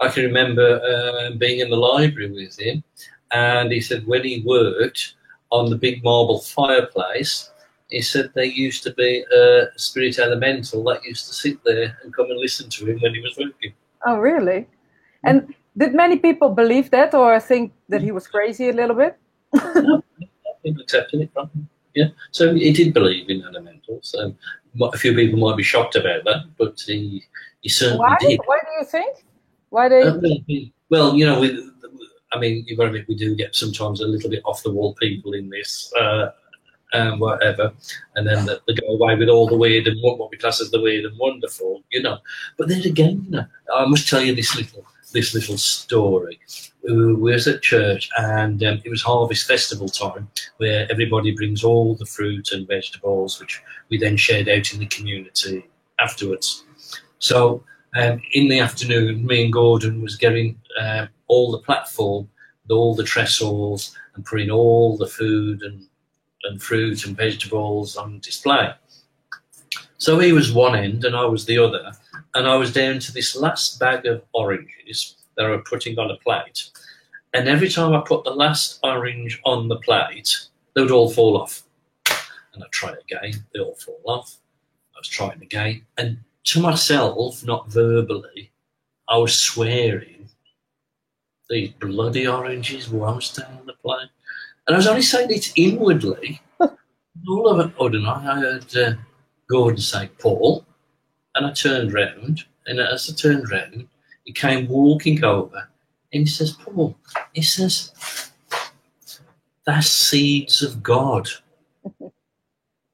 I 0.01 0.09
can 0.09 0.24
remember 0.24 0.80
uh, 0.80 1.36
being 1.36 1.60
in 1.60 1.70
the 1.70 1.76
library 1.76 2.32
with 2.32 2.59
him, 2.59 2.82
and 3.30 3.70
he 3.70 3.80
said 3.80 4.06
when 4.06 4.24
he 4.24 4.43
worked 4.47 5.14
on 5.51 5.70
the 5.70 5.76
big 5.76 6.02
marble 6.02 6.40
fireplace, 6.40 7.51
he 7.89 8.01
said 8.01 8.30
there 8.34 8.44
used 8.44 8.82
to 8.84 8.93
be 8.94 9.22
a 9.36 9.66
spirit 9.76 10.18
elemental 10.18 10.82
that 10.84 11.05
used 11.05 11.28
to 11.28 11.34
sit 11.34 11.62
there 11.62 11.98
and 12.02 12.14
come 12.16 12.30
and 12.30 12.40
listen 12.40 12.70
to 12.70 12.86
him 12.86 12.98
when 13.01 13.14
he 13.14 13.20
was 13.20 13.36
working. 13.36 13.74
Oh, 14.06 14.16
really? 14.16 14.66
And 15.24 15.55
did 15.76 15.94
many 15.94 16.18
people 16.18 16.48
believe 16.48 16.90
that, 16.90 17.14
or 17.14 17.39
think 17.39 17.72
that 17.90 18.02
he 18.02 18.10
was 18.10 18.26
crazy 18.26 18.70
a 18.70 18.72
little 18.72 18.97
bit? 18.97 19.18
People 20.62 20.82
accepted 20.82 21.20
it 21.20 21.30
from 21.32 21.51
him. 21.51 21.68
Yeah, 21.94 22.09
so 22.30 22.55
he 22.55 22.72
did 22.72 22.94
believe 22.94 23.28
in 23.28 23.43
elementals. 23.43 24.14
Um, 24.18 24.36
a 24.80 24.97
few 24.97 25.14
people 25.14 25.39
might 25.39 25.56
be 25.56 25.62
shocked 25.62 25.94
about 25.94 26.24
that, 26.24 26.44
but 26.56 26.80
he, 26.86 27.22
he 27.60 27.68
certainly 27.68 28.01
Why? 28.01 28.16
did. 28.18 28.40
Why 28.47 28.59
do 28.64 28.78
you 28.78 28.84
think? 28.86 29.24
Why 29.68 29.89
do 29.89 30.43
you... 30.47 30.70
well, 30.89 31.14
you 31.14 31.26
know, 31.26 31.40
with, 31.40 31.59
I 32.32 32.39
mean, 32.39 32.64
you've 32.66 32.78
got 32.78 32.84
to 32.84 32.89
admit, 32.90 33.09
we 33.09 33.14
do 33.14 33.34
get 33.36 33.55
sometimes 33.55 34.01
a 34.01 34.06
little 34.06 34.30
bit 34.30 34.43
off 34.47 34.62
the 34.62 34.70
wall 34.70 34.94
people 34.94 35.34
in 35.34 35.51
this, 35.51 35.93
uh, 36.01 36.30
and 36.94 37.20
whatever, 37.20 37.72
and 38.16 38.26
then 38.26 38.47
they 38.47 38.74
go 38.74 38.86
away 38.89 39.16
with 39.16 39.28
all 39.28 39.47
the 39.47 39.56
weird 39.56 39.86
and 39.86 40.01
what 40.02 40.30
we 40.30 40.36
class 40.36 40.60
as 40.60 40.70
the 40.70 40.80
weird 40.80 41.05
and 41.05 41.18
wonderful, 41.18 41.82
you 41.90 42.02
know. 42.02 42.18
But 42.59 42.68
then 42.68 42.82
again, 42.82 43.24
you 43.26 43.30
know, 43.32 43.47
I 43.74 43.86
must 43.86 44.09
tell 44.09 44.22
you 44.22 44.34
this 44.34 44.56
little 44.56 44.84
this 45.12 45.34
little 45.34 45.59
story. 45.59 46.40
We 46.82 47.14
was 47.14 47.47
at 47.47 47.62
church, 47.62 48.10
and 48.18 48.62
um, 48.64 48.82
it 48.84 48.90
was 48.90 49.02
harvest 49.02 49.47
festival 49.47 49.89
time, 49.89 50.28
where 50.56 50.90
everybody 50.90 51.32
brings 51.34 51.62
all 51.62 51.94
the 51.94 52.06
fruit 52.06 52.51
and 52.52 52.66
vegetables, 52.66 53.40
which 53.40 53.62
we 53.89 53.98
then 53.98 54.16
shared 54.16 54.48
out 54.48 54.72
in 54.72 54.80
the 54.80 54.86
community 54.86 55.64
afterwards. 56.01 56.64
So 57.18 57.62
um, 57.94 58.20
in 58.32 58.48
the 58.48 58.60
afternoon, 58.60 59.24
me 59.24 59.44
and 59.44 59.52
Gordon 59.52 60.02
was 60.02 60.16
getting 60.16 60.60
uh, 60.80 61.06
all 61.28 61.52
the 61.52 61.59
platform, 61.59 62.28
all 62.70 62.94
the 62.94 63.05
trestles, 63.05 63.94
and 64.14 64.24
putting 64.24 64.51
all 64.51 64.97
the 64.97 65.06
food 65.06 65.62
and, 65.62 65.86
and 66.44 66.62
fruit 66.62 67.06
and 67.06 67.16
vegetables 67.16 67.97
on 67.97 68.18
display. 68.20 68.72
So 69.98 70.18
he 70.18 70.32
was 70.32 70.52
one 70.52 70.74
end 70.74 71.05
and 71.05 71.14
I 71.14 71.26
was 71.26 71.47
the 71.47 71.59
other, 71.59 71.93
and 72.34 72.46
I 72.46 72.56
was 72.56 72.72
down 72.72 72.98
to 73.00 73.12
this 73.12 73.36
last 73.36 73.78
bag 73.78 74.06
of 74.06 74.22
oranges 74.32 75.16
that 75.36 75.46
I 75.46 75.50
was 75.50 75.62
putting 75.68 75.98
on 75.98 76.10
a 76.10 76.16
plate. 76.16 76.70
And 77.34 77.48
every 77.48 77.68
time 77.68 77.94
I 77.94 78.02
put 78.06 78.24
the 78.24 78.30
last 78.30 78.78
orange 78.82 79.40
on 79.44 79.68
the 79.68 79.78
plate, 79.78 80.36
they 80.74 80.82
would 80.82 80.90
all 80.90 81.10
fall 81.10 81.36
off. 81.36 81.62
And 82.54 82.62
I 82.62 82.66
try 82.70 82.92
again, 82.92 83.44
they 83.54 83.60
all 83.60 83.76
fall 83.76 84.00
off. 84.04 84.36
I 84.94 84.98
was 84.98 85.09
trying 85.09 85.42
again. 85.42 85.82
And 85.96 86.18
to 86.44 86.60
myself, 86.60 87.44
not 87.44 87.70
verbally, 87.70 88.50
I 89.09 89.16
was 89.16 89.38
swearing 89.38 90.22
these 91.52 91.72
bloody 91.72 92.26
oranges 92.26 92.88
won't 92.88 93.22
stay 93.22 93.42
on 93.42 93.66
the 93.66 93.74
plate. 93.74 94.09
And 94.66 94.74
I 94.74 94.78
was 94.78 94.86
only 94.86 95.02
saying 95.02 95.30
it 95.30 95.52
inwardly. 95.54 96.40
all 96.60 97.48
of 97.48 97.59
a 97.59 97.72
sudden, 97.78 98.06
I 98.06 98.20
heard 98.20 98.76
uh, 98.76 98.94
Gordon 99.48 99.80
say, 99.80 100.09
Paul, 100.18 100.64
and 101.34 101.46
I 101.46 101.52
turned 101.52 101.92
round, 101.92 102.44
and 102.66 102.78
as 102.80 103.10
I 103.10 103.14
turned 103.14 103.50
round, 103.50 103.88
he 104.24 104.32
came 104.32 104.68
walking 104.68 105.24
over, 105.24 105.68
and 106.12 106.22
he 106.22 106.26
says, 106.26 106.52
Paul, 106.52 106.96
he 107.32 107.42
says, 107.42 107.92
that's 109.64 109.88
seeds 109.88 110.62
of 110.62 110.82
God. 110.82 111.28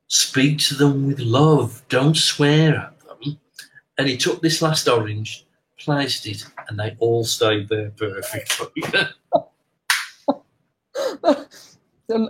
Speak 0.08 0.58
to 0.60 0.74
them 0.74 1.06
with 1.06 1.20
love. 1.20 1.82
Don't 1.88 2.16
swear 2.16 2.76
at 2.76 3.00
them. 3.00 3.38
And 3.98 4.08
he 4.08 4.16
took 4.16 4.42
this 4.42 4.62
last 4.62 4.88
orange, 4.88 5.46
placed 5.78 6.26
it, 6.26 6.44
and 6.68 6.78
they 6.78 6.96
all 6.98 7.24
stayed 7.24 7.68
there 7.68 7.90
perfectly. 7.90 8.82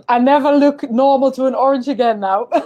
I 0.09 0.19
never 0.19 0.51
look 0.51 0.83
normal 0.89 1.31
to 1.31 1.45
an 1.45 1.55
orange 1.55 1.87
again 1.87 2.19
now. 2.19 2.49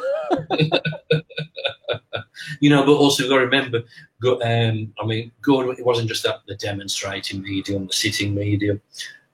you 2.60 2.70
know, 2.70 2.84
but 2.86 2.94
also 2.94 3.30
got 3.30 3.36
to 3.36 3.46
remember, 3.46 3.84
um, 4.26 4.94
I 5.00 5.06
mean, 5.06 5.32
Gordon, 5.42 5.76
it 5.78 5.86
wasn't 5.86 6.10
just 6.10 6.24
that 6.24 6.40
the 6.48 6.56
demonstrating 6.56 7.42
medium, 7.42 7.88
the 7.88 7.94
sitting 7.94 8.34
medium. 8.34 8.82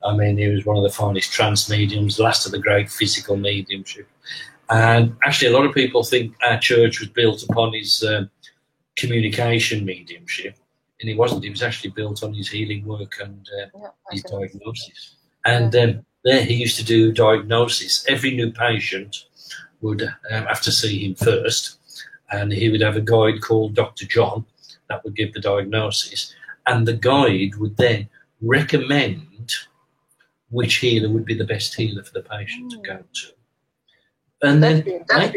I 0.03 0.15
mean, 0.15 0.37
he 0.37 0.47
was 0.47 0.65
one 0.65 0.77
of 0.77 0.83
the 0.83 0.89
finest 0.89 1.31
trance 1.31 1.69
mediums, 1.69 2.17
the 2.17 2.23
last 2.23 2.45
of 2.45 2.51
the 2.51 2.59
great 2.59 2.91
physical 2.91 3.37
mediumship. 3.37 4.07
And 4.69 5.15
actually, 5.23 5.51
a 5.51 5.57
lot 5.57 5.65
of 5.65 5.73
people 5.73 6.03
think 6.03 6.35
our 6.47 6.59
church 6.59 6.99
was 6.99 7.09
built 7.09 7.43
upon 7.43 7.73
his 7.73 8.03
um, 8.03 8.29
communication 8.97 9.83
mediumship, 9.83 10.55
and 11.01 11.09
it 11.09 11.17
wasn't. 11.17 11.43
It 11.43 11.49
was 11.49 11.63
actually 11.63 11.89
built 11.91 12.23
on 12.23 12.33
his 12.33 12.49
healing 12.49 12.85
work 12.85 13.15
and 13.19 13.47
uh, 13.61 13.65
yeah, 13.75 13.87
his 14.11 14.23
diagnosis. 14.23 15.15
And 15.45 15.75
um, 15.75 16.05
there, 16.23 16.43
he 16.43 16.55
used 16.55 16.77
to 16.77 16.83
do 16.83 17.11
diagnosis. 17.11 18.05
Every 18.07 18.31
new 18.35 18.51
patient 18.51 19.25
would 19.81 20.03
um, 20.03 20.45
have 20.45 20.61
to 20.61 20.71
see 20.71 21.05
him 21.05 21.15
first, 21.15 21.77
and 22.31 22.51
he 22.51 22.69
would 22.69 22.81
have 22.81 22.97
a 22.97 23.01
guide 23.01 23.41
called 23.41 23.75
Dr. 23.75 24.05
John 24.05 24.45
that 24.89 25.03
would 25.03 25.15
give 25.15 25.33
the 25.33 25.39
diagnosis, 25.39 26.33
and 26.67 26.87
the 26.87 26.93
guide 26.93 27.55
would 27.55 27.77
then 27.77 28.09
recommend 28.41 29.53
which 30.51 30.77
healer 30.77 31.09
would 31.09 31.25
be 31.25 31.35
the 31.35 31.45
best 31.45 31.75
healer 31.75 32.03
for 32.03 32.13
the 32.13 32.23
patient 32.23 32.65
mm. 32.65 32.69
to 32.71 32.77
go 32.87 33.03
to. 33.13 33.27
And 34.41 34.63
that's 34.63 34.85
then, 34.85 35.05
that's 35.07 35.35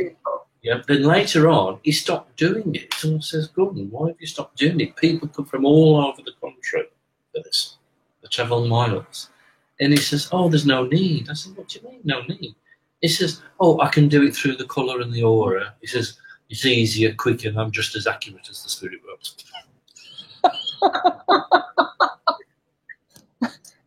yeah, 0.62 0.80
then 0.86 1.02
later 1.02 1.48
on, 1.48 1.80
he 1.82 1.90
stopped 1.90 2.36
doing 2.36 2.74
it. 2.76 2.94
Someone 2.94 3.22
says, 3.22 3.48
Gordon, 3.48 3.90
why 3.90 4.08
have 4.08 4.16
you 4.20 4.28
stopped 4.28 4.56
doing 4.56 4.78
it? 4.78 4.94
People 4.94 5.26
come 5.26 5.44
from 5.44 5.64
all 5.64 5.96
over 5.96 6.22
the 6.22 6.32
country 6.40 6.84
for 7.34 7.42
this. 7.42 7.78
They 8.22 8.28
travel 8.28 8.68
miles. 8.68 9.28
And 9.82 9.92
he 9.92 9.98
says, 9.98 10.28
Oh, 10.30 10.48
there's 10.48 10.64
no 10.64 10.84
need. 10.84 11.28
I 11.28 11.34
said, 11.34 11.56
What 11.56 11.66
do 11.68 11.80
you 11.80 11.88
mean, 11.88 12.00
no 12.04 12.22
need? 12.22 12.54
He 13.00 13.08
says, 13.08 13.42
Oh, 13.58 13.80
I 13.80 13.88
can 13.88 14.08
do 14.08 14.22
it 14.22 14.32
through 14.34 14.56
the 14.56 14.66
colour 14.66 15.00
and 15.00 15.12
the 15.12 15.24
aura. 15.24 15.74
He 15.80 15.88
says, 15.88 16.18
It's 16.48 16.64
easier, 16.64 17.12
quicker, 17.14 17.48
and 17.48 17.58
I'm 17.58 17.72
just 17.72 17.96
as 17.96 18.06
accurate 18.06 18.48
as 18.48 18.62
the 18.62 18.68
spirit 18.68 19.00
world. 19.04 19.28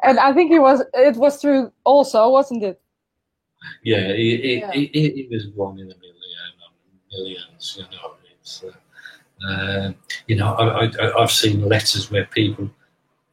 and 0.04 0.20
I 0.20 0.34
think 0.34 0.52
it 0.52 0.60
was 0.60 0.84
it 0.94 1.16
was 1.16 1.42
through 1.42 1.72
also, 1.86 2.30
wasn't 2.30 2.64
it? 2.64 2.82
Yeah, 3.84 4.10
it, 4.10 4.60
yeah. 4.60 4.72
It, 4.74 4.92
it, 4.94 5.20
it, 5.20 5.30
was 5.30 5.48
one 5.56 5.80
in 5.80 5.92
a 5.92 5.96
million, 5.96 6.14
millions. 7.12 7.78
You 7.78 7.84
know, 7.84 8.16
it's 8.40 8.64
uh, 8.64 8.72
uh, 9.48 9.92
you 10.28 10.36
know 10.36 10.54
I, 10.56 10.86
I, 10.86 11.22
I've 11.22 11.32
seen 11.32 11.68
letters 11.68 12.12
where 12.12 12.26
people 12.26 12.70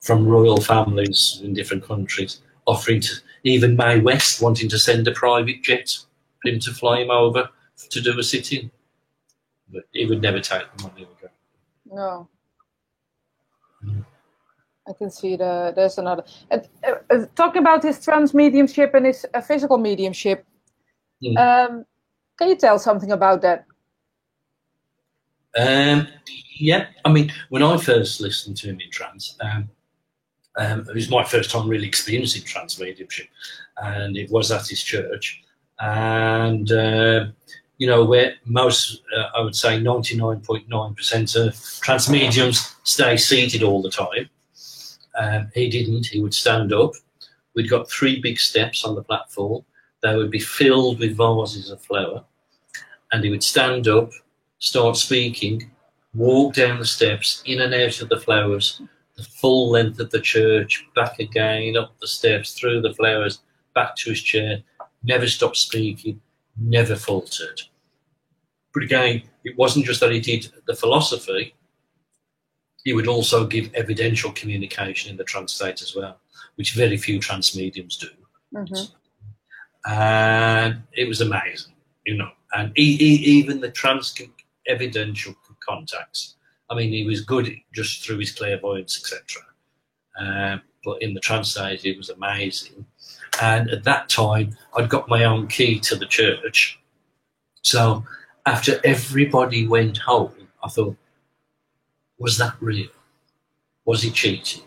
from 0.00 0.26
royal 0.26 0.60
families 0.60 1.40
in 1.44 1.54
different 1.54 1.84
countries 1.84 2.40
offering 2.72 3.00
to 3.00 3.12
even 3.44 3.76
Mae 3.76 4.00
West 4.00 4.42
wanting 4.42 4.68
to 4.68 4.78
send 4.78 5.06
a 5.08 5.12
private 5.12 5.62
jet 5.62 5.88
for 6.40 6.50
him 6.50 6.60
to 6.60 6.72
fly 6.72 7.00
him 7.02 7.10
over 7.10 7.48
to 7.90 8.00
do 8.00 8.18
a 8.18 8.22
sit-in, 8.22 8.70
but 9.72 9.82
he 9.92 10.06
would 10.06 10.22
never 10.22 10.40
take 10.40 10.66
the 10.76 10.82
money. 10.84 11.06
No. 11.90 12.28
Mm. 13.84 14.04
I 14.88 14.92
can 14.92 15.10
see 15.10 15.36
the 15.36 15.72
there's 15.76 15.98
another. 15.98 16.24
Uh, 16.50 16.58
uh, 17.10 17.26
talking 17.36 17.62
about 17.62 17.82
his 17.82 18.02
trance 18.04 18.34
mediumship 18.34 18.94
and 18.94 19.06
his 19.06 19.26
uh, 19.34 19.40
physical 19.40 19.78
mediumship, 19.78 20.44
mm. 21.22 21.36
um, 21.36 21.84
can 22.38 22.48
you 22.48 22.56
tell 22.56 22.78
something 22.78 23.12
about 23.12 23.42
that? 23.42 23.66
Um, 25.56 26.08
yeah, 26.56 26.86
I 27.04 27.12
mean, 27.12 27.30
when 27.50 27.62
I 27.62 27.76
first 27.76 28.20
listened 28.20 28.56
to 28.58 28.68
him 28.68 28.80
in 28.80 28.90
trance, 28.90 29.36
um, 29.40 29.68
um, 30.56 30.80
it 30.88 30.94
was 30.94 31.10
my 31.10 31.24
first 31.24 31.50
time 31.50 31.68
really 31.68 31.86
experiencing 31.86 32.42
trance 32.42 32.78
mediumship, 32.78 33.28
and 33.78 34.16
it 34.16 34.30
was 34.30 34.50
at 34.50 34.68
his 34.68 34.82
church. 34.82 35.42
And 35.80 36.70
uh, 36.70 37.26
you 37.78 37.86
know, 37.86 38.04
where 38.04 38.34
most, 38.44 39.02
uh, 39.16 39.26
I 39.34 39.40
would 39.40 39.56
say, 39.56 39.80
99.9% 39.80 41.36
of 41.36 41.80
trance 41.80 42.08
mediums 42.08 42.76
stay 42.84 43.16
seated 43.16 43.62
all 43.62 43.82
the 43.82 43.90
time. 43.90 44.30
Um, 45.18 45.50
he 45.54 45.68
didn't. 45.68 46.06
He 46.06 46.20
would 46.20 46.34
stand 46.34 46.72
up. 46.72 46.92
We'd 47.54 47.68
got 47.68 47.90
three 47.90 48.20
big 48.20 48.38
steps 48.38 48.84
on 48.84 48.94
the 48.94 49.02
platform. 49.02 49.64
They 50.02 50.16
would 50.16 50.30
be 50.30 50.38
filled 50.38 51.00
with 51.00 51.16
vases 51.16 51.70
of 51.70 51.82
flower, 51.82 52.24
and 53.10 53.24
he 53.24 53.30
would 53.30 53.44
stand 53.44 53.88
up, 53.88 54.10
start 54.58 54.96
speaking, 54.96 55.70
walk 56.14 56.54
down 56.54 56.78
the 56.78 56.86
steps, 56.86 57.42
in 57.46 57.60
and 57.60 57.74
out 57.74 58.00
of 58.00 58.08
the 58.08 58.20
flowers, 58.20 58.80
the 59.22 59.28
full 59.28 59.70
length 59.70 60.00
of 60.00 60.10
the 60.10 60.20
church, 60.20 60.86
back 60.94 61.18
again, 61.18 61.76
up 61.76 61.98
the 62.00 62.06
steps, 62.06 62.54
through 62.54 62.82
the 62.82 62.94
flowers, 62.94 63.40
back 63.74 63.94
to 63.96 64.10
his 64.10 64.22
chair, 64.22 64.62
never 65.02 65.26
stopped 65.26 65.56
speaking, 65.56 66.20
never 66.58 66.96
faltered. 66.96 67.62
But 68.74 68.82
again, 68.82 69.22
it 69.44 69.56
wasn't 69.56 69.86
just 69.86 70.00
that 70.00 70.12
he 70.12 70.20
did 70.20 70.50
the 70.66 70.74
philosophy, 70.74 71.54
he 72.84 72.92
would 72.92 73.06
also 73.06 73.46
give 73.46 73.72
evidential 73.74 74.32
communication 74.32 75.10
in 75.10 75.16
the 75.16 75.24
trance 75.24 75.52
state 75.52 75.82
as 75.82 75.94
well, 75.94 76.18
which 76.56 76.74
very 76.74 76.96
few 76.96 77.20
trance 77.20 77.56
mediums 77.56 77.96
do. 77.96 78.08
Mm-hmm. 78.54 79.90
And 79.90 80.82
it 80.92 81.06
was 81.06 81.20
amazing, 81.20 81.74
you 82.06 82.16
know. 82.16 82.30
And 82.54 82.72
he, 82.74 82.96
he, 82.96 83.14
even 83.38 83.60
the 83.60 83.70
trance 83.70 84.14
evidential 84.66 85.34
contacts, 85.66 86.36
I 86.72 86.74
mean, 86.74 86.90
he 86.90 87.04
was 87.04 87.20
good 87.20 87.54
just 87.74 88.02
through 88.02 88.18
his 88.18 88.32
clairvoyance, 88.32 88.98
etc. 88.98 89.42
Um, 90.18 90.62
but 90.82 91.02
in 91.02 91.12
the 91.12 91.20
trance 91.20 91.50
state, 91.50 91.84
it 91.84 91.98
was 91.98 92.08
amazing. 92.08 92.86
And 93.42 93.68
at 93.70 93.84
that 93.84 94.08
time, 94.08 94.56
I'd 94.74 94.88
got 94.88 95.06
my 95.08 95.24
own 95.24 95.48
key 95.48 95.78
to 95.80 95.96
the 95.96 96.06
church. 96.06 96.80
So 97.60 98.04
after 98.46 98.80
everybody 98.84 99.68
went 99.68 99.98
home, 99.98 100.32
I 100.64 100.68
thought, 100.68 100.96
was 102.18 102.38
that 102.38 102.54
real? 102.60 102.88
Was 103.84 104.02
he 104.02 104.10
cheating? 104.10 104.62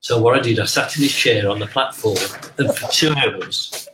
So 0.00 0.20
what 0.20 0.38
I 0.38 0.42
did, 0.42 0.60
I 0.60 0.66
sat 0.66 0.96
in 0.96 1.02
his 1.02 1.14
chair 1.14 1.48
on 1.48 1.60
the 1.60 1.66
platform, 1.66 2.18
and 2.58 2.76
for 2.76 2.90
two 2.90 3.12
hours, 3.12 3.88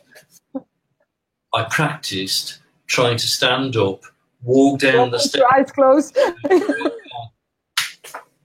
I 1.53 1.63
practiced 1.69 2.59
trying 2.87 3.17
to 3.17 3.27
stand 3.27 3.77
up, 3.77 4.03
walk 4.43 4.79
down 4.79 5.11
the 5.11 5.19
stairs. 5.19 5.45
Eyes 5.53 5.71
closed. 5.71 6.17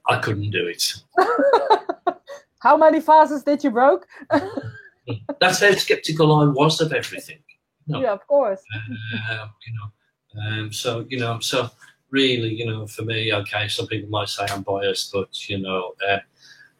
I 0.09 0.19
couldn't 0.19 0.51
do 0.51 0.67
it. 0.67 0.95
how 2.59 2.77
many 2.77 2.99
vases 2.99 3.43
did 3.43 3.63
you 3.63 3.71
broke? 3.71 4.05
That's 5.39 5.59
how 5.59 5.71
skeptical 5.73 6.35
I 6.35 6.45
was 6.45 6.81
of 6.81 6.93
everything. 6.93 7.39
Know, 7.87 8.01
yeah, 8.01 8.11
of 8.11 8.25
course. 8.27 8.61
Uh, 9.29 9.47
you 9.65 9.73
know, 9.73 9.91
um, 10.41 10.71
so 10.71 11.05
you 11.09 11.19
know, 11.19 11.39
so 11.39 11.69
really, 12.09 12.53
you 12.53 12.65
know, 12.65 12.87
for 12.87 13.03
me, 13.03 13.33
okay, 13.33 13.67
some 13.67 13.87
people 13.87 14.09
might 14.09 14.29
say 14.29 14.45
I'm 14.49 14.61
biased, 14.61 15.11
but 15.11 15.49
you 15.49 15.59
know, 15.59 15.93
uh, 16.07 16.19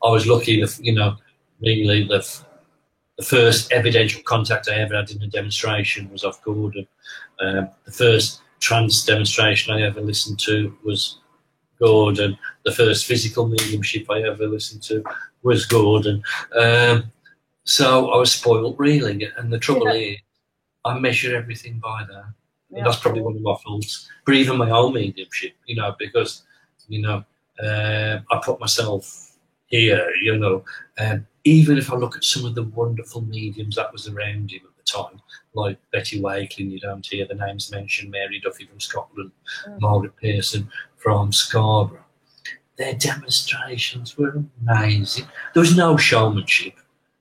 I 0.04 0.10
was 0.10 0.26
lucky. 0.28 0.62
That, 0.62 0.80
you 0.82 0.94
know, 0.94 1.18
really 1.62 2.04
the 2.06 2.26
the 3.18 3.24
first 3.24 3.72
evidential 3.72 4.22
contact 4.24 4.68
I 4.70 4.76
ever 4.76 4.96
had 4.96 5.12
in 5.12 5.22
a 5.22 5.28
demonstration 5.28 6.10
was 6.12 6.24
off 6.24 6.42
Gordon. 6.44 6.88
Um, 7.40 7.70
the 7.86 7.92
first 7.92 8.42
trance 8.64 9.04
demonstration 9.04 9.74
I 9.74 9.82
ever 9.82 10.00
listened 10.00 10.40
to 10.42 10.76
was 10.86 11.20
Gordon. 11.80 12.38
The 12.64 12.72
first 12.72 13.06
physical 13.06 13.46
mediumship 13.46 14.10
I 14.10 14.24
ever 14.24 14.48
listened 14.48 14.84
to 14.84 15.04
was 15.44 15.66
Gordon. 15.66 16.24
Um, 16.58 17.12
so 17.66 18.10
I 18.12 18.18
was 18.18 18.32
spoiled, 18.32 18.80
really. 18.80 19.30
And 19.38 19.52
the 19.52 19.60
trouble 19.60 19.94
yeah. 19.94 20.14
is, 20.14 20.18
I 20.86 20.98
measure 20.98 21.36
everything 21.36 21.80
by 21.80 22.06
that. 22.10 22.26
Yeah. 22.70 22.86
That's 22.86 23.00
probably 23.00 23.22
one 23.22 23.36
of 23.36 23.42
my 23.42 23.56
faults. 23.64 24.10
But 24.26 24.36
even 24.36 24.58
my 24.58 24.70
own 24.70 24.94
mediumship, 24.94 25.54
you 25.66 25.76
know, 25.76 25.94
because, 26.00 26.44
you 26.88 27.02
know, 27.02 27.24
uh, 27.62 28.20
I 28.32 28.42
put 28.44 28.62
myself 28.62 29.36
here, 29.66 30.10
you 30.22 30.38
know. 30.38 30.64
Um, 30.98 31.28
even 31.44 31.78
if 31.78 31.92
I 31.92 31.98
look 31.98 32.16
at 32.16 32.24
some 32.24 32.46
of 32.46 32.56
the 32.56 32.64
wonderful 32.64 33.22
mediums 33.22 33.76
that 33.76 33.92
was 33.92 34.08
around 34.08 34.52
him 34.52 34.62
time, 34.94 35.22
like 35.54 35.78
Betty 35.92 36.22
Wakelin, 36.22 36.72
you 36.72 36.80
don't 36.80 37.06
hear 37.06 37.26
the 37.28 37.36
names 37.36 37.72
mentioned, 37.72 38.12
Mary 38.12 38.40
Duffy 38.40 38.66
from 38.66 38.80
Scotland, 38.80 39.32
mm. 39.68 39.82
Margaret 39.82 40.16
Pearson 40.18 40.70
from 40.98 41.32
Scarborough. 41.32 42.04
Their 42.78 42.94
demonstrations 42.94 44.18
were 44.18 44.44
amazing. 44.62 45.26
There 45.54 45.62
was 45.62 45.78
no 45.78 45.96
showmanship. 45.96 46.74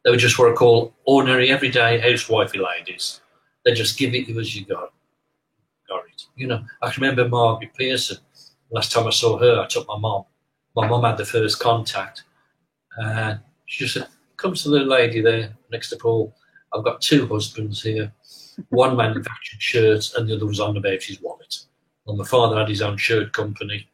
They 0.04 0.10
were 0.10 0.16
just 0.16 0.38
what 0.38 0.50
I 0.50 0.54
call 0.54 0.94
ordinary, 1.04 1.50
everyday 1.50 2.00
housewifey 2.00 2.62
ladies. 2.62 3.20
They 3.64 3.72
just 3.72 3.98
give 3.98 4.14
it 4.14 4.26
to 4.26 4.40
as 4.40 4.56
you 4.56 4.64
got. 4.64 4.92
Got 5.88 6.04
it. 6.08 6.24
You 6.36 6.48
know, 6.48 6.64
I 6.80 6.90
can 6.90 7.02
remember 7.02 7.28
Margaret 7.28 7.74
Pearson. 7.74 8.18
Last 8.70 8.92
time 8.92 9.06
I 9.06 9.10
saw 9.10 9.38
her, 9.38 9.60
I 9.60 9.66
took 9.66 9.86
my 9.86 9.98
mom. 9.98 10.24
My 10.74 10.88
mom 10.88 11.04
had 11.04 11.18
the 11.18 11.24
first 11.24 11.60
contact. 11.60 12.24
And 12.96 13.40
she 13.66 13.84
just 13.84 13.94
said, 13.94 14.08
Come 14.36 14.54
to 14.54 14.70
the 14.70 14.80
lady 14.80 15.20
there 15.20 15.54
next 15.70 15.90
to 15.90 15.96
Paul. 15.96 16.34
I've 16.74 16.84
got 16.84 17.00
two 17.00 17.26
husbands 17.26 17.82
here. 17.82 18.12
One 18.68 18.96
manufactured 18.96 19.60
shirts 19.60 20.14
and 20.14 20.28
the 20.28 20.36
other 20.36 20.46
was 20.46 20.60
on 20.60 20.76
about 20.76 21.02
his 21.02 21.20
wallet. 21.20 21.58
And 22.06 22.18
my 22.18 22.24
father 22.24 22.58
had 22.58 22.68
his 22.68 22.82
own 22.82 22.96
shirt 22.96 23.32
company. 23.32 23.88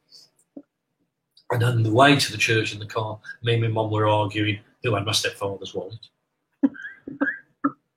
And 1.50 1.62
on 1.62 1.82
the 1.82 1.92
way 1.92 2.16
to 2.16 2.32
the 2.32 2.38
church 2.38 2.72
in 2.72 2.78
the 2.78 2.86
car, 2.86 3.18
me 3.42 3.54
and 3.54 3.62
my 3.62 3.68
mum 3.68 3.90
were 3.90 4.08
arguing 4.08 4.60
who 4.82 4.94
had 4.94 5.06
my 5.06 5.12
stepfather's 5.12 5.74
wallet. 5.74 6.08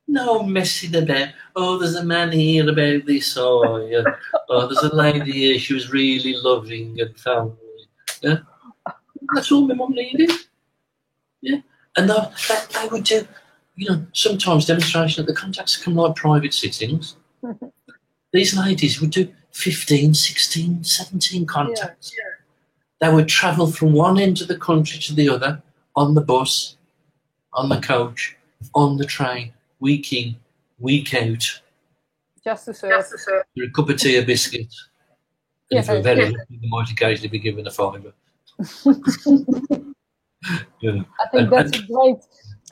no 0.08 0.44
messing 0.44 0.96
about. 0.96 1.30
Oh, 1.56 1.78
there's 1.78 1.96
a 1.96 2.04
man 2.04 2.32
here 2.32 2.70
about 2.70 3.06
this. 3.06 3.36
Oh, 3.38 3.78
yeah. 3.86 4.04
Oh, 4.50 4.68
there's 4.68 4.92
a 4.92 4.96
lady 4.96 5.32
here. 5.32 5.60
She 5.60 5.74
was 5.74 5.92
really 5.92 6.36
loving 6.38 7.00
and 7.00 7.18
family. 7.18 7.56
Yeah. 8.22 8.40
That's 9.34 9.52
all 9.52 9.68
my 9.68 9.74
mum 9.74 9.94
needed. 9.94 10.32
Yeah. 11.42 11.62
And 11.98 12.12
I, 12.12 12.32
they 12.74 12.88
would 12.88 13.04
do, 13.04 13.28
you 13.76 13.90
know, 13.90 14.06
sometimes 14.14 14.66
demonstration 14.66 15.22
at 15.22 15.28
the 15.28 15.34
contacts 15.34 15.78
come 15.78 15.96
like 15.96 16.16
private 16.16 16.54
sittings. 16.54 17.16
These 18.34 18.58
ladies 18.58 19.02
would 19.02 19.12
do 19.12 19.32
15, 19.52 20.14
16, 20.14 20.84
17 20.84 21.46
contacts. 21.46 22.14
Yeah, 22.18 22.24
yeah. 22.24 23.08
They 23.08 23.14
would 23.14 23.28
travel 23.28 23.72
from 23.72 23.94
one 23.94 24.20
end 24.20 24.42
of 24.42 24.48
the 24.48 24.58
country 24.58 25.00
to 25.00 25.14
the 25.14 25.30
other 25.30 25.62
on 25.96 26.14
the 26.14 26.22
bus, 26.22 26.78
on 27.54 27.70
the 27.70 27.80
coach, 27.80 28.38
on 28.76 28.98
the 28.98 29.06
train, 29.06 29.54
week 29.80 30.14
in, 30.14 30.36
week 30.80 31.14
out. 31.14 31.44
Just 32.44 32.66
to 32.66 32.74
serve. 32.74 32.92
Just 32.92 33.12
to 33.12 33.18
serve. 33.18 33.44
A 33.58 33.70
cup 33.70 33.90
of 33.90 33.98
tea, 33.98 34.18
a 34.18 34.24
biscuit. 34.24 34.68
And 35.72 35.78
yeah, 35.78 35.80
if 35.80 35.88
we're 35.88 36.02
very 36.02 36.30
lucky, 36.30 36.60
they 36.62 36.68
might 36.68 36.90
occasionally 36.90 37.30
be 37.30 37.40
given 37.40 37.66
a 37.68 37.72
fiver. 37.72 38.14
yeah. 40.82 41.02
I 41.20 41.28
think 41.30 41.44
and, 41.44 41.52
that's 41.52 41.78
and, 41.78 41.88
great, 41.88 42.18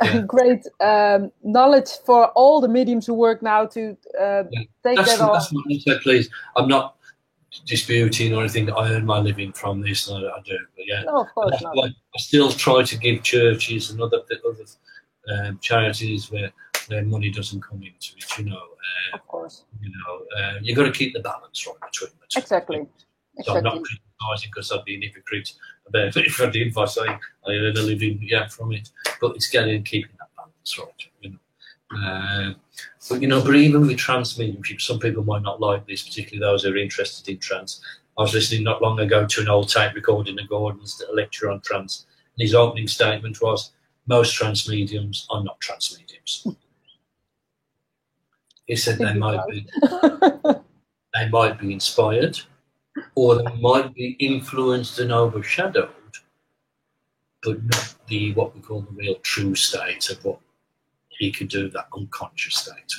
yeah. 0.02 0.22
great 0.28 0.66
um, 0.80 1.32
knowledge 1.44 1.90
for 2.06 2.28
all 2.30 2.62
the 2.62 2.68
mediums 2.68 3.06
who 3.06 3.14
work 3.14 3.42
now 3.42 3.66
to 3.66 3.98
uh, 4.20 4.44
yeah. 4.52 4.62
take 4.84 4.98
that's, 4.98 5.18
that 5.18 5.22
on. 5.22 5.34
That's 5.34 5.52
what 5.52 5.66
I 5.70 5.78
said, 5.80 6.02
please. 6.02 6.30
I'm 6.56 6.68
not 6.68 6.96
disputing 7.66 8.34
or 8.34 8.42
anything. 8.42 8.72
I 8.72 8.92
earn 8.92 9.06
my 9.06 9.20
living 9.20 9.52
from 9.54 9.82
this, 9.82 10.08
and 10.08 10.26
I, 10.26 10.30
I 10.30 10.42
do. 10.46 10.58
But 10.76 10.86
yeah, 10.88 11.04
no, 11.04 11.22
of 11.22 11.28
course 11.34 11.62
not. 11.62 11.78
I 11.78 11.92
still 12.18 12.52
try 12.52 12.84
to 12.84 12.98
give 12.98 13.24
churches 13.24 13.92
and 13.92 14.02
other 14.02 14.22
other 14.48 15.46
um, 15.48 15.60
charities 15.62 16.32
where 16.32 16.52
their 16.88 17.04
money 17.04 17.30
doesn't 17.30 17.62
come 17.62 17.84
into 17.84 18.18
it. 18.18 18.38
You 18.38 18.46
know, 18.46 18.58
uh, 18.58 19.16
of 19.16 19.28
course. 19.28 19.66
You 19.82 19.90
know, 19.90 20.42
uh, 20.42 20.60
you 20.62 20.76
got 20.76 20.84
to 20.84 20.92
keep 20.92 21.14
the 21.14 21.22
balance 21.22 21.66
right 21.68 21.76
between 21.92 22.12
the 22.20 22.28
two. 22.30 22.40
Exactly. 22.40 22.86
So 23.44 23.56
exactly. 23.56 23.82
Criticising 24.20 24.52
because 24.54 24.72
I'd 24.72 24.86
be 24.86 24.96
an 24.96 25.02
hypocrite 25.02 25.54
about 25.88 26.16
it 26.18 26.18
I 26.18 26.50
did. 26.50 26.68
If 26.68 26.78
I 26.78 26.86
I 26.88 27.52
earn 27.52 27.78
a 27.78 27.82
living, 27.82 28.20
yeah, 28.22 28.48
from 28.48 28.74
it, 28.74 28.90
but 29.22 29.36
it's 29.36 29.50
getting 29.50 29.84
keeping 29.84 30.12
that 30.20 30.30
balance 30.36 30.78
right. 30.78 31.10
You 31.22 31.32
know. 31.32 31.38
Uh, 31.92 32.54
but 33.10 33.22
you 33.22 33.28
know, 33.28 33.44
but 33.44 33.56
even 33.56 33.88
with 33.88 33.98
trance 33.98 34.38
mediumship, 34.38 34.82
some 34.82 35.00
people 35.00 35.24
might 35.24 35.42
not 35.42 35.60
like 35.60 35.88
this, 35.88 36.04
particularly 36.04 36.40
those 36.40 36.64
who 36.64 36.72
are 36.72 36.78
interested 36.78 37.32
in 37.32 37.40
trance. 37.40 37.82
I 38.18 38.24
was 38.24 38.34
listening 38.34 38.64
not 38.64 38.82
long 38.82 39.00
ago 39.00 39.26
to 39.26 39.42
an 39.42 39.48
old 39.48 39.70
tape 39.70 39.96
recording 39.96 40.40
of 40.40 40.50
Gordon's 40.50 41.02
lecture 41.14 41.50
on 41.50 41.62
trance, 41.62 42.06
and 42.36 42.42
his 42.42 42.54
opening 42.54 42.88
statement 42.88 43.42
was, 43.42 43.72
"Most 44.08 44.34
trance 44.34 44.68
mediums 44.68 45.26
are 45.30 45.44
not 45.44 45.60
trance 45.62 45.98
mediums." 45.98 46.46
He 48.68 48.76
said 48.76 49.00
they 49.00 49.14
might 49.14 49.48
be, 49.48 49.66
they 51.16 51.30
might 51.30 51.60
be 51.60 51.74
inspired, 51.74 52.40
or 53.16 53.38
they 53.38 53.56
might 53.60 53.94
be 53.94 54.16
influenced 54.20 55.00
and 55.00 55.12
overshadowed, 55.12 55.90
but 57.44 57.64
not 57.64 57.96
the 58.08 58.34
what 58.34 58.56
we 58.56 58.62
call 58.62 58.82
the 58.82 58.92
real 58.92 59.16
true 59.22 59.56
state 59.56 60.10
of 60.10 60.24
what 60.24 60.40
he 61.10 61.32
could 61.32 61.50
do 61.50 61.70
that 61.70 61.88
unconscious 61.96 62.56
state. 62.58 62.94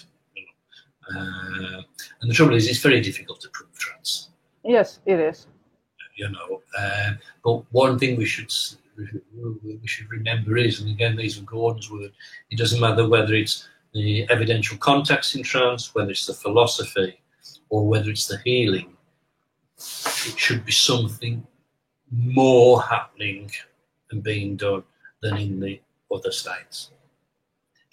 Uh, 1.15 1.83
and 2.21 2.31
the 2.31 2.35
trouble 2.35 2.55
is, 2.55 2.69
it's 2.69 2.79
very 2.79 3.01
difficult 3.01 3.41
to 3.41 3.49
prove 3.49 3.73
trance. 3.77 4.29
Yes, 4.63 5.01
it 5.07 5.19
is. 5.19 5.47
you 6.17 6.29
know. 6.29 6.63
Uh, 6.79 7.13
but 7.43 7.65
one 7.73 7.99
thing 7.99 8.17
we 8.17 8.27
should 8.27 8.53
we 8.97 9.87
should 9.87 10.11
remember 10.11 10.57
is, 10.59 10.81
and 10.81 10.91
again, 10.91 11.17
these 11.17 11.39
are 11.39 11.43
Gordon's 11.43 11.91
words. 11.91 12.13
It 12.51 12.59
doesn't 12.59 12.81
matter 12.81 13.09
whether 13.09 13.35
it's 13.35 13.67
the 13.95 14.29
evidential 14.31 14.77
context 14.79 15.35
in 15.35 15.43
trance, 15.43 15.95
whether 15.95 16.11
it's 16.11 16.27
the 16.27 16.35
philosophy, 16.35 17.21
or 17.71 17.89
whether 17.89 18.11
it's 18.11 18.27
the 18.29 18.39
healing. 18.45 18.97
It 20.27 20.39
should 20.39 20.65
be 20.65 20.73
something 20.73 21.47
more 22.11 22.83
happening 22.83 23.51
and 24.11 24.23
being 24.23 24.57
done 24.57 24.83
than 25.23 25.37
in 25.37 25.61
the 25.61 25.81
other 26.13 26.33
states. 26.33 26.91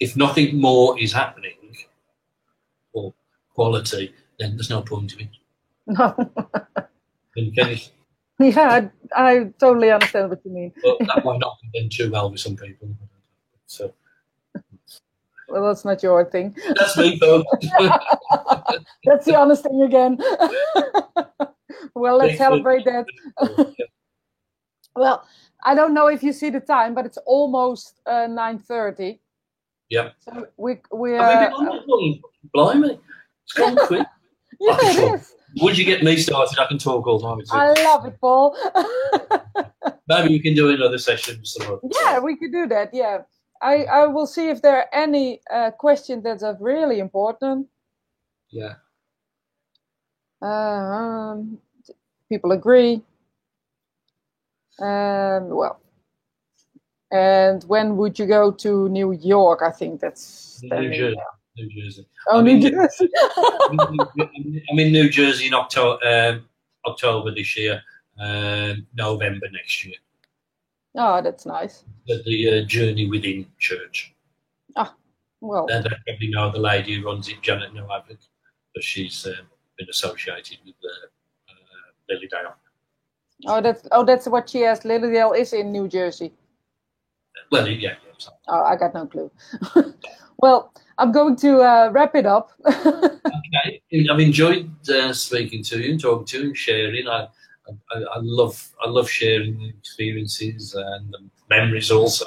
If 0.00 0.16
nothing 0.16 0.60
more 0.60 0.98
is 1.00 1.12
happening, 1.12 1.54
or 2.92 3.14
quality, 3.54 4.14
then 4.38 4.56
there's 4.56 4.70
no 4.70 4.82
point 4.82 5.14
in 5.14 5.20
it. 5.20 5.28
No. 5.86 6.12
can, 7.34 7.52
can 7.52 7.70
you, 7.70 7.78
yeah, 8.40 8.88
I, 9.16 9.30
I, 9.30 9.44
totally 9.58 9.90
understand 9.90 10.30
what 10.30 10.40
you 10.44 10.52
mean. 10.52 10.72
But 10.82 10.98
that 11.00 11.24
might 11.24 11.40
not 11.40 11.56
be 11.60 11.80
done 11.80 11.88
too 11.90 12.10
well 12.10 12.30
with 12.30 12.40
some 12.40 12.56
people. 12.56 12.88
So. 13.66 13.92
Well, 15.48 15.66
that's 15.66 15.84
not 15.84 16.02
your 16.02 16.24
thing. 16.24 16.54
That's 16.76 16.96
me, 16.96 17.18
though. 17.20 17.42
that's 19.04 19.24
the 19.24 19.34
honest 19.38 19.64
thing 19.64 19.82
again. 19.82 20.18
well, 21.94 22.16
let's 22.16 22.38
celebrate 22.38 22.84
that. 22.84 23.06
well, 24.96 25.24
I 25.64 25.74
don't 25.74 25.94
know 25.94 26.06
if 26.06 26.22
you 26.22 26.32
see 26.32 26.50
the 26.50 26.60
time, 26.60 26.94
but 26.94 27.06
it's 27.06 27.18
almost 27.26 28.00
uh, 28.06 28.26
nine 28.26 28.58
thirty. 28.58 29.20
Yeah. 29.88 30.10
So 30.20 30.46
we 30.56 30.78
we 30.92 31.16
are. 31.16 31.50
Uh, 31.50 31.80
long? 31.86 32.20
Blimey, 32.54 32.98
it's 33.44 33.52
gone 33.54 33.76
quick. 33.86 34.06
yeah, 34.60 34.76
it 34.80 35.14
is. 35.14 35.34
Once 35.56 35.78
you 35.78 35.84
get 35.84 36.04
me 36.04 36.16
started, 36.16 36.58
I 36.58 36.66
can 36.66 36.78
talk 36.78 37.06
all 37.06 37.20
time. 37.20 37.38
I 37.50 37.72
love 37.82 38.06
it, 38.06 38.20
Paul. 38.20 38.56
Maybe 40.08 40.28
we 40.28 40.40
can 40.40 40.54
do 40.54 40.68
another 40.70 40.98
session. 40.98 41.44
So. 41.44 41.80
Yeah, 42.02 42.18
we 42.18 42.36
could 42.36 42.52
do 42.52 42.66
that. 42.68 42.92
Yeah, 42.92 43.22
I 43.62 43.84
I 43.84 44.06
will 44.06 44.26
see 44.26 44.48
if 44.48 44.62
there 44.62 44.76
are 44.76 44.88
any 44.92 45.40
uh, 45.50 45.70
questions 45.70 46.22
that 46.24 46.42
are 46.42 46.56
really 46.60 46.98
important. 46.98 47.66
Yeah. 48.50 48.74
Um, 50.40 51.58
people 52.28 52.52
agree. 52.52 53.02
And 54.78 55.50
well, 55.50 55.80
and 57.10 57.64
when 57.64 57.96
would 57.96 58.18
you 58.18 58.26
go 58.26 58.52
to 58.52 58.88
New 58.88 59.12
York? 59.12 59.60
I 59.62 59.70
think 59.70 60.00
that's 60.00 60.60
New 60.62 60.94
Jersey. 60.94 61.16
New 61.56 61.68
Jersey. 61.68 62.06
Oh, 62.28 62.38
I'm 62.38 62.44
New 62.44 62.52
in, 62.52 62.60
Jersey. 62.60 63.08
I'm 64.70 64.78
in 64.78 64.92
New 64.92 65.08
Jersey 65.08 65.48
in 65.48 65.54
October, 65.54 65.98
um, 66.06 66.48
October 66.86 67.34
this 67.34 67.56
year, 67.56 67.82
um, 68.20 68.86
November 68.94 69.46
next 69.50 69.84
year. 69.84 69.96
Oh, 70.94 71.20
that's 71.20 71.46
nice. 71.46 71.84
The, 72.06 72.22
the 72.24 72.60
uh, 72.60 72.64
Journey 72.66 73.08
Within 73.08 73.46
Church. 73.58 74.14
Ah, 74.76 74.94
well. 75.40 75.66
And 75.70 75.86
I 75.86 75.96
probably 76.06 76.28
know 76.28 76.52
the 76.52 76.60
lady 76.60 76.94
who 76.94 77.06
runs 77.06 77.28
it, 77.28 77.42
Janet 77.42 77.74
Novak, 77.74 78.06
but 78.08 78.84
she's 78.84 79.26
um, 79.26 79.46
been 79.76 79.88
associated 79.90 80.58
with 80.64 80.74
uh, 80.84 81.06
Lilydale. 82.10 82.54
Oh, 83.46 83.60
that's 83.60 83.86
oh, 83.92 84.04
that's 84.04 84.26
what 84.26 84.50
she 84.50 84.62
has. 84.62 84.80
Lilydale 84.80 85.36
is 85.36 85.52
in 85.52 85.70
New 85.70 85.88
Jersey. 85.88 86.32
Well, 87.50 87.68
yeah. 87.68 87.90
yeah 87.90 87.94
oh, 88.48 88.62
I 88.64 88.76
got 88.76 88.94
no 88.94 89.06
clue. 89.06 89.30
well, 90.38 90.72
I'm 90.98 91.12
going 91.12 91.36
to 91.36 91.60
uh, 91.60 91.90
wrap 91.92 92.14
it 92.14 92.26
up. 92.26 92.50
okay, 92.66 93.82
I've 94.10 94.20
enjoyed 94.20 94.70
uh, 94.88 95.12
speaking 95.12 95.62
to 95.64 95.80
you, 95.80 95.98
talking 95.98 96.26
to 96.26 96.38
you, 96.38 96.44
and 96.48 96.56
sharing. 96.56 97.08
I, 97.08 97.28
I, 97.68 97.98
I, 97.98 98.18
love 98.22 98.68
I 98.84 98.88
love 98.88 99.10
sharing 99.10 99.58
the 99.58 99.68
experiences 99.68 100.74
and 100.74 101.12
the 101.12 101.18
memories 101.50 101.90
also. 101.90 102.26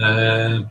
Uh, 0.00 0.62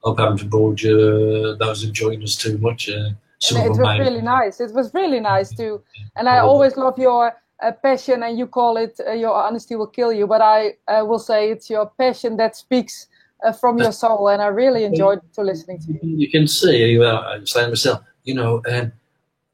hope 0.00 0.18
I 0.18 0.24
haven't 0.24 0.50
bored 0.50 0.80
you, 0.80 1.56
those 1.56 1.84
enjoying 1.84 2.22
us 2.22 2.36
too 2.36 2.58
much. 2.58 2.88
Uh, 2.88 3.10
it 3.50 3.68
was 3.68 3.78
really 3.78 4.22
nice. 4.22 4.60
It 4.60 4.72
was 4.72 4.92
really 4.94 5.20
nice 5.20 5.54
too, 5.54 5.82
and 6.16 6.28
I 6.28 6.38
always 6.38 6.76
love 6.76 6.98
your 6.98 7.36
uh, 7.62 7.72
passion. 7.72 8.22
And 8.22 8.38
you 8.38 8.46
call 8.46 8.76
it 8.76 9.00
uh, 9.06 9.12
your 9.12 9.34
honesty 9.34 9.76
will 9.76 9.86
kill 9.86 10.12
you, 10.12 10.26
but 10.26 10.40
I 10.40 10.74
uh, 10.86 11.04
will 11.04 11.18
say 11.18 11.50
it's 11.50 11.68
your 11.70 11.90
passion 11.98 12.36
that 12.36 12.56
speaks 12.56 13.06
uh, 13.44 13.52
from 13.52 13.78
your 13.78 13.92
soul, 13.92 14.28
and 14.28 14.42
I 14.42 14.46
really 14.46 14.84
enjoyed 14.84 15.20
to 15.34 15.42
listening 15.42 15.78
to 15.80 15.92
you. 15.92 16.00
You 16.02 16.30
can 16.30 16.46
see, 16.48 17.00
uh, 17.00 17.20
I'm 17.20 17.46
saying 17.46 17.68
myself, 17.68 18.02
you 18.24 18.34
know, 18.34 18.62
um, 18.68 18.92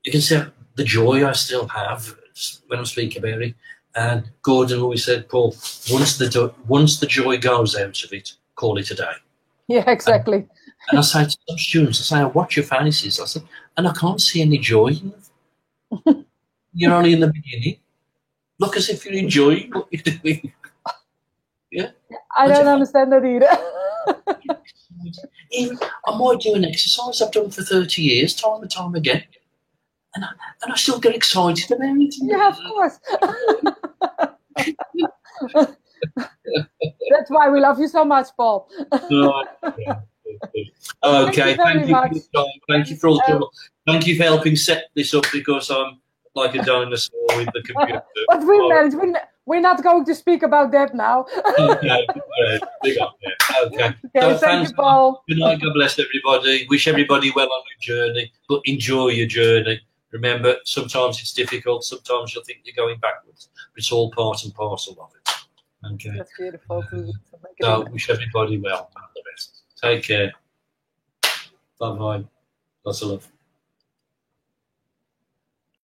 you 0.04 0.12
can 0.12 0.20
see 0.20 0.40
the 0.76 0.84
joy 0.84 1.26
I 1.26 1.32
still 1.32 1.68
have 1.68 2.14
when 2.68 2.80
I 2.80 2.84
speak 2.84 3.16
about 3.16 3.42
it. 3.42 3.54
And 3.96 4.28
Gordon 4.42 4.80
always 4.80 5.04
said, 5.04 5.28
Paul, 5.28 5.54
once 5.90 6.18
the 6.18 6.52
once 6.66 6.98
the 6.98 7.06
joy 7.06 7.38
goes 7.38 7.76
out 7.76 8.02
of 8.02 8.12
it, 8.12 8.32
call 8.56 8.76
it 8.78 8.90
a 8.90 8.94
day. 8.94 9.12
Yeah, 9.68 9.88
exactly. 9.88 10.38
And, 10.38 10.48
and 10.90 10.98
I 10.98 11.02
say 11.02 11.24
to 11.24 11.36
some 11.48 11.58
students, 11.58 12.00
I 12.00 12.16
say, 12.16 12.22
I 12.22 12.24
watch 12.24 12.56
your 12.56 12.64
fantasies. 12.64 13.20
I 13.20 13.26
said, 13.26 13.44
and 13.76 13.86
I 13.86 13.92
can't 13.92 14.20
see 14.20 14.42
any 14.42 14.58
joy 14.58 14.88
in 14.88 15.14
them. 16.04 16.26
you're 16.74 16.92
only 16.92 17.12
in 17.12 17.20
the 17.20 17.32
beginning. 17.32 17.76
Look 18.64 18.76
as 18.78 18.88
if 18.88 19.04
you're 19.04 19.14
enjoying 19.14 19.70
what 19.72 19.88
you're 19.90 20.02
doing. 20.02 20.52
Yeah. 21.70 21.90
I 22.34 22.48
don't 22.48 22.66
understand 22.66 23.12
that 23.12 23.22
either. 23.22 23.50
Even, 25.52 25.78
I 26.06 26.16
might 26.16 26.40
do 26.40 26.54
an 26.54 26.64
exercise 26.64 27.20
I've 27.20 27.30
done 27.30 27.50
for 27.50 27.62
30 27.62 28.00
years, 28.00 28.34
time 28.34 28.62
and 28.62 28.70
time 28.70 28.94
again. 28.94 29.22
And 30.14 30.24
I, 30.24 30.28
and 30.62 30.72
I 30.72 30.76
still 30.76 30.98
get 30.98 31.14
excited 31.14 31.70
about 31.70 31.96
it. 31.98 32.14
Yeah, 32.22 32.48
of 32.48 32.56
course. 32.56 32.98
That's 37.10 37.28
why 37.28 37.50
we 37.50 37.60
love 37.60 37.78
you 37.78 37.88
so 37.88 38.02
much, 38.04 38.28
Paul. 38.36 38.70
Okay, 41.02 41.54
thank 41.54 41.86
you, 41.86 41.94
thank 41.94 42.14
you, 42.14 42.22
thank 42.68 42.90
you 42.90 42.96
for 42.96 43.08
all 43.08 43.22
the 43.26 43.36
um, 43.36 43.44
Thank 43.86 44.06
you 44.06 44.16
for 44.16 44.22
helping 44.22 44.56
set 44.56 44.84
this 44.94 45.12
up 45.12 45.26
because 45.32 45.70
I'm 45.70 46.00
like 46.34 46.54
a 46.54 46.62
dinosaur 46.62 47.26
with 47.36 47.48
the 47.54 47.62
computer. 47.62 48.02
but 48.28 48.44
we 48.44 48.68
managed. 48.68 48.96
We, 48.96 49.14
we're 49.46 49.60
not 49.60 49.82
going 49.82 50.04
to 50.06 50.14
speak 50.14 50.42
about 50.42 50.72
that 50.72 50.94
now. 50.94 51.26
okay, 51.58 52.06
big 52.82 52.98
up 52.98 53.16
there. 53.22 53.66
Okay. 53.66 53.84
okay 53.84 54.20
so 54.20 54.38
thank 54.38 54.68
you, 54.68 54.74
Paul. 54.74 55.22
Good 55.28 55.38
night. 55.38 55.60
God 55.60 55.74
bless 55.74 55.98
everybody. 55.98 56.66
Wish 56.70 56.88
everybody 56.88 57.30
well 57.36 57.52
on 57.52 57.62
your 57.70 57.96
journey, 57.96 58.32
but 58.48 58.62
enjoy 58.64 59.08
your 59.08 59.26
journey. 59.26 59.80
Remember, 60.12 60.56
sometimes 60.64 61.20
it's 61.20 61.32
difficult. 61.32 61.84
Sometimes 61.84 62.34
you'll 62.34 62.44
think 62.44 62.60
you're 62.64 62.74
going 62.76 62.98
backwards, 63.00 63.48
but 63.54 63.78
it's 63.78 63.92
all 63.92 64.10
part 64.12 64.44
and 64.44 64.54
parcel 64.54 64.96
of 65.00 65.10
it. 65.14 65.94
Okay. 65.94 66.16
That's 66.16 66.30
beautiful. 66.38 66.84
Uh, 66.92 67.02
so 67.60 67.86
wish 67.90 68.08
everybody 68.08 68.58
well. 68.58 68.90
All 68.96 69.08
the 69.14 69.22
best. 69.30 69.62
Take 69.82 70.04
care. 70.04 70.32
Bye 71.78 71.96
bye. 71.96 72.24
Lots 72.84 73.02
of 73.02 73.08
love. 73.08 73.33